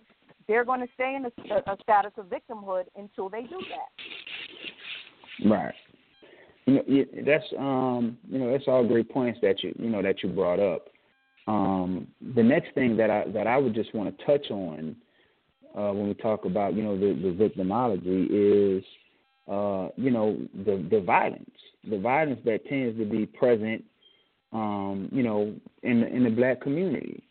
They're 0.49 0.65
going 0.65 0.81
to 0.81 0.89
stay 0.95 1.15
in 1.17 1.25
a, 1.25 1.73
a 1.73 1.77
status 1.83 2.12
of 2.17 2.27
victimhood 2.27 2.85
until 2.97 3.29
they 3.29 3.43
do 3.43 3.61
that. 3.71 5.49
Right. 5.49 5.75
You 6.67 6.75
know, 6.75 7.05
that's 7.25 7.45
um, 7.59 8.19
you 8.29 8.39
know, 8.39 8.51
that's 8.53 8.65
all 8.69 8.87
great 8.87 9.09
points 9.09 9.39
that 9.43 9.62
you 9.62 9.75
you 9.79 9.91
know 9.91 10.03
that 10.03 10.23
you 10.23 10.29
brought 10.29 10.61
up. 10.61 10.89
Um, 11.47 12.07
the 12.35 12.43
next 12.43 12.75
thing 12.75 12.97
that 12.97 13.11
I 13.11 13.25
that 13.33 13.47
I 13.47 13.57
would 13.57 13.75
just 13.75 13.95
want 13.95 14.17
to 14.17 14.25
touch 14.25 14.51
on 14.51 14.95
uh, 15.77 15.93
when 15.93 16.09
we 16.09 16.15
talk 16.15 16.45
about 16.45 16.75
you 16.75 16.83
know 16.83 16.99
the, 16.99 17.15
the 17.15 17.49
victimology 17.49 18.79
is 18.79 18.85
uh, 19.51 19.89
you 19.97 20.11
know 20.11 20.37
the 20.65 20.87
the 20.91 21.01
violence, 21.01 21.51
the 21.89 21.99
violence 21.99 22.41
that 22.45 22.67
tends 22.67 22.99
to 22.99 23.05
be 23.05 23.27
present, 23.27 23.85
um, 24.52 25.09
you 25.12 25.22
know, 25.22 25.55
in 25.82 26.02
in 26.05 26.24
the 26.24 26.31
black 26.31 26.60
community. 26.60 27.22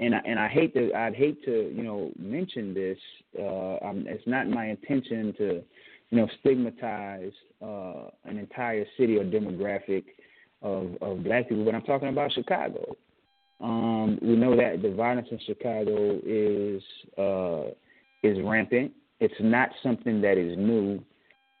And 0.00 0.14
I, 0.14 0.18
and 0.24 0.38
I 0.38 0.46
hate 0.46 0.74
to 0.74 0.92
I'd 0.94 1.14
hate 1.14 1.44
to 1.44 1.72
you 1.74 1.82
know 1.82 2.12
mention 2.18 2.72
this. 2.72 2.98
Uh, 3.38 3.76
I'm, 3.84 4.06
it's 4.06 4.26
not 4.26 4.48
my 4.48 4.66
intention 4.66 5.34
to 5.38 5.62
you 6.10 6.18
know 6.18 6.28
stigmatize 6.40 7.32
uh, 7.62 8.08
an 8.24 8.38
entire 8.38 8.86
city 8.96 9.16
or 9.16 9.24
demographic 9.24 10.04
of 10.62 10.96
of 11.00 11.24
black 11.24 11.48
people, 11.48 11.64
but 11.64 11.74
I'm 11.74 11.82
talking 11.82 12.08
about 12.08 12.32
Chicago. 12.32 12.96
Um, 13.60 14.18
we 14.22 14.36
know 14.36 14.56
that 14.56 14.82
the 14.82 14.92
violence 14.92 15.28
in 15.30 15.40
Chicago 15.44 16.20
is 16.24 16.82
uh, 17.18 17.72
is 18.22 18.38
rampant. 18.44 18.92
It's 19.20 19.34
not 19.40 19.70
something 19.82 20.20
that 20.20 20.38
is 20.38 20.56
new. 20.56 21.02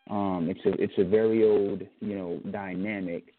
Um, 0.08 0.48
it's 0.48 0.64
a 0.64 0.80
it's 0.80 0.94
a 0.98 1.04
very 1.04 1.44
old 1.44 1.82
you 2.00 2.16
know 2.16 2.40
dynamic, 2.52 3.34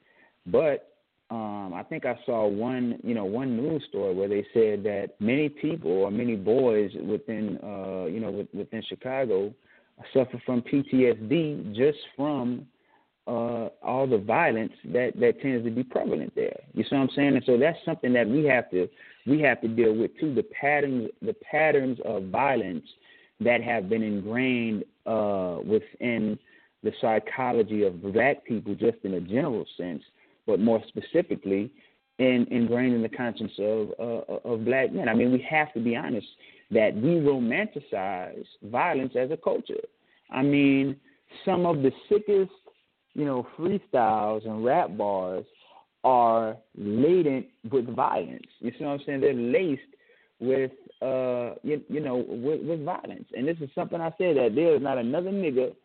but 0.46 0.89
um, 1.32 1.74
I 1.76 1.84
think 1.84 2.06
I 2.06 2.18
saw 2.26 2.48
one 2.48 3.00
you 3.04 3.14
know 3.14 3.26
one 3.26 3.56
news 3.56 3.84
story 3.90 4.14
where 4.16 4.28
they 4.28 4.46
said 4.54 4.84
that 4.84 5.10
many 5.20 5.50
people 5.50 5.92
or 5.92 6.12
many 6.12 6.36
boys 6.36 6.92
within 7.04 7.60
uh, 7.64 8.06
you 8.06 8.20
know 8.20 8.46
within 8.54 8.84
Chicago 8.88 9.54
suffer 10.14 10.42
from 10.46 10.62
PTSD 10.62 11.76
just 11.76 12.00
from 12.16 12.66
uh, 13.28 13.70
all 13.84 14.08
the 14.08 14.18
violence 14.18 14.74
that 14.86 15.12
that 15.20 15.40
tends 15.42 15.64
to 15.66 15.72
be 15.72 15.84
prevalent 15.84 16.34
there. 16.36 16.60
You 16.74 16.84
see 16.84 16.96
what 16.96 17.04
I'm 17.04 17.10
saying? 17.16 17.36
And 17.36 17.44
so 17.46 17.58
that's 17.58 17.78
something 17.86 18.12
that 18.14 18.28
we 18.28 18.46
have 18.46 18.70
to 18.72 18.90
we 19.28 19.40
have 19.42 19.62
to 19.62 19.68
deal 19.68 19.94
with 19.96 20.18
too. 20.20 20.34
The 20.34 20.44
patterns 20.44 21.10
the 21.22 21.36
patterns 21.52 22.00
of 22.06 22.24
violence 22.26 22.86
that 23.40 23.62
have 23.62 23.88
been 23.88 24.02
ingrained 24.02 24.84
uh, 25.06 25.60
within 25.64 26.40
the 26.82 26.92
psychology 27.02 27.84
of 27.84 28.02
black 28.02 28.46
people, 28.46 28.74
just 28.74 28.98
in 29.04 29.14
a 29.14 29.22
general 29.22 29.66
sense, 29.78 30.02
but 30.50 30.60
more 30.60 30.82
specifically, 30.88 31.72
in, 32.18 32.46
ingrained 32.52 32.96
in 32.96 33.02
the 33.02 33.10
conscience 33.10 33.54
of 33.60 33.90
uh, 34.00 34.50
of 34.50 34.66
black 34.66 34.92
men. 34.92 35.08
I 35.08 35.14
mean, 35.14 35.32
we 35.32 35.46
have 35.50 35.74
to 35.74 35.80
be 35.80 35.96
honest 35.96 36.28
that 36.72 36.94
we 36.96 37.16
romanticize 37.16 38.46
violence 38.64 39.14
as 39.18 39.32
a 39.32 39.38
culture. 39.38 39.82
I 40.30 40.42
mean, 40.42 40.98
some 41.46 41.66
of 41.66 41.82
the 41.82 41.92
sickest 42.10 42.52
you 43.14 43.26
know, 43.26 43.46
freestyles 43.58 44.46
and 44.46 44.64
rap 44.64 44.96
bars 44.98 45.46
are 46.04 46.56
laden 46.78 47.46
with 47.70 47.94
violence. 47.94 48.48
You 48.60 48.72
see 48.78 48.86
what 48.86 48.92
I'm 48.92 49.00
saying? 49.06 49.22
They're 49.22 49.34
laced 49.34 49.82
with 50.40 50.72
uh 51.02 51.56
you, 51.64 51.82
you 51.90 52.00
know 52.00 52.24
with, 52.28 52.62
with 52.62 52.86
violence. 52.86 53.28
And 53.34 53.46
this 53.46 53.58
is 53.60 53.70
something 53.76 54.00
I 54.00 54.14
said 54.18 54.38
that 54.38 54.56
there 54.56 54.76
is 54.76 54.82
not 54.82 54.98
another 54.98 55.32
nigga 55.32 55.76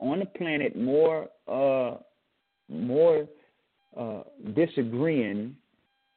on 0.00 0.18
the 0.18 0.26
planet 0.26 0.76
more 0.76 1.28
uh 1.46 1.98
more 2.68 3.28
uh 3.96 4.22
disagreeing 4.54 5.56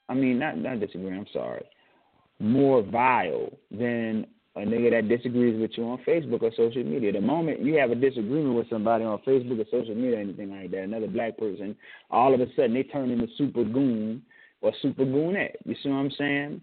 I 0.09 0.13
mean 0.13 0.39
not 0.39 0.57
not 0.57 0.79
disagreeing, 0.79 1.17
I'm 1.17 1.27
sorry. 1.33 1.65
More 2.39 2.81
vile 2.81 3.51
than 3.71 4.27
a 4.55 4.59
nigga 4.59 4.91
that 4.91 5.09
disagrees 5.09 5.59
with 5.59 5.71
you 5.75 5.83
on 5.85 5.97
Facebook 6.07 6.43
or 6.43 6.51
social 6.55 6.83
media. 6.83 7.11
The 7.11 7.21
moment 7.21 7.61
you 7.61 7.75
have 7.75 7.89
a 7.89 7.95
disagreement 7.95 8.55
with 8.55 8.69
somebody 8.69 9.03
on 9.03 9.19
Facebook 9.19 9.59
or 9.59 9.65
social 9.71 9.95
media 9.95 10.17
or 10.17 10.21
anything 10.21 10.51
like 10.51 10.69
that, 10.71 10.83
another 10.83 11.07
black 11.07 11.37
person, 11.37 11.75
all 12.11 12.33
of 12.33 12.39
a 12.41 12.45
sudden 12.55 12.73
they 12.73 12.83
turn 12.83 13.09
into 13.09 13.27
super 13.37 13.63
goon 13.63 14.21
or 14.61 14.71
super 14.81 15.05
goonette. 15.05 15.55
You 15.65 15.75
see 15.81 15.89
what 15.89 15.95
I'm 15.95 16.11
saying? 16.11 16.61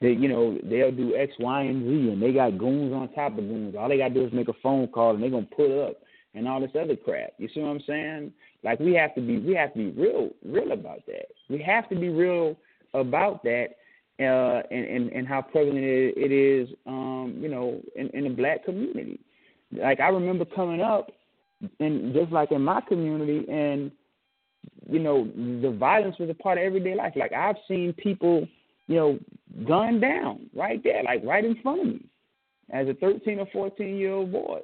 They, 0.00 0.12
you 0.12 0.28
know, 0.28 0.58
they'll 0.64 0.92
do 0.92 1.14
X, 1.14 1.32
Y, 1.38 1.62
and 1.62 1.82
Z, 1.82 2.12
and 2.12 2.22
they 2.22 2.32
got 2.32 2.58
goons 2.58 2.92
on 2.92 3.12
top 3.12 3.32
of 3.32 3.48
goons. 3.48 3.74
All 3.78 3.88
they 3.88 3.98
gotta 3.98 4.14
do 4.14 4.24
is 4.26 4.32
make 4.32 4.48
a 4.48 4.54
phone 4.62 4.88
call, 4.88 5.14
and 5.14 5.22
they're 5.22 5.30
gonna 5.30 5.46
put 5.46 5.70
up 5.70 5.96
and 6.34 6.46
all 6.46 6.60
this 6.60 6.70
other 6.80 6.96
crap. 6.96 7.30
You 7.38 7.48
see 7.52 7.60
what 7.60 7.70
I'm 7.70 7.82
saying? 7.86 8.32
Like 8.62 8.80
we 8.80 8.94
have 8.94 9.14
to 9.14 9.20
be, 9.20 9.38
we 9.38 9.54
have 9.54 9.72
to 9.72 9.78
be 9.78 9.90
real, 9.90 10.30
real 10.44 10.72
about 10.72 11.04
that. 11.06 11.26
We 11.48 11.62
have 11.62 11.88
to 11.88 11.96
be 11.96 12.08
real 12.08 12.56
about 12.94 13.42
that 13.44 13.68
uh, 14.20 14.62
and, 14.70 14.84
and, 14.84 15.12
and 15.12 15.28
how 15.28 15.42
prevalent 15.42 15.84
it, 15.84 16.32
is, 16.32 16.68
um, 16.86 17.36
you 17.40 17.48
know, 17.48 17.80
in, 17.96 18.08
in 18.10 18.24
the 18.24 18.30
black 18.30 18.64
community. 18.64 19.18
Like 19.72 20.00
I 20.00 20.08
remember 20.08 20.44
coming 20.44 20.80
up, 20.80 21.10
and 21.78 22.14
just 22.14 22.32
like 22.32 22.52
in 22.52 22.62
my 22.62 22.80
community, 22.80 23.44
and 23.50 23.90
you 24.88 24.98
know, 24.98 25.24
the 25.62 25.70
violence 25.70 26.16
was 26.18 26.28
a 26.30 26.34
part 26.34 26.58
of 26.58 26.64
everyday 26.64 26.94
life. 26.94 27.12
Like 27.16 27.32
I've 27.32 27.56
seen 27.68 27.92
people 27.92 28.48
you 28.90 28.96
know, 28.96 29.18
gunned 29.68 30.00
down 30.00 30.50
right 30.52 30.82
there, 30.82 31.04
like 31.04 31.22
right 31.24 31.44
in 31.44 31.54
front 31.62 31.80
of 31.80 31.86
me, 31.86 32.04
as 32.70 32.88
a 32.88 32.94
13 32.94 33.38
or 33.38 33.46
14 33.52 33.96
year 33.96 34.12
old 34.12 34.32
boy. 34.32 34.58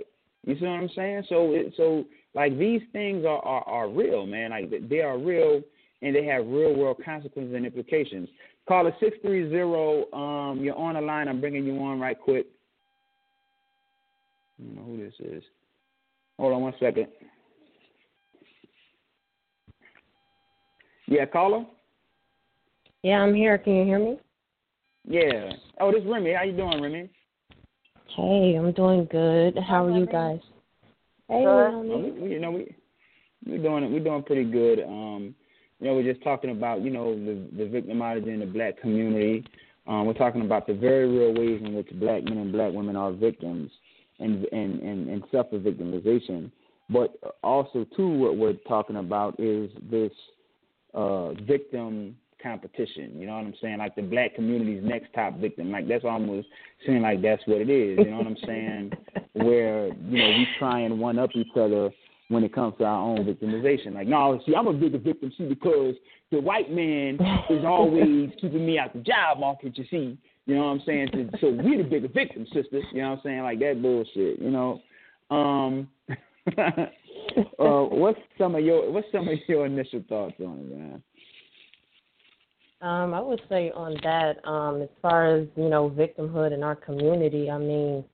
You 0.47 0.55
see 0.59 0.65
what 0.65 0.81
I'm 0.81 0.91
saying? 0.95 1.25
So, 1.29 1.53
it, 1.53 1.75
so 1.77 2.05
like 2.35 2.57
these 2.57 2.81
things 2.93 3.25
are, 3.25 3.41
are 3.41 3.65
are 3.65 3.89
real, 3.89 4.27
man. 4.27 4.51
Like 4.51 4.89
they 4.89 5.01
are 5.01 5.19
real, 5.19 5.61
and 6.03 6.15
they 6.15 6.25
have 6.25 6.47
real 6.47 6.75
world 6.75 6.99
consequences 7.05 7.55
and 7.55 7.67
implications. 7.67 8.29
Call 8.67 8.87
it 8.87 8.95
six 9.01 9.17
three 9.23 9.51
zero. 9.51 10.11
Um, 10.13 10.61
you're 10.63 10.77
on 10.77 10.95
the 10.95 11.01
line. 11.01 11.29
I'm 11.29 11.41
bringing 11.41 11.65
you 11.65 11.77
on 11.79 11.99
right 11.99 12.19
quick. 12.19 12.47
I 14.59 14.63
don't 14.63 14.77
know 14.77 14.83
who 14.83 15.05
this 15.05 15.15
is. 15.19 15.43
Hold 16.39 16.55
on 16.55 16.63
one 16.63 16.75
second. 16.79 17.09
Yeah, 21.09 21.27
caller. 21.27 21.65
Yeah, 23.03 23.19
I'm 23.19 23.35
here. 23.35 23.59
Can 23.59 23.77
you 23.77 23.85
hear 23.85 23.99
me? 23.99 24.19
Yeah. 25.09 25.53
Oh, 25.81 25.93
this 25.93 26.03
is 26.03 26.09
Remy. 26.09 26.33
How 26.33 26.43
you 26.43 26.57
doing, 26.57 26.81
Remy? 26.81 27.09
Hey, 28.17 28.55
I'm 28.59 28.73
doing 28.73 29.07
good. 29.11 29.59
How 29.59 29.85
are 29.85 29.91
you 29.91 30.07
guys? 30.07 30.41
Hey, 31.29 31.45
we, 31.45 32.13
we, 32.13 32.31
you 32.31 32.41
know 32.41 32.51
we 32.51 32.75
we're 33.45 33.59
doing 33.59 33.85
it. 33.85 33.91
We're 33.91 34.03
doing 34.03 34.23
pretty 34.23 34.45
good. 34.45 34.81
Um, 34.81 35.35
you 35.81 35.87
know, 35.87 35.95
we're 35.95 36.11
just 36.11 36.25
talking 36.25 36.49
about 36.49 36.81
you 36.81 36.89
know 36.89 37.15
the 37.15 37.47
the 37.55 37.65
victimology 37.65 38.29
in 38.29 38.41
the 38.41 38.47
black 38.47 38.81
community. 38.81 39.45
Um, 39.87 40.07
we're 40.07 40.15
talking 40.15 40.41
about 40.41 40.67
the 40.67 40.73
very 40.73 41.07
real 41.07 41.35
ways 41.35 41.61
in 41.63 41.75
which 41.75 41.91
black 42.01 42.25
men 42.25 42.39
and 42.39 42.53
black 42.53 42.73
women 42.73 42.97
are 42.97 43.13
victims 43.13 43.71
and 44.19 44.47
and 44.47 44.81
and, 44.81 45.09
and 45.11 45.23
suffer 45.31 45.59
victimization. 45.59 46.51
But 46.89 47.19
also 47.43 47.85
too, 47.95 48.09
what 48.09 48.39
we're 48.39 48.55
talking 48.67 48.97
about 48.97 49.39
is 49.39 49.71
this 49.91 50.13
uh, 50.95 51.35
victim 51.35 52.17
competition. 52.43 53.13
You 53.15 53.27
know 53.27 53.35
what 53.35 53.47
I'm 53.47 53.55
saying? 53.61 53.79
Like 53.79 53.95
the 53.97 54.03
black 54.03 54.35
community's 54.35 54.83
next 54.85 55.13
top 55.15 55.39
victim. 55.39 55.71
Like 55.71 55.89
that's 55.89 56.05
almost 56.05 56.49
seeming 56.85 57.03
like 57.03 57.23
that's 57.23 57.43
what 57.47 57.61
it 57.61 57.71
is. 57.71 57.99
You 57.99 58.11
know 58.11 58.19
what 58.19 58.27
I'm 58.27 58.37
saying? 58.47 58.93
Where 59.35 59.87
you 59.89 60.19
know 60.19 60.29
we 60.29 60.47
try 60.59 60.81
and 60.81 60.99
one 60.99 61.19
up 61.19 61.31
each 61.35 61.49
other 61.57 61.91
when 62.29 62.43
it 62.43 62.55
comes 62.55 62.75
to 62.79 62.85
our 62.85 63.01
own 63.01 63.25
victimization. 63.25 63.95
Like, 63.95 64.09
no, 64.09 64.41
see, 64.47 64.55
I'm 64.55 64.67
a 64.67 64.73
bigger 64.73 64.99
victim, 64.99 65.33
see, 65.39 65.45
because 65.45 65.95
the 66.33 66.41
white 66.41 66.71
man 66.71 67.19
is 67.49 67.65
always 67.65 68.31
keeping 68.41 68.67
me 68.67 68.79
out 68.79 68.93
the 68.93 69.01
job 69.01 69.39
market. 69.39 69.79
You 69.79 69.85
see, 69.91 70.19
you 70.47 70.55
know 70.55 70.63
what 70.63 70.73
I'm 70.73 70.83
saying? 70.87 71.09
So, 71.13 71.39
so 71.41 71.51
we're 71.51 71.79
the 71.79 71.89
bigger 71.89 72.09
victim, 72.09 72.47
sisters. 72.53 72.85
You 72.93 73.03
know 73.03 73.11
what 73.11 73.17
I'm 73.19 73.21
saying? 73.25 73.43
Like 73.43 73.59
that 73.61 73.81
bullshit. 73.83 74.41
You 74.41 74.51
know. 74.51 74.81
Um, 75.31 75.89
uh, 76.59 76.87
what's 77.59 78.21
some 78.39 78.55
of 78.55 78.65
your 78.65 78.91
what's 78.93 79.09
some 79.11 79.29
of 79.29 79.39
your 79.49 79.67
initial 79.67 80.05
thoughts 80.09 80.35
on 80.41 80.59
it, 80.59 80.77
man? 80.77 81.03
Um, 82.83 83.15
I 83.15 83.21
would 83.21 83.41
say 83.49 83.71
on 83.71 83.97
that, 84.03 84.47
um, 84.47 84.83
as 84.83 84.89
far 85.01 85.35
as, 85.35 85.49
you 85.57 85.69
know, 85.69 85.89
victimhood 85.89 86.53
in 86.53 86.63
our 86.63 86.77
community, 86.77 87.51
I 87.51 87.59
mean, 87.59 88.05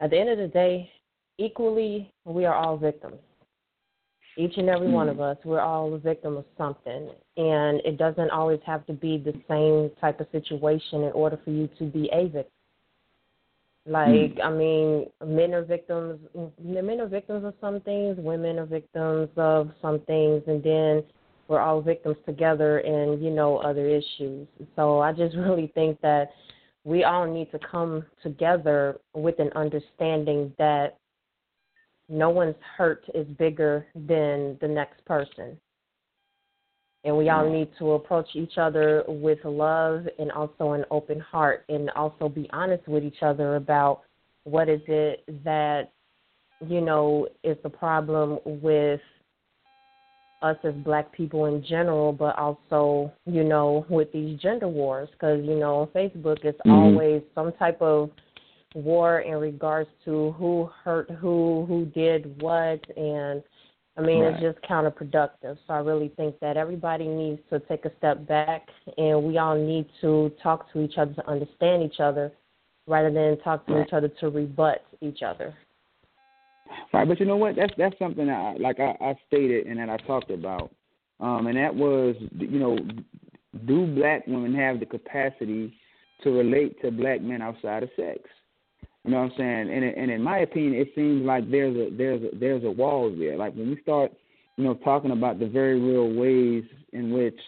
at 0.00 0.10
the 0.10 0.18
end 0.18 0.28
of 0.28 0.38
the 0.38 0.48
day, 0.48 0.90
equally, 1.38 2.12
we 2.24 2.44
are 2.44 2.54
all 2.54 2.76
victims. 2.76 3.16
Each 4.36 4.56
and 4.56 4.68
every 4.68 4.88
mm-hmm. 4.88 4.96
one 4.96 5.08
of 5.08 5.20
us, 5.20 5.38
we're 5.44 5.60
all 5.60 5.94
a 5.94 5.98
victim 5.98 6.36
of 6.36 6.44
something. 6.58 7.08
And 7.36 7.80
it 7.84 7.96
doesn't 7.96 8.30
always 8.30 8.60
have 8.66 8.84
to 8.86 8.92
be 8.92 9.16
the 9.16 9.32
same 9.48 9.90
type 10.00 10.20
of 10.20 10.26
situation 10.32 11.04
in 11.04 11.12
order 11.12 11.38
for 11.42 11.50
you 11.50 11.68
to 11.78 11.84
be 11.84 12.10
a 12.12 12.24
victim. 12.24 12.50
Like, 13.86 14.08
mm-hmm. 14.08 14.42
I 14.42 14.50
mean, 14.50 15.06
men 15.24 15.54
are 15.54 15.62
victims. 15.62 16.18
Men 16.62 17.00
are 17.00 17.06
victims 17.06 17.44
of 17.44 17.54
some 17.60 17.80
things. 17.80 18.16
Women 18.18 18.58
are 18.58 18.66
victims 18.66 19.28
of 19.36 19.70
some 19.80 20.00
things, 20.00 20.42
and 20.46 20.62
then 20.62 21.04
we're 21.48 21.60
all 21.60 21.80
victims 21.80 22.16
together 22.26 22.78
in 22.80 23.22
you 23.22 23.30
know 23.30 23.58
other 23.58 23.88
issues. 23.88 24.46
So 24.76 25.00
i 25.00 25.12
just 25.12 25.36
really 25.36 25.70
think 25.74 26.00
that 26.00 26.30
we 26.84 27.04
all 27.04 27.26
need 27.26 27.50
to 27.50 27.58
come 27.58 28.04
together 28.22 28.98
with 29.14 29.38
an 29.38 29.50
understanding 29.54 30.52
that 30.58 30.98
no 32.08 32.28
one's 32.28 32.56
hurt 32.76 33.04
is 33.14 33.26
bigger 33.38 33.86
than 33.94 34.58
the 34.60 34.68
next 34.68 35.02
person. 35.06 35.58
And 37.04 37.16
we 37.16 37.28
all 37.28 37.44
mm-hmm. 37.44 37.54
need 37.54 37.68
to 37.78 37.92
approach 37.92 38.28
each 38.34 38.58
other 38.58 39.04
with 39.08 39.38
love 39.44 40.06
and 40.18 40.30
also 40.32 40.72
an 40.72 40.84
open 40.90 41.20
heart 41.20 41.64
and 41.68 41.90
also 41.90 42.28
be 42.28 42.48
honest 42.52 42.86
with 42.88 43.04
each 43.04 43.22
other 43.22 43.56
about 43.56 44.02
what 44.44 44.68
is 44.68 44.80
it 44.88 45.24
that 45.44 45.90
you 46.66 46.80
know 46.80 47.26
is 47.42 47.56
the 47.62 47.68
problem 47.68 48.38
with 48.44 49.00
us 50.44 50.56
as 50.62 50.74
black 50.74 51.10
people 51.12 51.46
in 51.46 51.64
general, 51.64 52.12
but 52.12 52.38
also, 52.38 53.10
you 53.24 53.42
know, 53.42 53.86
with 53.88 54.12
these 54.12 54.38
gender 54.40 54.68
wars. 54.68 55.08
Because, 55.12 55.40
you 55.42 55.58
know, 55.58 55.76
on 55.76 55.86
Facebook, 55.88 56.44
it's 56.44 56.58
mm-hmm. 56.58 56.70
always 56.70 57.22
some 57.34 57.52
type 57.52 57.80
of 57.80 58.10
war 58.74 59.20
in 59.20 59.38
regards 59.38 59.88
to 60.04 60.32
who 60.32 60.68
hurt 60.84 61.10
who, 61.10 61.64
who 61.66 61.86
did 61.86 62.40
what. 62.42 62.80
And, 62.96 63.42
I 63.96 64.02
mean, 64.02 64.20
right. 64.20 64.34
it's 64.34 64.42
just 64.42 64.70
counterproductive. 64.70 65.56
So 65.66 65.70
I 65.70 65.78
really 65.78 66.12
think 66.16 66.38
that 66.40 66.56
everybody 66.56 67.08
needs 67.08 67.40
to 67.50 67.60
take 67.60 67.86
a 67.86 67.92
step 67.98 68.26
back 68.28 68.68
and 68.98 69.24
we 69.24 69.38
all 69.38 69.56
need 69.56 69.86
to 70.02 70.30
talk 70.42 70.70
to 70.72 70.82
each 70.82 70.98
other 70.98 71.14
to 71.14 71.30
understand 71.30 71.82
each 71.82 72.00
other 72.00 72.32
rather 72.86 73.10
than 73.10 73.38
talk 73.38 73.66
to 73.66 73.74
right. 73.74 73.86
each 73.86 73.92
other 73.94 74.08
to 74.20 74.28
rebut 74.28 74.84
each 75.00 75.22
other. 75.22 75.54
Right, 76.92 77.06
but 77.06 77.20
you 77.20 77.26
know 77.26 77.36
what? 77.36 77.56
That's 77.56 77.72
that's 77.76 77.98
something 77.98 78.28
I 78.30 78.54
like 78.58 78.80
I, 78.80 78.96
I 79.00 79.14
stated 79.26 79.66
and 79.66 79.78
that 79.78 79.90
I 79.90 79.96
talked 80.06 80.30
about, 80.30 80.72
um, 81.20 81.46
and 81.46 81.56
that 81.56 81.74
was 81.74 82.16
you 82.38 82.58
know, 82.58 82.78
do 83.66 83.86
black 83.94 84.26
women 84.26 84.54
have 84.54 84.80
the 84.80 84.86
capacity 84.86 85.74
to 86.22 86.30
relate 86.30 86.80
to 86.82 86.90
black 86.90 87.20
men 87.20 87.42
outside 87.42 87.82
of 87.82 87.90
sex? 87.96 88.20
You 89.04 89.10
know 89.10 89.18
what 89.18 89.32
I'm 89.32 89.36
saying? 89.36 89.70
And 89.70 89.84
and 89.84 90.10
in 90.10 90.22
my 90.22 90.38
opinion, 90.38 90.74
it 90.74 90.92
seems 90.94 91.24
like 91.26 91.50
there's 91.50 91.76
a 91.76 91.94
there's 91.94 92.22
a 92.22 92.36
there's 92.36 92.64
a 92.64 92.70
wall 92.70 93.14
there. 93.16 93.36
Like 93.36 93.54
when 93.54 93.70
we 93.70 93.80
start, 93.82 94.12
you 94.56 94.64
know, 94.64 94.74
talking 94.74 95.10
about 95.10 95.38
the 95.38 95.46
very 95.46 95.78
real 95.78 96.12
ways 96.14 96.64
in 96.92 97.12
which 97.12 97.38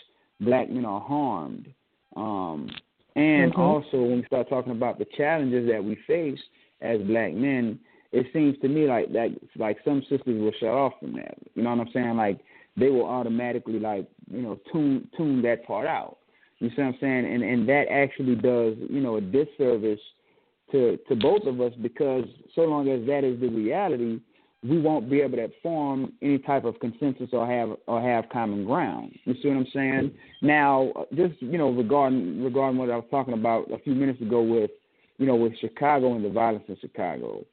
black 0.40 0.68
men 0.68 0.84
are 0.84 1.01
harmed, 1.01 1.72
um, 2.14 2.68
and 3.14 3.52
mm-hmm. 3.52 3.60
also 3.60 4.02
when 4.02 4.16
we 4.18 4.26
start 4.26 4.48
talking 4.51 4.72
about 4.72 4.98
the 4.98 5.06
challenges 5.16 5.66
that 5.70 5.82
we 5.82 5.97
face 6.06 6.38
as 6.82 7.01
black 7.02 7.32
men, 7.32 7.78
it 8.16 8.26
seems 8.32 8.59
to 8.62 8.68
me 8.68 8.86
like 8.86 9.12
that 9.12 9.28
like 9.56 9.76
some 9.84 10.01
sisters 10.09 10.40
will 10.40 10.52
shut 10.59 10.70
off 10.70 10.94
from 11.01 11.12
that. 11.14 11.36
You 11.55 11.62
know 11.62 11.70
what 11.70 11.86
I'm 11.86 11.93
saying? 11.93 12.16
Like 12.16 12.40
they 12.76 12.88
will 12.88 13.05
automatically 13.05 13.78
like, 13.78 14.09
you 14.30 14.40
know, 14.40 14.59
tune 14.72 15.09
tune 15.16 15.43
that 15.43 15.66
part 15.66 15.86
out. 15.86 16.16
You 16.59 16.70
see 16.70 16.80
what 16.80 16.88
I'm 16.88 16.98
saying? 17.01 17.26
And 17.26 17.43
and 17.43 17.68
that 17.68 17.84
actually 17.90 18.36
does, 18.36 18.76
you 18.88 19.01
know, 19.01 19.16
a 19.16 19.20
disservice 19.20 20.01
to 20.72 20.98
to 21.09 21.14
both 21.14 21.44
of 21.44 21.60
us 21.60 21.72
because 21.82 22.24
so 22.55 22.62
long 22.62 22.88
as 22.88 23.06
that 23.06 23.22
is 23.22 23.38
the 23.38 23.48
reality, 23.48 24.18
we 24.62 24.80
won't 24.80 25.10
be 25.10 25.20
able 25.20 25.36
to 25.36 25.51
form 25.62 26.14
any 26.22 26.38
type 26.38 26.64
of 26.64 26.80
consensus 26.80 27.28
or 27.34 27.47
have 27.47 27.76
or 27.86 28.01
have 28.01 28.30
common 28.30 28.64
ground. 28.64 29.12
You 29.24 29.34
see 29.43 29.48
what 29.48 29.59
I'm 29.59 29.66
saying? 29.74 30.12
Now, 30.40 30.90
just 31.14 31.34
you 31.43 31.59
know, 31.59 31.68
regarding 31.68 32.43
regarding 32.43 32.78
what 32.78 32.90
I 32.90 32.97
was 32.97 33.06
talking 33.10 33.34
about 33.34 33.70
a 33.70 33.78
few 33.80 33.94
minutes 33.94 34.22
ago 34.22 34.40
with, 34.40 34.70
you 35.18 35.26
know, 35.26 35.36
with 35.36 35.52
Chicago 35.60 36.14
and 36.14 36.24
the 36.24 36.30
violence 36.30 36.64
in 36.68 36.78
Chicago. 36.80 37.44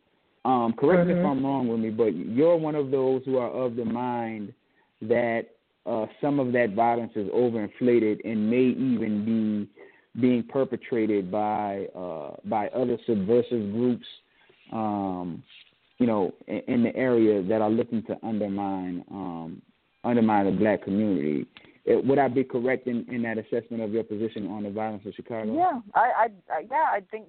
Um, 0.45 0.73
correct 0.77 1.01
mm-hmm. 1.01 1.09
me 1.09 1.13
if 1.13 1.19
mm-hmm. 1.19 1.37
I'm 1.39 1.45
wrong 1.45 1.67
with 1.67 1.79
me, 1.79 1.89
but 1.89 2.15
you're 2.15 2.57
one 2.57 2.75
of 2.75 2.91
those 2.91 3.21
who 3.25 3.37
are 3.37 3.49
of 3.49 3.75
the 3.75 3.85
mind 3.85 4.53
that 5.01 5.45
uh, 5.85 6.05
some 6.21 6.39
of 6.39 6.51
that 6.53 6.73
violence 6.73 7.11
is 7.15 7.27
overinflated 7.29 8.19
and 8.25 8.49
may 8.49 8.63
even 8.63 9.25
be 9.25 10.21
being 10.21 10.43
perpetrated 10.43 11.31
by 11.31 11.87
uh, 11.95 12.35
by 12.45 12.67
other 12.67 12.97
subversive 13.05 13.71
groups, 13.71 14.05
um, 14.71 15.43
you 15.97 16.05
know, 16.05 16.33
in, 16.47 16.61
in, 16.67 16.83
the 16.83 16.95
area 16.95 17.41
that 17.41 17.61
are 17.61 17.69
looking 17.69 18.03
to 18.03 18.17
undermine 18.23 19.03
um, 19.11 19.61
undermine 20.03 20.45
the 20.45 20.51
black 20.51 20.83
community. 20.83 21.45
Uh, 21.89 21.99
would 22.05 22.17
I 22.17 22.29
be 22.29 22.45
correct 22.45 22.87
in, 22.87 23.05
in 23.11 23.21
that 23.23 23.37
assessment 23.37 23.83
of 23.83 23.91
your 23.91 24.03
position 24.03 24.47
on 24.47 24.63
the 24.63 24.69
violence 24.69 25.03
in 25.05 25.11
Chicago? 25.13 25.53
Yeah, 25.53 25.79
I, 25.93 25.99
I, 25.99 26.27
I 26.49 26.59
yeah, 26.71 26.85
I 26.89 27.01
think 27.11 27.25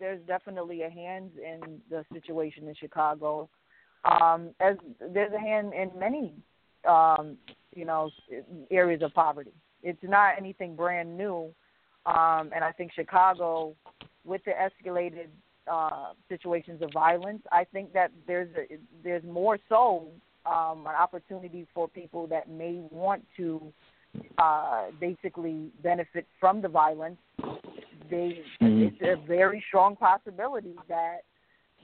there's 0.00 0.20
definitely 0.26 0.82
a 0.82 0.90
hand 0.90 1.32
in 1.36 1.80
the 1.90 2.04
situation 2.12 2.68
in 2.68 2.74
Chicago. 2.74 3.50
Um, 4.04 4.50
as 4.60 4.76
there's 5.12 5.32
a 5.32 5.38
hand 5.38 5.72
in 5.74 5.90
many, 5.98 6.32
um, 6.88 7.36
you 7.74 7.84
know, 7.84 8.10
areas 8.70 9.02
of 9.02 9.12
poverty. 9.12 9.52
It's 9.82 10.02
not 10.02 10.34
anything 10.38 10.74
brand 10.74 11.16
new, 11.16 11.52
um, 12.06 12.50
and 12.54 12.64
I 12.64 12.72
think 12.72 12.92
Chicago, 12.94 13.74
with 14.24 14.40
the 14.44 14.52
escalated 14.52 15.28
uh, 15.70 16.12
situations 16.30 16.80
of 16.80 16.90
violence, 16.94 17.42
I 17.52 17.64
think 17.64 17.92
that 17.92 18.10
there's 18.26 18.48
a, 18.56 18.78
there's 19.04 19.24
more 19.24 19.58
so 19.68 20.08
um, 20.46 20.86
an 20.86 20.94
opportunity 20.98 21.66
for 21.74 21.88
people 21.88 22.26
that 22.28 22.48
may 22.48 22.80
want 22.90 23.24
to 23.36 23.72
uh, 24.38 24.86
basically 25.00 25.70
benefit 25.82 26.26
from 26.40 26.60
the 26.62 26.68
violence, 26.68 27.18
they 28.10 28.42
mm-hmm. 28.60 28.82
it's 28.82 28.96
a 29.02 29.16
very 29.26 29.62
strong 29.68 29.96
possibility 29.96 30.74
that 30.88 31.18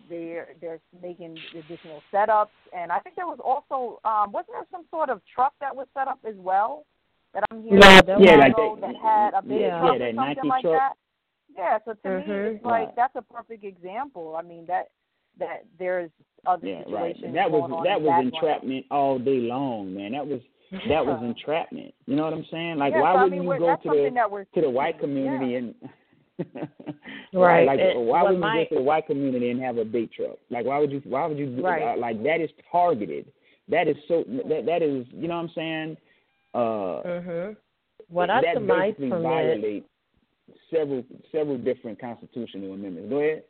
they're 0.09 0.49
they're 0.61 0.81
making 1.03 1.37
additional 1.57 2.03
setups. 2.13 2.49
And 2.77 2.91
I 2.93 2.99
think 3.01 3.17
there 3.17 3.27
was 3.27 3.39
also 3.45 4.01
um, 4.05 4.33
wasn't 4.33 4.53
there 4.55 4.67
some 4.71 4.85
sort 4.91 5.11
of 5.11 5.21
truck 5.35 5.53
that 5.61 5.75
was 5.75 5.87
set 5.95 6.09
up 6.09 6.19
as 6.27 6.35
well 6.37 6.85
that 7.35 7.45
I'm 7.51 7.63
hearing 7.63 7.81
Yeah, 7.83 8.01
yeah, 8.07 8.17
yeah, 8.21 8.37
like 8.37 8.57
that, 8.57 8.81
that- 8.81 8.97
had 9.03 9.35
a 9.35 9.43
big 9.43 9.61
yeah, 9.61 9.81
truck 9.81 9.85
yeah, 9.85 9.95
or 9.95 9.99
that 9.99 10.15
something 10.15 10.37
Nike 10.37 10.49
like 10.49 10.63
truck. 10.63 10.73
that. 10.79 10.93
Yeah, 11.57 11.79
so 11.85 11.93
to 11.95 12.09
me, 12.19 12.25
Mhm. 12.25 12.55
it's 12.57 12.65
like 12.65 12.87
Right. 12.89 12.97
that's 12.97 13.17
a 13.17 13.23
perfect 13.23 13.65
example. 13.65 14.37
I 14.37 14.43
mean 14.43 14.67
that 14.67 14.89
that 15.39 15.65
there's 15.79 16.11
other 16.47 16.67
Yeah, 16.67 16.83
right. 16.89 17.15
situations 17.17 17.35
That 17.35 17.51
was 17.51 17.71
on 17.71 17.83
that 17.85 17.99
in 17.99 18.05
was 18.05 18.11
background. 18.11 18.35
entrapment 18.35 18.87
all 18.91 19.19
day 19.19 19.41
long, 19.41 19.95
man. 19.95 20.13
That 20.13 20.27
was 20.27 20.41
that 20.89 21.05
was 21.07 21.21
entrapment. 21.23 21.95
You 22.07 22.17
know 22.17 22.25
what 22.25 22.33
I'm 22.35 22.47
saying? 22.51 22.77
Like 22.79 22.93
yeah, 22.95 23.01
why 23.03 23.15
so, 23.15 23.23
wouldn't 23.25 23.33
mean, 23.41 23.51
you 23.51 23.59
go 23.59 23.77
to 23.77 23.89
the 23.89 24.47
to 24.55 24.61
the 24.61 24.71
white 24.71 24.99
community 25.01 25.53
Yeah. 25.53 25.59
and 25.59 25.75
Right. 27.33 27.67
Like 27.67 27.79
It- 27.81 27.97
why 27.97 28.23
what 28.23 28.33
would 28.33 28.41
my- 28.41 28.61
you 28.61 28.65
go 28.65 28.69
to 28.71 28.75
the 28.77 28.83
white 28.83 29.07
community 29.07 29.51
and 29.51 29.61
have 29.63 29.79
a 29.79 29.85
big 29.85 30.13
truck? 30.13 30.37
Like 30.51 30.67
why 30.67 30.79
would 30.79 30.91
you 30.93 31.01
why 31.05 31.27
would 31.27 31.39
you 31.39 31.47
do 31.55 31.63
Right. 31.63 31.83
uh, 31.83 31.97
like 31.99 32.23
that 32.23 32.41
is 32.41 32.51
targeted. 32.71 33.27
That 33.69 33.89
is 33.89 33.97
so 34.09 34.25
that 34.49 34.67
that 34.67 34.83
is 34.83 35.07
you 35.13 35.29
know 35.29 35.37
what 35.37 35.43
I'm 35.45 35.51
saying? 35.55 35.97
Uh 36.55 36.59
Mhm. 36.59 37.57
What 38.09 38.31
I 38.31 38.41
that 38.43 38.55
surmise 38.55 38.95
from 38.97 39.13
it, 39.13 39.23
violates 39.23 39.87
several 40.71 41.05
several 41.33 41.59
different 41.59 41.99
constitutional 42.01 42.75
amendments. 42.75 43.09
Go 43.11 43.19
ahead. 43.19 43.45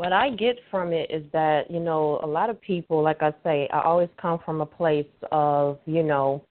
What 0.00 0.14
I 0.14 0.30
get 0.30 0.56
from 0.70 0.94
it 0.94 1.10
is 1.10 1.22
that 1.34 1.70
you 1.70 1.78
know 1.78 2.20
a 2.22 2.26
lot 2.26 2.48
of 2.48 2.58
people, 2.62 3.02
like 3.02 3.22
I 3.22 3.34
say, 3.44 3.68
I 3.70 3.82
always 3.82 4.08
come 4.16 4.38
from 4.46 4.62
a 4.62 4.66
place 4.66 5.04
of 5.30 5.78
you 5.84 6.02
know 6.02 6.42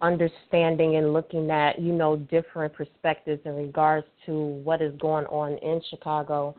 understanding 0.00 0.94
and 0.94 1.12
looking 1.12 1.50
at 1.50 1.80
you 1.80 1.92
know 1.92 2.14
different 2.14 2.72
perspectives 2.72 3.42
in 3.46 3.56
regards 3.56 4.06
to 4.26 4.38
what 4.62 4.80
is 4.80 4.94
going 5.00 5.26
on 5.26 5.58
in 5.58 5.80
Chicago. 5.90 6.54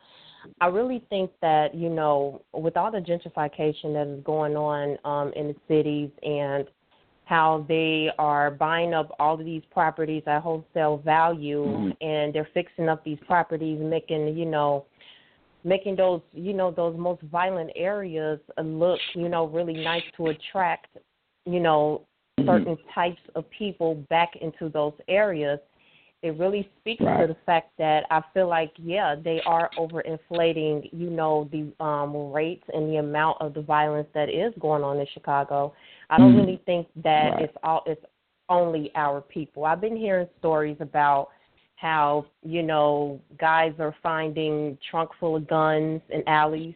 I 0.59 0.67
really 0.67 1.05
think 1.09 1.31
that 1.41 1.73
you 1.73 1.87
know 1.87 2.41
with 2.53 2.75
all 2.75 2.91
the 2.91 2.99
gentrification 2.99 3.93
that 3.93 4.13
is 4.13 4.21
going 4.25 4.57
on 4.57 4.97
um, 5.05 5.31
in 5.37 5.47
the 5.47 5.55
cities 5.69 6.09
and 6.21 6.67
how 7.23 7.65
they 7.69 8.09
are 8.19 8.51
buying 8.51 8.93
up 8.93 9.15
all 9.19 9.39
of 9.39 9.45
these 9.45 9.63
properties 9.71 10.23
at 10.27 10.41
wholesale 10.41 10.97
value 10.97 11.65
Mhm. 11.65 11.97
and 12.01 12.33
they're 12.33 12.49
fixing 12.53 12.89
up 12.89 13.03
these 13.05 13.19
properties 13.21 13.79
making 13.79 14.37
you 14.37 14.45
know 14.45 14.83
making 15.65 15.95
those 15.95 16.21
you 16.31 16.53
know 16.53 16.71
those 16.71 16.95
most 16.97 17.21
violent 17.23 17.71
areas 17.75 18.39
look 18.63 18.99
you 19.15 19.27
know 19.27 19.47
really 19.47 19.73
nice 19.73 20.03
to 20.15 20.29
attract 20.29 20.95
you 21.45 21.59
know 21.59 22.01
Mhm. 22.39 22.45
certain 22.47 22.77
types 22.93 23.21
of 23.35 23.49
people 23.49 23.95
back 24.09 24.35
into 24.35 24.69
those 24.69 24.93
areas 25.07 25.59
it 26.21 26.37
really 26.37 26.69
speaks 26.79 27.03
to 27.03 27.27
the 27.27 27.35
fact 27.45 27.71
that 27.77 28.05
I 28.09 28.21
feel 28.33 28.47
like 28.47 28.71
yeah 28.77 29.15
they 29.15 29.41
are 29.45 29.69
overinflating 29.77 30.89
you 30.93 31.09
know 31.09 31.49
the 31.51 31.73
um 31.83 32.31
rates 32.31 32.65
and 32.73 32.89
the 32.91 32.97
amount 32.97 33.41
of 33.41 33.53
the 33.53 33.61
violence 33.61 34.07
that 34.13 34.29
is 34.29 34.53
going 34.59 34.83
on 34.83 34.99
in 34.99 35.07
Chicago 35.13 35.73
I 36.09 36.19
don't 36.19 36.33
Mhm. 36.33 36.37
really 36.37 36.61
think 36.65 36.87
that 37.03 37.31
Right. 37.31 37.41
it's 37.43 37.57
all 37.63 37.81
it's 37.85 38.05
only 38.49 38.91
our 38.95 39.21
people 39.21 39.65
I've 39.65 39.81
been 39.81 39.97
hearing 39.97 40.29
stories 40.37 40.77
about 40.79 41.29
how 41.75 42.25
you 42.43 42.63
know 42.63 43.19
guys 43.39 43.73
are 43.79 43.95
finding 44.01 44.77
trunk 44.89 45.09
full 45.19 45.35
of 45.35 45.47
guns 45.47 46.01
in 46.09 46.23
alleys 46.27 46.75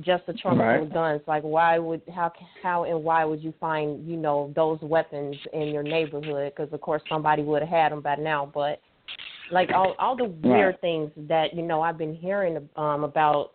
just 0.00 0.22
a 0.28 0.32
trunk 0.34 0.58
Right. 0.58 0.78
full 0.78 0.86
of 0.86 0.92
guns 0.92 1.20
like 1.26 1.42
why 1.42 1.78
would 1.78 2.02
how 2.14 2.32
how 2.62 2.84
and 2.84 3.02
why 3.02 3.24
would 3.24 3.42
you 3.42 3.52
find 3.60 4.06
you 4.08 4.16
know 4.16 4.52
those 4.54 4.78
weapons 4.82 5.36
in 5.52 5.72
your 5.72 5.82
neighborhood 5.82 6.52
because 6.54 6.72
of 6.72 6.80
course 6.80 7.02
somebody 7.08 7.42
would 7.42 7.62
have 7.62 7.68
had 7.70 7.92
them 7.92 8.00
by 8.00 8.16
now 8.16 8.50
but 8.52 8.80
like 9.50 9.70
all 9.74 9.94
all 9.98 10.16
the 10.16 10.24
weird 10.24 10.74
Right. 10.74 10.80
things 10.80 11.10
that 11.28 11.54
you 11.54 11.62
know 11.62 11.82
I've 11.82 11.98
been 11.98 12.14
hearing 12.14 12.68
um 12.76 13.04
about 13.04 13.52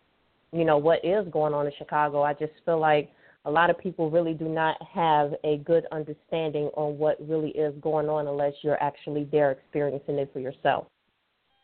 you 0.52 0.64
know 0.64 0.78
what 0.78 1.04
is 1.04 1.26
going 1.32 1.54
on 1.54 1.66
in 1.66 1.72
Chicago 1.78 2.22
I 2.22 2.34
just 2.34 2.52
feel 2.64 2.78
like 2.78 3.10
a 3.48 3.50
lot 3.50 3.70
of 3.70 3.78
people 3.78 4.10
really 4.10 4.34
do 4.34 4.46
not 4.46 4.76
have 4.92 5.32
a 5.42 5.56
good 5.64 5.86
understanding 5.90 6.64
on 6.76 6.98
what 6.98 7.16
really 7.26 7.48
is 7.52 7.74
going 7.80 8.06
on 8.06 8.28
unless 8.28 8.52
you're 8.60 8.80
actually 8.82 9.24
there 9.32 9.50
experiencing 9.52 10.18
it 10.18 10.30
for 10.34 10.38
yourself. 10.38 10.86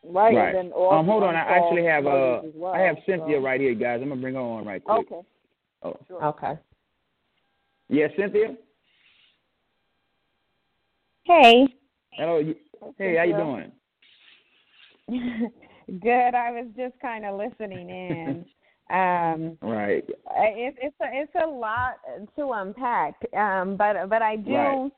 Right. 0.02 0.34
Right. 0.34 0.54
And 0.54 0.70
then 0.70 0.72
Um, 0.74 1.04
hold 1.04 1.22
on. 1.22 1.36
I 1.36 1.40
actually 1.40 1.84
have 1.84 2.06
uh, 2.06 2.40
well, 2.54 2.72
I 2.72 2.80
have 2.80 2.96
Cynthia 3.04 3.36
so- 3.36 3.42
right 3.42 3.60
here, 3.60 3.74
guys. 3.74 4.00
I'm 4.00 4.08
gonna 4.08 4.20
bring 4.20 4.34
her 4.34 4.40
on 4.40 4.64
right 4.64 4.82
quick. 4.82 5.12
Okay. 5.12 5.26
Oh, 5.82 5.96
Sure. 6.08 6.24
Okay. 6.24 6.58
yeah, 7.90 8.06
Cynthia. 8.16 8.56
Hey. 11.24 11.66
Hello. 12.12 12.38
You, 12.38 12.54
hey, 12.96 13.16
how 13.16 13.24
you 13.24 13.36
doing? 13.36 13.72
Good. 16.00 16.34
I 16.34 16.50
was 16.50 16.66
just 16.78 16.98
kind 17.00 17.26
of 17.26 17.36
listening 17.36 17.90
in. 17.90 18.46
um, 18.90 19.56
Right. 19.62 20.04
it's 20.36 20.78
it's 20.80 20.96
a, 21.00 21.06
it's 21.12 21.32
a 21.42 21.46
lot 21.46 21.94
to 22.36 22.52
unpack. 22.52 23.14
Um, 23.36 23.76
but 23.76 24.08
but 24.08 24.22
I 24.22 24.36
do. 24.36 24.54
Right. 24.54 24.92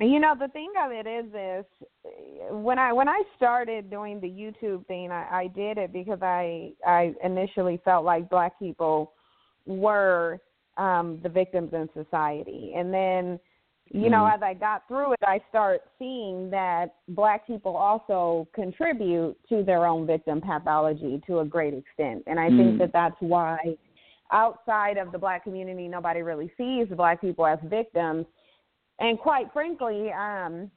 You 0.00 0.20
know, 0.20 0.34
the 0.38 0.46
thing 0.48 0.72
of 0.80 0.92
it 0.92 1.08
is 1.08 1.32
this: 1.32 1.64
when 2.50 2.78
I 2.78 2.92
when 2.92 3.08
I 3.08 3.22
started 3.36 3.90
doing 3.90 4.20
the 4.20 4.28
YouTube 4.28 4.86
thing, 4.86 5.10
I, 5.10 5.26
I 5.30 5.46
did 5.48 5.76
it 5.76 5.92
because 5.92 6.20
I 6.22 6.72
I 6.86 7.14
initially 7.24 7.80
felt 7.84 8.04
like 8.04 8.30
black 8.30 8.58
people 8.60 9.12
were 9.66 10.38
um, 10.76 11.18
the 11.24 11.28
victims 11.28 11.72
in 11.72 11.88
society, 11.94 12.74
and 12.76 12.94
then 12.94 13.40
you 13.90 14.10
know, 14.10 14.24
Mhm. 14.24 14.34
as 14.34 14.42
I 14.42 14.54
got 14.54 14.86
through 14.86 15.12
it, 15.12 15.20
I 15.22 15.40
start 15.48 15.82
seeing 15.98 16.50
that 16.50 16.96
black 17.08 17.46
people 17.46 17.76
also 17.76 18.46
contribute 18.52 19.36
to 19.48 19.62
their 19.62 19.86
own 19.86 20.06
victim 20.06 20.40
pathology 20.40 21.22
to 21.26 21.40
a 21.40 21.44
great 21.44 21.74
extent. 21.74 22.22
And 22.26 22.38
I 22.38 22.50
Mm. 22.50 22.56
think 22.56 22.78
that 22.78 22.92
that's 22.92 23.20
why 23.20 23.76
outside 24.30 24.98
of 24.98 25.10
the 25.10 25.18
black 25.18 25.42
community, 25.42 25.88
nobody 25.88 26.22
really 26.22 26.48
sees 26.56 26.88
black 26.88 27.20
people 27.20 27.46
as 27.46 27.58
victims. 27.60 28.26
And 28.98 29.18
quite 29.18 29.50
frankly, 29.52 30.12
um, 30.12 30.70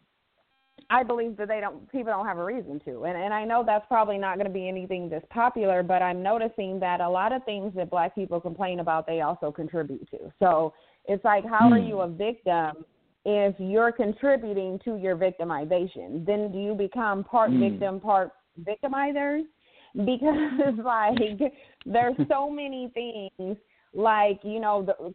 I 0.89 1.03
believe 1.03 1.37
that 1.37 1.47
they 1.47 1.59
don't 1.59 1.89
people 1.89 2.11
don't 2.11 2.25
have 2.25 2.37
a 2.37 2.43
reason 2.43 2.79
to. 2.81 3.05
And 3.05 3.17
and 3.17 3.33
I 3.33 3.45
know 3.45 3.63
that's 3.63 3.85
probably 3.87 4.17
not 4.17 4.35
going 4.37 4.47
to 4.47 4.53
be 4.53 4.67
anything 4.67 5.09
that's 5.09 5.25
popular, 5.29 5.83
but 5.83 6.01
I'm 6.01 6.23
noticing 6.23 6.79
that 6.79 7.01
a 7.01 7.09
lot 7.09 7.31
of 7.33 7.43
things 7.45 7.73
that 7.75 7.89
black 7.89 8.15
people 8.15 8.39
complain 8.39 8.79
about, 8.79 9.05
they 9.05 9.21
also 9.21 9.51
contribute 9.51 10.09
to. 10.11 10.31
So 10.39 10.73
it's 11.05 11.23
like 11.25 11.45
how 11.45 11.69
are 11.69 11.79
Hmm. 11.79 11.87
you 11.87 12.01
a 12.01 12.07
victim 12.07 12.85
if 13.25 13.55
you're 13.59 13.91
contributing 13.91 14.79
to 14.85 14.95
your 14.97 15.15
victimization? 15.15 16.25
Then 16.25 16.51
do 16.51 16.59
you 16.59 16.73
become 16.73 17.23
part 17.23 17.51
Hmm. 17.51 17.59
victim, 17.59 17.99
part 17.99 18.31
victimizer? 18.61 19.41
Because 20.05 20.75
like 20.85 21.41
there's 21.85 22.15
so 22.29 22.49
many 22.49 22.89
things 22.93 23.57
like 23.93 24.39
you 24.41 24.61
know 24.61 24.83
the, 24.83 25.13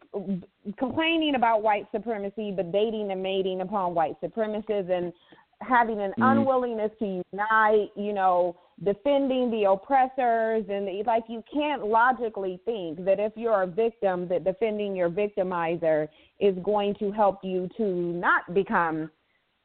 complaining 0.76 1.34
about 1.34 1.62
white 1.62 1.86
supremacy 1.92 2.52
but 2.54 2.70
dating 2.72 3.10
and 3.10 3.22
mating 3.22 3.62
upon 3.62 3.94
white 3.94 4.20
supremacists 4.22 4.90
and 4.90 5.14
having 5.62 5.98
an 6.00 6.12
Mhm. 6.18 6.32
unwillingness 6.32 6.90
to 6.98 7.22
unite 7.32 7.88
you 7.96 8.12
know 8.12 8.54
defending 8.84 9.50
the 9.50 9.64
oppressors 9.64 10.64
and 10.68 10.86
the, 10.86 11.02
like 11.06 11.24
you 11.28 11.42
can't 11.52 11.86
logically 11.86 12.60
think 12.64 13.02
that 13.04 13.18
if 13.18 13.32
you're 13.34 13.62
a 13.62 13.66
victim 13.66 14.28
that 14.28 14.44
defending 14.44 14.94
your 14.94 15.08
victimizer 15.08 16.08
is 16.40 16.54
going 16.62 16.94
to 16.96 17.10
help 17.10 17.38
you 17.42 17.68
to 17.76 17.84
not 17.84 18.52
become 18.52 19.10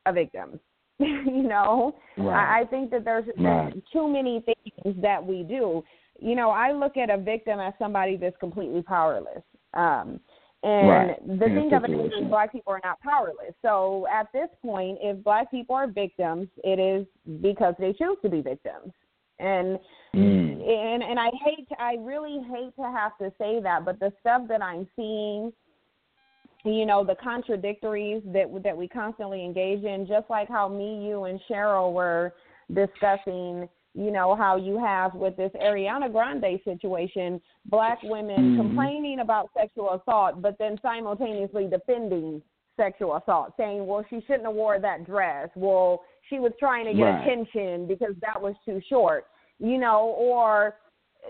a 0.05 0.13
victim 0.13 0.57
you 0.99 1.43
know 1.43 1.93
Right. 2.17 2.57
I, 2.57 2.61
I 2.61 2.65
think 2.65 2.91
that 2.91 3.05
there's, 3.05 3.25
Right. 3.38 3.73
too 3.91 4.07
many 4.07 4.41
things 4.41 4.95
that 5.01 5.25
we 5.25 5.43
do. 5.43 5.83
You 6.19 6.35
know, 6.35 6.49
I 6.49 6.71
look 6.71 6.97
at 6.97 7.09
a 7.09 7.17
victim 7.17 7.59
as 7.59 7.73
somebody 7.79 8.17
that's 8.17 8.38
completely 8.38 8.81
powerless. 8.81 9.43
Um, 9.73 10.19
and 10.63 10.89
Right. 10.89 11.39
the 11.39 11.45
In 11.45 11.55
thing 11.55 11.73
of 11.73 11.85
it 11.85 11.91
is, 11.91 12.29
black 12.29 12.51
people 12.51 12.73
are 12.73 12.81
not 12.83 12.99
powerless. 13.01 13.55
So 13.63 14.05
at 14.11 14.27
this 14.31 14.49
point, 14.61 14.99
if 15.01 15.23
black 15.23 15.49
people 15.49 15.75
are 15.75 15.88
victims, 15.88 16.47
it 16.63 16.79
is 16.79 17.07
because 17.41 17.73
they 17.79 17.93
choose 17.93 18.17
to 18.21 18.29
be 18.29 18.41
victims. 18.41 18.93
And 19.41 19.80
Mm. 20.13 20.61
and 20.61 21.03
and 21.03 21.18
I 21.18 21.30
hate 21.45 21.69
to, 21.69 21.81
I 21.81 21.93
really 22.01 22.39
hate 22.51 22.76
to 22.76 22.84
have 22.84 23.18
to 23.19 23.31
say 23.38 23.61
that, 23.61 23.85
but 23.85 23.97
the 23.99 24.11
stuff 24.19 24.41
that 24.49 24.61
I'm 24.61 24.85
seeing, 24.97 25.53
you 26.65 26.85
know, 26.85 27.05
the 27.05 27.15
contradictories 27.15 28.22
that 28.26 28.47
that 28.63 28.76
we 28.76 28.89
constantly 28.89 29.45
engage 29.45 29.85
in, 29.85 30.05
just 30.05 30.30
like 30.30 30.49
how 30.49 30.68
me, 30.68 31.07
you, 31.07 31.23
and 31.23 31.39
Cheryl 31.49 31.93
were 31.93 32.34
discussing, 32.73 33.69
you 33.93 34.11
know, 34.11 34.35
how 34.35 34.57
you 34.57 34.77
have 34.77 35.13
with 35.15 35.38
this 35.38 35.51
Ariana 35.53 36.11
Grande 36.11 36.59
situation, 36.65 37.41
black 37.68 38.03
women 38.03 38.51
Mhm. 38.51 38.55
complaining 38.55 39.19
about 39.19 39.49
sexual 39.53 39.91
assault, 39.91 40.41
but 40.41 40.57
then 40.57 40.77
simultaneously 40.81 41.68
defending 41.68 42.41
sexual 42.76 43.15
assault, 43.15 43.53
saying, 43.55 43.88
well, 43.88 44.03
she 44.09 44.19
shouldn't 44.22 44.45
have 44.45 44.55
wore 44.55 44.80
that 44.80 45.05
dress. 45.05 45.49
Well, 45.55 46.03
she 46.31 46.39
was 46.39 46.53
trying 46.57 46.85
to 46.85 46.93
get 46.93 47.03
Right. 47.03 47.21
attention 47.27 47.85
because 47.85 48.15
that 48.21 48.41
was 48.41 48.55
too 48.65 48.81
short, 48.89 49.27
you 49.59 49.77
know, 49.77 50.15
or 50.17 50.77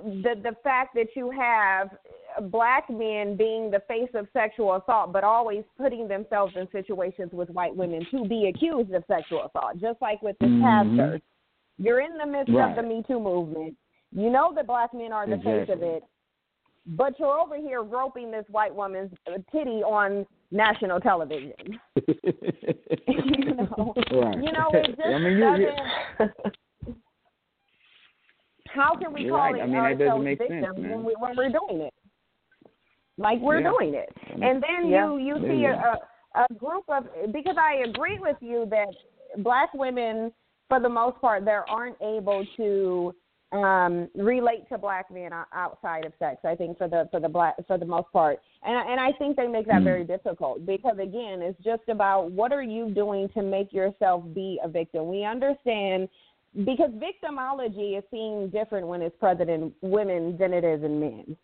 the 0.04 0.36
the 0.42 0.56
fact 0.64 0.96
that 0.96 1.08
you 1.18 1.30
have 1.32 1.90
black 2.44 2.90
men 2.90 3.36
being 3.36 3.70
the 3.70 3.82
face 3.90 4.10
of 4.14 4.26
sexual 4.32 4.76
assault, 4.76 5.12
but 5.12 5.26
always 5.26 5.66
putting 5.78 6.08
themselves 6.08 6.56
in 6.56 6.66
situations 6.72 7.34
with 7.34 7.50
white 7.50 7.76
women 7.76 8.06
to 8.12 8.24
be 8.26 8.48
accused 8.48 8.94
of 8.94 9.04
sexual 9.08 9.44
assault, 9.44 9.78
just 9.80 10.02
like 10.02 10.22
with 10.22 10.38
this 10.40 10.50
Mhm. 10.50 10.62
pastor. 10.62 11.22
You're 11.78 12.00
in 12.00 12.18
the 12.18 12.26
midst 12.26 12.54
Right. 12.54 12.70
of 12.70 12.76
the 12.76 12.84
Me 12.84 13.04
Too 13.04 13.20
movement. 13.20 13.76
You 14.14 14.30
know 14.30 14.54
that 14.54 14.68
black 14.68 14.94
men 14.94 15.12
are 15.12 15.26
the 15.28 15.40
face 15.40 15.68
of 15.68 15.82
it, 15.82 16.04
but 16.86 17.20
you're 17.20 17.40
over 17.40 17.58
here 17.58 17.84
groping 17.84 18.32
this 18.32 18.48
white 18.50 18.74
woman's 18.74 19.12
titty 19.52 19.84
on 19.84 20.26
national 20.52 21.00
television. 21.00 21.80
you 23.08 23.56
know, 23.56 23.94
right. 24.12 24.38
you 24.44 24.52
know, 24.52 24.72
it 24.74 24.88
just 24.88 25.00
I 25.06 25.20
mean, 25.20 25.38
you, 25.38 25.68
doesn't. 26.20 26.32
How 28.68 28.96
can 28.96 29.14
we 29.14 29.24
You're 29.24 29.32
call 29.38 29.52
right. 29.52 29.60
it 29.60 29.64
I 29.64 29.66
mean, 29.66 29.84
that 29.84 29.98
doesn't 29.98 30.02
ourselves 30.02 30.24
make 30.24 30.40
sense, 30.40 30.52
victims 30.52 30.78
man. 30.78 30.92
when, 30.92 31.04
we, 31.04 31.16
when 31.18 31.36
we're 31.36 31.50
doing 31.50 31.82
it? 31.82 31.94
Like 33.18 33.40
we're 33.40 33.60
Yeah. 33.60 33.72
doing 33.78 33.94
it, 33.94 34.10
and 34.42 34.64
then 34.64 34.90
Yeah. 34.90 35.08
you 35.08 35.18
you 35.18 35.40
There 35.40 35.52
see 35.52 35.62
you 35.62 35.68
a, 35.70 35.98
a 36.36 36.46
a 36.50 36.54
group 36.56 36.86
of 36.88 37.06
because 37.34 37.58
I 37.58 37.84
agree 37.88 38.20
with 38.20 38.38
you 38.40 38.66
that 38.70 38.94
black 39.40 39.74
women, 39.74 40.32
for 40.70 40.80
the 40.80 40.90
most 40.90 41.20
part, 41.20 41.44
they 41.46 41.52
aren't 41.52 42.02
able 42.02 42.46
to 42.58 43.14
um 43.52 44.10
relate 44.16 44.68
to 44.70 44.78
black 44.78 45.12
men 45.12 45.32
outside 45.54 46.06
of 46.06 46.14
sex. 46.20 46.38
I 46.46 46.56
think 46.56 46.78
for 46.78 46.88
the 46.88 47.10
for 47.12 47.20
the 47.20 47.28
black 47.28 47.56
for 47.68 47.78
the 47.78 47.86
most 47.86 48.12
part, 48.14 48.40
and 48.64 48.90
and 48.90 49.00
I 49.00 49.12
think 49.14 49.36
they 49.36 49.48
make 49.48 49.68
that 49.68 49.82
Mm. 49.82 49.86
very 49.86 50.04
difficult 50.06 50.66
because 50.66 50.98
again, 51.00 51.42
it's 51.42 51.62
just 51.64 51.84
about 51.90 52.32
what 52.32 52.54
are 52.54 52.64
you 52.64 52.92
doing 52.92 53.28
to 53.30 53.42
make 53.42 53.74
yourself 53.74 54.24
be 54.34 54.60
a 54.64 54.70
victim. 54.70 55.10
We 55.10 55.26
understand 55.26 56.08
because 56.66 56.92
victimology 56.92 57.98
is 57.98 58.04
seen 58.10 58.50
different 58.50 58.88
when 58.88 59.02
it's 59.02 59.18
present 59.18 59.50
in 59.50 59.74
women 59.82 60.38
than 60.38 60.54
it 60.54 60.64
is 60.64 60.84
in 60.84 61.00
men. 61.00 61.38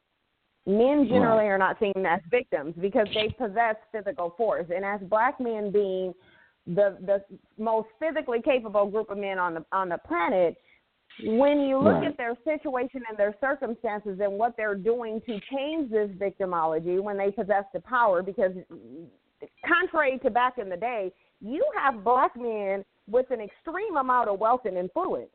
Men 0.65 1.07
generally 1.07 1.45
are 1.45 1.57
not 1.57 1.79
seen 1.79 2.05
as 2.05 2.19
victims 2.29 2.73
because 2.79 3.07
they 3.13 3.29
possess 3.29 3.75
physical 3.91 4.31
force, 4.37 4.67
and 4.73 4.83
as 4.83 5.01
black 5.01 5.39
men 5.39 5.71
being 5.71 6.13
the 6.67 6.97
the 7.05 7.23
most 7.57 7.87
physically 7.99 8.41
capable 8.41 8.85
group 8.85 9.09
of 9.09 9.17
men 9.17 9.39
on 9.39 9.53
the 9.53 9.65
on 9.71 9.89
the 9.89 9.97
planet, 9.97 10.57
when 11.19 11.61
you 11.61 11.79
look 11.79 11.95
Right. 11.95 12.07
at 12.07 12.17
their 12.17 12.35
situation 12.43 13.03
and 13.09 13.17
their 13.17 13.35
circumstances 13.41 14.19
and 14.19 14.37
what 14.37 14.55
they're 14.55 14.75
doing 14.75 15.19
to 15.21 15.39
change 15.51 15.89
this 15.89 16.11
victimology 16.11 17.01
when 17.01 17.17
they 17.17 17.31
possess 17.31 17.65
the 17.73 17.81
power, 17.81 18.21
because 18.21 18.53
contrary 19.65 20.19
to 20.19 20.29
back 20.29 20.57
in 20.57 20.69
the 20.69 20.77
day, 20.77 21.11
you 21.41 21.63
have 21.75 22.03
black 22.03 22.35
men 22.35 22.85
with 23.07 23.29
an 23.31 23.41
extreme 23.41 23.97
amount 23.97 24.29
of 24.29 24.39
wealth 24.39 24.65
and 24.65 24.77
influence. 24.77 25.31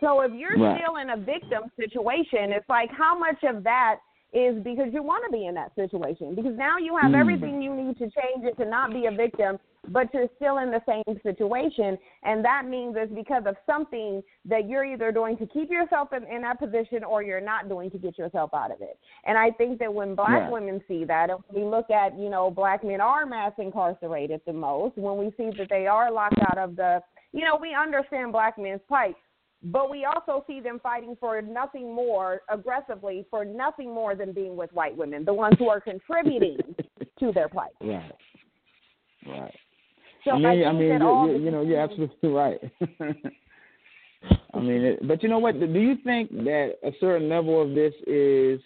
So 0.00 0.20
if 0.20 0.32
you're 0.32 0.56
Right. 0.56 0.80
still 0.80 0.96
in 0.96 1.10
a 1.10 1.16
victim 1.16 1.70
situation, 1.76 2.52
it's 2.52 2.68
like 2.68 2.90
how 2.90 3.18
much 3.18 3.42
of 3.44 3.64
that 3.64 4.00
is 4.32 4.62
because 4.62 4.92
you 4.92 5.02
want 5.02 5.24
to 5.24 5.32
be 5.32 5.46
in 5.46 5.54
that 5.54 5.74
situation 5.74 6.34
because 6.34 6.54
now 6.56 6.76
you 6.76 6.96
have 6.96 7.12
Mm. 7.12 7.20
everything 7.20 7.62
you 7.62 7.74
need 7.74 7.96
to 7.98 8.10
change 8.10 8.44
it 8.44 8.56
to 8.58 8.64
not 8.64 8.92
be 8.92 9.06
a 9.06 9.10
victim 9.10 9.58
but 9.86 10.12
you're 10.12 10.28
still 10.36 10.58
in 10.58 10.70
the 10.70 10.82
same 10.86 11.20
situation 11.22 11.96
and 12.24 12.44
that 12.44 12.66
means 12.66 12.94
it's 12.98 13.12
because 13.12 13.44
of 13.46 13.56
something 13.66 14.22
that 14.44 14.68
you're 14.68 14.84
either 14.84 15.12
doing 15.12 15.36
to 15.36 15.46
keep 15.46 15.70
yourself 15.70 16.08
in, 16.12 16.24
in 16.24 16.42
that 16.42 16.58
position 16.58 17.04
or 17.04 17.22
you're 17.22 17.40
not 17.40 17.68
doing 17.68 17.90
to 17.90 17.98
get 17.98 18.18
yourself 18.18 18.50
out 18.54 18.70
of 18.70 18.80
it 18.80 18.98
and 19.24 19.38
i 19.38 19.50
think 19.50 19.78
that 19.78 19.92
when 19.92 20.14
black 20.14 20.42
Right. 20.42 20.52
women 20.52 20.82
see 20.88 21.04
that 21.04 21.30
and 21.30 21.38
we 21.52 21.62
look 21.64 21.90
at 21.90 22.18
you 22.18 22.28
know 22.28 22.50
black 22.50 22.84
men 22.84 23.00
are 23.00 23.24
mass 23.24 23.52
incarcerated 23.58 24.40
the 24.46 24.52
most 24.52 24.96
when 24.96 25.16
we 25.16 25.32
see 25.36 25.50
that 25.56 25.68
they 25.70 25.86
are 25.86 26.10
locked 26.12 26.40
out 26.40 26.58
of 26.58 26.76
the 26.76 27.00
you 27.32 27.44
know 27.44 27.56
we 27.60 27.74
understand 27.74 28.32
black 28.32 28.58
men's 28.58 28.80
plight 28.88 29.16
but 29.62 29.90
we 29.90 30.04
also 30.04 30.44
see 30.46 30.60
them 30.60 30.78
fighting 30.82 31.16
for 31.18 31.42
nothing 31.42 31.92
more 31.92 32.42
aggressively 32.48 33.26
for 33.28 33.44
nothing 33.44 33.92
more 33.92 34.14
than 34.14 34.32
being 34.32 34.56
with 34.56 34.72
white 34.72 34.96
women, 34.96 35.24
the 35.24 35.34
ones 35.34 35.56
who 35.58 35.68
are 35.68 35.80
contributing 35.80 36.58
to 37.18 37.32
their 37.32 37.48
plight. 37.48 37.72
Right. 37.80 38.12
Right. 39.26 39.54
So 40.24 40.32
I 40.32 40.38
mean, 40.38 40.44
think 40.44 40.66
I 40.66 40.72
mean, 40.72 41.00
you, 41.00 41.32
you, 41.32 41.44
you 41.44 41.50
know, 41.50 41.62
you're 41.62 41.80
absolutely 41.80 42.28
right. 42.30 42.60
I 44.54 44.60
mean, 44.60 44.82
it, 44.82 45.06
but 45.06 45.22
you 45.22 45.28
know 45.28 45.38
what? 45.38 45.58
Do 45.60 45.66
you 45.66 45.96
think 46.04 46.30
that 46.44 46.74
a 46.82 46.90
certain 47.00 47.28
level 47.28 47.62
of 47.62 47.74
this 47.74 47.94
is, 48.06 48.60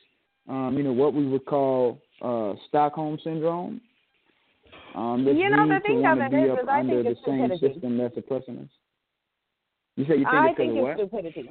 um, 0.48 0.74
you 0.76 0.82
know, 0.82 0.92
what 0.92 1.12
we 1.12 1.26
would 1.26 1.44
call 1.44 2.00
uh, 2.22 2.54
Stockholm 2.68 3.18
syndrome? 3.22 3.80
Um, 4.94 5.26
You 5.26 5.50
know, 5.50 5.68
the 5.68 5.80
thing 5.80 6.04
of 6.06 6.18
it 6.18 6.34
is, 6.34 6.58
is 6.58 6.68
I 6.68 6.82
think 6.82 7.04
the 7.04 7.10
it's 7.10 7.20
same 7.26 7.46
stupidity. 7.46 7.74
system 7.74 7.98
that's 7.98 8.16
oppressing 8.16 8.58
us. 8.58 8.68
You 9.96 10.04
say 10.04 10.16
you 10.16 10.24
think 10.24 10.34
I 10.34 10.48
it's 10.48 10.56
think 10.56 10.72
it's 10.74 10.82
what? 10.82 10.96
stupidity. 10.96 11.50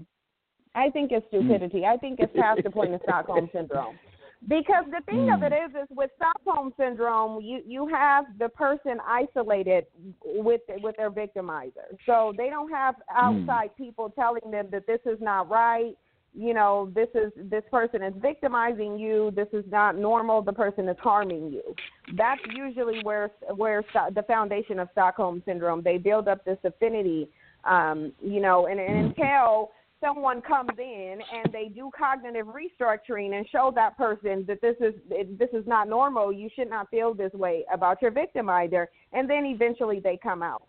I 0.74 0.90
think 0.90 1.12
it's 1.12 1.26
Hmm. 1.30 1.40
stupidity. 1.40 1.86
I 1.86 1.98
think 1.98 2.20
it's 2.20 2.34
past 2.36 2.64
the 2.64 2.72
point 2.72 2.94
of 2.94 3.02
Stockholm 3.04 3.50
syndrome. 3.54 4.00
Because 4.48 4.86
the 4.90 5.02
thing 5.06 5.24
of 5.36 5.40
Hmm. 5.40 5.54
it 5.54 5.54
is, 5.54 5.84
is 5.84 5.88
with 5.96 6.10
Stockholm 6.16 6.74
syndrome, 6.76 7.42
you 7.42 7.62
you 7.66 7.88
have 7.88 8.26
the 8.40 8.50
person 8.50 9.00
isolated 9.06 9.86
with 10.24 10.62
with 10.82 10.98
their 10.98 11.12
victimizer. 11.12 11.96
So 12.08 12.34
they 12.36 12.50
don't 12.50 12.72
have 12.72 12.96
outside 13.16 13.76
people 13.78 14.10
telling 14.10 14.50
them 14.50 14.70
that 14.72 14.88
this 14.88 15.00
is 15.06 15.22
not 15.22 15.50
right. 15.50 15.96
You 16.34 16.54
know, 16.56 16.90
this 16.96 17.10
is 17.14 17.32
this 17.36 17.64
person 17.70 18.02
is 18.02 18.14
victimizing 18.18 18.98
you. 18.98 19.32
This 19.36 19.50
is 19.54 19.66
not 19.70 19.96
normal. 19.96 20.42
The 20.42 20.54
person 20.54 20.90
is 20.90 20.98
harming 21.00 21.52
you. 21.52 21.76
That's 22.16 22.42
usually 22.56 23.04
where 23.04 23.30
where 23.56 23.84
the 24.16 24.24
foundation 24.24 24.80
of 24.80 24.90
Stockholm 24.94 25.44
syndrome. 25.46 25.84
They 25.84 25.98
build 25.98 26.28
up 26.28 26.44
this 26.46 26.58
affinity, 26.64 27.30
um, 27.64 28.12
you 28.22 28.40
know, 28.40 28.66
and, 28.66 28.80
and 28.80 29.08
until 29.08 29.72
someone 30.02 30.42
comes 30.42 30.72
in 30.78 31.20
and 31.34 31.54
they 31.54 31.70
do 31.74 31.90
cognitive 31.98 32.48
restructuring 32.48 33.38
and 33.38 33.48
show 33.50 33.72
that 33.76 33.96
person 33.98 34.44
that 34.48 34.60
this 34.62 34.76
is 34.82 34.94
this 35.38 35.50
is 35.54 35.66
not 35.68 35.88
normal. 35.88 36.34
You 36.34 36.50
should 36.56 36.70
not 36.70 36.90
feel 36.90 37.14
this 37.14 37.32
way 37.34 37.64
about 37.72 38.02
your 38.02 38.12
victim 38.12 38.50
either. 38.50 38.90
And 39.14 39.30
then 39.30 39.46
eventually 39.46 40.02
they 40.04 40.20
come 40.22 40.42
out. 40.42 40.64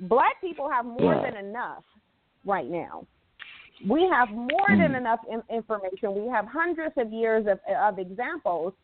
Black 0.00 0.40
people 0.40 0.70
have 0.70 0.84
more 0.84 1.12
Right. 1.12 1.34
than 1.34 1.44
enough 1.44 1.84
right 2.44 2.68
now. 2.68 3.06
We 3.86 4.08
have 4.10 4.30
more 4.30 4.66
than 4.68 4.90
hmm. 4.90 4.96
enough 4.96 5.20
in- 5.30 5.42
information. 5.54 6.14
We 6.14 6.28
have 6.28 6.46
hundreds 6.46 6.94
of 6.96 7.12
years 7.12 7.46
of, 7.46 7.60
of 7.68 7.98
examples, 7.98 8.74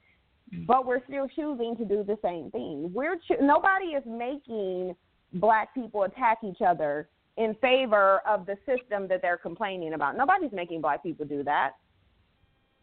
but 0.66 0.86
we're 0.86 1.04
still 1.04 1.26
choosing 1.28 1.76
to 1.76 1.84
do 1.84 2.04
the 2.04 2.18
same 2.22 2.50
thing. 2.50 2.92
We're 2.92 3.16
cho- 3.16 3.40
nobody 3.40 3.86
is 3.86 4.04
making 4.06 4.94
black 5.34 5.74
people 5.74 6.04
attack 6.04 6.38
each 6.44 6.60
other 6.64 7.08
in 7.36 7.54
favor 7.60 8.20
of 8.26 8.46
the 8.46 8.56
system 8.66 9.08
that 9.08 9.20
they're 9.22 9.36
complaining 9.36 9.94
about. 9.94 10.16
Nobody's 10.16 10.52
making 10.52 10.80
black 10.80 11.02
people 11.02 11.26
do 11.26 11.42
that. 11.44 11.72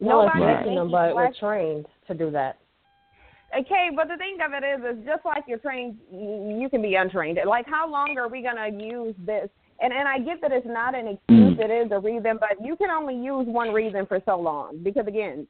No, 0.00 0.22
it's 0.22 0.32
Nobody's 0.34 0.56
making 0.58 0.74
them, 0.76 0.90
but 0.90 1.14
we're 1.14 1.32
trained 1.32 1.86
to 2.08 2.14
do 2.14 2.30
that. 2.32 2.58
Okay, 3.58 3.90
but 3.94 4.08
the 4.08 4.16
thing 4.16 4.38
of 4.44 4.52
it 4.52 4.64
is, 4.64 4.98
is 4.98 5.04
just 5.04 5.24
like 5.24 5.44
you're 5.46 5.58
trained, 5.58 5.96
you 6.10 6.58
you 6.60 6.68
can 6.68 6.82
be 6.82 6.94
untrained. 6.94 7.38
Like, 7.46 7.66
how 7.66 7.88
long 7.88 8.16
are 8.18 8.28
we 8.28 8.42
gonna 8.42 8.68
use 8.68 9.14
this? 9.24 9.48
And 9.80 9.92
and 9.92 10.08
I 10.08 10.18
get 10.18 10.40
that 10.40 10.52
it's 10.52 10.66
not 10.66 10.94
an 10.94 11.08
excuse; 11.08 11.58
it 11.58 11.70
is 11.70 11.92
a 11.92 11.98
reason, 11.98 12.38
but 12.40 12.64
you 12.64 12.76
can 12.76 12.90
only 12.90 13.14
use 13.14 13.46
one 13.46 13.72
reason 13.72 14.06
for 14.06 14.20
so 14.24 14.38
long 14.38 14.82
because 14.82 15.06
again, 15.06 15.46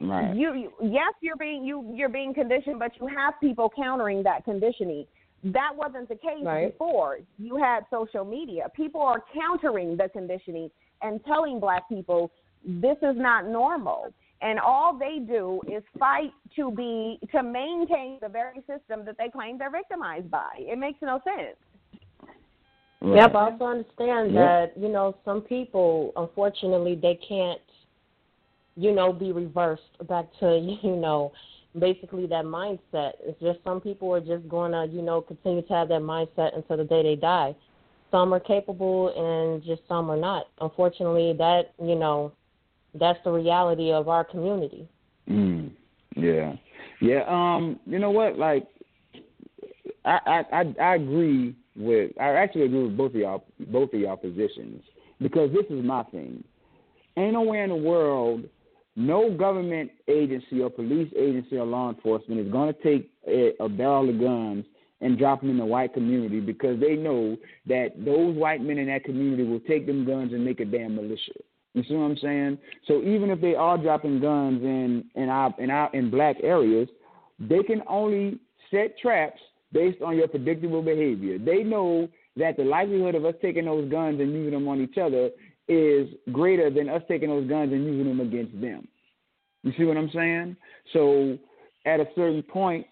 Right. 0.00 0.34
you, 0.34 0.54
you 0.54 0.72
yes, 0.82 1.12
you're 1.20 1.36
being 1.36 1.64
you 1.64 1.92
you're 1.94 2.08
being 2.08 2.32
conditioned, 2.32 2.78
but 2.78 2.92
you 3.00 3.06
have 3.06 3.34
people 3.40 3.70
countering 3.74 4.22
that 4.22 4.44
conditioning. 4.44 5.06
That 5.42 5.74
wasn't 5.74 6.08
the 6.08 6.16
case 6.16 6.44
Right. 6.44 6.72
before. 6.72 7.18
You 7.38 7.56
had 7.56 7.86
social 7.90 8.24
media. 8.24 8.68
People 8.74 9.00
are 9.00 9.24
countering 9.32 9.96
the 9.96 10.08
conditioning 10.10 10.70
and 11.02 11.24
telling 11.24 11.58
black 11.60 11.88
people 11.88 12.30
this 12.64 12.98
is 13.02 13.16
not 13.16 13.46
normal. 13.46 14.12
And 14.42 14.58
all 14.58 14.96
they 14.96 15.18
do 15.18 15.60
is 15.68 15.82
fight 15.98 16.32
to 16.56 16.70
be 16.70 17.18
to 17.32 17.42
maintain 17.42 18.18
the 18.20 18.28
very 18.28 18.62
system 18.66 19.04
that 19.04 19.16
they 19.18 19.28
claim 19.28 19.58
they're 19.58 19.70
victimized 19.70 20.30
by. 20.30 20.50
It 20.58 20.78
makes 20.78 21.00
no 21.02 21.20
sense. 21.24 21.56
right. 23.02 23.16
Yep, 23.16 23.34
I 23.34 23.50
also 23.50 23.64
understand 23.64 24.32
Yep. 24.32 24.34
that, 24.34 24.78
you 24.78 24.88
know, 24.88 25.14
some 25.24 25.40
people, 25.40 26.12
unfortunately, 26.16 26.94
they 26.96 27.14
can't, 27.14 27.60
you 28.76 28.92
know, 28.92 29.10
be 29.10 29.32
reversed 29.32 30.06
back 30.06 30.26
to, 30.40 30.58
you 30.82 30.96
know, 30.96 31.32
basically 31.78 32.26
that 32.26 32.44
mindset. 32.44 33.12
It's 33.20 33.40
just 33.40 33.58
some 33.64 33.80
people 33.80 34.12
are 34.12 34.20
just 34.20 34.48
going 34.48 34.72
to, 34.72 34.88
you 34.92 35.02
know, 35.02 35.20
continue 35.20 35.62
to 35.62 35.72
have 35.72 35.88
that 35.88 36.02
mindset 36.02 36.56
until 36.56 36.78
the 36.78 36.84
day 36.84 37.02
they 37.02 37.16
die. 37.16 37.54
Some 38.10 38.34
are 38.34 38.40
capable 38.40 39.12
and 39.16 39.62
just 39.62 39.82
some 39.88 40.10
are 40.10 40.16
not. 40.16 40.48
Unfortunately, 40.60 41.32
that, 41.38 41.72
you 41.80 41.94
know, 41.94 42.32
that's 42.94 43.18
the 43.24 43.30
reality 43.30 43.92
of 43.92 44.08
our 44.08 44.24
community. 44.24 44.88
Mm, 45.28 45.70
yeah, 46.16 46.54
yeah. 47.00 47.22
Um, 47.28 47.78
you 47.86 48.00
know 48.00 48.10
what? 48.10 48.36
Like, 48.36 48.66
I, 50.04 50.44
I 50.52 50.74
I 50.80 50.94
agree 50.96 51.54
with. 51.76 52.10
I 52.20 52.30
actually 52.30 52.62
agree 52.62 52.84
with 52.84 52.96
both 52.96 53.14
of 53.14 53.20
y'all. 53.20 53.44
Both 53.68 53.92
of 53.92 54.00
y'all 54.00 54.16
positions 54.16 54.82
because 55.20 55.50
this 55.52 55.66
is 55.70 55.84
my 55.84 56.02
thing. 56.04 56.42
Ain't 57.16 57.34
nowhere 57.34 57.64
in 57.64 57.70
the 57.70 57.76
world, 57.76 58.44
no 58.96 59.30
government 59.30 59.90
agency 60.08 60.60
or 60.60 60.70
police 60.70 61.12
agency 61.16 61.56
or 61.56 61.64
law 61.64 61.90
enforcement 61.90 62.40
is 62.40 62.50
going 62.50 62.72
to 62.72 62.82
take 62.82 63.10
a, 63.26 63.52
a 63.60 63.68
barrel 63.68 64.08
of 64.08 64.20
guns 64.20 64.64
and 65.00 65.18
drop 65.18 65.40
them 65.40 65.50
in 65.50 65.56
the 65.56 65.64
white 65.64 65.94
community 65.94 66.40
because 66.40 66.78
they 66.80 66.94
know 66.94 67.36
that 67.66 67.92
those 68.04 68.36
white 68.36 68.60
men 68.60 68.78
in 68.78 68.86
that 68.88 69.04
community 69.04 69.44
will 69.44 69.60
take 69.60 69.86
them 69.86 70.04
guns 70.04 70.32
and 70.32 70.44
make 70.44 70.60
a 70.60 70.64
damn 70.64 70.94
militia. 70.94 71.32
You 71.74 71.84
see 71.84 71.94
what 71.94 72.04
I'm 72.04 72.16
saying? 72.18 72.58
So 72.86 73.00
even 73.02 73.30
if 73.30 73.40
they 73.40 73.54
are 73.54 73.78
dropping 73.78 74.20
guns 74.20 74.62
in 74.62 75.04
in 75.14 75.28
our 75.28 75.54
in 75.58 75.70
our 75.70 75.88
in 75.94 76.10
black 76.10 76.36
areas, 76.42 76.88
they 77.38 77.62
can 77.62 77.82
only 77.86 78.38
set 78.70 78.98
traps 78.98 79.40
based 79.72 80.02
on 80.02 80.16
your 80.16 80.26
predictable 80.26 80.82
behavior. 80.82 81.38
They 81.38 81.62
know 81.62 82.08
that 82.36 82.56
the 82.56 82.64
likelihood 82.64 83.14
of 83.14 83.24
us 83.24 83.34
taking 83.40 83.66
those 83.66 83.88
guns 83.90 84.20
and 84.20 84.32
using 84.32 84.52
them 84.52 84.68
on 84.68 84.80
each 84.80 84.98
other 84.98 85.30
is 85.70 86.08
greater 86.32 86.68
than 86.68 86.88
us 86.88 87.02
taking 87.08 87.28
those 87.28 87.48
guns 87.48 87.72
and 87.72 87.84
using 87.84 88.08
them 88.08 88.20
against 88.20 88.60
them. 88.60 88.88
You 89.62 89.72
see 89.78 89.84
what 89.84 89.96
I'm 89.96 90.10
saying? 90.12 90.56
So 90.92 91.38
at 91.86 92.00
a 92.00 92.06
certain 92.16 92.42
point, 92.42 92.86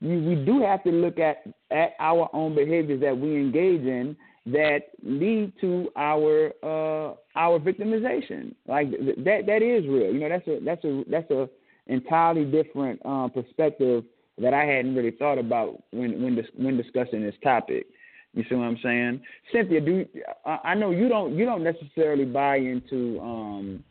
we 0.00 0.34
do 0.34 0.62
have 0.62 0.82
to 0.84 0.90
look 0.90 1.18
at 1.18 1.44
at 1.70 1.92
our 1.98 2.28
own 2.32 2.54
behaviors 2.54 3.00
that 3.00 3.18
we 3.18 3.36
engage 3.36 3.82
in 3.82 4.16
that 4.46 4.90
lead 5.02 5.52
to 5.60 5.90
our 5.96 6.52
uh, 6.62 7.14
our 7.36 7.58
victimization. 7.58 8.54
Like 8.66 8.90
that 8.90 9.44
that 9.46 9.62
is 9.62 9.86
real. 9.86 10.12
You 10.12 10.20
know, 10.20 10.28
that's 10.28 10.48
a 10.48 10.60
that's 10.64 10.84
a 10.84 11.04
that's 11.10 11.30
a 11.30 11.48
entirely 11.86 12.44
different 12.44 13.00
uh, 13.04 13.28
perspective 13.28 14.04
that 14.38 14.54
I 14.54 14.64
hadn't 14.64 14.94
really 14.94 15.10
thought 15.10 15.38
about 15.38 15.82
when 15.90 16.22
when 16.22 16.36
dis- 16.36 16.54
when 16.56 16.76
discussing 16.76 17.22
this 17.22 17.34
topic. 17.42 17.86
You 18.34 18.44
see 18.48 18.54
what 18.54 18.64
I'm 18.64 18.78
saying, 18.82 19.20
Cynthia? 19.52 19.80
Do 19.80 20.04
I 20.44 20.74
know 20.74 20.90
you 20.90 21.08
don't 21.08 21.36
you 21.36 21.44
don't 21.44 21.64
necessarily 21.64 22.24
buy 22.24 22.56
into 22.56 23.18
um, 23.20 23.84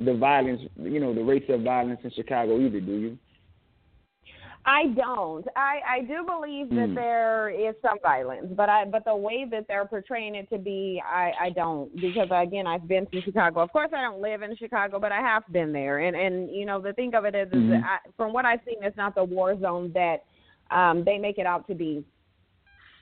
the 0.00 0.14
violence, 0.14 0.62
you 0.80 1.00
know, 1.00 1.12
the 1.12 1.22
rates 1.22 1.46
of 1.48 1.62
violence 1.62 2.00
in 2.04 2.10
Chicago 2.12 2.58
either, 2.58 2.80
do 2.80 2.92
you? 2.92 3.18
I 4.66 4.88
don't. 4.88 5.46
I 5.56 5.80
I 5.88 6.00
do 6.02 6.24
believe 6.24 6.68
that 6.70 6.90
mm. 6.90 6.94
there 6.94 7.48
is 7.48 7.74
some 7.80 7.98
violence, 8.02 8.48
but 8.50 8.68
I 8.68 8.84
but 8.84 9.04
the 9.06 9.16
way 9.16 9.46
that 9.50 9.66
they're 9.68 9.86
portraying 9.86 10.34
it 10.34 10.50
to 10.50 10.58
be, 10.58 11.02
I 11.04 11.32
I 11.40 11.50
don't 11.50 11.94
because 11.94 12.28
again 12.30 12.66
I've 12.66 12.86
been 12.86 13.06
to 13.06 13.22
Chicago. 13.22 13.60
Of 13.60 13.72
course, 13.72 13.90
I 13.96 14.02
don't 14.02 14.20
live 14.20 14.42
in 14.42 14.54
Chicago, 14.56 15.00
but 15.00 15.12
I 15.12 15.20
have 15.20 15.44
been 15.50 15.72
there, 15.72 16.00
and 16.00 16.14
and 16.14 16.50
you 16.50 16.66
know 16.66 16.78
the 16.80 16.92
thing 16.92 17.14
of 17.14 17.24
it 17.24 17.34
is, 17.34 17.48
mm-hmm. 17.48 17.72
is 17.72 17.82
I, 17.82 17.98
from 18.18 18.34
what 18.34 18.44
I've 18.44 18.60
seen, 18.66 18.76
it's 18.82 18.96
not 18.98 19.14
the 19.14 19.24
war 19.24 19.58
zone 19.58 19.92
that 19.94 20.24
um 20.70 21.04
they 21.04 21.16
make 21.16 21.38
it 21.38 21.46
out 21.46 21.66
to 21.68 21.74
be. 21.74 22.04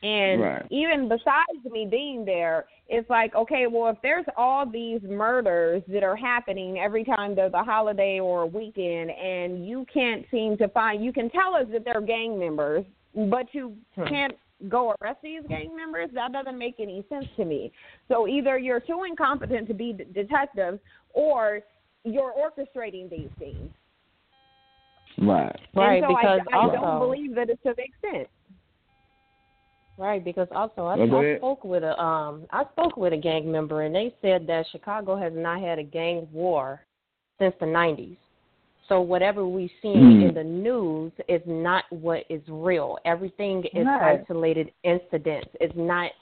And 0.02 0.40
right. 0.40 0.66
even 0.70 1.08
besides 1.08 1.64
me 1.70 1.86
being 1.90 2.24
there, 2.24 2.66
it's 2.88 3.08
like, 3.10 3.34
okay, 3.34 3.66
well, 3.66 3.90
if 3.90 3.98
there's 4.02 4.24
all 4.36 4.64
these 4.64 5.00
murders 5.02 5.82
that 5.88 6.02
are 6.02 6.16
happening 6.16 6.78
every 6.78 7.04
time 7.04 7.34
there's 7.34 7.52
a 7.52 7.64
holiday 7.64 8.20
or 8.20 8.42
a 8.42 8.46
weekend, 8.46 9.10
and 9.10 9.66
you 9.66 9.84
can't 9.92 10.24
seem 10.30 10.56
to 10.58 10.68
find, 10.68 11.04
you 11.04 11.12
can 11.12 11.28
tell 11.30 11.54
us 11.54 11.66
that 11.72 11.84
they're 11.84 12.00
gang 12.00 12.38
members, 12.38 12.84
but 13.28 13.46
you 13.52 13.74
hmm. 13.96 14.04
can't 14.04 14.34
go 14.68 14.94
arrest 15.00 15.18
these 15.22 15.42
gang 15.48 15.74
members, 15.76 16.10
that 16.14 16.32
doesn't 16.32 16.58
make 16.58 16.76
any 16.80 17.04
sense 17.08 17.26
to 17.36 17.44
me. 17.44 17.70
So 18.08 18.26
either 18.26 18.58
you're 18.58 18.80
too 18.80 19.04
incompetent 19.08 19.68
to 19.68 19.74
be 19.74 19.92
detectives, 19.92 20.80
or 21.12 21.60
you're 22.04 22.32
orchestrating 22.32 23.10
these 23.10 23.30
things. 23.38 23.70
Right. 25.20 25.56
Right. 25.74 26.02
so 26.02 26.08
because 26.08 26.40
I, 26.52 26.56
I 26.56 26.60
also, 26.60 26.76
don't 26.76 26.98
believe 27.00 27.34
that 27.34 27.50
it's 27.50 27.62
to 27.64 27.74
the 27.76 27.82
extent. 27.82 28.28
Right, 29.98 30.24
because 30.24 30.46
also 30.52 30.82
I, 30.82 30.94
I 30.94 31.36
spoke 31.38 31.64
with 31.64 31.82
a 31.82 32.00
um 32.00 32.46
I 32.50 32.64
spoke 32.72 32.96
with 32.96 33.12
a 33.12 33.16
gang 33.16 33.50
member 33.50 33.82
and 33.82 33.92
they 33.92 34.14
said 34.22 34.46
that 34.46 34.66
Chicago 34.70 35.16
has 35.16 35.32
not 35.34 35.60
had 35.60 35.80
a 35.80 35.82
gang 35.82 36.28
war 36.32 36.82
since 37.40 37.52
the 37.58 37.66
nineties. 37.66 38.16
So 38.88 39.00
whatever 39.00 39.46
we 39.46 39.70
see 39.82 39.88
mm. 39.88 40.28
in 40.28 40.34
the 40.34 40.44
news 40.44 41.12
is 41.28 41.42
not 41.46 41.84
what 41.90 42.24
is 42.30 42.40
real. 42.48 42.96
Everything 43.04 43.64
is 43.74 43.86
right. 43.86 44.20
isolated 44.22 44.70
incidents. 44.84 45.48
It's 45.60 45.74
not 45.76 46.12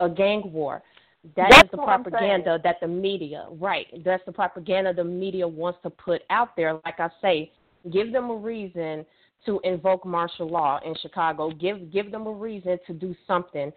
a 0.00 0.08
gang 0.08 0.50
war. 0.50 0.82
That 1.36 1.48
That's 1.50 1.64
is 1.64 1.70
the 1.72 1.78
propaganda 1.78 2.58
that 2.64 2.76
the 2.80 2.88
media, 2.88 3.46
right? 3.60 3.86
That's 4.04 4.24
the 4.24 4.32
propaganda 4.32 4.94
the 4.94 5.04
media 5.04 5.46
wants 5.46 5.78
to 5.82 5.90
put 5.90 6.22
out 6.30 6.56
there. 6.56 6.80
Like 6.84 7.00
I 7.00 7.10
say, 7.20 7.52
give 7.92 8.12
them 8.12 8.30
a 8.30 8.34
reason 8.34 9.04
to 9.46 9.60
invoke 9.64 10.04
martial 10.04 10.48
law 10.48 10.80
in 10.84 10.94
Chicago. 11.00 11.50
Give 11.50 11.90
give 11.92 12.10
them 12.10 12.26
a 12.26 12.32
reason 12.32 12.78
to 12.86 12.92
do 12.92 13.14
something 13.26 13.72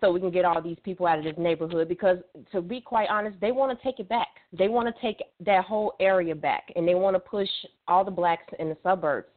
so 0.00 0.12
we 0.12 0.20
can 0.20 0.30
get 0.30 0.44
all 0.44 0.60
these 0.60 0.76
people 0.84 1.06
out 1.06 1.18
of 1.18 1.24
this 1.24 1.34
neighborhood 1.38 1.88
because 1.88 2.18
to 2.52 2.60
be 2.60 2.80
quite 2.80 3.08
honest, 3.08 3.36
they 3.40 3.52
want 3.52 3.76
to 3.76 3.82
take 3.82 4.00
it 4.00 4.08
back. 4.08 4.28
They 4.52 4.68
want 4.68 4.94
to 4.94 5.00
take 5.00 5.22
that 5.40 5.64
whole 5.64 5.94
area 5.98 6.34
back 6.34 6.70
and 6.76 6.86
they 6.86 6.94
want 6.94 7.16
to 7.16 7.20
push 7.20 7.48
all 7.88 8.04
the 8.04 8.10
blacks 8.10 8.52
in 8.58 8.68
the 8.68 8.76
suburbs. 8.82 9.28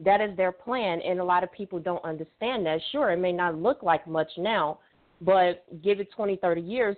That 0.00 0.20
is 0.20 0.36
their 0.36 0.50
plan 0.50 1.00
and 1.02 1.20
a 1.20 1.24
lot 1.24 1.44
of 1.44 1.52
people 1.52 1.78
don't 1.78 2.04
understand 2.04 2.66
that. 2.66 2.80
Sure, 2.90 3.12
it 3.12 3.18
may 3.18 3.32
not 3.32 3.56
look 3.56 3.82
like 3.82 4.06
much 4.08 4.30
now, 4.36 4.80
but 5.20 5.64
give 5.82 6.00
it 6.00 6.10
20, 6.12 6.36
30 6.36 6.60
years, 6.60 6.96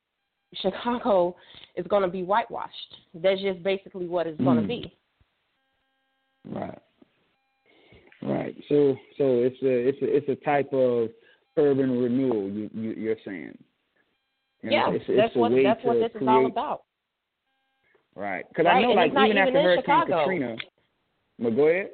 Chicago 0.60 1.36
is 1.76 1.86
going 1.86 2.02
to 2.02 2.08
be 2.08 2.24
whitewashed. 2.24 2.94
That's 3.14 3.40
just 3.40 3.62
basically 3.62 4.06
what 4.06 4.26
it's 4.26 4.40
going 4.40 4.56
to 4.56 4.62
hmm. 4.62 4.68
be. 4.68 4.96
Right. 6.48 6.78
Right. 8.22 8.54
So 8.68 8.96
so 9.16 9.42
it's 9.42 9.56
a 9.62 9.88
it's 9.88 10.02
a 10.02 10.16
it's 10.16 10.28
a 10.28 10.44
type 10.44 10.72
of 10.72 11.08
urban 11.56 11.98
renewal. 11.98 12.50
You, 12.50 12.70
you 12.74 12.92
you're 12.92 13.16
saying. 13.24 13.56
You 14.62 14.70
yeah, 14.70 14.90
it's, 14.90 15.04
it's 15.08 15.16
that's 15.16 15.36
what 15.36 15.52
that's 15.62 15.82
what 15.84 15.94
this 15.94 16.12
create, 16.12 16.22
is 16.22 16.28
all 16.28 16.46
about. 16.46 16.82
Right. 18.14 18.44
Because 18.48 18.66
right. 18.66 18.76
I 18.76 18.82
know, 18.82 18.90
and 18.90 18.96
like 18.96 19.12
even, 19.12 19.24
even 19.24 19.38
after 19.38 19.62
Hurricane 19.62 19.82
Chicago. 19.82 20.18
Katrina. 20.18 20.56
But 21.38 21.56
go 21.56 21.68
ahead. 21.68 21.90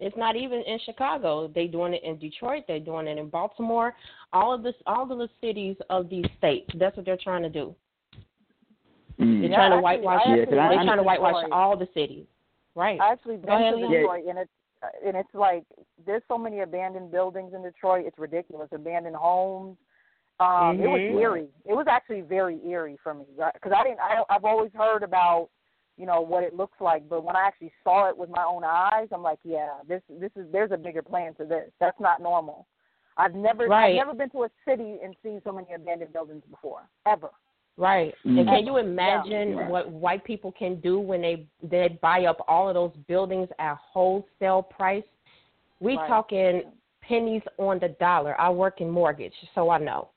It's 0.00 0.16
not 0.16 0.36
even 0.36 0.62
in 0.62 0.78
Chicago. 0.84 1.50
They're 1.52 1.68
doing 1.68 1.94
it 1.94 2.02
in 2.04 2.18
Detroit. 2.18 2.64
They're 2.68 2.80
doing 2.80 3.06
it 3.06 3.18
in 3.18 3.28
Baltimore. 3.28 3.94
All 4.32 4.54
of 4.54 4.62
this, 4.62 4.74
all 4.86 5.10
of 5.10 5.18
the 5.18 5.28
cities 5.40 5.76
of 5.90 6.08
these 6.08 6.24
states. 6.38 6.70
That's 6.78 6.96
what 6.96 7.04
they're 7.04 7.18
trying 7.22 7.42
to 7.42 7.50
do. 7.50 7.74
Mm. 9.20 9.40
They're 9.40 9.50
yeah, 9.50 9.56
trying 9.56 9.70
to 9.70 9.76
actually, 9.76 10.06
whitewash. 10.06 10.22
they're 10.26 10.46
trying 10.46 10.96
to 10.96 11.02
whitewash 11.02 11.44
all 11.52 11.76
the 11.76 11.88
cities. 11.92 12.24
Right. 12.74 12.98
I 13.00 13.12
actually 13.12 13.36
been 13.36 13.50
ahead, 13.50 13.74
to 13.74 13.88
Detroit, 13.88 14.24
and 14.28 14.38
it's 14.38 14.50
and 15.04 15.16
it's 15.16 15.34
like 15.34 15.64
there's 16.06 16.22
so 16.28 16.38
many 16.38 16.60
abandoned 16.60 17.10
buildings 17.10 17.52
in 17.54 17.62
Detroit. 17.62 18.04
It's 18.06 18.18
ridiculous. 18.18 18.68
Abandoned 18.72 19.16
homes. 19.16 19.76
Um, 20.38 20.46
mm-hmm. 20.48 20.82
It 20.82 20.86
was 20.86 21.20
eerie. 21.20 21.48
It 21.66 21.74
was 21.74 21.86
actually 21.88 22.22
very 22.22 22.58
eerie 22.66 22.98
for 23.02 23.14
me 23.14 23.24
because 23.36 23.72
I 23.76 23.84
didn't. 23.84 24.00
I, 24.00 24.22
I've 24.34 24.44
always 24.44 24.70
heard 24.74 25.02
about 25.02 25.50
you 25.96 26.06
know 26.06 26.22
what 26.22 26.42
it 26.44 26.54
looks 26.54 26.80
like, 26.80 27.08
but 27.08 27.24
when 27.24 27.36
I 27.36 27.46
actually 27.46 27.72
saw 27.84 28.08
it 28.08 28.16
with 28.16 28.30
my 28.30 28.44
own 28.44 28.64
eyes, 28.64 29.08
I'm 29.12 29.22
like, 29.22 29.38
yeah, 29.44 29.68
this 29.86 30.00
this 30.08 30.30
is 30.36 30.46
there's 30.50 30.72
a 30.72 30.78
bigger 30.78 31.02
plan 31.02 31.34
to 31.34 31.44
this. 31.44 31.70
That's 31.78 32.00
not 32.00 32.22
normal. 32.22 32.66
I've 33.18 33.34
never 33.34 33.66
right. 33.66 33.90
I've 33.90 34.06
never 34.06 34.14
been 34.14 34.30
to 34.30 34.44
a 34.44 34.48
city 34.66 34.96
and 35.04 35.14
seen 35.22 35.42
so 35.44 35.52
many 35.52 35.66
abandoned 35.74 36.12
buildings 36.12 36.42
before 36.50 36.88
ever. 37.06 37.28
Right. 37.80 38.14
Mm-hmm. 38.26 38.38
And 38.40 38.48
can 38.48 38.66
you 38.66 38.76
imagine 38.76 39.56
yeah. 39.56 39.68
what 39.70 39.90
white 39.90 40.22
people 40.22 40.52
can 40.52 40.78
do 40.80 41.00
when 41.00 41.22
they 41.22 41.46
they 41.62 41.98
buy 42.02 42.26
up 42.26 42.44
all 42.46 42.68
of 42.68 42.74
those 42.74 42.92
buildings 43.08 43.48
at 43.58 43.78
wholesale 43.80 44.62
price? 44.62 45.02
We 45.80 45.96
right. 45.96 46.06
talking 46.06 46.62
pennies 47.00 47.40
on 47.56 47.78
the 47.78 47.88
dollar. 47.98 48.38
I 48.38 48.50
work 48.50 48.82
in 48.82 48.90
mortgage, 48.90 49.32
so 49.54 49.70
I 49.70 49.78
know. 49.78 50.10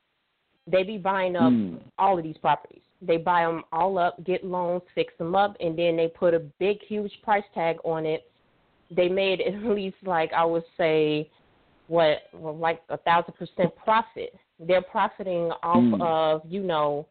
They 0.68 0.84
be 0.84 0.98
buying 0.98 1.38
up 1.38 1.54
mm. 1.54 1.80
all 1.98 2.18
of 2.18 2.26
these 2.26 2.38
properties. 2.38 2.82
They 3.02 3.16
buy 3.16 3.44
them 3.44 3.64
all 3.72 3.98
up, 3.98 4.22
get 4.26 4.44
loans, 4.44 4.82
fix 4.94 5.14
them 5.18 5.34
up, 5.34 5.56
and 5.62 5.80
then 5.80 5.96
they 5.96 6.10
put 6.10 6.34
a 6.34 6.40
big, 6.60 6.80
huge 6.86 7.14
price 7.24 7.44
tag 7.54 7.78
on 7.86 8.06
it. 8.06 8.30
They 8.92 9.08
made 9.08 9.40
at 9.48 9.64
least 9.64 9.98
like 10.04 10.34
I 10.34 10.44
would 10.44 10.66
say, 10.78 11.32
what, 11.88 12.24
well, 12.34 12.58
like 12.58 12.82
a 12.90 12.98
thousand 12.98 13.36
percent 13.36 13.74
profit. 13.78 14.36
They're 14.60 14.82
profiting 14.82 15.50
off 15.64 15.78
mm. 15.78 16.02
of 16.02 16.42
you 16.46 16.62
know 16.62 17.08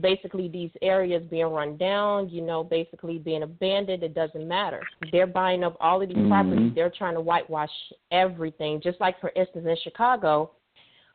basically 0.00 0.48
these 0.48 0.70
areas 0.82 1.22
being 1.30 1.46
run 1.46 1.76
down, 1.76 2.28
you 2.28 2.42
know, 2.42 2.64
basically 2.64 3.18
being 3.18 3.44
abandoned, 3.44 4.02
it 4.02 4.14
doesn't 4.14 4.46
matter. 4.46 4.80
They're 5.12 5.26
buying 5.26 5.62
up 5.62 5.76
all 5.80 6.02
of 6.02 6.08
these 6.08 6.16
mm-hmm. 6.16 6.28
properties. 6.28 6.72
They're 6.74 6.92
trying 6.96 7.14
to 7.14 7.20
whitewash 7.20 7.70
everything. 8.10 8.80
Just 8.82 9.00
like, 9.00 9.20
for 9.20 9.30
instance, 9.36 9.66
in 9.68 9.76
Chicago, 9.82 10.52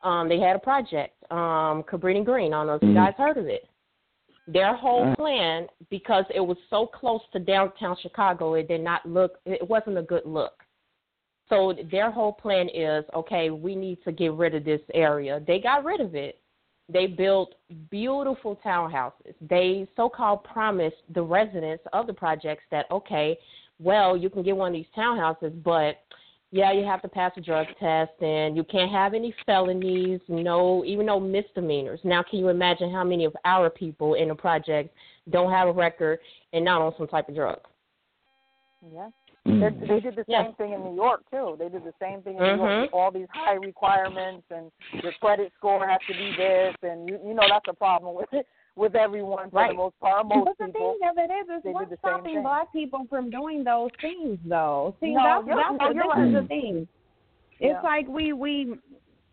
um, 0.03 0.29
they 0.29 0.39
had 0.39 0.55
a 0.55 0.59
project, 0.59 1.21
um, 1.29 1.83
Cabrini 1.83 2.23
Green. 2.23 2.53
I 2.53 2.57
don't 2.57 2.67
know 2.67 2.75
if 2.75 2.81
mm-hmm. 2.81 2.91
you 2.91 2.95
guys 2.95 3.13
heard 3.17 3.37
of 3.37 3.47
it. 3.47 3.67
Their 4.47 4.75
whole 4.75 5.13
plan, 5.15 5.67
because 5.91 6.25
it 6.33 6.39
was 6.39 6.57
so 6.71 6.87
close 6.87 7.21
to 7.33 7.39
downtown 7.39 7.95
Chicago, 8.01 8.55
it 8.55 8.67
did 8.67 8.81
not 8.81 9.05
look, 9.05 9.33
it 9.45 9.67
wasn't 9.69 9.99
a 9.99 10.01
good 10.01 10.23
look. 10.25 10.63
So 11.49 11.75
their 11.91 12.09
whole 12.09 12.33
plan 12.33 12.67
is, 12.73 13.03
okay, 13.13 13.49
we 13.49 13.75
need 13.75 13.99
to 14.05 14.11
get 14.11 14.33
rid 14.33 14.55
of 14.55 14.63
this 14.63 14.81
area. 14.93 15.41
They 15.45 15.59
got 15.59 15.83
rid 15.83 15.99
of 15.99 16.15
it 16.15 16.39
they 16.91 17.07
built 17.07 17.55
beautiful 17.91 18.59
townhouses. 18.65 19.33
They 19.47 19.87
so 19.95 20.09
called 20.09 20.43
promised 20.43 20.97
the 21.13 21.21
residents 21.21 21.83
of 21.93 22.07
the 22.07 22.13
projects 22.13 22.63
that, 22.71 22.89
okay, 22.91 23.37
well, 23.79 24.17
you 24.17 24.29
can 24.29 24.43
get 24.43 24.57
one 24.57 24.69
of 24.69 24.73
these 24.73 24.85
townhouses, 24.97 25.63
but 25.63 26.01
yeah, 26.51 26.71
you 26.71 26.83
have 26.83 27.01
to 27.03 27.07
pass 27.07 27.31
a 27.37 27.41
drug 27.41 27.67
test 27.79 28.11
and 28.21 28.57
you 28.57 28.63
can't 28.63 28.91
have 28.91 29.13
any 29.13 29.33
felonies, 29.45 30.19
no, 30.27 30.83
even 30.83 31.05
no 31.05 31.19
misdemeanors. 31.19 31.99
Now, 32.03 32.23
can 32.23 32.39
you 32.39 32.49
imagine 32.49 32.91
how 32.91 33.03
many 33.03 33.25
of 33.25 33.35
our 33.45 33.69
people 33.69 34.15
in 34.15 34.29
the 34.29 34.35
project 34.35 34.93
don't 35.29 35.51
have 35.51 35.67
a 35.67 35.71
record 35.71 36.19
and 36.53 36.65
not 36.65 36.81
on 36.81 36.93
some 36.97 37.07
type 37.07 37.29
of 37.29 37.35
drug? 37.35 37.59
Yeah. 38.91 39.09
Mm. 39.49 39.87
They 39.87 39.99
did 39.99 40.15
the 40.15 40.23
yeah. 40.27 40.43
same 40.45 40.53
thing 40.55 40.73
in 40.73 40.83
New 40.83 40.95
York 40.95 41.23
too. 41.31 41.55
They 41.57 41.69
did 41.69 41.83
the 41.83 41.93
same 41.99 42.21
thing 42.21 42.35
in 42.35 42.41
mm-hmm. 42.41 42.61
New 42.61 42.69
York. 42.69 42.89
All 42.93 43.11
these 43.11 43.27
high 43.33 43.55
requirements 43.55 44.45
and 44.51 44.71
your 45.01 45.13
credit 45.19 45.51
score 45.57 45.87
has 45.87 45.99
to 46.07 46.13
be 46.13 46.33
this, 46.37 46.75
and 46.83 47.07
you 47.09 47.19
you 47.25 47.33
know 47.33 47.43
that's 47.49 47.65
a 47.67 47.73
problem 47.73 48.15
with 48.15 48.29
it 48.31 48.47
with 48.75 48.95
everyone 48.95 49.49
for 49.49 49.57
right. 49.57 49.71
the 49.71 49.77
most 49.77 49.99
part. 49.99 50.25
Most 50.25 50.45
but 50.45 50.57
the 50.57 50.71
people, 50.71 50.97
thing 50.99 51.09
of 51.09 51.17
it 51.17 51.31
is, 51.33 51.59
is 51.59 51.73
what's 51.73 51.89
did 51.89 51.97
the 51.97 52.07
same 52.07 52.15
stopping 52.15 52.33
thing. 52.35 52.43
black 52.43 52.71
people 52.71 53.05
from 53.09 53.29
doing 53.29 53.63
those 53.63 53.89
things, 54.01 54.39
though? 54.45 54.95
See, 55.01 55.13
No, 55.13 55.23
that's 55.23 55.47
you're- 55.47 55.61
that's 55.61 55.77
the, 55.77 55.93
you're 55.93 56.03
this 56.03 56.15
right. 56.15 56.27
is 56.27 56.33
the 56.33 56.47
thing. 56.47 56.87
It's 57.59 57.71
Yeah. 57.73 57.81
like 57.81 58.07
we 58.07 58.33
we 58.33 58.77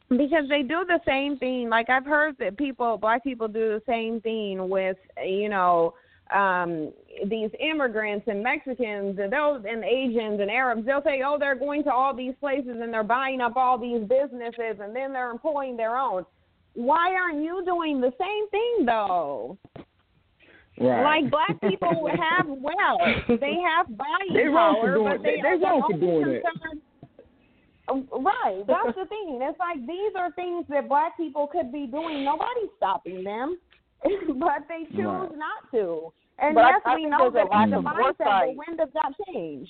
because 0.09 0.49
they 0.49 0.63
do 0.63 0.85
the 0.85 1.01
same 1.07 1.37
thing. 1.39 1.69
Like 1.69 1.89
I've 1.91 2.07
heard 2.07 2.37
that 2.39 2.57
people, 2.57 2.97
black 2.97 3.23
people, 3.25 3.49
do 3.49 3.79
the 3.79 3.83
same 3.87 4.21
thing 4.21 4.69
with 4.69 4.97
you 5.25 5.49
know 5.49 5.95
um 6.35 6.93
these 7.31 7.51
immigrants 7.61 8.27
and 8.29 8.43
Mexicans 8.43 9.19
and 9.19 9.33
those 9.33 9.63
and 9.69 9.85
Asians 9.85 10.41
and 10.41 10.51
Arabs, 10.51 10.85
they'll 10.85 11.03
say, 11.03 11.23
Oh, 11.25 11.37
they're 11.39 11.55
going 11.55 11.83
to 11.85 11.93
all 11.93 12.15
these 12.15 12.35
places 12.41 12.77
and 12.81 12.93
they're 12.93 13.03
buying 13.05 13.41
up 13.41 13.57
all 13.57 13.79
these 13.79 14.01
businesses 14.01 14.81
and 14.81 14.95
then 14.95 15.13
they're 15.13 15.31
employing 15.31 15.77
their 15.77 15.97
own. 15.97 16.25
Why 16.75 17.15
aren't 17.15 17.43
you 17.43 17.63
doing 17.65 18.01
the 18.01 18.13
same 18.19 18.49
thing 18.51 18.87
though? 18.87 19.57
Right. 20.79 21.23
Like 21.23 21.31
black 21.31 21.59
people 21.71 22.07
have 22.21 22.47
wealth, 22.47 23.41
they 23.41 23.57
have 23.65 23.87
buying 23.97 24.35
they 24.35 24.45
power, 24.53 24.99
but 25.03 25.23
they, 25.23 25.41
they, 25.41 25.65
are 25.65 25.73
only 25.73 25.99
doing 25.99 26.29
it. 26.35 26.43
concerned- 26.45 26.83
Uh, 27.89 27.95
Right, 28.19 28.63
that's 28.67 28.95
the 28.97 29.07
thing. 29.07 29.39
It's 29.41 29.59
like 29.59 29.79
these 29.87 30.13
are 30.19 30.33
things 30.33 30.67
that 30.69 30.89
black 30.89 31.17
people 31.17 31.47
could 31.47 31.73
be 31.73 31.87
doing. 31.87 32.25
Nobody's 32.25 32.69
stopping 32.77 33.23
them, 33.25 33.57
but 34.39 34.63
they 34.69 34.85
choose 34.97 35.07
Right. 35.07 35.37
not 35.37 35.71
to. 35.73 36.13
And 36.39 36.55
But 36.55 36.65
I- 36.65 36.71
yes, 36.71 36.83
I 36.85 36.95
we 36.97 37.07
know 37.07 37.31
there's 37.31 37.47
a 37.47 37.49
that 37.49 37.51
lack 37.51 37.71
the 37.71 37.79
of 37.79 37.85
mindset, 37.85 38.17
foresight. 38.17 38.57
but 38.57 38.67
when 38.67 38.77
does 38.77 38.89
that 38.95 39.13
change? 39.27 39.69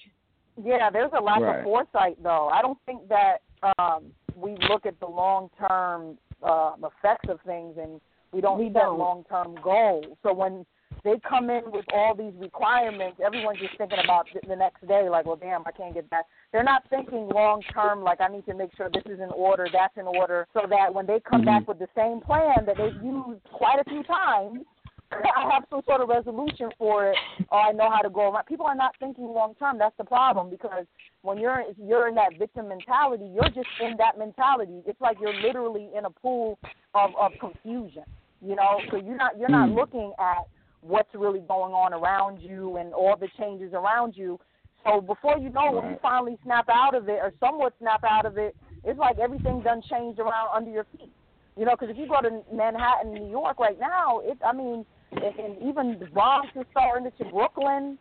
Yeah, 0.62 0.90
there's 0.90 1.12
a 1.16 1.20
lack 1.20 1.40
Right. 1.40 1.58
of 1.58 1.64
foresight 1.64 2.22
though. 2.22 2.48
I 2.48 2.62
don't 2.62 2.78
think 2.86 3.06
that 3.08 3.42
um 3.78 4.12
we 4.34 4.56
look 4.68 4.84
at 4.86 4.98
the 5.00 5.06
long 5.06 5.50
term 5.58 6.18
um 6.42 6.84
effects 6.84 7.28
of 7.28 7.40
things 7.42 7.76
and 7.78 8.00
we 8.32 8.40
don't 8.40 8.58
We 8.58 8.72
set 8.72 8.92
long 8.92 9.24
term 9.28 9.54
goals. 9.62 10.16
So 10.22 10.32
when 10.32 10.66
they 11.06 11.20
come 11.26 11.50
in 11.50 11.62
with 11.70 11.84
all 11.94 12.14
these 12.14 12.32
requirements, 12.36 13.20
everyone's 13.24 13.60
just 13.60 13.78
thinking 13.78 14.00
about 14.02 14.26
the, 14.34 14.40
the 14.48 14.56
next 14.56 14.86
day, 14.88 15.08
like, 15.08 15.24
well, 15.24 15.36
damn, 15.36 15.62
I 15.64 15.70
can't 15.70 15.94
get 15.94 16.10
that. 16.10 16.24
They're 16.52 16.64
not 16.64 16.82
thinking 16.90 17.28
long 17.28 17.62
term, 17.72 18.02
like, 18.02 18.20
I 18.20 18.26
need 18.26 18.44
to 18.46 18.54
make 18.54 18.70
sure 18.76 18.90
this 18.90 19.04
is 19.06 19.20
in 19.20 19.30
order, 19.30 19.68
that's 19.72 19.96
in 19.96 20.06
order, 20.06 20.48
so 20.52 20.62
that 20.68 20.92
when 20.92 21.06
they 21.06 21.20
come 21.20 21.44
back 21.44 21.68
with 21.68 21.78
the 21.78 21.86
same 21.96 22.20
plan 22.20 22.66
that 22.66 22.76
they've 22.76 23.02
used 23.02 23.44
quite 23.52 23.78
a 23.78 23.88
few 23.88 24.02
times, 24.02 24.64
I 25.12 25.48
have 25.52 25.62
some 25.70 25.82
sort 25.86 26.00
of 26.00 26.08
resolution 26.08 26.70
for 26.76 27.06
it, 27.10 27.16
or 27.50 27.60
I 27.60 27.70
know 27.70 27.88
how 27.88 28.00
to 28.00 28.10
go 28.10 28.32
around. 28.32 28.46
People 28.46 28.66
are 28.66 28.74
not 28.74 28.90
thinking 28.98 29.26
long 29.28 29.54
term. 29.54 29.78
That's 29.78 29.96
the 29.96 30.04
problem 30.04 30.50
because 30.50 30.84
when 31.22 31.38
you're 31.38 31.60
if 31.60 31.76
you're 31.78 32.08
in 32.08 32.16
that 32.16 32.36
victim 32.36 32.68
mentality, 32.68 33.30
you're 33.32 33.44
just 33.44 33.68
in 33.80 33.96
that 33.98 34.18
mentality. 34.18 34.82
It's 34.84 35.00
like 35.00 35.18
you're 35.20 35.40
literally 35.40 35.90
in 35.96 36.06
a 36.06 36.10
pool 36.10 36.58
of 36.94 37.14
of 37.14 37.32
confusion. 37.38 38.02
You 38.44 38.56
know, 38.56 38.80
so 38.90 38.96
you're 38.96 39.16
not 39.16 39.38
you're 39.38 39.48
not 39.48 39.70
Mm. 39.70 39.76
looking 39.76 40.12
at 40.18 40.44
what's 40.86 41.14
really 41.14 41.40
going 41.40 41.72
on 41.72 41.92
around 41.92 42.40
you 42.40 42.76
and 42.76 42.92
all 42.94 43.16
the 43.16 43.28
changes 43.38 43.72
around 43.72 44.16
you. 44.16 44.38
So 44.84 45.00
before 45.00 45.36
you 45.38 45.50
know, 45.50 45.72
when 45.72 45.90
you 45.90 45.98
finally 46.00 46.38
snap 46.44 46.68
out 46.68 46.94
of 46.94 47.08
it 47.08 47.18
or 47.20 47.32
somewhat 47.40 47.74
snap 47.80 48.04
out 48.04 48.24
of 48.24 48.38
it, 48.38 48.54
it's 48.84 48.98
like 48.98 49.18
everything 49.18 49.60
done 49.62 49.82
changed 49.90 50.20
around 50.20 50.48
under 50.54 50.70
your 50.70 50.86
feet. 50.96 51.12
You 51.56 51.64
know, 51.64 51.72
because 51.72 51.90
if 51.90 51.96
you 51.96 52.06
go 52.06 52.20
to 52.20 52.42
Manhattan, 52.54 53.12
New 53.12 53.28
York 53.28 53.58
right 53.58 53.78
now, 53.80 54.20
it 54.22 54.38
I 54.46 54.52
mean, 54.52 54.84
and, 55.12 55.38
and 55.38 55.62
even 55.62 55.98
the 55.98 56.06
Bronx 56.06 56.48
is 56.54 56.64
starting 56.70 57.10
to 57.10 57.24
Brooklyn. 57.30 57.98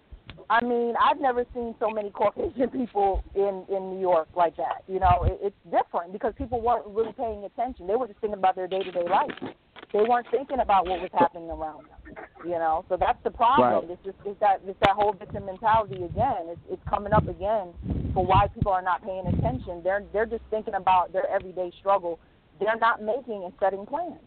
I 0.49 0.61
mean, 0.63 0.93
I've 1.01 1.19
never 1.19 1.45
seen 1.53 1.73
so 1.79 1.89
many 1.89 2.09
Caucasian 2.09 2.69
people 2.73 3.23
in 3.33 3.65
in 3.73 3.89
New 3.91 4.01
York 4.01 4.27
like 4.35 4.57
that. 4.57 4.83
You 4.87 4.99
know, 4.99 5.23
it, 5.23 5.39
it's 5.41 5.55
different 5.71 6.11
because 6.11 6.33
people 6.37 6.61
weren't 6.61 6.85
really 6.87 7.13
paying 7.13 7.45
attention. 7.45 7.87
They 7.87 7.95
were 7.95 8.07
just 8.07 8.19
thinking 8.19 8.37
about 8.37 8.55
their 8.55 8.67
day 8.67 8.83
to 8.83 8.91
day 8.91 9.07
life. 9.09 9.55
They 9.95 10.03
weren't 10.03 10.27
thinking 10.29 10.59
about 10.59 10.87
what 10.87 10.99
was 10.99 11.09
happening 11.13 11.49
around 11.49 11.85
them. 11.87 12.17
You 12.43 12.59
know, 12.59 12.83
so 12.89 12.97
that's 12.99 13.17
the 13.23 13.31
problem. 13.31 13.87
Right. 13.87 13.91
It's 13.91 14.03
just 14.03 14.17
it's 14.25 14.37
that 14.41 14.59
it's 14.67 14.77
that 14.81 14.89
whole 14.93 15.13
victim 15.13 15.45
mentality 15.45 16.03
again. 16.03 16.51
It's 16.51 16.59
it's 16.69 16.81
coming 16.89 17.13
up 17.13 17.29
again 17.29 17.69
for 18.13 18.25
why 18.25 18.47
people 18.53 18.73
are 18.73 18.81
not 18.81 19.01
paying 19.05 19.25
attention. 19.25 19.79
They're 19.85 20.03
they're 20.11 20.25
just 20.25 20.43
thinking 20.49 20.73
about 20.73 21.13
their 21.13 21.29
everyday 21.29 21.71
struggle. 21.79 22.19
They're 22.59 22.77
not 22.77 23.01
making 23.01 23.45
and 23.45 23.53
setting 23.57 23.85
plans. 23.85 24.19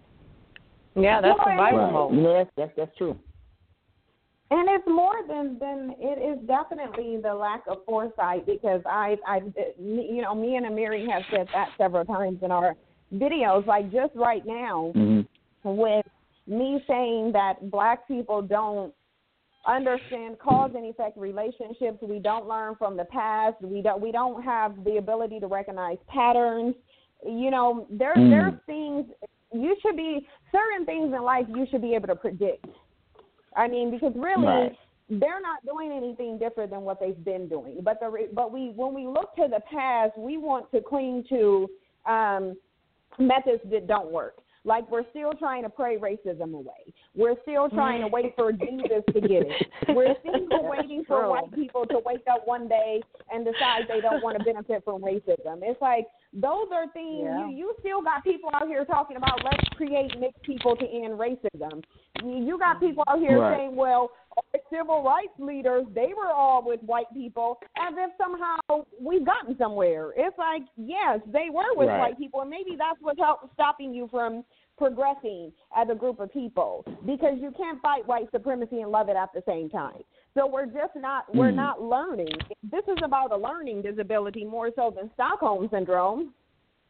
Yeah, 0.96 1.20
that's 1.20 1.36
Well, 1.38 1.48
survival 1.48 1.78
Right. 1.80 1.92
mode. 1.92 2.14
You 2.14 2.22
know, 2.22 2.32
that's 2.32 2.50
that's 2.56 2.72
that's 2.74 2.96
true. 2.96 3.18
And 4.50 4.70
it's 4.70 4.88
more 4.88 5.16
than 5.28 5.58
than 5.58 5.94
it 5.98 6.18
is 6.18 6.38
definitely 6.46 7.18
the 7.22 7.34
lack 7.34 7.64
of 7.68 7.84
foresight 7.84 8.46
because 8.46 8.80
I 8.86 9.18
I 9.26 9.42
you 9.78 10.22
know 10.22 10.34
me 10.34 10.56
and 10.56 10.64
Amiri 10.64 11.06
have 11.12 11.24
said 11.30 11.46
that 11.52 11.68
several 11.76 12.06
times 12.06 12.38
in 12.42 12.50
our 12.50 12.74
videos. 13.14 13.66
Like 13.66 13.92
just 13.92 14.14
right 14.16 14.44
now, 14.46 14.92
hmm 14.94 15.20
with 15.64 16.06
me 16.46 16.82
saying 16.86 17.32
that 17.32 17.70
black 17.70 18.06
people 18.08 18.40
don't 18.42 18.92
understand 19.66 20.38
cause 20.38 20.70
and 20.74 20.86
effect 20.86 21.16
relationships 21.18 21.98
we 22.00 22.18
don't 22.18 22.46
learn 22.46 22.74
from 22.76 22.96
the 22.96 23.04
past 23.06 23.56
we 23.60 23.82
don't 23.82 24.00
we 24.00 24.10
don't 24.10 24.42
have 24.42 24.82
the 24.84 24.96
ability 24.96 25.38
to 25.40 25.46
recognize 25.46 25.98
patterns 26.06 26.74
you 27.26 27.50
know 27.50 27.86
there 27.90 28.14
Mm. 28.14 28.30
there's 28.30 28.54
things 28.66 29.06
you 29.52 29.76
should 29.82 29.96
be 29.96 30.26
certain 30.52 30.86
things 30.86 31.12
in 31.12 31.22
life 31.22 31.46
you 31.48 31.66
should 31.70 31.82
be 31.82 31.94
able 31.94 32.06
to 32.06 32.16
predict 32.16 32.64
i 33.56 33.66
mean 33.68 33.90
because 33.90 34.12
really 34.14 34.46
Right. 34.46 34.78
they're 35.10 35.40
not 35.40 35.64
doing 35.66 35.92
anything 35.92 36.38
different 36.38 36.70
than 36.70 36.82
what 36.82 36.98
they've 37.00 37.22
been 37.24 37.48
doing 37.48 37.80
but 37.82 37.98
the 38.00 38.08
re- 38.08 38.28
but 38.32 38.52
we 38.52 38.70
when 38.74 38.94
we 38.94 39.06
look 39.06 39.34
to 39.36 39.48
the 39.50 39.60
past 39.70 40.16
we 40.16 40.38
want 40.38 40.70
to 40.70 40.80
cling 40.80 41.24
to 41.28 41.68
um 42.06 42.56
methods 43.18 43.60
that 43.70 43.86
don't 43.88 44.12
work. 44.12 44.36
Like 44.68 44.90
we're 44.90 45.08
still 45.10 45.32
trying 45.32 45.62
to 45.62 45.70
pray 45.70 45.96
racism 45.96 46.52
away. 46.52 46.92
We're 47.16 47.36
still 47.42 47.66
mm-hmm. 47.66 47.76
trying 47.76 48.00
to 48.02 48.08
wait 48.08 48.34
for 48.36 48.52
Jesus 48.52 49.02
to 49.14 49.20
get 49.20 49.46
it. 49.48 49.66
We're 49.88 50.14
still 50.20 50.62
waiting 50.68 51.04
for 51.08 51.30
white 51.30 51.50
people 51.54 51.86
to 51.86 52.00
wake 52.04 52.26
up 52.30 52.46
one 52.46 52.68
day 52.68 53.00
and 53.32 53.46
decide 53.46 53.88
they 53.88 54.02
don't 54.02 54.22
want 54.22 54.36
to 54.36 54.44
benefit 54.44 54.84
from 54.84 55.00
racism. 55.00 55.60
It's 55.62 55.80
like 55.80 56.06
those 56.34 56.68
are 56.72 56.86
things 56.92 57.22
Yeah. 57.24 57.48
you 57.48 57.56
you 57.56 57.74
still 57.80 58.02
got 58.02 58.22
people 58.22 58.50
out 58.52 58.68
here 58.68 58.84
talking 58.84 59.16
about 59.16 59.42
let's 59.42 59.66
create 59.70 60.12
mixed 60.20 60.42
people 60.42 60.76
to 60.76 60.84
end 60.84 61.18
racism. 61.18 61.82
You 62.22 62.58
got 62.58 62.78
people 62.78 63.04
out 63.08 63.20
here 63.20 63.38
Right. 63.40 63.56
saying, 63.56 63.76
well, 63.76 64.10
civil 64.72 65.02
rights 65.02 65.32
leaders 65.38 65.84
they 65.94 66.12
were 66.16 66.32
all 66.32 66.62
with 66.64 66.80
white 66.82 67.10
people, 67.14 67.58
as 67.78 67.94
if 67.96 68.10
somehow 68.18 68.84
we've 69.00 69.24
gotten 69.24 69.56
somewhere. 69.58 70.12
It's 70.16 70.36
like 70.38 70.62
yes, 70.76 71.20
they 71.26 71.48
were 71.50 71.74
with 71.76 71.88
Right. 71.88 71.98
white 71.98 72.18
people, 72.18 72.40
and 72.42 72.50
maybe 72.50 72.76
that's 72.76 73.00
what's 73.00 73.18
help, 73.18 73.50
stopping 73.54 73.94
you 73.94 74.08
from 74.08 74.44
progressing 74.76 75.52
as 75.76 75.88
a 75.90 75.94
group 75.94 76.20
of 76.20 76.32
people 76.32 76.84
because 77.04 77.36
you 77.40 77.50
can't 77.56 77.80
fight 77.82 78.06
white 78.06 78.30
supremacy 78.30 78.80
and 78.80 78.92
love 78.92 79.08
it 79.08 79.16
at 79.16 79.28
the 79.32 79.42
same 79.46 79.68
time. 79.68 80.02
So 80.34 80.46
we're 80.46 80.66
just 80.66 80.94
not 80.94 81.34
we're 81.34 81.50
Mm. 81.50 81.56
not 81.56 81.82
learning. 81.82 82.36
This 82.62 82.86
is 82.86 82.98
about 83.02 83.32
a 83.32 83.36
learning 83.36 83.82
disability 83.82 84.44
more 84.44 84.70
so 84.76 84.90
than 84.90 85.10
Stockholm 85.14 85.68
syndrome. 85.70 86.32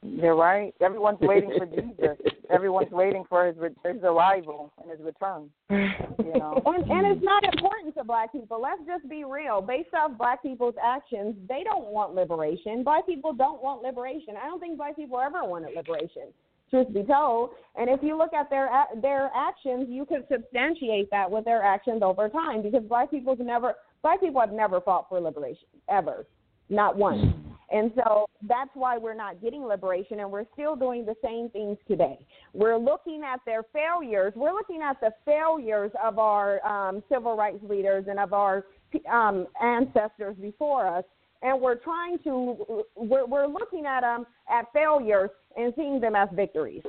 You're 0.02 0.36
right. 0.36 0.72
Everyone's 0.80 1.18
waiting 1.20 1.52
for 1.58 1.66
Jesus. 1.66 2.16
Everyone's 2.50 2.90
waiting 2.92 3.24
for 3.28 3.46
his 3.46 3.56
re- 3.56 3.92
his 3.92 4.02
arrival 4.04 4.72
and 4.80 4.90
his 4.90 5.00
return. 5.00 5.50
You 5.70 6.38
know. 6.38 6.62
And, 6.66 6.90
and 6.90 7.06
it's 7.16 7.24
not 7.24 7.42
important 7.44 7.94
to 7.96 8.04
black 8.04 8.32
people. 8.32 8.60
Let's 8.60 8.80
just 8.86 9.08
be 9.08 9.24
real. 9.24 9.60
Based 9.60 9.88
off 9.94 10.16
black 10.16 10.42
people's 10.42 10.74
actions, 10.82 11.34
they 11.48 11.62
don't 11.64 11.86
want 11.86 12.14
liberation. 12.14 12.84
Black 12.84 13.06
people 13.06 13.32
don't 13.32 13.62
want 13.62 13.82
liberation. 13.82 14.34
I 14.40 14.46
don't 14.46 14.60
think 14.60 14.76
black 14.76 14.96
people 14.96 15.18
ever 15.18 15.44
wanted 15.44 15.74
liberation. 15.74 16.28
Truth 16.70 16.92
be 16.92 17.02
told, 17.02 17.50
and 17.76 17.88
if 17.88 18.00
you 18.02 18.16
look 18.16 18.34
at 18.34 18.50
their 18.50 18.66
a- 18.66 19.00
their 19.00 19.30
actions, 19.34 19.86
you 19.88 20.04
can 20.04 20.24
substantiate 20.30 21.10
that 21.10 21.28
with 21.30 21.44
their 21.44 21.62
actions 21.62 22.02
over 22.02 22.28
time. 22.28 22.62
Because 22.62 22.84
black 22.84 23.10
people's 23.10 23.38
never 23.40 23.74
black 24.02 24.20
people 24.20 24.40
have 24.40 24.52
never 24.52 24.80
fought 24.80 25.08
for 25.08 25.20
liberation 25.20 25.66
ever, 25.88 26.26
not 26.68 26.96
once. 26.96 27.34
And 27.70 27.92
so 27.96 28.26
that's 28.42 28.70
why 28.74 28.96
we're 28.96 29.14
not 29.14 29.42
getting 29.42 29.62
liberation, 29.62 30.20
and 30.20 30.30
we're 30.30 30.46
still 30.54 30.74
doing 30.74 31.04
the 31.04 31.14
same 31.22 31.50
things 31.50 31.76
today. 31.86 32.18
We're 32.54 32.78
looking 32.78 33.22
at 33.22 33.40
their 33.44 33.62
failures. 33.72 34.32
We're 34.34 34.52
looking 34.54 34.80
at 34.82 34.98
the 35.00 35.10
failures 35.26 35.90
of 36.02 36.18
our 36.18 36.64
um, 36.66 37.02
civil 37.12 37.36
rights 37.36 37.62
leaders 37.68 38.06
and 38.08 38.18
of 38.18 38.32
our 38.32 38.64
um, 39.12 39.46
ancestors 39.62 40.34
before 40.40 40.86
us, 40.86 41.04
and 41.42 41.60
we're 41.60 41.76
trying 41.76 42.18
to 42.20 42.84
we're, 42.96 43.26
we're 43.26 43.46
looking 43.46 43.84
at 43.84 44.00
them 44.00 44.24
at 44.50 44.64
failures 44.72 45.30
and 45.56 45.74
seeing 45.76 46.00
them 46.00 46.16
as 46.16 46.28
victories. 46.34 46.82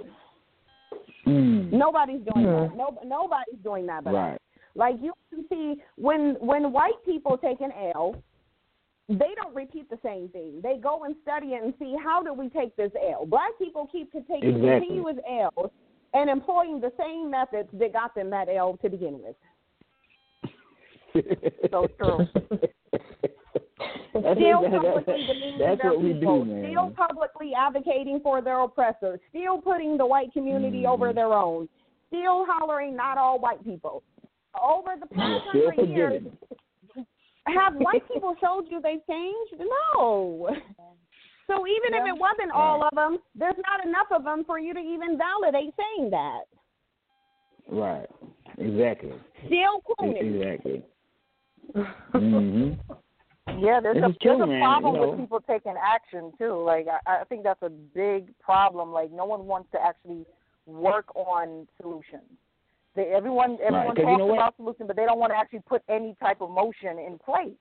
Mm. 1.28 1.72
Nobody's 1.74 2.22
doing 2.34 2.46
Hmm. 2.46 2.52
that. 2.52 2.76
No, 2.78 2.98
nobody's 3.06 3.60
doing 3.64 3.86
that 3.88 4.04
but. 4.06 4.14
Right. 4.14 4.42
Like 4.76 4.96
you 5.02 5.14
can 5.30 5.46
see 5.50 5.82
when 5.98 6.36
when 6.40 6.72
white 6.72 7.04
people 7.06 7.38
take 7.38 7.60
an 7.60 7.72
L, 7.94 8.16
they 9.10 9.34
don't 9.36 9.56
repeat 9.56 9.90
the 9.90 9.98
same 10.04 10.30
thing. 10.30 10.60
They 10.62 10.78
go 10.78 11.04
and 11.04 11.16
study 11.24 11.48
it 11.54 11.64
and 11.64 11.74
see 11.80 11.96
how 12.04 12.22
do 12.24 12.32
we 12.34 12.48
take 12.50 12.76
this 12.76 12.92
L. 13.12 13.26
Black 13.26 13.58
people 13.58 13.88
keep 13.92 14.12
to 14.12 14.22
taking 14.22 14.56
Exactly. 14.56 14.80
continuous 14.88 15.18
L's 15.28 15.72
and 16.14 16.30
employing 16.30 16.80
the 16.80 16.92
same 17.00 17.30
methods 17.30 17.70
that 17.74 17.92
got 17.94 18.14
them 18.16 18.30
that 18.30 18.48
L 18.50 18.78
to 18.82 18.90
begin 18.90 19.20
with. 19.24 19.36
So 21.72 21.88
true. 22.00 22.28
That's 24.14 24.38
Still 24.40 24.62
what- 24.62 24.72
that- 24.72 25.06
publicly 25.06 25.26
demeaning 25.28 25.60
that's 25.60 25.82
their 25.82 25.92
what 25.94 26.02
we 26.02 26.14
people. 26.14 26.46
do. 26.46 26.66
Still 26.70 26.90
publicly 26.92 27.52
advocating 27.58 28.20
for 28.22 28.42
their 28.42 28.60
oppressors. 28.62 29.20
Still 29.30 29.60
putting 29.62 29.98
the 29.98 30.06
white 30.06 30.32
community 30.34 30.84
Mm. 30.84 30.90
over 30.94 31.14
their 31.14 31.34
own. 31.34 31.68
Still 32.10 32.46
hollering 32.48 32.96
not 32.96 33.18
all 33.18 33.40
white 33.40 33.64
people. 33.64 34.04
Over 34.62 34.96
the 35.00 35.08
past 35.08 35.44
hundred 35.46 35.90
years, 35.90 36.14
forgiving. 36.24 36.38
Have 37.54 37.76
white 37.78 38.08
people 38.12 38.36
told 38.36 38.66
you 38.70 38.82
they've 38.82 39.06
changed? 39.10 39.64
No. 39.96 40.50
So 41.48 41.66
even 41.66 42.00
if 42.00 42.08
it 42.08 42.18
wasn't 42.18 42.52
all 42.54 42.84
of 42.84 42.94
them, 42.94 43.18
there's 43.34 43.56
not 43.68 43.86
enough 43.86 44.08
of 44.12 44.24
them 44.24 44.44
for 44.46 44.60
you 44.60 44.74
to 44.74 44.80
even 44.80 45.18
validate 45.18 45.74
saying 45.78 46.12
that. 46.12 46.42
Right. 47.68 48.08
Exactly. 48.58 49.14
Still 49.46 49.82
cooning. 50.00 50.42
Exactly. 50.42 50.84
mhm. 52.14 52.78
Yeah, 53.58 53.80
there's 53.82 53.96
This 53.96 54.04
a 54.04 54.10
is 54.10 54.16
true, 54.22 54.38
there's 54.38 54.42
a 54.42 54.48
man, 54.48 54.62
problem 54.62 54.96
you 54.96 55.02
know. 55.02 55.10
with 55.10 55.20
people 55.20 55.42
taking 55.42 55.74
action 55.82 56.32
too. 56.38 56.62
Like 56.64 56.88
I, 56.88 57.22
I 57.22 57.24
think 57.26 57.44
that's 57.44 57.62
a 57.64 57.70
big 57.70 58.38
problem. 58.40 58.92
Like 58.92 59.12
no 59.12 59.26
one 59.26 59.46
wants 59.46 59.70
to 59.72 59.82
actually 59.82 60.26
work 60.66 61.06
on 61.16 61.68
solutions. 61.82 62.30
They, 63.00 63.06
everyone 63.16 63.58
everyone 63.64 63.96
'cause 63.96 63.98
you 64.00 64.04
talks 64.04 64.20
know 64.20 64.34
about 64.34 64.56
solutions, 64.58 64.88
but 64.88 64.98
they 64.98 65.06
don't 65.06 65.20
want 65.20 65.32
to 65.32 65.38
actually 65.38 65.62
put 65.66 65.82
any 65.88 66.16
type 66.20 66.42
of 66.42 66.50
motion 66.50 67.00
in 67.00 67.18
place 67.18 67.56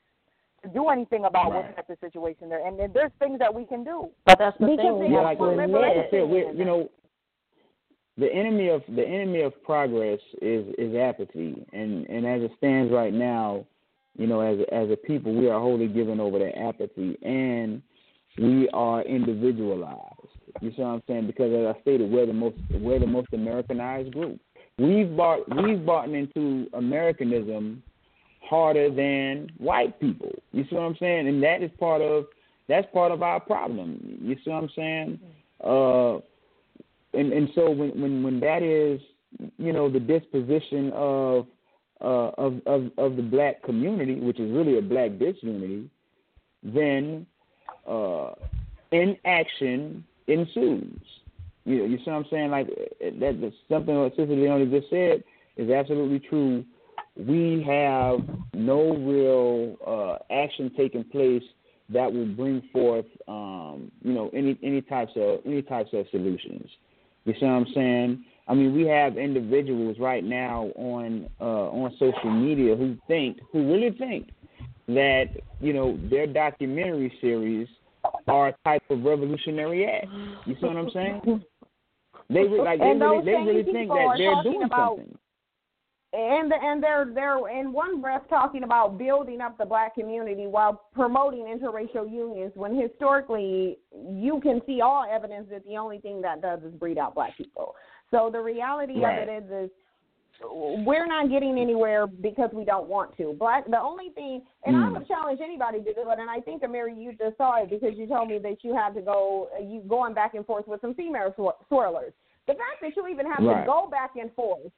to 0.65 0.69
do 0.70 0.89
anything 0.89 1.27
about 1.27 1.52
Right. 1.52 1.66
what 1.66 1.77
type 1.77 1.90
of 1.90 1.98
situation 2.01 2.48
they're 2.48 2.66
in. 2.66 2.81
And 2.81 2.93
there's 2.93 3.12
things 3.20 3.39
that 3.39 3.55
we 3.55 3.65
can 3.65 3.85
do. 3.85 4.10
But 4.27 4.40
that's 4.40 4.59
the 4.59 4.66
Because 4.66 4.85
thing. 4.85 4.98
We 4.98 5.15
Yeah, 5.15 5.20
like, 5.20 5.39
to 5.39 5.44
want 5.44 5.56
like 5.59 5.66
admit. 5.69 6.06
I 6.06 6.10
said, 6.10 6.28
we 6.28 6.39
you 6.59 6.65
know, 6.65 6.90
the 8.16 8.32
enemy 8.35 8.66
of 8.69 8.82
the 8.89 9.06
enemy 9.06 9.43
of 9.43 9.52
progress 9.62 10.19
is 10.43 10.66
is 10.77 10.97
apathy, 10.97 11.65
and 11.73 12.05
and 12.09 12.27
as 12.27 12.43
it 12.43 12.51
stands 12.56 12.90
right 12.93 13.15
now, 13.15 13.65
you 14.16 14.27
know, 14.27 14.40
as 14.40 14.59
as 14.73 14.90
a 14.90 14.97
people, 14.97 15.32
we 15.32 15.48
are 15.48 15.60
wholly 15.60 15.86
given 15.86 16.19
over 16.19 16.40
to 16.40 16.59
apathy, 16.59 17.16
and 17.23 17.81
we 18.39 18.69
are 18.70 19.02
individualized. 19.02 20.35
You 20.60 20.73
see 20.73 20.82
what 20.82 20.89
I'm 20.89 21.02
saying? 21.06 21.28
Because 21.28 21.52
as 21.52 21.77
I 21.77 21.81
stated, 21.82 22.10
we're 22.10 22.27
the 22.27 22.32
most 22.32 22.56
we're 22.81 22.98
the 22.98 23.06
most 23.06 23.32
Americanized 23.32 24.12
group. 24.12 24.40
We've 24.78 25.16
bought 25.16 25.40
we've 25.62 25.84
bought 25.84 26.09
into 26.09 26.68
Americanism 26.72 27.82
harder 28.48 28.90
than 28.90 29.50
white 29.59 29.98
people. 30.00 30.32
You 30.52 30.64
see 30.68 30.76
what 30.76 30.82
I'm 30.82 30.96
saying? 30.98 31.28
And 31.28 31.42
that 31.42 31.62
is 31.62 31.70
part 31.78 32.00
of 32.00 32.26
that's 32.68 32.86
part 32.92 33.10
of 33.12 33.22
our 33.22 33.40
problem. 33.40 34.18
You 34.22 34.36
see 34.36 34.50
what 34.50 34.62
I'm 34.62 34.70
saying? 34.76 35.20
Uh, 35.62 36.16
and 37.18 37.32
and 37.32 37.48
so 37.55 37.70
when 37.70 38.00
when 38.00 38.22
when 38.22 38.40
that 38.40 38.62
is 38.62 39.00
you 39.59 39.72
know 39.72 39.90
the 39.90 40.00
disposition 40.00 40.92
of 40.94 41.46
uh, 42.00 42.30
of 42.38 42.60
of 42.66 42.90
of 42.98 43.16
the 43.16 43.22
black 43.22 43.62
community, 43.62 44.14
which 44.14 44.38
is 44.38 44.50
really 44.52 44.78
a 44.78 44.82
black 44.82 45.18
disunity, 45.18 45.90
then 46.62 47.26
uh, 47.88 48.30
inaction 48.92 50.05
ensues. 50.28 51.00
You 51.68 51.80
know, 51.80 51.84
you 51.84 51.98
see 51.98 52.10
what 52.10 52.16
I'm 52.16 52.24
saying? 52.30 52.50
Like 52.50 52.68
that 53.00 53.38
that's 53.42 53.54
something 53.68 53.94
what 53.94 54.16
Sister 54.16 54.34
Leonie 54.34 54.66
just 54.66 54.88
said 54.88 55.22
is 55.58 55.70
absolutely 55.70 56.18
true. 56.18 56.64
We 57.16 57.62
have 57.66 58.20
no 58.54 58.96
real 58.96 59.76
uh, 59.86 60.32
action 60.32 60.72
taking 60.76 61.04
place 61.04 61.42
that 61.90 62.10
will 62.10 62.26
bring 62.26 62.62
forth 62.72 63.04
um, 63.26 63.92
you 64.02 64.14
know 64.14 64.30
any 64.32 64.58
any 64.62 64.80
types 64.80 65.12
of 65.16 65.40
any 65.44 65.60
types 65.60 65.90
of 65.92 66.06
solutions. 66.10 66.70
You 67.26 67.34
see 67.34 67.44
what 67.44 67.52
I'm 67.52 67.66
saying? 67.74 68.24
I 68.46 68.54
mean, 68.54 68.74
we 68.74 68.86
have 68.86 69.18
individuals 69.18 69.98
right 70.00 70.24
now 70.24 70.70
on 70.74 71.28
uh, 71.38 71.44
on 71.44 71.92
social 71.98 72.30
media 72.30 72.76
who 72.76 72.96
think, 73.08 73.40
who 73.52 73.70
really 73.70 73.94
think 73.98 74.30
that 74.86 75.26
you 75.60 75.74
know 75.74 75.98
their 76.08 76.26
documentary 76.26 77.12
series 77.20 77.68
are 78.26 78.48
a 78.48 78.54
type 78.64 78.82
of 78.88 79.04
revolutionary 79.04 79.86
act. 79.86 80.06
You 80.46 80.54
see 80.54 80.66
what 80.66 80.78
I'm 80.78 80.90
saying? 80.94 81.44
They 82.30 82.40
re- 82.46 82.60
like 82.60 82.78
they 82.80 82.92
really 82.94 83.24
they 83.24 83.32
really 83.32 83.62
think 83.64 83.88
that 83.88 84.14
they're 84.18 84.42
doing 84.42 84.62
about- 84.64 84.96
something. 84.98 85.18
and 86.12 86.52
and 86.52 86.82
they're 86.82 87.06
they're 87.14 87.48
in 87.48 87.72
one 87.72 88.00
breath 88.00 88.22
talking 88.28 88.64
about 88.64 88.98
building 88.98 89.40
up 89.40 89.56
the 89.59 89.64
black 89.66 89.94
community 89.94 90.46
while 90.46 90.82
promoting 90.94 91.44
interracial 91.44 92.10
unions 92.10 92.52
when 92.55 92.74
historically 92.74 93.78
you 94.10 94.40
can 94.42 94.60
see 94.66 94.80
all 94.80 95.05
evidence 95.10 95.46
that 95.50 95.64
the 95.66 95.76
only 95.76 95.98
thing 95.98 96.20
that 96.22 96.40
does 96.42 96.62
is 96.62 96.72
breed 96.74 96.98
out 96.98 97.14
black 97.14 97.36
people. 97.36 97.74
So 98.10 98.30
the 98.32 98.40
reality 98.40 99.00
Right. 99.00 99.22
of 99.22 99.28
it 99.28 99.44
is 99.44 99.50
is 99.50 99.70
we're 100.40 101.06
not 101.06 101.28
getting 101.31 101.59
anywhere 101.59 102.06
because 102.06 102.51
we 102.52 102.65
don't 102.65 102.89
want 102.89 103.16
to. 103.16 103.35
Black 103.39 103.69
the 103.69 103.81
only 103.81 104.10
thing 104.10 104.43
and 104.65 104.77
I 104.77 104.81
Mm. 104.89 104.93
would 104.98 105.09
challenge 105.09 105.40
anybody 105.43 105.78
to 105.78 105.94
do 105.94 106.09
it 106.10 106.19
and 106.19 106.31
I 106.31 106.40
think 106.40 106.62
Amiri 106.62 106.97
you 106.97 107.12
just 107.12 107.36
saw 107.36 107.56
it 107.62 107.70
because 107.70 107.97
you 107.97 108.06
told 108.06 108.28
me 108.28 108.39
that 108.39 108.62
you 108.62 108.74
had 108.74 108.94
to 108.94 109.01
go 109.02 109.48
you 109.60 109.81
going 109.89 110.15
back 110.15 110.35
and 110.35 110.47
forth 110.47 110.66
with 110.69 110.81
some 110.81 110.94
female 110.94 111.32
swir- 111.36 111.56
swirlers. 111.70 112.12
The 112.47 112.55
fact 112.55 112.81
that 112.82 112.94
you 112.97 113.06
even 113.09 113.27
have 113.27 113.44
Right. 113.44 113.60
to 113.62 113.66
go 113.66 113.89
back 113.90 114.16
and 114.16 114.32
forth 114.35 114.70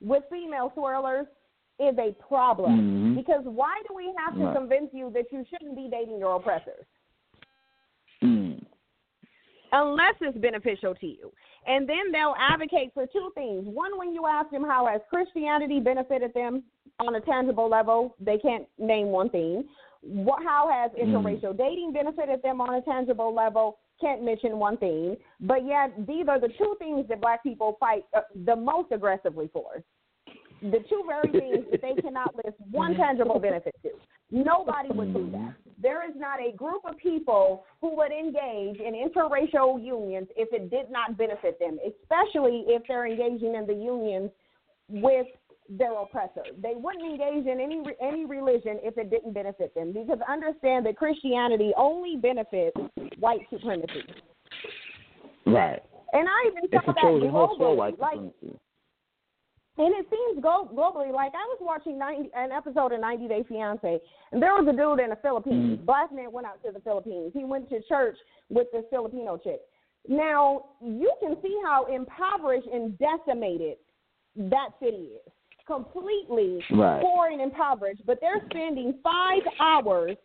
with 0.00 0.22
female 0.30 0.70
swirlers 0.76 1.26
is 1.80 1.96
a 1.98 2.12
problem. 2.28 3.14
Mhm. 3.14 3.16
Because 3.16 3.44
why 3.44 3.80
do 3.88 3.94
we 3.94 4.12
have 4.18 4.34
to 4.34 4.44
Right. 4.46 4.56
convince 4.56 4.92
you 4.94 5.10
that 5.10 5.30
you 5.32 5.44
shouldn't 5.44 5.74
be 5.76 5.88
dating 5.88 6.18
your 6.18 6.36
oppressors? 6.36 6.84
Mm. 8.22 8.64
Unless 9.72 10.14
it's 10.20 10.38
beneficial 10.38 10.94
to 10.94 11.06
you. 11.06 11.32
And 11.66 11.88
then 11.88 12.10
they'll 12.12 12.34
advocate 12.38 12.92
for 12.94 13.06
two 13.06 13.30
things. 13.34 13.64
One, 13.66 13.98
when 13.98 14.14
you 14.14 14.26
ask 14.26 14.50
them 14.50 14.64
how 14.64 14.86
has 14.86 15.00
Christianity 15.10 15.80
benefited 15.80 16.32
them 16.34 16.62
on 16.98 17.14
a 17.14 17.20
tangible 17.20 17.68
level, 17.68 18.14
they 18.20 18.38
can't 18.38 18.66
name 18.78 19.08
one 19.08 19.28
thing. 19.28 19.64
What, 20.00 20.42
how 20.42 20.70
has 20.72 20.90
interracial 20.92 21.56
dating 21.56 21.92
benefited 21.92 22.40
them 22.42 22.60
on 22.60 22.74
a 22.74 22.82
tangible 22.82 23.34
level? 23.34 23.78
Can't 24.00 24.22
mention 24.24 24.58
one 24.58 24.76
thing. 24.78 25.16
But 25.40 25.66
yet, 25.66 26.06
these 26.06 26.26
are 26.28 26.40
the 26.40 26.48
two 26.56 26.76
things 26.78 27.06
that 27.08 27.20
black 27.20 27.42
people 27.42 27.76
fight 27.80 28.04
uh, 28.16 28.20
the 28.46 28.56
most 28.56 28.92
aggressively 28.92 29.50
for. 29.52 29.82
The 30.62 30.78
two 30.88 31.04
very 31.06 31.32
things 31.38 31.66
that 31.70 31.82
they 31.82 32.00
cannot 32.00 32.34
list 32.36 32.56
one 32.70 32.94
tangible 32.94 33.38
benefit 33.38 33.74
to. 33.82 33.90
Nobody 34.30 34.90
would 34.90 35.14
do 35.14 35.30
that. 35.32 35.54
There 35.80 36.08
is 36.08 36.14
not 36.16 36.38
a 36.40 36.54
group 36.56 36.82
of 36.84 36.96
people 36.98 37.64
who 37.80 37.96
would 37.96 38.10
engage 38.12 38.80
in 38.80 38.94
interracial 38.94 39.82
unions 39.82 40.28
if 40.36 40.52
it 40.52 40.70
did 40.70 40.90
not 40.90 41.16
benefit 41.16 41.58
them, 41.58 41.78
especially 41.86 42.64
if 42.66 42.82
they're 42.88 43.06
engaging 43.06 43.54
in 43.54 43.66
the 43.66 43.74
unions 43.74 44.30
with 44.88 45.26
their 45.68 45.98
oppressor. 45.98 46.42
They 46.60 46.72
wouldn't 46.74 47.04
engage 47.04 47.46
in 47.46 47.60
any 47.60 47.82
any 48.02 48.24
religion 48.24 48.78
if 48.82 48.98
it 48.98 49.10
didn't 49.10 49.34
benefit 49.34 49.74
them, 49.74 49.92
because 49.92 50.18
understand 50.28 50.86
that 50.86 50.96
Christianity 50.96 51.72
only 51.76 52.16
benefits 52.16 52.76
white 53.18 53.40
supremacy. 53.50 54.02
Right. 55.46 55.82
And 56.12 56.26
I 56.28 56.48
even 56.48 56.70
saw 56.70 56.92
that 56.92 57.04
globally. 57.04 57.76
white 57.76 57.98
Like 57.98 58.12
supremacy. 58.12 58.58
And 59.78 59.94
it 59.94 60.06
seems 60.10 60.44
globally, 60.44 61.12
like 61.12 61.32
I 61.34 61.46
was 61.48 61.58
watching 61.60 61.98
90, 61.98 62.30
an 62.34 62.52
episode 62.52 62.92
of 62.92 63.00
90 63.00 63.28
Day 63.28 63.44
Fiance, 63.44 64.00
and 64.32 64.42
there 64.42 64.54
was 64.54 64.66
a 64.68 64.72
dude 64.72 65.00
in 65.00 65.10
the 65.10 65.16
Philippines. 65.22 65.78
Mhm. 65.78 65.86
Black 65.86 66.12
man 66.12 66.32
went 66.32 66.46
out 66.46 66.62
to 66.64 66.72
the 66.72 66.80
Philippines. 66.80 67.32
He 67.32 67.44
went 67.44 67.68
to 67.70 67.80
church 67.82 68.18
with 68.50 68.70
this 68.72 68.84
Filipino 68.90 69.36
chick. 69.36 69.60
Now, 70.06 70.64
you 70.80 71.12
can 71.20 71.40
see 71.42 71.60
how 71.64 71.84
impoverished 71.84 72.66
and 72.68 72.98
decimated 72.98 73.78
that 74.36 74.70
city 74.80 75.12
is. 75.14 75.32
Completely 75.66 76.64
Right. 76.70 77.02
poor 77.02 77.26
and 77.26 77.40
impoverished, 77.40 78.04
but 78.06 78.20
they're 78.20 78.42
spending 78.46 78.94
five 79.02 79.46
hours 79.60 80.16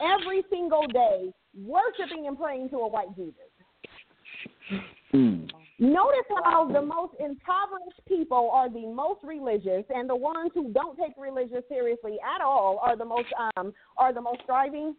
every 0.00 0.44
single 0.50 0.86
day 0.86 1.32
worshiping 1.66 2.28
and 2.28 2.38
praying 2.38 2.68
to 2.70 2.78
a 2.78 2.86
white 2.86 3.12
Jesus. 3.16 3.50
Mm. 5.12 5.50
Notice 5.80 6.26
how 6.44 6.66
the 6.66 6.82
most 6.82 7.14
impoverished 7.20 8.00
people 8.08 8.50
are 8.52 8.68
the 8.68 8.84
most 8.86 9.22
religious, 9.22 9.84
and 9.94 10.10
the 10.10 10.16
ones 10.16 10.50
who 10.52 10.72
don't 10.72 10.98
take 10.98 11.12
religion 11.16 11.62
seriously 11.68 12.18
at 12.24 12.40
all 12.40 12.80
are 12.82 12.96
the 12.96 13.04
most 13.04 13.28
um 13.56 13.72
are 13.96 14.12
the 14.12 14.20
most 14.20 14.40
striving. 14.42 14.96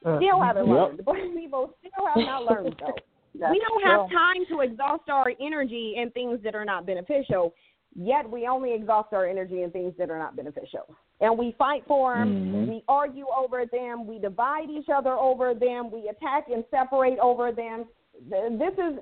Still 0.00 0.42
haven't 0.42 0.68
Yep. 0.68 0.76
learned. 0.76 1.04
Black 1.04 1.22
people 1.34 1.74
still 1.80 2.06
have 2.06 2.26
not 2.26 2.44
learned 2.44 2.76
though. 2.78 2.94
That's 3.36 3.50
we 3.50 3.58
don't 3.58 3.82
have 3.84 4.06
true. 4.08 4.16
time 4.16 4.46
to 4.50 4.60
exhaust 4.60 5.08
our 5.08 5.32
energy 5.40 5.94
in 5.96 6.10
things 6.10 6.40
that 6.44 6.54
are 6.54 6.64
not 6.64 6.84
beneficial. 6.86 7.54
Yet 7.96 8.28
we 8.28 8.46
only 8.46 8.74
exhaust 8.74 9.12
our 9.12 9.26
energy 9.26 9.62
in 9.62 9.70
things 9.70 9.94
that 9.98 10.10
are 10.10 10.18
not 10.18 10.36
beneficial, 10.36 10.94
and 11.20 11.38
we 11.38 11.52
fight 11.52 11.84
for 11.86 12.12
them. 12.12 12.34
Mhm. 12.34 12.68
We 12.68 12.84
argue 12.86 13.26
over 13.28 13.64
them. 13.66 14.06
We 14.06 14.18
divide 14.18 14.68
each 14.68 14.88
other 14.88 15.12
over 15.14 15.54
them. 15.54 15.90
We 15.90 16.08
attack 16.08 16.48
and 16.48 16.64
separate 16.70 17.18
over 17.18 17.50
them. 17.50 17.86
Th- 18.30 18.58
This 18.58 18.74
is 18.78 18.98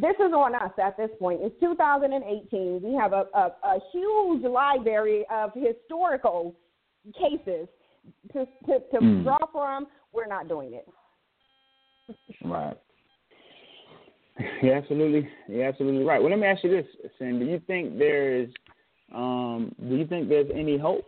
this 0.00 0.14
is 0.16 0.32
on 0.32 0.54
us 0.54 0.72
at 0.82 0.96
this 0.96 1.10
point. 1.18 1.40
It's 1.42 1.58
2018. 1.60 2.80
We 2.82 2.94
have 2.94 3.12
a, 3.12 3.26
a, 3.34 3.52
a 3.64 3.78
huge 3.92 4.42
library 4.44 5.24
of 5.30 5.50
historical 5.54 6.54
cases 7.18 7.68
to 8.32 8.46
to, 8.66 8.78
to 8.92 8.98
Mm. 9.00 9.24
draw 9.24 9.38
from. 9.52 9.86
We're 10.12 10.26
not 10.26 10.48
doing 10.48 10.72
it. 10.74 10.88
Right. 12.44 12.76
You're 14.62 14.76
absolutely, 14.76 15.28
you're 15.48 15.64
absolutely 15.66 16.04
right. 16.04 16.20
Well, 16.20 16.30
let 16.30 16.38
me 16.38 16.46
ask 16.46 16.62
you 16.62 16.70
this, 16.70 16.86
Sin. 17.18 17.38
Do 17.38 17.46
you 17.46 17.60
think 17.66 17.98
there's, 17.98 18.50
um, 19.14 19.74
do 19.88 19.96
you 19.96 20.06
think 20.06 20.28
there's 20.28 20.50
any 20.54 20.78
hope? 20.78 21.04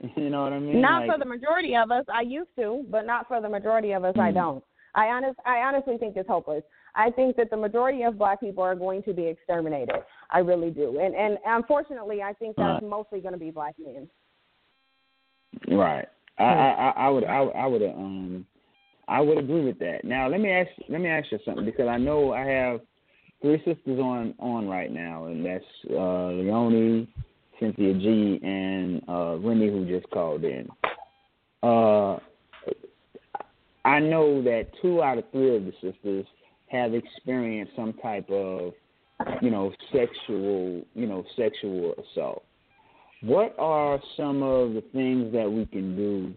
You 0.16 0.30
know 0.30 0.44
what 0.44 0.54
I 0.54 0.58
mean? 0.58 0.80
Not 0.80 1.02
Like- 1.06 1.10
for 1.12 1.18
the 1.18 1.26
majority 1.26 1.76
of 1.76 1.90
us. 1.90 2.04
I 2.12 2.22
used 2.22 2.48
to, 2.56 2.84
but 2.90 3.04
not 3.06 3.28
for 3.28 3.40
the 3.42 3.48
majority 3.50 3.92
of 3.92 4.02
us. 4.04 4.14
I 4.18 4.30
Mm. 4.30 4.34
don't. 4.34 4.64
I 4.94 5.06
honest, 5.06 5.38
I 5.46 5.58
honestly 5.58 5.96
think 5.98 6.16
it's 6.16 6.28
hopeless. 6.28 6.62
I 6.94 7.10
think 7.10 7.36
that 7.36 7.50
the 7.50 7.56
majority 7.56 8.02
of 8.02 8.18
black 8.18 8.40
people 8.40 8.64
are 8.64 8.74
going 8.74 9.02
to 9.04 9.12
be 9.12 9.26
exterminated. 9.26 9.94
I 10.30 10.40
really 10.40 10.70
do, 10.70 10.98
and 10.98 11.14
and 11.14 11.38
unfortunately, 11.46 12.22
I 12.22 12.32
think 12.32 12.56
that's 12.56 12.82
Right. 12.82 12.90
mostly 12.90 13.20
going 13.20 13.34
to 13.34 13.38
be 13.38 13.50
black 13.50 13.74
men. 13.78 14.08
Right. 15.68 16.06
I, 16.38 16.44
I, 16.44 16.70
I- 16.88 17.06
I 17.06 17.08
would, 17.08 17.24
I, 17.24 17.40
would- 17.42 17.54
I 17.56 17.66
would, 17.66 17.82
um, 17.82 18.46
I 19.08 19.20
would 19.20 19.38
agree 19.38 19.64
with 19.64 19.78
that. 19.80 20.04
Now, 20.04 20.28
let 20.28 20.40
me 20.40 20.50
ask, 20.50 20.70
let 20.88 21.00
me 21.00 21.08
ask 21.08 21.30
you 21.32 21.38
something 21.44 21.64
because 21.64 21.88
I 21.88 21.96
know 21.98 22.32
I 22.32 22.44
have 22.44 22.80
three 23.42 23.58
sisters 23.58 23.98
on 24.00 24.34
on 24.38 24.68
right 24.68 24.90
now, 24.92 25.26
and 25.26 25.44
that's 25.44 25.64
uh, 25.90 26.28
Leonie, 26.28 27.08
Cynthia 27.58 27.94
G, 27.94 28.40
and 28.42 29.02
uh, 29.08 29.36
Remy, 29.38 29.68
who 29.68 29.86
just 29.86 30.08
called 30.10 30.44
in. 30.44 30.68
Uh, 31.62 32.18
I 33.90 33.98
know 33.98 34.40
that 34.42 34.68
two 34.80 35.02
out 35.02 35.18
of 35.18 35.24
three 35.32 35.56
of 35.56 35.64
the 35.64 35.72
sisters 35.82 36.24
have 36.68 36.94
experienced 36.94 37.72
some 37.74 37.92
type 37.94 38.30
of, 38.30 38.72
you 39.42 39.50
know, 39.50 39.72
sexual, 39.90 40.84
you 40.94 41.06
know, 41.08 41.24
sexual 41.36 41.94
assault. 41.94 42.44
What 43.22 43.56
are 43.58 44.00
some 44.16 44.44
of 44.44 44.74
the 44.74 44.84
things 44.92 45.32
that 45.32 45.50
we 45.50 45.66
can 45.66 45.96
do 45.96 46.32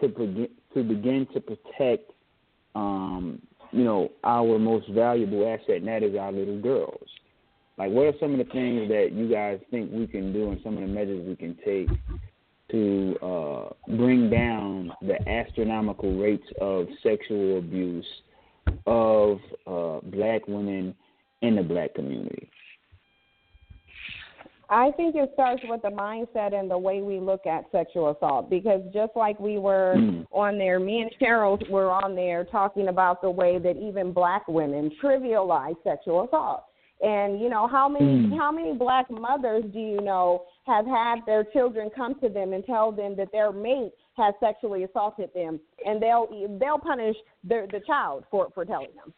to 0.00 0.08
begin 0.08 0.48
to 0.72 0.82
begin 0.82 1.26
to 1.34 1.40
protect, 1.42 2.10
um, 2.74 3.42
you 3.70 3.84
know, 3.84 4.10
our 4.24 4.58
most 4.58 4.88
valuable 4.88 5.46
asset, 5.46 5.76
and 5.76 5.88
that 5.88 6.02
is 6.02 6.16
our 6.16 6.32
little 6.32 6.58
girls? 6.58 7.08
Like, 7.76 7.90
what 7.90 8.06
are 8.06 8.18
some 8.18 8.32
of 8.32 8.38
the 8.38 8.50
things 8.50 8.88
that 8.88 9.10
you 9.12 9.30
guys 9.30 9.60
think 9.70 9.92
we 9.92 10.06
can 10.06 10.32
do, 10.32 10.52
and 10.52 10.60
some 10.64 10.72
of 10.72 10.80
the 10.80 10.86
measures 10.86 11.22
we 11.28 11.36
can 11.36 11.54
take 11.62 11.90
to 12.70 13.16
uh, 13.22 13.94
bring 13.94 14.30
down 14.30 14.67
the 15.02 15.28
astronomical 15.28 16.16
rates 16.16 16.46
of 16.60 16.86
sexual 17.02 17.58
abuse 17.58 18.06
of 18.86 19.38
uh, 19.66 20.00
black 20.10 20.46
women 20.48 20.94
in 21.42 21.56
the 21.56 21.62
black 21.62 21.94
community? 21.94 22.50
I 24.70 24.90
think 24.92 25.16
it 25.16 25.30
starts 25.32 25.62
with 25.66 25.80
the 25.80 25.88
mindset 25.88 26.52
and 26.52 26.70
the 26.70 26.76
way 26.76 27.00
we 27.00 27.18
look 27.18 27.46
at 27.46 27.64
sexual 27.72 28.10
assault. 28.10 28.50
Because 28.50 28.82
just 28.92 29.12
like 29.16 29.40
we 29.40 29.58
were 29.58 29.94
mm. 29.96 30.26
on 30.30 30.58
there, 30.58 30.78
me 30.78 31.00
and 31.00 31.10
Cheryl 31.20 31.58
were 31.70 31.90
on 31.90 32.14
there 32.14 32.44
talking 32.44 32.88
about 32.88 33.22
the 33.22 33.30
way 33.30 33.58
that 33.58 33.76
even 33.76 34.12
black 34.12 34.46
women 34.46 34.90
trivialize 35.02 35.76
sexual 35.84 36.26
assault. 36.26 36.64
And 37.00 37.40
you 37.40 37.48
know 37.48 37.66
how 37.66 37.88
many 37.88 38.04
mm. 38.04 38.36
how 38.36 38.50
many 38.50 38.74
black 38.74 39.10
mothers 39.10 39.64
do 39.72 39.78
you 39.78 40.00
know 40.00 40.44
have 40.66 40.84
had 40.84 41.20
their 41.26 41.44
children 41.44 41.90
come 41.94 42.18
to 42.20 42.28
them 42.28 42.52
and 42.52 42.64
tell 42.66 42.90
them 42.92 43.16
that 43.16 43.30
their 43.32 43.52
mate 43.52 43.92
has 44.18 44.34
sexually 44.40 44.84
assaulted 44.84 45.30
them, 45.34 45.60
and 45.84 46.02
they'll 46.02 46.28
they'll 46.60 46.78
punish 46.78 47.16
the 47.44 47.66
the 47.70 47.80
child 47.86 48.24
for 48.30 48.48
for 48.54 48.64
telling 48.64 48.90
them. 48.94 49.14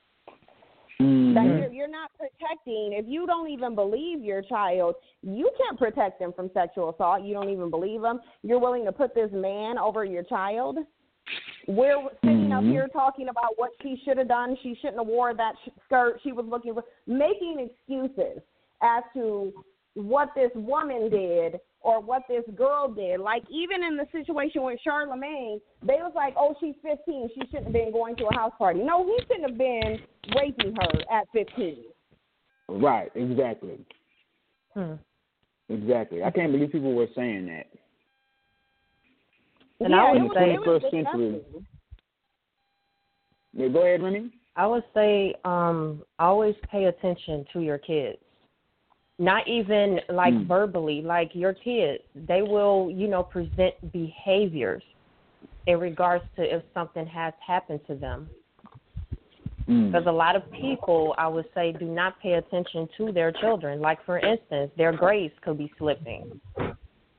Mm-hmm. 1.01 1.35
That 1.35 1.45
you're, 1.45 1.73
you're 1.73 1.89
not 1.89 2.11
protecting. 2.19 2.93
If 2.93 3.07
you 3.09 3.27
don't 3.27 3.49
even 3.49 3.75
believe 3.75 4.23
your 4.23 4.43
child, 4.43 4.97
you 5.23 5.51
can't 5.57 5.79
protect 5.79 6.19
them 6.19 6.33
from 6.35 6.51
sexual 6.53 6.91
assault. 6.91 7.23
You 7.23 7.33
don't 7.33 7.49
even 7.49 7.71
believe 7.71 8.03
them. 8.03 8.21
You're 8.43 8.59
willing 8.59 8.85
to 8.85 8.93
put 8.93 9.15
this 9.15 9.31
man 9.33 9.79
over 9.79 10.05
your 10.05 10.23
child. 10.23 10.77
We're 11.67 12.03
sitting 12.23 12.49
mm-hmm. 12.49 12.53
up 12.53 12.65
here 12.65 12.89
talking 12.93 13.29
about 13.29 13.53
what 13.57 13.71
she 13.83 14.01
should 14.05 14.19
have 14.19 14.29
done. 14.29 14.57
She 14.63 14.75
shouldn't 14.81 14.99
have 14.99 15.07
wore 15.07 15.33
that 15.35 15.55
skirt. 15.87 16.21
She 16.23 16.33
was 16.33 16.45
looking 16.49 16.75
for 16.75 16.85
making 17.07 17.71
excuses 17.71 18.43
as 18.83 19.03
to 19.15 19.53
what 20.01 20.31
this 20.35 20.51
woman 20.55 21.11
did 21.11 21.61
or 21.83 22.01
what 22.01 22.23
this 22.29 22.45
girl 22.57 22.89
did. 22.93 23.21
Like 23.21 23.43
even 23.51 23.83
in 23.83 23.97
the 23.97 24.07
situation 24.13 24.63
with 24.63 24.79
Charlemagne, 24.83 25.61
they 25.83 25.99
was 26.01 26.13
like, 26.15 26.35
"Oh, 26.37 26.55
she's 26.61 26.75
15. 26.83 27.31
She 27.35 27.41
shouldn't 27.47 27.65
have 27.65 27.73
been 27.73 27.93
going 27.93 28.17
to 28.17 28.27
a 28.27 28.35
house 28.35 28.53
party." 28.59 28.81
No, 28.81 29.05
he 29.05 29.19
shouldn't 29.23 29.51
have 29.51 29.59
been 29.59 29.99
raping 30.37 30.75
her 30.75 31.01
at 31.13 31.27
15. 31.33 31.85
Right. 32.69 33.11
Exactly. 33.15 33.79
Hmm. 34.75 34.95
Exactly. 35.69 36.23
I 36.23 36.31
can't 36.31 36.53
believe 36.53 36.73
people 36.73 36.95
were 36.95 37.09
saying 37.15 37.47
that. 37.47 37.67
And 39.81 39.91
yeah, 39.91 40.05
I 40.05 40.13
would 40.13 40.23
in 40.23 40.29
the 40.29 40.35
say, 40.35 40.57
21st 40.57 40.91
century. 40.91 41.41
Yeah, 43.53 43.69
go 43.69 43.83
ahead, 43.83 44.03
Remy. 44.03 44.31
I 44.57 44.67
would 44.67 44.85
say, 44.95 45.35
um, 45.45 46.03
always 46.19 46.55
pay 46.71 46.85
attention 46.85 47.45
to 47.53 47.61
your 47.61 47.79
kids. 47.79 48.19
Not 49.21 49.47
even 49.47 50.01
like 50.09 50.33
Mm. 50.33 50.47
verbally, 50.47 51.03
like 51.03 51.35
your 51.35 51.53
kids, 51.53 52.03
they 52.15 52.41
will, 52.41 52.91
you 52.91 53.07
know, 53.07 53.23
present 53.23 53.75
behaviors 53.93 54.83
in 55.67 55.79
regards 55.79 56.25
to 56.37 56.43
if 56.43 56.63
something 56.73 57.07
has 57.07 57.35
happened 57.47 57.87
to 57.87 57.95
them. 57.95 58.31
Mm. 59.69 59.93
Because 59.93 60.07
a 60.07 60.13
lot 60.13 60.37
of 60.37 60.51
people, 60.51 61.15
I 61.19 61.29
would 61.29 61.45
say, 61.53 61.73
do 61.73 61.85
not 61.85 62.19
pay 62.21 62.35
attention 62.35 62.89
to 62.97 63.13
their 63.13 63.31
children. 63.31 63.83
Like, 63.83 64.03
for 64.07 64.19
instance, 64.19 64.73
their 64.79 64.93
grades 64.93 65.35
could 65.43 65.59
be 65.59 65.71
slipping. 65.77 66.41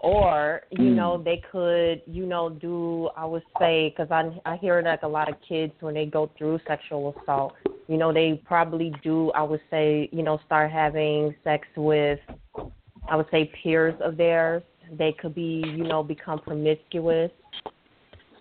Or, 0.04 0.64
you 0.72 0.90
Mm. 0.90 0.96
know, 0.96 1.18
they 1.18 1.38
could, 1.52 2.02
you 2.08 2.26
know, 2.26 2.50
do, 2.50 3.10
I 3.16 3.26
would 3.26 3.44
say, 3.60 3.90
because 3.90 4.12
I, 4.12 4.32
I 4.46 4.58
hear 4.58 4.82
like 4.82 5.04
a 5.04 5.08
lot 5.08 5.30
of 5.30 5.36
kids 5.48 5.74
when 5.80 5.94
they 5.94 6.06
go 6.06 6.30
through 6.38 6.60
sexual 6.68 7.16
assault, 7.22 7.54
you 7.88 7.98
know, 7.98 8.12
they 8.12 8.42
probably 8.46 8.92
do, 9.04 9.32
I 9.32 9.44
would 9.44 9.62
say, 9.70 10.10
you 10.12 10.24
know, 10.24 10.40
start 10.46 10.72
having 10.72 11.36
sex 11.44 11.68
with, 11.78 12.20
I 13.10 13.16
would 13.16 13.30
say, 13.32 13.52
peers 13.62 13.96
of 14.02 14.18
theirs. 14.18 14.64
They 14.98 15.14
could 15.14 15.36
be, 15.36 15.62
you 15.78 15.84
know, 15.84 16.04
become 16.04 16.40
promiscuous 16.40 17.32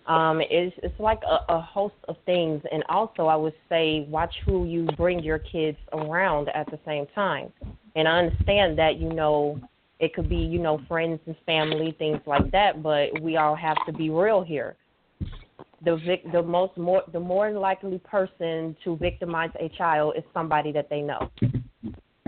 um, 0.07 0.41
it's 0.41 0.75
it's 0.83 0.99
like 0.99 1.21
a, 1.29 1.53
a 1.53 1.61
host 1.61 1.95
of 2.07 2.15
things, 2.25 2.61
and 2.71 2.83
also 2.89 3.27
I 3.27 3.35
would 3.35 3.53
say 3.69 4.05
watch 4.09 4.33
who 4.45 4.65
you 4.65 4.87
bring 4.97 5.21
your 5.23 5.39
kids 5.39 5.77
around 5.93 6.49
at 6.49 6.69
the 6.71 6.79
same 6.85 7.05
time. 7.13 7.53
And 7.95 8.07
I 8.07 8.17
understand 8.19 8.77
that 8.79 8.97
you 8.97 9.13
know 9.13 9.59
it 10.01 10.13
could 10.13 10.27
be 10.27 10.35
you 10.35 10.59
know 10.59 10.81
friends 10.87 11.19
and 11.27 11.35
family 11.45 11.95
things 11.97 12.19
like 12.25 12.51
that, 12.51 12.83
but 12.83 13.21
we 13.21 13.37
all 13.37 13.55
have 13.55 13.77
to 13.85 13.93
be 13.93 14.09
real 14.09 14.43
here. 14.43 14.75
The 15.85 15.95
vic- 16.05 16.29
the 16.31 16.43
most 16.43 16.75
more 16.77 17.03
the 17.13 17.19
more 17.19 17.51
likely 17.51 17.99
person 17.99 18.75
to 18.83 18.97
victimize 18.97 19.51
a 19.59 19.69
child 19.69 20.15
is 20.17 20.23
somebody 20.33 20.71
that 20.73 20.89
they 20.89 21.01
know, 21.01 21.29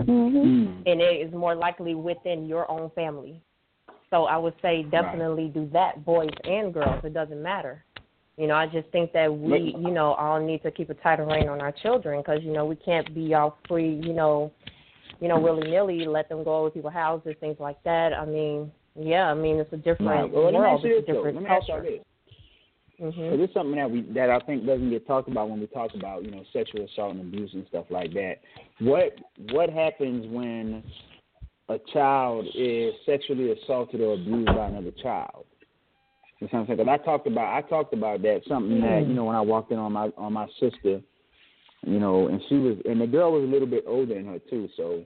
Mm-hmm. 0.00 0.36
Mm. 0.36 0.82
and 0.86 1.00
it 1.00 1.26
is 1.26 1.32
more 1.32 1.54
likely 1.54 1.94
within 1.94 2.46
your 2.46 2.70
own 2.70 2.90
family. 2.94 3.40
So 4.10 4.24
I 4.24 4.36
would 4.36 4.54
say 4.60 4.82
definitely 4.84 5.48
do 5.48 5.68
that, 5.72 6.04
boys 6.04 6.30
and 6.44 6.72
girls. 6.72 7.04
It 7.04 7.14
doesn't 7.14 7.42
matter. 7.42 7.84
You 8.36 8.46
know, 8.48 8.54
I 8.54 8.66
just 8.66 8.88
think 8.90 9.12
that 9.12 9.32
we, 9.32 9.74
you 9.78 9.90
know, 9.92 10.14
all 10.14 10.40
need 10.40 10.62
to 10.62 10.70
keep 10.70 10.90
a 10.90 10.94
tighter 10.94 11.24
rein 11.24 11.48
on 11.48 11.60
our 11.60 11.72
children 11.72 12.20
because 12.20 12.40
you 12.42 12.52
know 12.52 12.64
we 12.64 12.76
can't 12.76 13.14
be 13.14 13.34
all 13.34 13.58
free, 13.68 14.00
you 14.04 14.12
know, 14.12 14.52
you 15.24 15.28
know, 15.30 15.40
willy 15.40 15.70
nilly, 15.70 16.04
let 16.04 16.28
them 16.28 16.44
go 16.44 16.58
over 16.58 16.70
people's 16.70 16.92
houses, 16.92 17.34
things 17.40 17.56
like 17.58 17.82
that. 17.84 18.12
I 18.12 18.26
mean, 18.26 18.70
yeah, 18.94 19.30
I 19.30 19.32
mean 19.32 19.56
it's 19.56 19.72
a 19.72 19.78
different. 19.78 20.30
Well, 20.34 20.52
world, 20.52 20.84
it's 20.84 21.08
a 21.08 21.10
though. 21.10 21.14
different 21.14 21.36
Let 21.36 21.44
me 21.44 21.48
ask 21.50 21.66
you 21.66 21.74
culture. 21.74 21.98
hmm 23.14 23.36
this 23.40 23.48
is 23.48 23.54
something 23.54 23.76
that 23.76 23.90
we 23.90 24.02
that 24.12 24.28
I 24.28 24.38
think 24.40 24.66
doesn't 24.66 24.90
get 24.90 25.06
talked 25.06 25.28
about 25.30 25.48
when 25.48 25.60
we 25.60 25.66
talk 25.68 25.94
about 25.94 26.24
you 26.26 26.30
know 26.30 26.42
sexual 26.52 26.84
assault 26.84 27.12
and 27.12 27.22
abuse 27.22 27.50
and 27.54 27.64
stuff 27.68 27.86
like 27.88 28.12
that. 28.12 28.34
What 28.80 29.16
what 29.52 29.70
happens 29.70 30.26
when 30.30 30.82
a 31.70 31.78
child 31.94 32.44
is 32.54 32.92
sexually 33.06 33.52
assaulted 33.52 34.02
or 34.02 34.12
abused 34.12 34.48
by 34.54 34.66
another 34.66 34.92
child? 35.02 35.46
You 36.40 36.48
know 36.48 36.48
what 36.50 36.60
I'm 36.60 36.66
saying? 36.66 36.78
'Cause 36.80 36.88
I 36.88 36.98
talked 36.98 37.26
about 37.26 37.54
I 37.64 37.66
talked 37.66 37.94
about 37.94 38.20
that 38.20 38.42
something 38.46 38.78
that 38.82 39.06
you 39.08 39.14
know 39.14 39.24
when 39.24 39.36
I 39.36 39.40
walked 39.40 39.72
in 39.72 39.78
on 39.78 39.90
my 39.94 40.10
on 40.18 40.34
my 40.34 40.46
sister, 40.60 41.00
you 41.86 41.98
know, 41.98 42.28
and 42.28 42.42
she 42.50 42.56
was 42.58 42.76
and 42.84 43.00
the 43.00 43.06
girl 43.06 43.32
was 43.32 43.42
a 43.42 43.46
little 43.46 43.68
bit 43.68 43.84
older 43.86 44.12
than 44.14 44.26
her 44.26 44.38
too. 44.50 44.68
So 44.76 45.02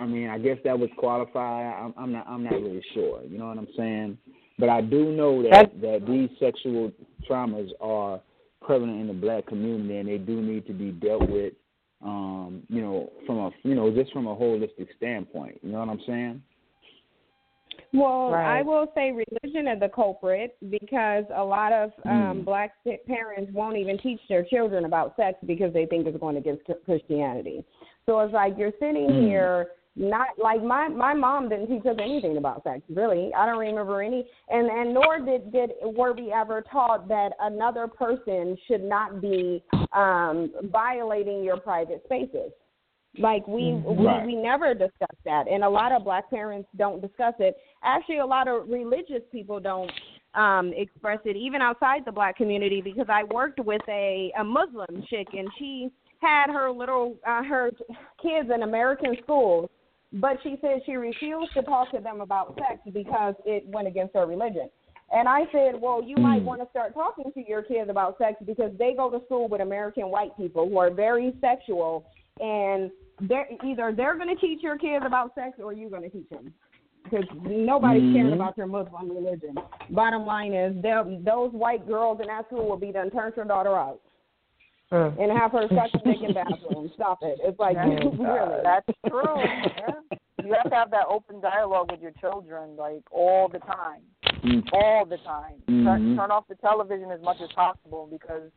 I 0.00 0.06
mean, 0.06 0.28
I 0.28 0.38
guess 0.38 0.58
that 0.64 0.78
would 0.78 0.96
qualify. 0.96 1.70
I'm, 1.72 1.94
I'm 1.96 2.12
not 2.12 2.26
I'm 2.26 2.42
not 2.44 2.54
really 2.54 2.82
sure. 2.94 3.22
You 3.24 3.38
know 3.38 3.46
what 3.48 3.58
I'm 3.58 3.68
saying? 3.76 4.18
But 4.58 4.68
I 4.68 4.80
do 4.80 5.12
know 5.12 5.42
that 5.42 5.80
that 5.80 6.06
these 6.06 6.30
sexual 6.38 6.92
traumas 7.28 7.68
are 7.80 8.20
prevalent 8.62 9.00
in 9.00 9.06
the 9.06 9.12
black 9.12 9.46
community, 9.46 9.96
and 9.98 10.08
they 10.08 10.18
do 10.18 10.40
need 10.40 10.66
to 10.66 10.72
be 10.72 10.90
dealt 10.90 11.28
with. 11.28 11.54
Um, 12.02 12.62
you 12.68 12.80
know, 12.80 13.10
from 13.26 13.38
a 13.38 13.50
you 13.62 13.74
know 13.74 13.90
just 13.94 14.12
from 14.12 14.26
a 14.26 14.34
holistic 14.34 14.88
standpoint. 14.96 15.58
You 15.62 15.72
know 15.72 15.80
what 15.80 15.88
I'm 15.90 16.00
saying? 16.06 16.42
Well, 17.92 18.30
Right. 18.30 18.58
I 18.60 18.62
will 18.62 18.86
say 18.94 19.10
religion 19.10 19.66
is 19.66 19.80
the 19.80 19.88
culprit 19.88 20.56
because 20.70 21.24
a 21.34 21.42
lot 21.44 21.72
of 21.72 21.92
um 22.06 22.40
Mm. 22.40 22.44
black 22.44 22.72
parents 23.06 23.52
won't 23.52 23.76
even 23.76 23.98
teach 23.98 24.20
their 24.28 24.44
children 24.44 24.84
about 24.84 25.16
sex 25.16 25.38
because 25.44 25.72
they 25.72 25.86
think 25.86 26.06
it's 26.06 26.16
going 26.18 26.36
against 26.36 26.64
Ch- 26.66 26.84
Christianity. 26.84 27.64
So 28.06 28.20
it's 28.20 28.32
like 28.32 28.56
you're 28.56 28.72
sitting 28.78 29.08
Mm. 29.08 29.22
here 29.28 29.70
not 29.96 30.28
like 30.42 30.62
my 30.62 30.88
my 30.88 31.12
mom 31.12 31.48
didn't 31.48 31.66
teach 31.66 31.84
us 31.84 31.96
anything 32.00 32.36
about 32.36 32.62
sex 32.62 32.80
really. 32.88 33.30
I 33.36 33.44
don't 33.44 33.58
remember 33.58 34.02
any 34.02 34.24
and 34.48 34.68
and 34.68 34.94
nor 34.94 35.18
did 35.18 35.52
did 35.52 35.72
were 35.82 36.12
we 36.12 36.32
ever 36.32 36.62
taught 36.70 37.08
that 37.08 37.32
another 37.40 37.88
person 37.88 38.56
should 38.68 38.84
not 38.84 39.20
be 39.20 39.62
um 39.92 40.52
violating 40.64 41.42
your 41.42 41.58
private 41.58 42.02
spaces. 42.04 42.52
Like 43.18 43.46
we 43.48 43.72
we, 43.84 44.06
Right. 44.06 44.24
we 44.24 44.36
never 44.36 44.74
discuss 44.74 45.16
that 45.24 45.48
and 45.48 45.64
a 45.64 45.68
lot 45.68 45.90
of 45.90 46.04
black 46.04 46.30
parents 46.30 46.68
don't 46.76 47.00
discuss 47.00 47.34
it. 47.40 47.56
Actually 47.82 48.18
a 48.18 48.26
lot 48.26 48.46
of 48.46 48.68
religious 48.68 49.22
people 49.32 49.58
don't 49.58 49.90
um 50.34 50.72
express 50.76 51.18
it 51.24 51.36
even 51.36 51.60
outside 51.60 52.04
the 52.04 52.12
black 52.12 52.36
community 52.36 52.80
because 52.80 53.06
i 53.08 53.24
worked 53.24 53.58
with 53.58 53.82
a 53.88 54.32
a 54.38 54.44
muslim 54.44 55.04
chick 55.10 55.26
and 55.32 55.48
she 55.58 55.90
had 56.20 56.46
her 56.48 56.70
little 56.70 57.16
uh, 57.26 57.42
her 57.42 57.72
kids 58.22 58.48
in 58.54 58.62
american 58.62 59.16
schools 59.24 59.68
but 60.12 60.38
she 60.42 60.56
said 60.60 60.80
she 60.86 60.94
refused 60.94 61.52
to 61.54 61.62
talk 61.62 61.90
to 61.92 62.00
them 62.00 62.20
about 62.20 62.56
sex 62.56 62.80
because 62.92 63.34
it 63.44 63.64
went 63.66 63.86
against 63.86 64.14
her 64.14 64.26
religion 64.26 64.68
and 65.12 65.28
I 65.28 65.40
said, 65.50 65.80
well, 65.80 66.02
you 66.02 66.16
might 66.16 66.42
want 66.42 66.60
to 66.60 66.68
start 66.70 66.94
talking 66.94 67.32
to 67.34 67.48
your 67.48 67.62
kids 67.62 67.90
about 67.90 68.16
sex 68.16 68.36
because 68.46 68.70
they 68.78 68.94
go 68.96 69.10
to 69.10 69.24
school 69.24 69.48
with 69.48 69.60
American 69.60 70.08
white 70.08 70.36
people 70.36 70.68
who 70.68 70.78
are 70.78 70.90
very 70.90 71.34
sexual 71.40 72.06
and 72.38 72.90
they're 73.22 73.48
either 73.66 73.92
they're 73.94 74.16
going 74.16 74.34
to 74.34 74.40
teach 74.40 74.62
your 74.62 74.78
kids 74.78 75.04
about 75.04 75.34
sex 75.34 75.58
or 75.58 75.72
you're 75.72 75.90
going 75.90 76.02
to 76.02 76.08
teach 76.08 76.28
them 76.30 76.54
because 77.02 77.24
nobody's 77.42 78.02
mm-hmm. 78.02 78.14
caring 78.14 78.32
about 78.34 78.56
your 78.56 78.68
Muslim 78.68 79.10
religion. 79.10 79.56
Bottom 79.90 80.24
line 80.24 80.54
is, 80.54 80.76
those 80.82 81.50
white 81.50 81.88
girls 81.88 82.20
in 82.20 82.28
that 82.28 82.46
school 82.46 82.68
will 82.68 82.78
be 82.78 82.92
done 82.92 83.10
turn 83.10 83.32
your 83.34 83.46
daughter 83.46 83.76
out. 83.76 84.00
Uh. 84.92 85.10
And 85.20 85.30
have 85.30 85.52
her 85.52 85.68
suck 85.68 85.90
a 85.94 85.98
dick 86.04 86.18
in 86.26 86.34
bathroom. 86.34 86.90
Stop 86.94 87.18
it. 87.22 87.38
It's 87.42 87.58
like 87.58 87.76
really. 87.78 88.62
That's 88.64 88.86
true. 89.08 89.36
Yeah. 89.38 90.16
You 90.44 90.54
have 90.54 90.70
to 90.70 90.76
have 90.76 90.90
that 90.90 91.06
open 91.08 91.40
dialogue 91.40 91.90
with 91.90 92.00
your 92.00 92.12
children, 92.20 92.76
like 92.76 93.02
all 93.12 93.48
the 93.48 93.58
time, 93.60 94.00
mm. 94.44 94.62
all 94.72 95.04
the 95.04 95.18
time. 95.18 95.54
Mm-hmm. 95.68 95.84
Turn, 95.84 96.16
turn 96.16 96.30
off 96.30 96.44
the 96.48 96.54
television 96.56 97.10
as 97.10 97.20
much 97.20 97.36
as 97.42 97.50
possible 97.54 98.08
because 98.10 98.50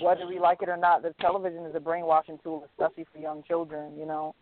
whether 0.00 0.26
we 0.26 0.38
like 0.38 0.62
it 0.62 0.68
or 0.68 0.76
not, 0.76 1.02
the 1.02 1.14
television 1.20 1.64
is 1.66 1.74
a 1.74 1.80
brainwashing 1.80 2.38
tool, 2.42 2.66
especially 2.72 3.06
for 3.12 3.18
young 3.18 3.42
children. 3.46 3.96
You 3.98 4.06
know, 4.06 4.34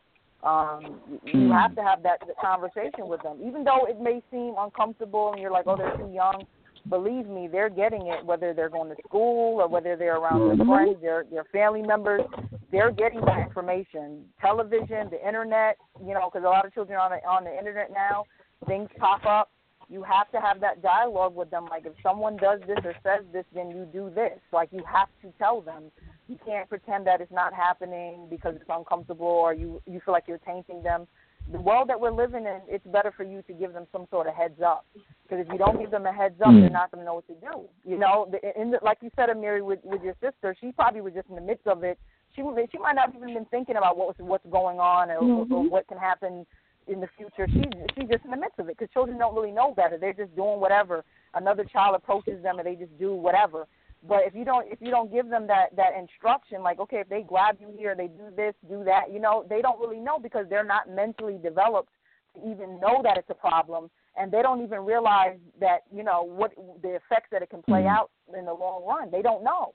um, 0.44 1.00
you 1.24 1.50
have 1.50 1.72
mm. 1.72 1.76
to 1.76 1.82
have 1.82 2.02
that 2.02 2.20
conversation 2.40 3.08
with 3.08 3.22
them, 3.22 3.38
even 3.44 3.64
though 3.64 3.86
it 3.86 4.00
may 4.00 4.22
seem 4.30 4.54
uncomfortable 4.58 5.32
and 5.32 5.40
you're 5.40 5.50
like, 5.50 5.66
oh, 5.66 5.76
they're 5.76 5.96
too 5.96 6.12
young. 6.12 6.46
Believe 6.88 7.26
me, 7.26 7.48
they're 7.50 7.70
getting 7.70 8.08
it, 8.08 8.24
whether 8.24 8.52
they're 8.52 8.68
going 8.68 8.94
to 8.94 9.02
school 9.06 9.60
or 9.60 9.68
whether 9.68 9.96
they're 9.96 10.16
around 10.16 10.48
their 10.48 10.56
mm-hmm. 10.56 10.70
friends, 10.70 10.96
their 11.00 11.24
their 11.30 11.44
family 11.44 11.82
members. 11.82 12.22
They're 12.70 12.90
getting 12.90 13.20
that 13.22 13.38
information. 13.38 14.24
Television, 14.40 15.08
the 15.10 15.26
internet, 15.26 15.76
you 16.04 16.12
know, 16.12 16.28
because 16.30 16.44
a 16.44 16.48
lot 16.48 16.66
of 16.66 16.74
children 16.74 16.98
are 16.98 17.04
on 17.04 17.10
the, 17.12 17.28
on 17.28 17.44
the 17.44 17.56
internet 17.56 17.90
now. 17.92 18.24
Things 18.66 18.88
pop 18.98 19.24
up 19.24 19.50
you 19.88 20.02
have 20.02 20.30
to 20.32 20.40
have 20.40 20.60
that 20.60 20.82
dialogue 20.82 21.34
with 21.34 21.50
them. 21.50 21.66
Like 21.70 21.86
if 21.86 21.92
someone 22.02 22.36
does 22.36 22.60
this 22.66 22.78
or 22.84 22.94
says 23.02 23.24
this, 23.32 23.44
then 23.54 23.70
you 23.70 23.86
do 23.92 24.10
this. 24.14 24.38
Like 24.52 24.70
you 24.72 24.82
have 24.90 25.08
to 25.22 25.32
tell 25.38 25.60
them. 25.60 25.84
You 26.28 26.38
can't 26.44 26.68
pretend 26.68 27.06
that 27.06 27.20
it's 27.20 27.32
not 27.32 27.52
happening 27.52 28.26
because 28.30 28.54
it's 28.56 28.64
uncomfortable 28.68 29.26
or 29.26 29.52
you 29.52 29.82
you 29.86 30.00
feel 30.04 30.12
like 30.12 30.24
you're 30.26 30.38
tainting 30.38 30.82
them. 30.82 31.06
The 31.52 31.60
world 31.60 31.88
that 31.90 32.00
we're 32.00 32.10
living 32.10 32.46
in, 32.46 32.60
it's 32.68 32.86
better 32.86 33.12
for 33.14 33.22
you 33.22 33.42
to 33.42 33.52
give 33.52 33.74
them 33.74 33.86
some 33.92 34.06
sort 34.10 34.26
of 34.26 34.34
heads 34.34 34.60
up. 34.64 34.86
Because 35.22 35.44
if 35.46 35.52
you 35.52 35.58
don't 35.58 35.78
give 35.78 35.90
them 35.90 36.06
a 36.06 36.12
heads 36.12 36.40
up, 36.40 36.52
they're 36.52 36.70
not 36.70 36.90
going 36.90 37.00
to 37.00 37.04
know 37.04 37.14
what 37.14 37.26
to 37.26 37.34
do. 37.34 37.68
You 37.84 37.98
know, 37.98 38.30
in 38.56 38.70
the, 38.70 38.78
like 38.82 38.98
you 39.02 39.10
said, 39.14 39.28
Amiri, 39.28 39.62
with 39.62 39.80
with 39.84 40.02
your 40.02 40.14
sister, 40.22 40.56
she 40.60 40.72
probably 40.72 41.02
was 41.02 41.12
just 41.12 41.28
in 41.28 41.34
the 41.34 41.42
midst 41.42 41.66
of 41.66 41.84
it. 41.84 41.98
She 42.34 42.42
she 42.72 42.78
might 42.78 42.94
not 42.94 43.14
even 43.14 43.34
been 43.34 43.44
thinking 43.46 43.76
about 43.76 43.96
what 43.96 44.08
was 44.08 44.16
what's 44.18 44.46
going 44.50 44.78
on 44.78 45.10
or, 45.10 45.20
mm-hmm. 45.20 45.52
or 45.52 45.68
what 45.68 45.86
can 45.86 45.98
happen 45.98 46.46
in 46.86 47.00
the 47.00 47.08
future. 47.16 47.46
She's 47.48 47.72
she's 47.94 48.08
just 48.08 48.24
in 48.24 48.30
the 48.30 48.36
midst 48.36 48.58
of 48.58 48.68
it 48.68 48.76
because 48.78 48.92
children 48.92 49.18
don't 49.18 49.34
really 49.34 49.52
know 49.52 49.72
better. 49.74 49.98
They're 49.98 50.12
just 50.12 50.34
doing 50.34 50.60
whatever. 50.60 51.04
Another 51.34 51.64
child 51.64 51.94
approaches 51.94 52.42
them 52.42 52.58
and 52.58 52.66
they 52.66 52.74
just 52.74 52.96
do 52.98 53.14
whatever. 53.14 53.66
But 54.06 54.20
if 54.26 54.34
you 54.34 54.44
don't 54.44 54.70
if 54.70 54.80
you 54.80 54.90
don't 54.90 55.10
give 55.12 55.28
them 55.30 55.46
that 55.46 55.74
that 55.76 55.90
instruction, 55.98 56.62
like 56.62 56.78
okay, 56.80 56.98
if 56.98 57.08
they 57.08 57.22
grab 57.22 57.56
you 57.60 57.72
here, 57.76 57.94
they 57.96 58.08
do 58.08 58.24
this, 58.36 58.54
do 58.68 58.84
that, 58.84 59.12
you 59.12 59.18
know, 59.18 59.46
they 59.48 59.62
don't 59.62 59.80
really 59.80 60.00
know 60.00 60.18
because 60.18 60.46
they're 60.50 60.64
not 60.64 60.88
mentally 60.88 61.38
developed 61.42 61.90
to 62.34 62.40
even 62.40 62.78
know 62.80 63.00
that 63.02 63.16
it's 63.16 63.30
a 63.30 63.34
problem, 63.34 63.90
and 64.16 64.30
they 64.30 64.42
don't 64.42 64.62
even 64.62 64.80
realize 64.80 65.38
that 65.60 65.80
you 65.94 66.02
know 66.02 66.22
what 66.22 66.52
the 66.82 66.96
effects 66.96 67.28
that 67.32 67.42
it 67.42 67.50
can 67.50 67.62
play 67.62 67.80
mm-hmm. 67.80 67.96
out 67.96 68.10
in 68.36 68.44
the 68.44 68.52
long 68.52 68.84
run. 68.86 69.10
They 69.10 69.22
don't 69.22 69.42
know. 69.42 69.74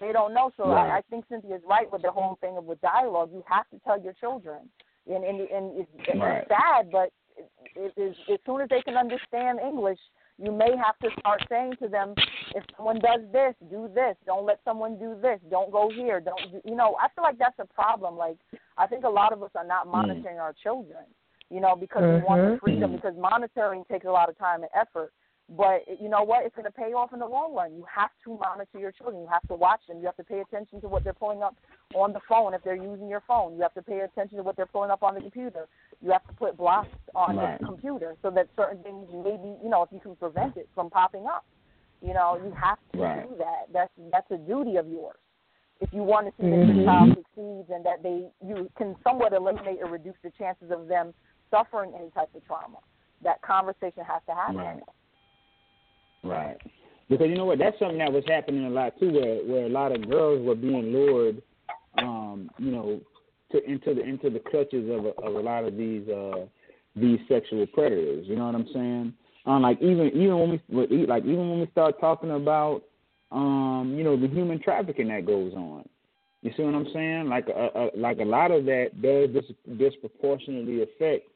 They 0.00 0.10
don't 0.10 0.34
know. 0.34 0.50
So 0.56 0.68
right. 0.68 0.90
I, 0.90 0.98
I 0.98 1.00
think 1.10 1.26
Cynthia's 1.28 1.62
right 1.68 1.90
with 1.92 2.02
the 2.02 2.10
whole 2.10 2.38
thing 2.40 2.56
of 2.56 2.64
with 2.64 2.80
dialogue. 2.80 3.30
You 3.32 3.44
have 3.48 3.68
to 3.70 3.78
tell 3.84 4.00
your 4.00 4.14
children 4.14 4.68
and 5.06 5.24
and, 5.24 5.40
and 5.40 5.72
it's, 5.80 6.20
right. 6.20 6.38
it's 6.38 6.48
sad, 6.48 6.90
but 6.90 7.10
it, 7.76 7.92
it, 7.96 8.16
as 8.32 8.38
soon 8.46 8.60
as 8.60 8.68
they 8.68 8.82
can 8.82 8.96
understand 8.96 9.58
English, 9.60 9.98
you 10.38 10.50
may 10.50 10.70
have 10.76 10.98
to 11.00 11.08
start 11.20 11.42
saying 11.48 11.74
to 11.82 11.88
them, 11.88 12.14
if 12.54 12.64
someone 12.76 12.98
does 13.00 13.20
this, 13.32 13.54
do 13.70 13.90
this. 13.94 14.16
Don't 14.26 14.46
let 14.46 14.60
someone 14.64 14.98
do 14.98 15.16
this. 15.20 15.38
Don't 15.50 15.70
go 15.70 15.90
here. 15.94 16.20
Don't 16.20 16.40
you 16.64 16.74
know? 16.74 16.96
I 17.00 17.08
feel 17.14 17.24
like 17.24 17.38
that's 17.38 17.58
a 17.58 17.66
problem. 17.66 18.16
Like 18.16 18.36
I 18.78 18.86
think 18.86 19.04
a 19.04 19.08
lot 19.08 19.32
of 19.32 19.42
us 19.42 19.50
are 19.54 19.66
not 19.66 19.86
mm. 19.86 19.92
monitoring 19.92 20.36
mm. 20.36 20.42
our 20.42 20.54
children, 20.62 21.04
you 21.50 21.60
know, 21.60 21.76
because 21.76 22.02
mm-hmm. 22.02 22.20
we 22.20 22.28
want 22.28 22.42
the 22.42 22.48
mm-hmm. 22.48 22.64
freedom. 22.64 22.92
Because 22.92 23.14
monitoring 23.18 23.84
takes 23.90 24.06
a 24.06 24.10
lot 24.10 24.28
of 24.28 24.38
time 24.38 24.62
and 24.62 24.70
effort. 24.74 25.12
But 25.56 25.82
you 26.00 26.08
know 26.08 26.22
what? 26.22 26.46
It's 26.46 26.54
going 26.54 26.66
to 26.66 26.72
pay 26.72 26.94
off 26.94 27.12
in 27.12 27.18
the 27.18 27.26
long 27.26 27.54
run. 27.54 27.74
You 27.74 27.84
have 27.94 28.10
to 28.24 28.38
monitor 28.38 28.78
your 28.78 28.92
children. 28.92 29.20
You 29.20 29.28
have 29.30 29.46
to 29.48 29.54
watch 29.54 29.80
them. 29.86 29.98
You 29.98 30.06
have 30.06 30.16
to 30.16 30.24
pay 30.24 30.40
attention 30.40 30.80
to 30.80 30.88
what 30.88 31.04
they're 31.04 31.12
pulling 31.12 31.42
up 31.42 31.56
on 31.94 32.12
the 32.12 32.20
phone 32.26 32.54
if 32.54 32.62
they're 32.64 32.74
using 32.74 33.08
your 33.08 33.22
phone. 33.28 33.56
You 33.56 33.62
have 33.62 33.74
to 33.74 33.82
pay 33.82 34.00
attention 34.00 34.38
to 34.38 34.42
what 34.42 34.56
they're 34.56 34.66
pulling 34.66 34.90
up 34.90 35.02
on 35.02 35.14
the 35.14 35.20
computer. 35.20 35.66
You 36.02 36.10
have 36.10 36.26
to 36.26 36.32
put 36.34 36.56
blocks 36.56 36.88
on 37.14 37.36
right. 37.36 37.60
the 37.60 37.66
computer 37.66 38.16
so 38.22 38.30
that 38.30 38.48
certain 38.56 38.82
things 38.82 39.06
maybe 39.12 39.56
you 39.62 39.70
know 39.70 39.82
if 39.82 39.90
you 39.92 40.00
can 40.00 40.16
prevent 40.16 40.56
it 40.56 40.68
from 40.74 40.90
popping 40.90 41.26
up. 41.26 41.44
You 42.00 42.14
know, 42.14 42.36
you 42.42 42.52
have 42.60 42.78
to 42.92 42.98
right. 42.98 43.28
do 43.28 43.36
that. 43.38 43.72
That's 43.72 43.92
that's 44.10 44.30
a 44.32 44.36
duty 44.36 44.76
of 44.76 44.88
yours. 44.88 45.16
If 45.80 45.92
you 45.92 46.02
want 46.02 46.26
to 46.26 46.32
see 46.40 46.48
mm-hmm. 46.48 46.68
that 46.68 46.74
your 46.74 46.84
child 46.84 47.08
succeeds 47.10 47.70
and 47.70 47.86
that 47.86 48.02
they 48.02 48.26
you 48.44 48.68
can 48.76 48.96
somewhat 49.04 49.32
eliminate 49.32 49.78
or 49.80 49.88
reduce 49.88 50.16
the 50.24 50.32
chances 50.36 50.70
of 50.72 50.88
them 50.88 51.14
suffering 51.50 51.92
any 51.98 52.10
type 52.10 52.34
of 52.34 52.44
trauma, 52.44 52.78
that 53.22 53.40
conversation 53.42 54.04
has 54.04 54.22
to 54.26 54.34
happen. 54.34 54.56
Right. 54.56 54.82
Right. 56.24 56.56
Because 57.08 57.28
you 57.28 57.36
know 57.36 57.44
what, 57.44 57.58
that's 57.58 57.78
something 57.78 57.98
that 57.98 58.12
was 58.12 58.24
happening 58.26 58.64
a 58.64 58.70
lot 58.70 58.98
too, 58.98 59.12
where 59.12 59.44
where 59.44 59.66
a 59.66 59.68
lot 59.68 59.92
of 59.94 60.08
girls 60.08 60.44
were 60.44 60.54
being 60.54 60.92
lured, 60.92 61.42
um, 61.98 62.50
you 62.58 62.70
know, 62.72 63.00
to 63.52 63.64
into 63.64 63.94
the 63.94 64.02
into 64.02 64.30
the 64.30 64.40
clutches 64.40 64.88
of 64.90 65.04
a, 65.06 65.10
of 65.20 65.34
a 65.34 65.40
lot 65.40 65.64
of 65.64 65.76
these 65.76 66.08
uh 66.08 66.46
these 66.96 67.18
sexual 67.28 67.66
predators. 67.68 68.26
You 68.28 68.36
know 68.36 68.46
what 68.46 68.54
I'm 68.54 68.68
saying? 68.72 69.14
Um, 69.46 69.62
like 69.62 69.80
even 69.80 70.08
even 70.08 70.38
when 70.38 70.88
we 70.90 71.06
like 71.06 71.24
even 71.24 71.50
when 71.50 71.60
we 71.60 71.68
start 71.72 72.00
talking 72.00 72.30
about 72.32 72.82
um, 73.32 73.94
you 73.96 74.04
know, 74.04 74.16
the 74.16 74.28
human 74.28 74.60
trafficking 74.60 75.08
that 75.08 75.26
goes 75.26 75.52
on. 75.54 75.88
You 76.42 76.52
see 76.56 76.62
what 76.62 76.74
I'm 76.74 76.88
saying? 76.92 77.28
Like 77.28 77.48
a, 77.48 77.68
a 77.74 77.90
like 77.96 78.18
a 78.18 78.24
lot 78.24 78.50
of 78.50 78.64
that 78.66 79.00
does 79.00 79.30
dis- 79.30 79.78
disproportionately 79.78 80.82
affect 80.82 81.28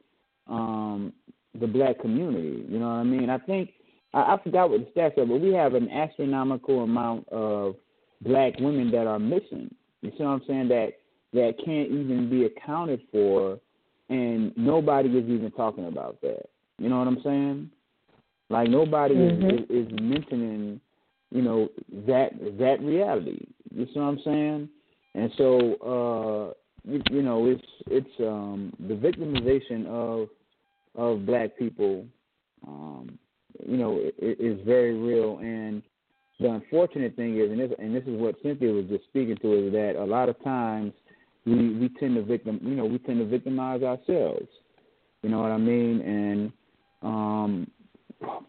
um 0.49 1.13
the 1.59 1.67
black 1.67 2.01
community. 2.01 2.67
You 2.69 2.79
know 2.79 2.89
what 2.89 2.95
I 2.95 3.05
mean? 3.05 3.31
I 3.31 3.39
think 3.39 3.71
I, 4.13 4.35
I 4.35 4.39
forgot 4.43 4.71
what 4.71 4.81
the 4.81 5.01
stats 5.01 5.17
are, 5.17 5.27
but 5.27 5.41
we 5.41 5.53
have 5.55 5.75
an 5.75 5.89
astronomical 5.91 6.83
amount 6.83 7.29
of 7.29 7.77
black 8.21 8.59
women 8.59 8.91
that 8.91 9.07
are 9.07 9.19
missing. 9.19 9.73
You 10.03 10.11
see 10.19 10.25
what 10.25 10.31
I'm 10.31 10.43
saying? 10.47 10.69
That 10.69 10.95
that 11.33 11.55
can't 11.65 11.91
even 11.91 12.29
be 12.31 12.45
accounted 12.45 13.01
for, 13.13 13.59
and 14.09 14.57
nobody 14.57 15.09
is 15.11 15.29
even 15.29 15.51
talking 15.53 15.87
about 15.87 16.21
that. 16.23 16.49
You 16.79 16.89
know 16.89 16.99
what 16.99 17.09
I'm 17.09 17.23
saying? 17.23 17.71
Like 18.49 18.69
nobody 18.69 19.15
mm-hmm. 19.15 19.73
is, 19.73 19.87
is, 19.87 19.93
mentioning, 20.01 20.81
you 21.31 21.43
know, 21.43 21.69
that 22.07 22.31
that 22.59 22.81
reality. 22.81 23.47
You 23.75 23.87
see 23.87 23.99
what 23.99 24.07
I'm 24.07 24.21
saying? 24.25 24.69
And 25.15 25.33
so, 25.37 25.59
uh, 25.83 26.91
you, 26.91 27.03
you 27.11 27.23
know, 27.23 27.47
it's 27.47 27.67
it's 27.89 28.21
um, 28.21 28.73
the 28.79 28.95
victimization 28.95 29.87
of 29.87 30.29
of 30.95 31.27
black 31.27 31.59
people 31.59 32.07
um, 32.67 33.19
you 33.67 33.77
know, 33.77 33.99
is, 34.19 34.37
is 34.39 34.67
very 34.67 34.95
real. 34.95 35.39
And 35.39 35.83
the 36.41 36.51
unfortunate 36.51 37.17
thing 37.17 37.39
is, 37.39 37.51
and 37.51 37.61
this, 37.61 37.71
and 37.79 37.95
this 37.95 38.05
is 38.05 38.21
what 38.21 38.37
Cynthia 38.43 38.73
was 38.73 38.87
just 38.87 39.05
speaking 39.05 39.37
to, 39.37 39.67
is 39.67 39.73
that 39.73 39.95
a 39.97 40.05
lot 40.05 40.29
of 40.29 40.43
times 40.43 40.93
we 41.47 41.75
we 41.75 41.89
tend 42.01 42.17
to 42.17 42.23
victim, 42.23 42.61
you 42.63 42.75
know, 42.75 42.85
we 42.85 42.99
tend 42.99 43.19
to 43.21 43.27
victimize 43.27 43.83
ourselves. 43.83 44.49
You 45.23 45.31
know 45.31 45.41
what 45.41 45.53
I 45.53 45.59
mean? 45.59 46.01
And 46.01 46.53
um, 47.03 47.71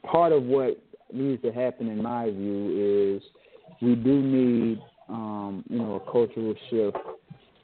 part 0.04 0.32
of 0.32 0.44
what 0.44 0.82
needs 1.14 1.42
to 1.44 1.52
happen, 1.52 1.88
in 1.88 2.02
my 2.02 2.30
view, 2.30 3.18
is 3.18 3.24
we 3.82 3.96
do 3.96 4.22
need, 4.22 4.82
um, 5.10 5.64
you 5.70 5.78
know, 5.78 5.96
a 5.96 6.12
cultural 6.12 6.56
shift 6.70 6.98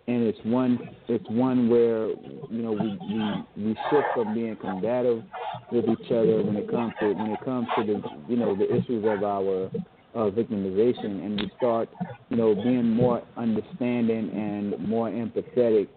and 0.07 0.23
it's 0.23 0.39
one 0.43 0.79
it's 1.07 1.27
one 1.29 1.69
where 1.69 2.07
you 2.09 2.61
know 2.61 2.71
we 2.71 2.97
we 3.07 3.65
we 3.67 3.75
shift 3.89 4.07
from 4.13 4.33
being 4.33 4.55
combative 4.57 5.23
with 5.71 5.85
each 5.85 6.11
other 6.11 6.43
when 6.43 6.55
it 6.57 6.69
comes 6.69 6.93
to 6.99 7.13
when 7.13 7.31
it 7.31 7.39
comes 7.45 7.67
to 7.77 7.83
the 7.85 8.01
you 8.27 8.35
know 8.35 8.55
the 8.55 8.69
issues 8.75 9.05
of 9.05 9.23
our 9.23 9.69
uh, 10.15 10.29
victimization 10.29 11.25
and 11.25 11.39
we 11.39 11.51
start 11.57 11.89
you 12.29 12.37
know 12.37 12.55
being 12.55 12.89
more 12.89 13.23
understanding 13.37 14.29
and 14.31 14.87
more 14.87 15.09
empathetic 15.09 15.87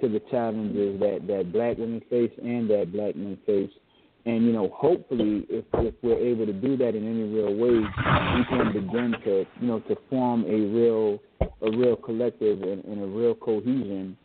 to 0.00 0.08
the 0.08 0.20
challenges 0.30 0.98
that 1.00 1.26
that 1.26 1.52
black 1.52 1.78
women 1.78 2.02
face 2.10 2.32
and 2.42 2.68
that 2.70 2.92
black 2.92 3.16
men 3.16 3.38
face 3.46 3.70
and 4.26 4.44
you 4.44 4.52
know, 4.52 4.68
hopefully, 4.74 5.46
if 5.48 5.64
if 5.74 5.94
we're 6.02 6.18
able 6.18 6.46
to 6.46 6.52
do 6.52 6.76
that 6.78 6.96
in 6.96 7.08
any 7.08 7.22
real 7.32 7.54
way, 7.54 7.78
we 7.78 8.44
can 8.48 8.72
begin 8.72 9.14
to 9.24 9.46
you 9.60 9.66
know 9.68 9.78
to 9.80 9.96
form 10.10 10.44
a 10.46 10.48
real 10.48 11.20
a 11.62 11.70
real 11.70 11.94
collective 11.94 12.60
and, 12.62 12.84
and 12.84 13.04
a 13.04 13.06
real 13.06 13.36
cohesion 13.36 14.16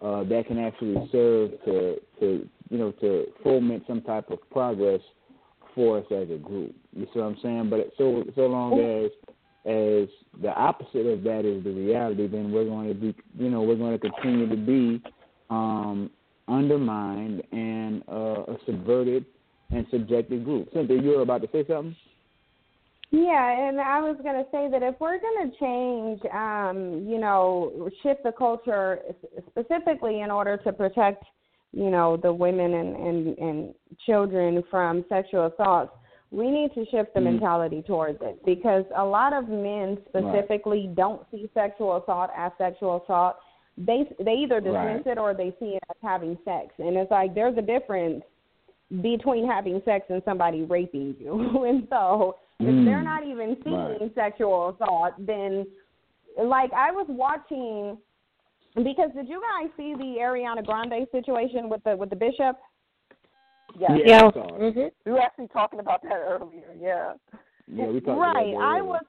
uh, 0.00 0.22
that 0.24 0.46
can 0.46 0.58
actually 0.58 1.08
serve 1.10 1.50
to 1.64 1.96
to 2.20 2.48
you 2.70 2.78
know 2.78 2.92
to 3.00 3.26
foment 3.42 3.82
some 3.88 4.00
type 4.02 4.30
of 4.30 4.38
progress 4.50 5.00
for 5.74 5.98
us 5.98 6.04
as 6.12 6.30
a 6.30 6.38
group. 6.38 6.74
You 6.98 7.06
see 7.12 7.20
what 7.20 7.26
I'm 7.26 7.36
saying? 7.42 7.70
But 7.70 7.92
so 7.96 8.24
so 8.34 8.42
long 8.42 8.78
as 8.80 9.10
as 9.64 10.08
the 10.40 10.52
opposite 10.54 11.06
of 11.06 11.22
that 11.24 11.44
is 11.44 11.62
the 11.64 11.70
reality, 11.70 12.26
then 12.26 12.50
we're 12.52 12.64
going 12.64 12.88
to 12.88 12.94
be 12.94 13.14
you 13.38 13.50
know 13.50 13.62
we're 13.62 13.76
going 13.76 13.98
to 13.98 14.10
continue 14.10 14.48
to 14.48 14.56
be 14.56 15.02
um, 15.50 16.10
undermined 16.48 17.42
and 17.52 18.02
uh, 18.08 18.44
subverted 18.66 19.24
and 19.70 19.86
subjective 19.90 20.44
group. 20.44 20.68
Cynthia, 20.72 21.00
you 21.00 21.10
were 21.10 21.22
about 21.22 21.42
to 21.42 21.48
say 21.52 21.64
something? 21.68 21.94
Yeah, 23.10 23.68
and 23.68 23.80
I 23.80 24.00
was 24.00 24.18
going 24.22 24.36
to 24.36 24.50
say 24.50 24.68
that 24.70 24.82
if 24.82 25.00
we're 25.00 25.18
going 25.18 25.50
to 25.50 25.58
change, 25.58 26.20
um, 26.34 27.08
you 27.08 27.18
know, 27.18 27.90
shift 28.02 28.22
the 28.22 28.32
culture 28.32 28.98
specifically 29.48 30.20
in 30.20 30.30
order 30.30 30.58
to 30.58 30.72
protect, 30.72 31.24
you 31.72 31.90
know, 31.90 32.18
the 32.18 32.32
women 32.32 32.74
and 32.74 32.96
and 32.96 33.38
and 33.38 33.74
children 34.04 34.62
from 34.70 35.06
sexual 35.08 35.46
assaults, 35.46 35.92
we 36.30 36.50
need 36.50 36.74
to 36.74 36.84
shift 36.90 37.14
the 37.14 37.20
mm. 37.20 37.32
mentality 37.32 37.82
towards 37.86 38.18
it 38.20 38.38
because 38.44 38.84
a 38.96 39.04
lot 39.04 39.32
of 39.32 39.48
men 39.48 39.98
specifically 40.08 40.86
right. 40.86 40.96
don't 40.96 41.22
see 41.30 41.48
sexual 41.54 41.96
assault 41.96 42.30
as 42.36 42.52
sexual 42.58 43.02
assault. 43.02 43.36
They 43.76 44.08
they 44.22 44.32
either 44.32 44.60
dismiss 44.60 44.74
right. 44.74 45.06
it 45.06 45.18
or 45.18 45.34
they 45.34 45.54
see 45.60 45.76
it 45.76 45.82
as 45.88 45.96
having 46.02 46.36
sex, 46.44 46.74
and 46.78 46.96
it's 46.96 47.10
like 47.10 47.34
there's 47.34 47.56
a 47.56 47.62
difference 47.62 48.22
between 49.02 49.46
having 49.46 49.80
sex 49.84 50.06
and 50.08 50.20
somebody 50.24 50.62
raping 50.62 51.14
you, 51.18 51.64
and 51.68 51.86
so 51.88 52.36
if 52.60 52.66
mm. 52.66 52.84
they're 52.84 53.02
not 53.02 53.24
even 53.24 53.56
seeing 53.62 53.76
right. 53.76 54.14
sexual 54.14 54.70
assault, 54.70 55.14
then 55.18 55.64
like 56.42 56.72
I 56.72 56.90
was 56.90 57.06
watching 57.08 57.96
because 58.74 59.10
did 59.14 59.28
you 59.28 59.40
guys 59.40 59.70
see 59.76 59.94
the 59.94 60.18
Ariana 60.20 60.64
Grande 60.64 61.06
situation 61.10 61.68
with 61.68 61.82
the 61.84 61.96
with 61.96 62.10
the 62.10 62.16
bishop? 62.16 62.58
Yeah. 63.76 63.96
Yeah. 64.04 64.30
Mm-hmm. 64.30 64.80
We 65.04 65.12
were 65.12 65.20
actually 65.20 65.48
talking 65.48 65.80
about 65.80 66.02
that 66.02 66.12
earlier. 66.28 66.74
Yeah. 66.80 67.14
Yeah, 67.70 67.86
we 67.86 68.00
talked 68.00 68.18
right. 68.18 68.54
About 68.54 68.62
I 68.62 68.80
was 68.80 69.04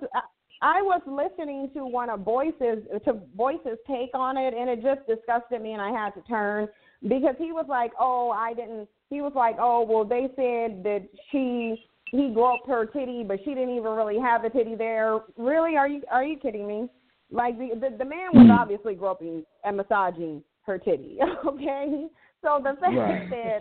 I 0.61 0.81
was 0.81 1.01
listening 1.07 1.69
to 1.73 1.85
one 1.85 2.09
of 2.09 2.25
Boyce's 2.25 2.83
to 3.05 3.13
Boyce's 3.13 3.77
take 3.87 4.11
on 4.13 4.37
it, 4.37 4.53
and 4.53 4.69
it 4.69 4.81
just 4.83 5.07
disgusted 5.07 5.61
me, 5.61 5.73
and 5.73 5.81
I 5.81 5.91
had 5.91 6.11
to 6.15 6.21
turn 6.23 6.67
because 7.07 7.35
he 7.37 7.51
was 7.51 7.65
like, 7.69 7.91
"Oh, 7.99 8.31
I 8.31 8.53
didn't." 8.53 8.89
He 9.09 9.21
was 9.21 9.31
like, 9.35 9.55
"Oh, 9.59 9.83
well, 9.83 10.03
they 10.03 10.27
said 10.35 10.83
that 10.83 11.07
she 11.31 11.81
he 12.11 12.31
groped 12.33 12.67
her 12.67 12.85
titty, 12.85 13.23
but 13.23 13.39
she 13.45 13.53
didn't 13.53 13.75
even 13.75 13.91
really 13.91 14.19
have 14.19 14.41
the 14.41 14.49
titty 14.49 14.75
there. 14.75 15.19
Really? 15.37 15.77
Are 15.77 15.87
you 15.87 16.01
are 16.11 16.25
you 16.25 16.37
kidding 16.37 16.67
me? 16.67 16.89
Like 17.31 17.57
the 17.57 17.69
the, 17.75 17.97
the 17.97 18.05
man 18.05 18.29
was 18.33 18.45
hmm. 18.45 18.51
obviously 18.51 18.95
groping 18.95 19.45
and 19.63 19.77
massaging 19.77 20.43
her 20.63 20.77
titty. 20.77 21.17
Okay, 21.45 22.07
so 22.41 22.59
the 22.61 22.75
fact 22.79 22.95
right. 22.95 23.29
that 23.29 23.59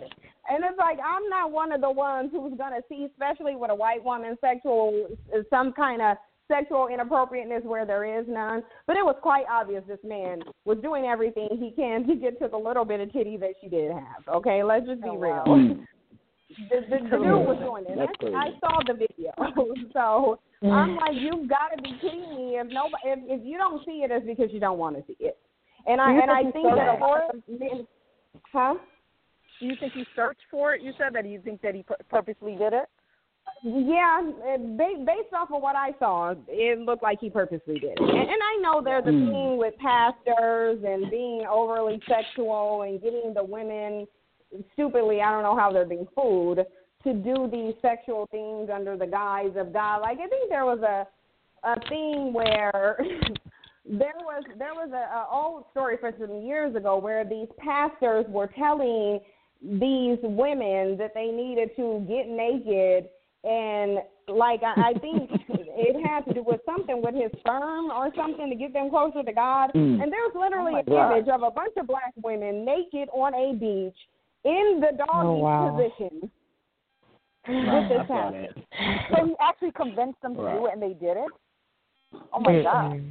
and 0.49 0.63
it's 0.63 0.77
like 0.77 0.97
I'm 0.99 1.27
not 1.29 1.51
one 1.51 1.71
of 1.71 1.81
the 1.81 1.91
ones 1.91 2.31
who's 2.31 2.57
gonna 2.57 2.81
see, 2.89 3.07
especially 3.11 3.55
with 3.55 3.71
a 3.71 3.75
white 3.75 4.03
woman, 4.03 4.37
sexual 4.41 5.07
some 5.49 5.73
kind 5.73 6.01
of 6.01 6.17
sexual 6.49 6.87
inappropriateness 6.87 7.63
where 7.63 7.85
there 7.85 8.19
is 8.19 8.25
none. 8.27 8.63
But 8.87 8.97
it 8.97 9.05
was 9.05 9.15
quite 9.21 9.45
obvious 9.49 9.83
this 9.87 9.99
man 10.03 10.41
was 10.65 10.77
doing 10.81 11.05
everything 11.05 11.47
he 11.51 11.71
can 11.71 12.05
to 12.07 12.15
get 12.15 12.39
to 12.39 12.47
the 12.47 12.57
little 12.57 12.85
bit 12.85 12.99
of 12.99 13.13
titty 13.13 13.37
that 13.37 13.53
she 13.61 13.69
did 13.69 13.91
have. 13.91 14.27
Okay, 14.27 14.63
let's 14.63 14.85
just 14.85 15.01
be 15.01 15.09
oh, 15.09 15.17
real. 15.17 15.43
Hmm. 15.45 15.83
The, 16.69 16.81
the, 16.89 16.97
the 17.03 17.17
dude 17.17 17.45
was 17.45 17.59
doing 17.61 17.85
it. 17.87 18.33
I, 18.33 18.47
I 18.47 18.49
saw 18.59 18.81
the 18.85 18.93
video, 18.95 19.31
so 19.93 20.39
mm. 20.63 20.71
I'm 20.71 20.95
like, 20.95 21.13
you've 21.13 21.47
got 21.47 21.69
to 21.77 21.81
be 21.81 21.93
kidding 22.01 22.35
me. 22.35 22.57
If 22.57 22.67
nobody, 22.67 23.05
if, 23.05 23.39
if 23.39 23.45
you 23.45 23.57
don't 23.59 23.85
see 23.85 24.01
it, 24.03 24.09
it's 24.09 24.25
because 24.25 24.49
you 24.51 24.59
don't 24.59 24.79
want 24.79 24.97
to 24.97 25.03
see 25.05 25.15
it. 25.19 25.37
And 25.85 26.01
I 26.01 26.11
and 26.11 26.31
I 26.31 26.41
think 26.51 26.65
that 26.75 26.97
a 26.97 26.99
lot 26.99 27.21
of 27.29 27.35
men, 27.47 27.87
huh? 28.51 28.73
Do 29.59 29.65
you 29.65 29.75
think 29.79 29.93
he 29.93 30.05
searched 30.15 30.41
for 30.49 30.73
it? 30.73 30.81
You 30.81 30.93
said 30.97 31.13
that 31.13 31.25
you 31.27 31.41
think 31.41 31.61
that 31.61 31.75
he 31.75 31.85
purposely 32.09 32.55
did 32.55 32.73
it. 32.73 32.85
Yeah, 33.63 34.21
based 34.77 35.33
off 35.33 35.49
of 35.51 35.61
what 35.61 35.75
I 35.75 35.91
saw, 35.99 36.33
it 36.47 36.79
looked 36.79 37.03
like 37.03 37.19
he 37.19 37.29
purposely 37.29 37.79
did 37.79 37.91
it. 37.91 37.99
And, 37.99 38.09
and 38.09 38.29
I 38.29 38.61
know 38.61 38.81
there's 38.81 39.05
a 39.05 39.09
mm. 39.09 39.27
thing 39.27 39.57
with 39.57 39.73
pastors 39.77 40.79
and 40.85 41.09
being 41.09 41.45
overly 41.49 41.99
sexual 42.07 42.83
and 42.83 43.01
getting 43.01 43.33
the 43.33 43.43
women 43.43 44.07
stupidly, 44.73 45.21
I 45.21 45.31
don't 45.31 45.43
know 45.43 45.57
how 45.57 45.71
they're 45.71 45.85
being 45.85 46.07
fooled 46.15 46.59
to 47.03 47.13
do 47.13 47.49
these 47.51 47.73
sexual 47.81 48.27
things 48.31 48.69
under 48.73 48.97
the 48.97 49.07
guise 49.07 49.55
of 49.55 49.73
God. 49.73 50.01
Like 50.01 50.19
I 50.19 50.27
think 50.27 50.49
there 50.49 50.65
was 50.65 50.79
a 50.81 51.07
a 51.63 51.79
thing 51.89 52.33
where 52.33 52.97
there 53.85 54.15
was 54.17 54.43
there 54.57 54.73
was 54.73 54.89
a, 54.91 55.15
a 55.15 55.27
old 55.31 55.65
story 55.71 55.97
from 55.99 56.13
some 56.19 56.41
years 56.41 56.75
ago 56.75 56.97
where 56.97 57.25
these 57.25 57.47
pastors 57.57 58.25
were 58.29 58.49
telling 58.57 59.19
these 59.61 60.17
women 60.23 60.97
that 60.97 61.11
they 61.13 61.27
needed 61.27 61.69
to 61.75 62.05
get 62.07 62.27
naked 62.27 63.09
and 63.43 63.99
like 64.27 64.61
I, 64.63 64.91
I 64.91 64.93
think 64.99 65.29
it 65.49 66.07
had 66.07 66.25
to 66.25 66.33
do 66.33 66.43
with 66.43 66.61
something 66.65 67.01
with 67.01 67.15
his 67.15 67.31
sperm 67.39 67.89
or 67.91 68.09
something 68.15 68.49
to 68.49 68.55
get 68.55 68.73
them 68.73 68.89
closer 68.89 69.23
to 69.23 69.33
God. 69.33 69.71
Mm. 69.75 70.03
And 70.03 70.11
there's 70.11 70.31
literally 70.35 70.73
oh 70.75 70.97
an 70.97 71.11
image 71.11 71.29
of 71.29 71.43
a 71.43 71.51
bunch 71.51 71.73
of 71.77 71.87
black 71.87 72.13
women 72.21 72.65
naked 72.65 73.09
on 73.13 73.33
a 73.33 73.53
beach 73.53 73.97
in 74.45 74.81
the 74.81 74.97
doggy 74.97 75.27
oh, 75.27 75.35
wow. 75.35 75.77
position. 75.77 76.29
Right, 77.47 77.89
this 77.89 78.07
happened. 78.07 78.47
So 79.09 79.25
he 79.25 79.33
actually 79.41 79.71
convinced 79.71 80.21
them 80.21 80.35
to 80.35 80.41
right. 80.41 80.59
do 80.59 80.65
it, 80.67 80.73
and 80.73 80.81
they 80.81 80.93
did 80.93 81.17
it. 81.17 81.31
Oh 82.33 82.39
my 82.39 82.61
god! 82.61 83.01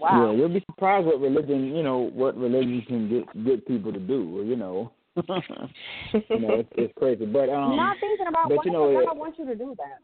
Wow. 0.00 0.30
Yeah, 0.30 0.36
you'll 0.36 0.48
be 0.50 0.64
surprised 0.70 1.06
what 1.06 1.20
religion, 1.20 1.74
you 1.74 1.82
know, 1.82 2.10
what 2.12 2.36
religion 2.36 2.84
can 2.86 3.08
get 3.08 3.44
get 3.44 3.66
people 3.66 3.92
to 3.92 3.98
do. 3.98 4.44
You 4.46 4.56
know, 4.56 4.92
you 6.12 6.40
know, 6.40 6.60
it's, 6.60 6.68
it's 6.76 6.92
crazy. 6.98 7.24
But 7.24 7.48
um, 7.48 7.76
not 7.76 7.96
thinking 8.00 8.26
about 8.28 8.48
but, 8.48 8.58
what 8.58 8.66
you 8.66 8.72
know, 8.72 8.92
God 8.92 9.12
it, 9.12 9.16
wants 9.16 9.38
you 9.38 9.46
to 9.46 9.54
do 9.54 9.74
that. 9.78 9.98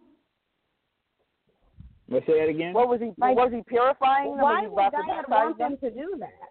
Let's 2.08 2.26
say 2.26 2.40
that 2.40 2.48
again. 2.48 2.72
What 2.72 2.88
was 2.88 3.00
he? 3.00 3.12
Like, 3.18 3.36
was 3.36 3.52
he 3.52 3.62
purifying 3.66 4.32
them? 4.32 4.40
Why 4.40 4.66
would 4.66 4.92
God 4.92 5.24
want 5.28 5.58
them 5.58 5.76
to 5.80 5.90
do 5.90 6.16
that? 6.18 6.50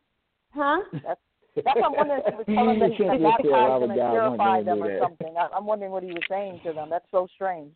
Huh? 0.53 0.81
That's 0.93 1.19
that's 1.55 1.75
what 1.75 1.85
I'm 1.85 1.93
wondering 1.97 2.21
if 2.25 2.33
he 2.33 2.37
was 2.37 2.45
telling 2.55 2.79
them 2.79 2.91
to 2.97 3.03
baptize 3.19 3.81
them 3.81 3.91
and 3.91 3.99
purify 3.99 4.63
them 4.63 4.83
or 4.83 4.99
something. 4.99 5.35
I, 5.37 5.47
I'm 5.55 5.65
wondering 5.65 5.91
what 5.91 6.03
he 6.03 6.11
was 6.11 6.23
saying 6.29 6.61
to 6.65 6.73
them. 6.73 6.89
That's 6.89 7.05
so 7.11 7.27
strange. 7.35 7.75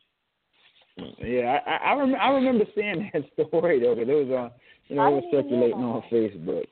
Yeah, 1.17 1.59
I 1.65 1.91
I, 1.91 1.93
rem- 1.95 2.15
I 2.15 2.29
remember 2.29 2.65
seeing 2.73 3.09
that 3.13 3.23
story 3.49 3.79
though. 3.79 3.95
Cause 3.95 4.05
it 4.07 4.27
was 4.27 4.31
on, 4.31 4.51
you 4.87 4.95
know, 4.95 5.07
it 5.07 5.11
was 5.11 5.23
circulating 5.31 5.83
on 5.83 6.03
Facebook. 6.11 6.65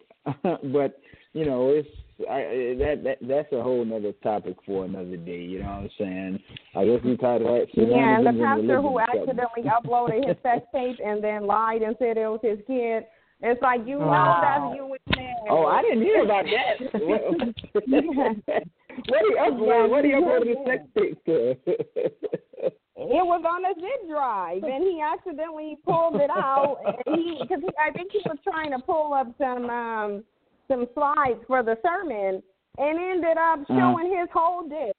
but 0.72 1.00
you 1.34 1.46
know, 1.46 1.70
it's 1.70 1.90
I 2.30 2.76
that 2.80 3.02
that 3.04 3.18
that's 3.22 3.52
a 3.54 3.62
whole 3.62 3.86
other 3.94 4.14
topic 4.24 4.56
for 4.66 4.86
another 4.86 5.18
day. 5.18 5.42
You 5.42 5.60
know 5.60 5.66
what 5.66 5.74
I'm 5.74 5.90
saying? 5.98 6.40
I 6.76 6.86
guess 6.86 7.04
we 7.04 7.18
tied 7.18 7.42
that. 7.42 7.68
Yeah, 7.74 8.18
and 8.18 8.26
the 8.26 8.44
pastor 8.44 8.82
who 8.82 9.00
accidentally 9.00 9.64
uploaded 9.64 10.28
his 10.28 10.38
sex 10.44 10.66
tape 10.74 10.98
and 11.04 11.24
then 11.24 11.46
lied 11.46 11.82
and 11.82 11.96
said 12.00 12.18
it 12.18 12.28
was 12.28 12.40
his 12.42 12.60
kid 12.68 13.06
it's 13.44 13.62
like 13.62 13.82
you 13.86 14.00
know 14.00 14.08
wow. 14.08 14.40
that's 14.42 14.78
you 14.78 14.88
with 14.88 15.02
man. 15.18 15.36
Oh, 15.50 15.66
I 15.66 15.82
didn't 15.82 16.02
hear 16.02 16.24
about 16.24 16.46
that. 16.46 16.80
what 16.94 17.90
do 17.90 19.28
you 19.28 19.38
upload? 19.38 19.90
What 19.90 20.02
do 20.02 20.08
you 20.08 20.16
upload 20.16 20.46
the 20.46 20.56
sex 20.66 20.84
tape 20.98 21.26
to? 21.26 21.52
it 22.96 23.26
was 23.26 23.44
on 23.46 23.66
a 23.66 23.76
zip 23.76 24.10
drive, 24.10 24.64
and 24.64 24.84
he 24.84 25.02
accidentally 25.04 25.78
pulled 25.86 26.22
it 26.22 26.30
out. 26.30 26.78
he 27.06 27.38
because 27.42 27.62
I 27.78 27.92
think 27.92 28.14
he 28.14 28.22
was 28.26 28.38
trying 28.46 28.72
to 28.72 28.80
pull 28.80 29.14
up 29.14 29.28
some 29.38 29.70
um 29.70 30.24
some 30.68 30.88
slides 30.94 31.40
for 31.48 31.64
the 31.64 31.78
sermon, 31.82 32.42
and 32.78 33.00
ended 33.00 33.38
up 33.38 33.60
uh-huh. 33.60 33.80
showing 33.80 34.14
uh 34.16 34.22
his 34.22 34.30
whole 34.34 34.68
dick. 34.68 34.96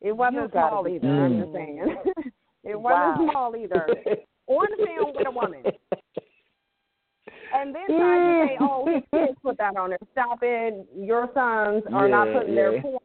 It 0.00 0.16
wasn't 0.16 0.50
small 0.52 0.88
either. 0.88 1.06
Mm. 1.06 1.24
I'm 1.24 1.40
just 1.40 1.52
saying. 1.52 1.96
it 2.64 2.80
wasn't 2.80 3.26
wow. 3.26 3.28
small 3.30 3.56
either. 3.56 3.86
On 4.46 4.66
film 4.84 5.12
with 5.14 5.26
a 5.26 5.30
woman 5.30 5.62
and 7.54 7.74
then 7.74 7.86
try 7.86 8.16
to 8.18 8.46
say, 8.46 8.56
"Oh, 8.60 8.86
his 8.86 9.02
kids 9.14 9.38
put 9.42 9.58
that 9.58 9.76
on 9.76 9.90
there." 9.90 9.98
Stop 10.12 10.38
it! 10.42 10.86
Your 10.96 11.28
sons 11.34 11.82
are 11.92 12.08
yeah, 12.08 12.14
not 12.14 12.32
putting 12.32 12.54
yeah. 12.54 12.70
their 12.70 12.82
porn 12.82 12.98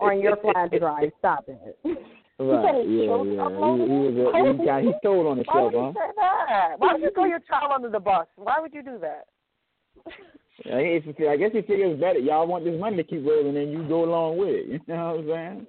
on 0.00 0.20
your 0.20 0.36
flash 0.36 0.70
drive. 0.78 1.10
Stop 1.18 1.44
it. 1.48 1.78
Right. 2.38 2.84
Yeah, 2.84 2.84
yeah. 2.84 2.84
He, 2.84 3.00
he, 3.00 3.08
was 3.08 4.56
a, 4.58 4.60
he, 4.60 4.66
got, 4.66 4.82
he 4.82 4.92
stole 5.00 5.26
on 5.28 5.38
himself, 5.38 5.56
Why 5.56 5.62
would 5.64 5.72
you 5.72 5.80
huh? 5.80 5.92
say 5.94 6.12
that? 6.16 6.74
Why 6.76 6.92
would 6.92 7.00
you 7.00 7.10
throw 7.14 7.24
your 7.24 7.38
child 7.38 7.72
under 7.74 7.88
the 7.88 7.98
bus? 7.98 8.26
Why 8.36 8.56
would 8.60 8.74
you 8.74 8.82
do 8.82 8.98
that? 9.00 9.24
I 10.72 11.36
guess 11.36 11.52
he 11.52 11.62
figures 11.62 12.00
better. 12.00 12.18
Y'all 12.18 12.46
want 12.46 12.64
this 12.64 12.78
money 12.80 12.96
to 12.96 13.04
keep 13.04 13.24
rolling, 13.26 13.56
and 13.56 13.72
you 13.72 13.86
go 13.86 14.04
along 14.04 14.38
with 14.38 14.48
it. 14.48 14.66
You 14.88 14.94
know 14.94 15.14
what 15.14 15.20
I'm 15.20 15.26
saying? 15.28 15.66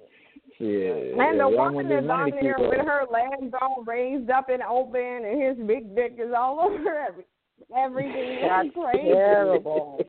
Yeah. 0.60 1.22
And 1.24 1.38
the 1.38 1.48
woman 1.48 1.86
is 1.86 2.08
on 2.10 2.30
there 2.30 2.56
with 2.58 2.80
her 2.80 3.06
legs 3.12 3.54
all 3.60 3.84
raised 3.86 4.28
up 4.30 4.48
and 4.48 4.62
open, 4.62 5.00
and 5.00 5.42
his 5.42 5.66
big 5.66 5.94
dick 5.94 6.16
is 6.18 6.32
all 6.36 6.58
over 6.64 6.98
everything. 6.98 7.24
Everything 7.76 8.38
is 8.38 8.72
crazy. 8.74 9.12
Terrible. 9.12 10.00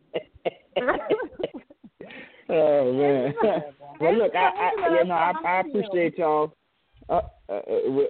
oh 2.50 2.94
man. 2.94 3.34
well, 4.00 4.18
look, 4.18 4.34
I, 4.36 4.50
I 4.50 4.98
you 5.00 5.06
know 5.06 5.14
I, 5.14 5.34
I 5.46 5.60
appreciate 5.62 6.18
y'all. 6.18 6.54
Uh, 7.10 7.22
uh, 7.50 7.54
uh 7.54 7.62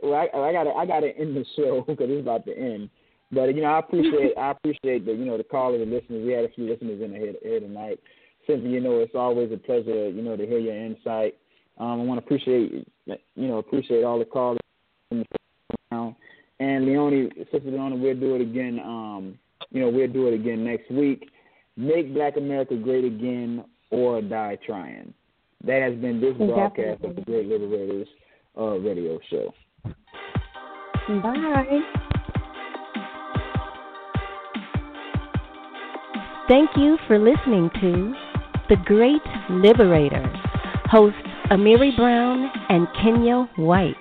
well, 0.04 0.14
I, 0.14 0.30
I 0.38 0.54
gotta 0.54 0.72
I 0.72 0.86
gotta 0.86 1.18
end 1.18 1.36
the 1.36 1.46
show 1.56 1.84
because 1.88 2.10
it's 2.10 2.22
about 2.22 2.46
to 2.46 2.58
end. 2.58 2.90
But 3.32 3.56
you 3.56 3.62
know, 3.62 3.70
I 3.70 3.80
appreciate 3.80 4.34
I 4.38 4.52
appreciate 4.52 5.06
the 5.06 5.14
you 5.14 5.26
know 5.26 5.38
the 5.38 5.44
callers 5.44 5.82
and 5.82 5.92
listeners. 5.92 6.26
We 6.26 6.34
had 6.34 6.46
a 6.46 6.50
few 6.50 6.70
listeners 6.70 7.02
in 7.02 7.12
here, 7.12 7.34
here 7.42 7.60
tonight. 7.60 8.00
Simply, 8.48 8.70
you 8.72 8.82
know, 8.82 9.00
it's 9.00 9.16
always 9.16 9.52
a 9.52 9.58
pleasure, 9.58 10.10
you 10.10 10.22
know, 10.22 10.36
to 10.36 10.46
hear 10.46 10.60
your 10.60 10.76
insight. 10.76 11.36
Um, 11.78 12.02
I 12.02 12.04
want 12.04 12.20
to 12.20 12.26
appreciate 12.26 12.88
you 13.06 13.48
know 13.48 13.58
appreciate 13.58 14.04
all 14.04 14.20
the 14.20 14.26
callers. 14.26 14.60
And 16.62 16.86
Leonie, 16.86 17.30
Sister 17.52 17.72
Leonie, 17.72 18.00
we'll 18.00 18.20
do 18.20 18.36
it 18.36 18.42
again. 18.42 18.80
Um, 18.80 19.40
you 19.72 19.82
know, 19.82 19.90
we'll 19.90 20.12
do 20.12 20.28
it 20.28 20.34
again 20.34 20.66
next 20.66 20.92
week. 20.92 21.30
Make 21.78 22.14
Black 22.14 22.36
America 22.36 22.76
great 22.76 23.06
again 23.06 23.64
or 23.92 24.22
die 24.22 24.58
trying. 24.66 25.14
That 25.64 25.82
has 25.82 25.96
been 25.96 26.20
this 26.20 26.36
broadcast 26.36 27.04
of 27.04 27.16
the 27.16 27.22
Great 27.22 27.48
Liberators 27.48 28.08
uh, 28.58 28.78
radio 28.80 29.20
show. 29.30 29.54
Bye. 31.08 32.16
Thank 36.50 36.72
you 36.76 36.98
for 37.06 37.20
listening 37.20 37.70
to 37.80 38.16
The 38.70 38.78
Great 38.84 39.22
Liberator, 39.52 40.26
hosts 40.86 41.20
Amiri 41.52 41.96
Brown 41.96 42.50
and 42.70 42.88
Kenya 43.00 43.48
White. 43.56 43.96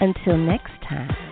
Until 0.00 0.38
next 0.38 0.72
time. 0.88 1.23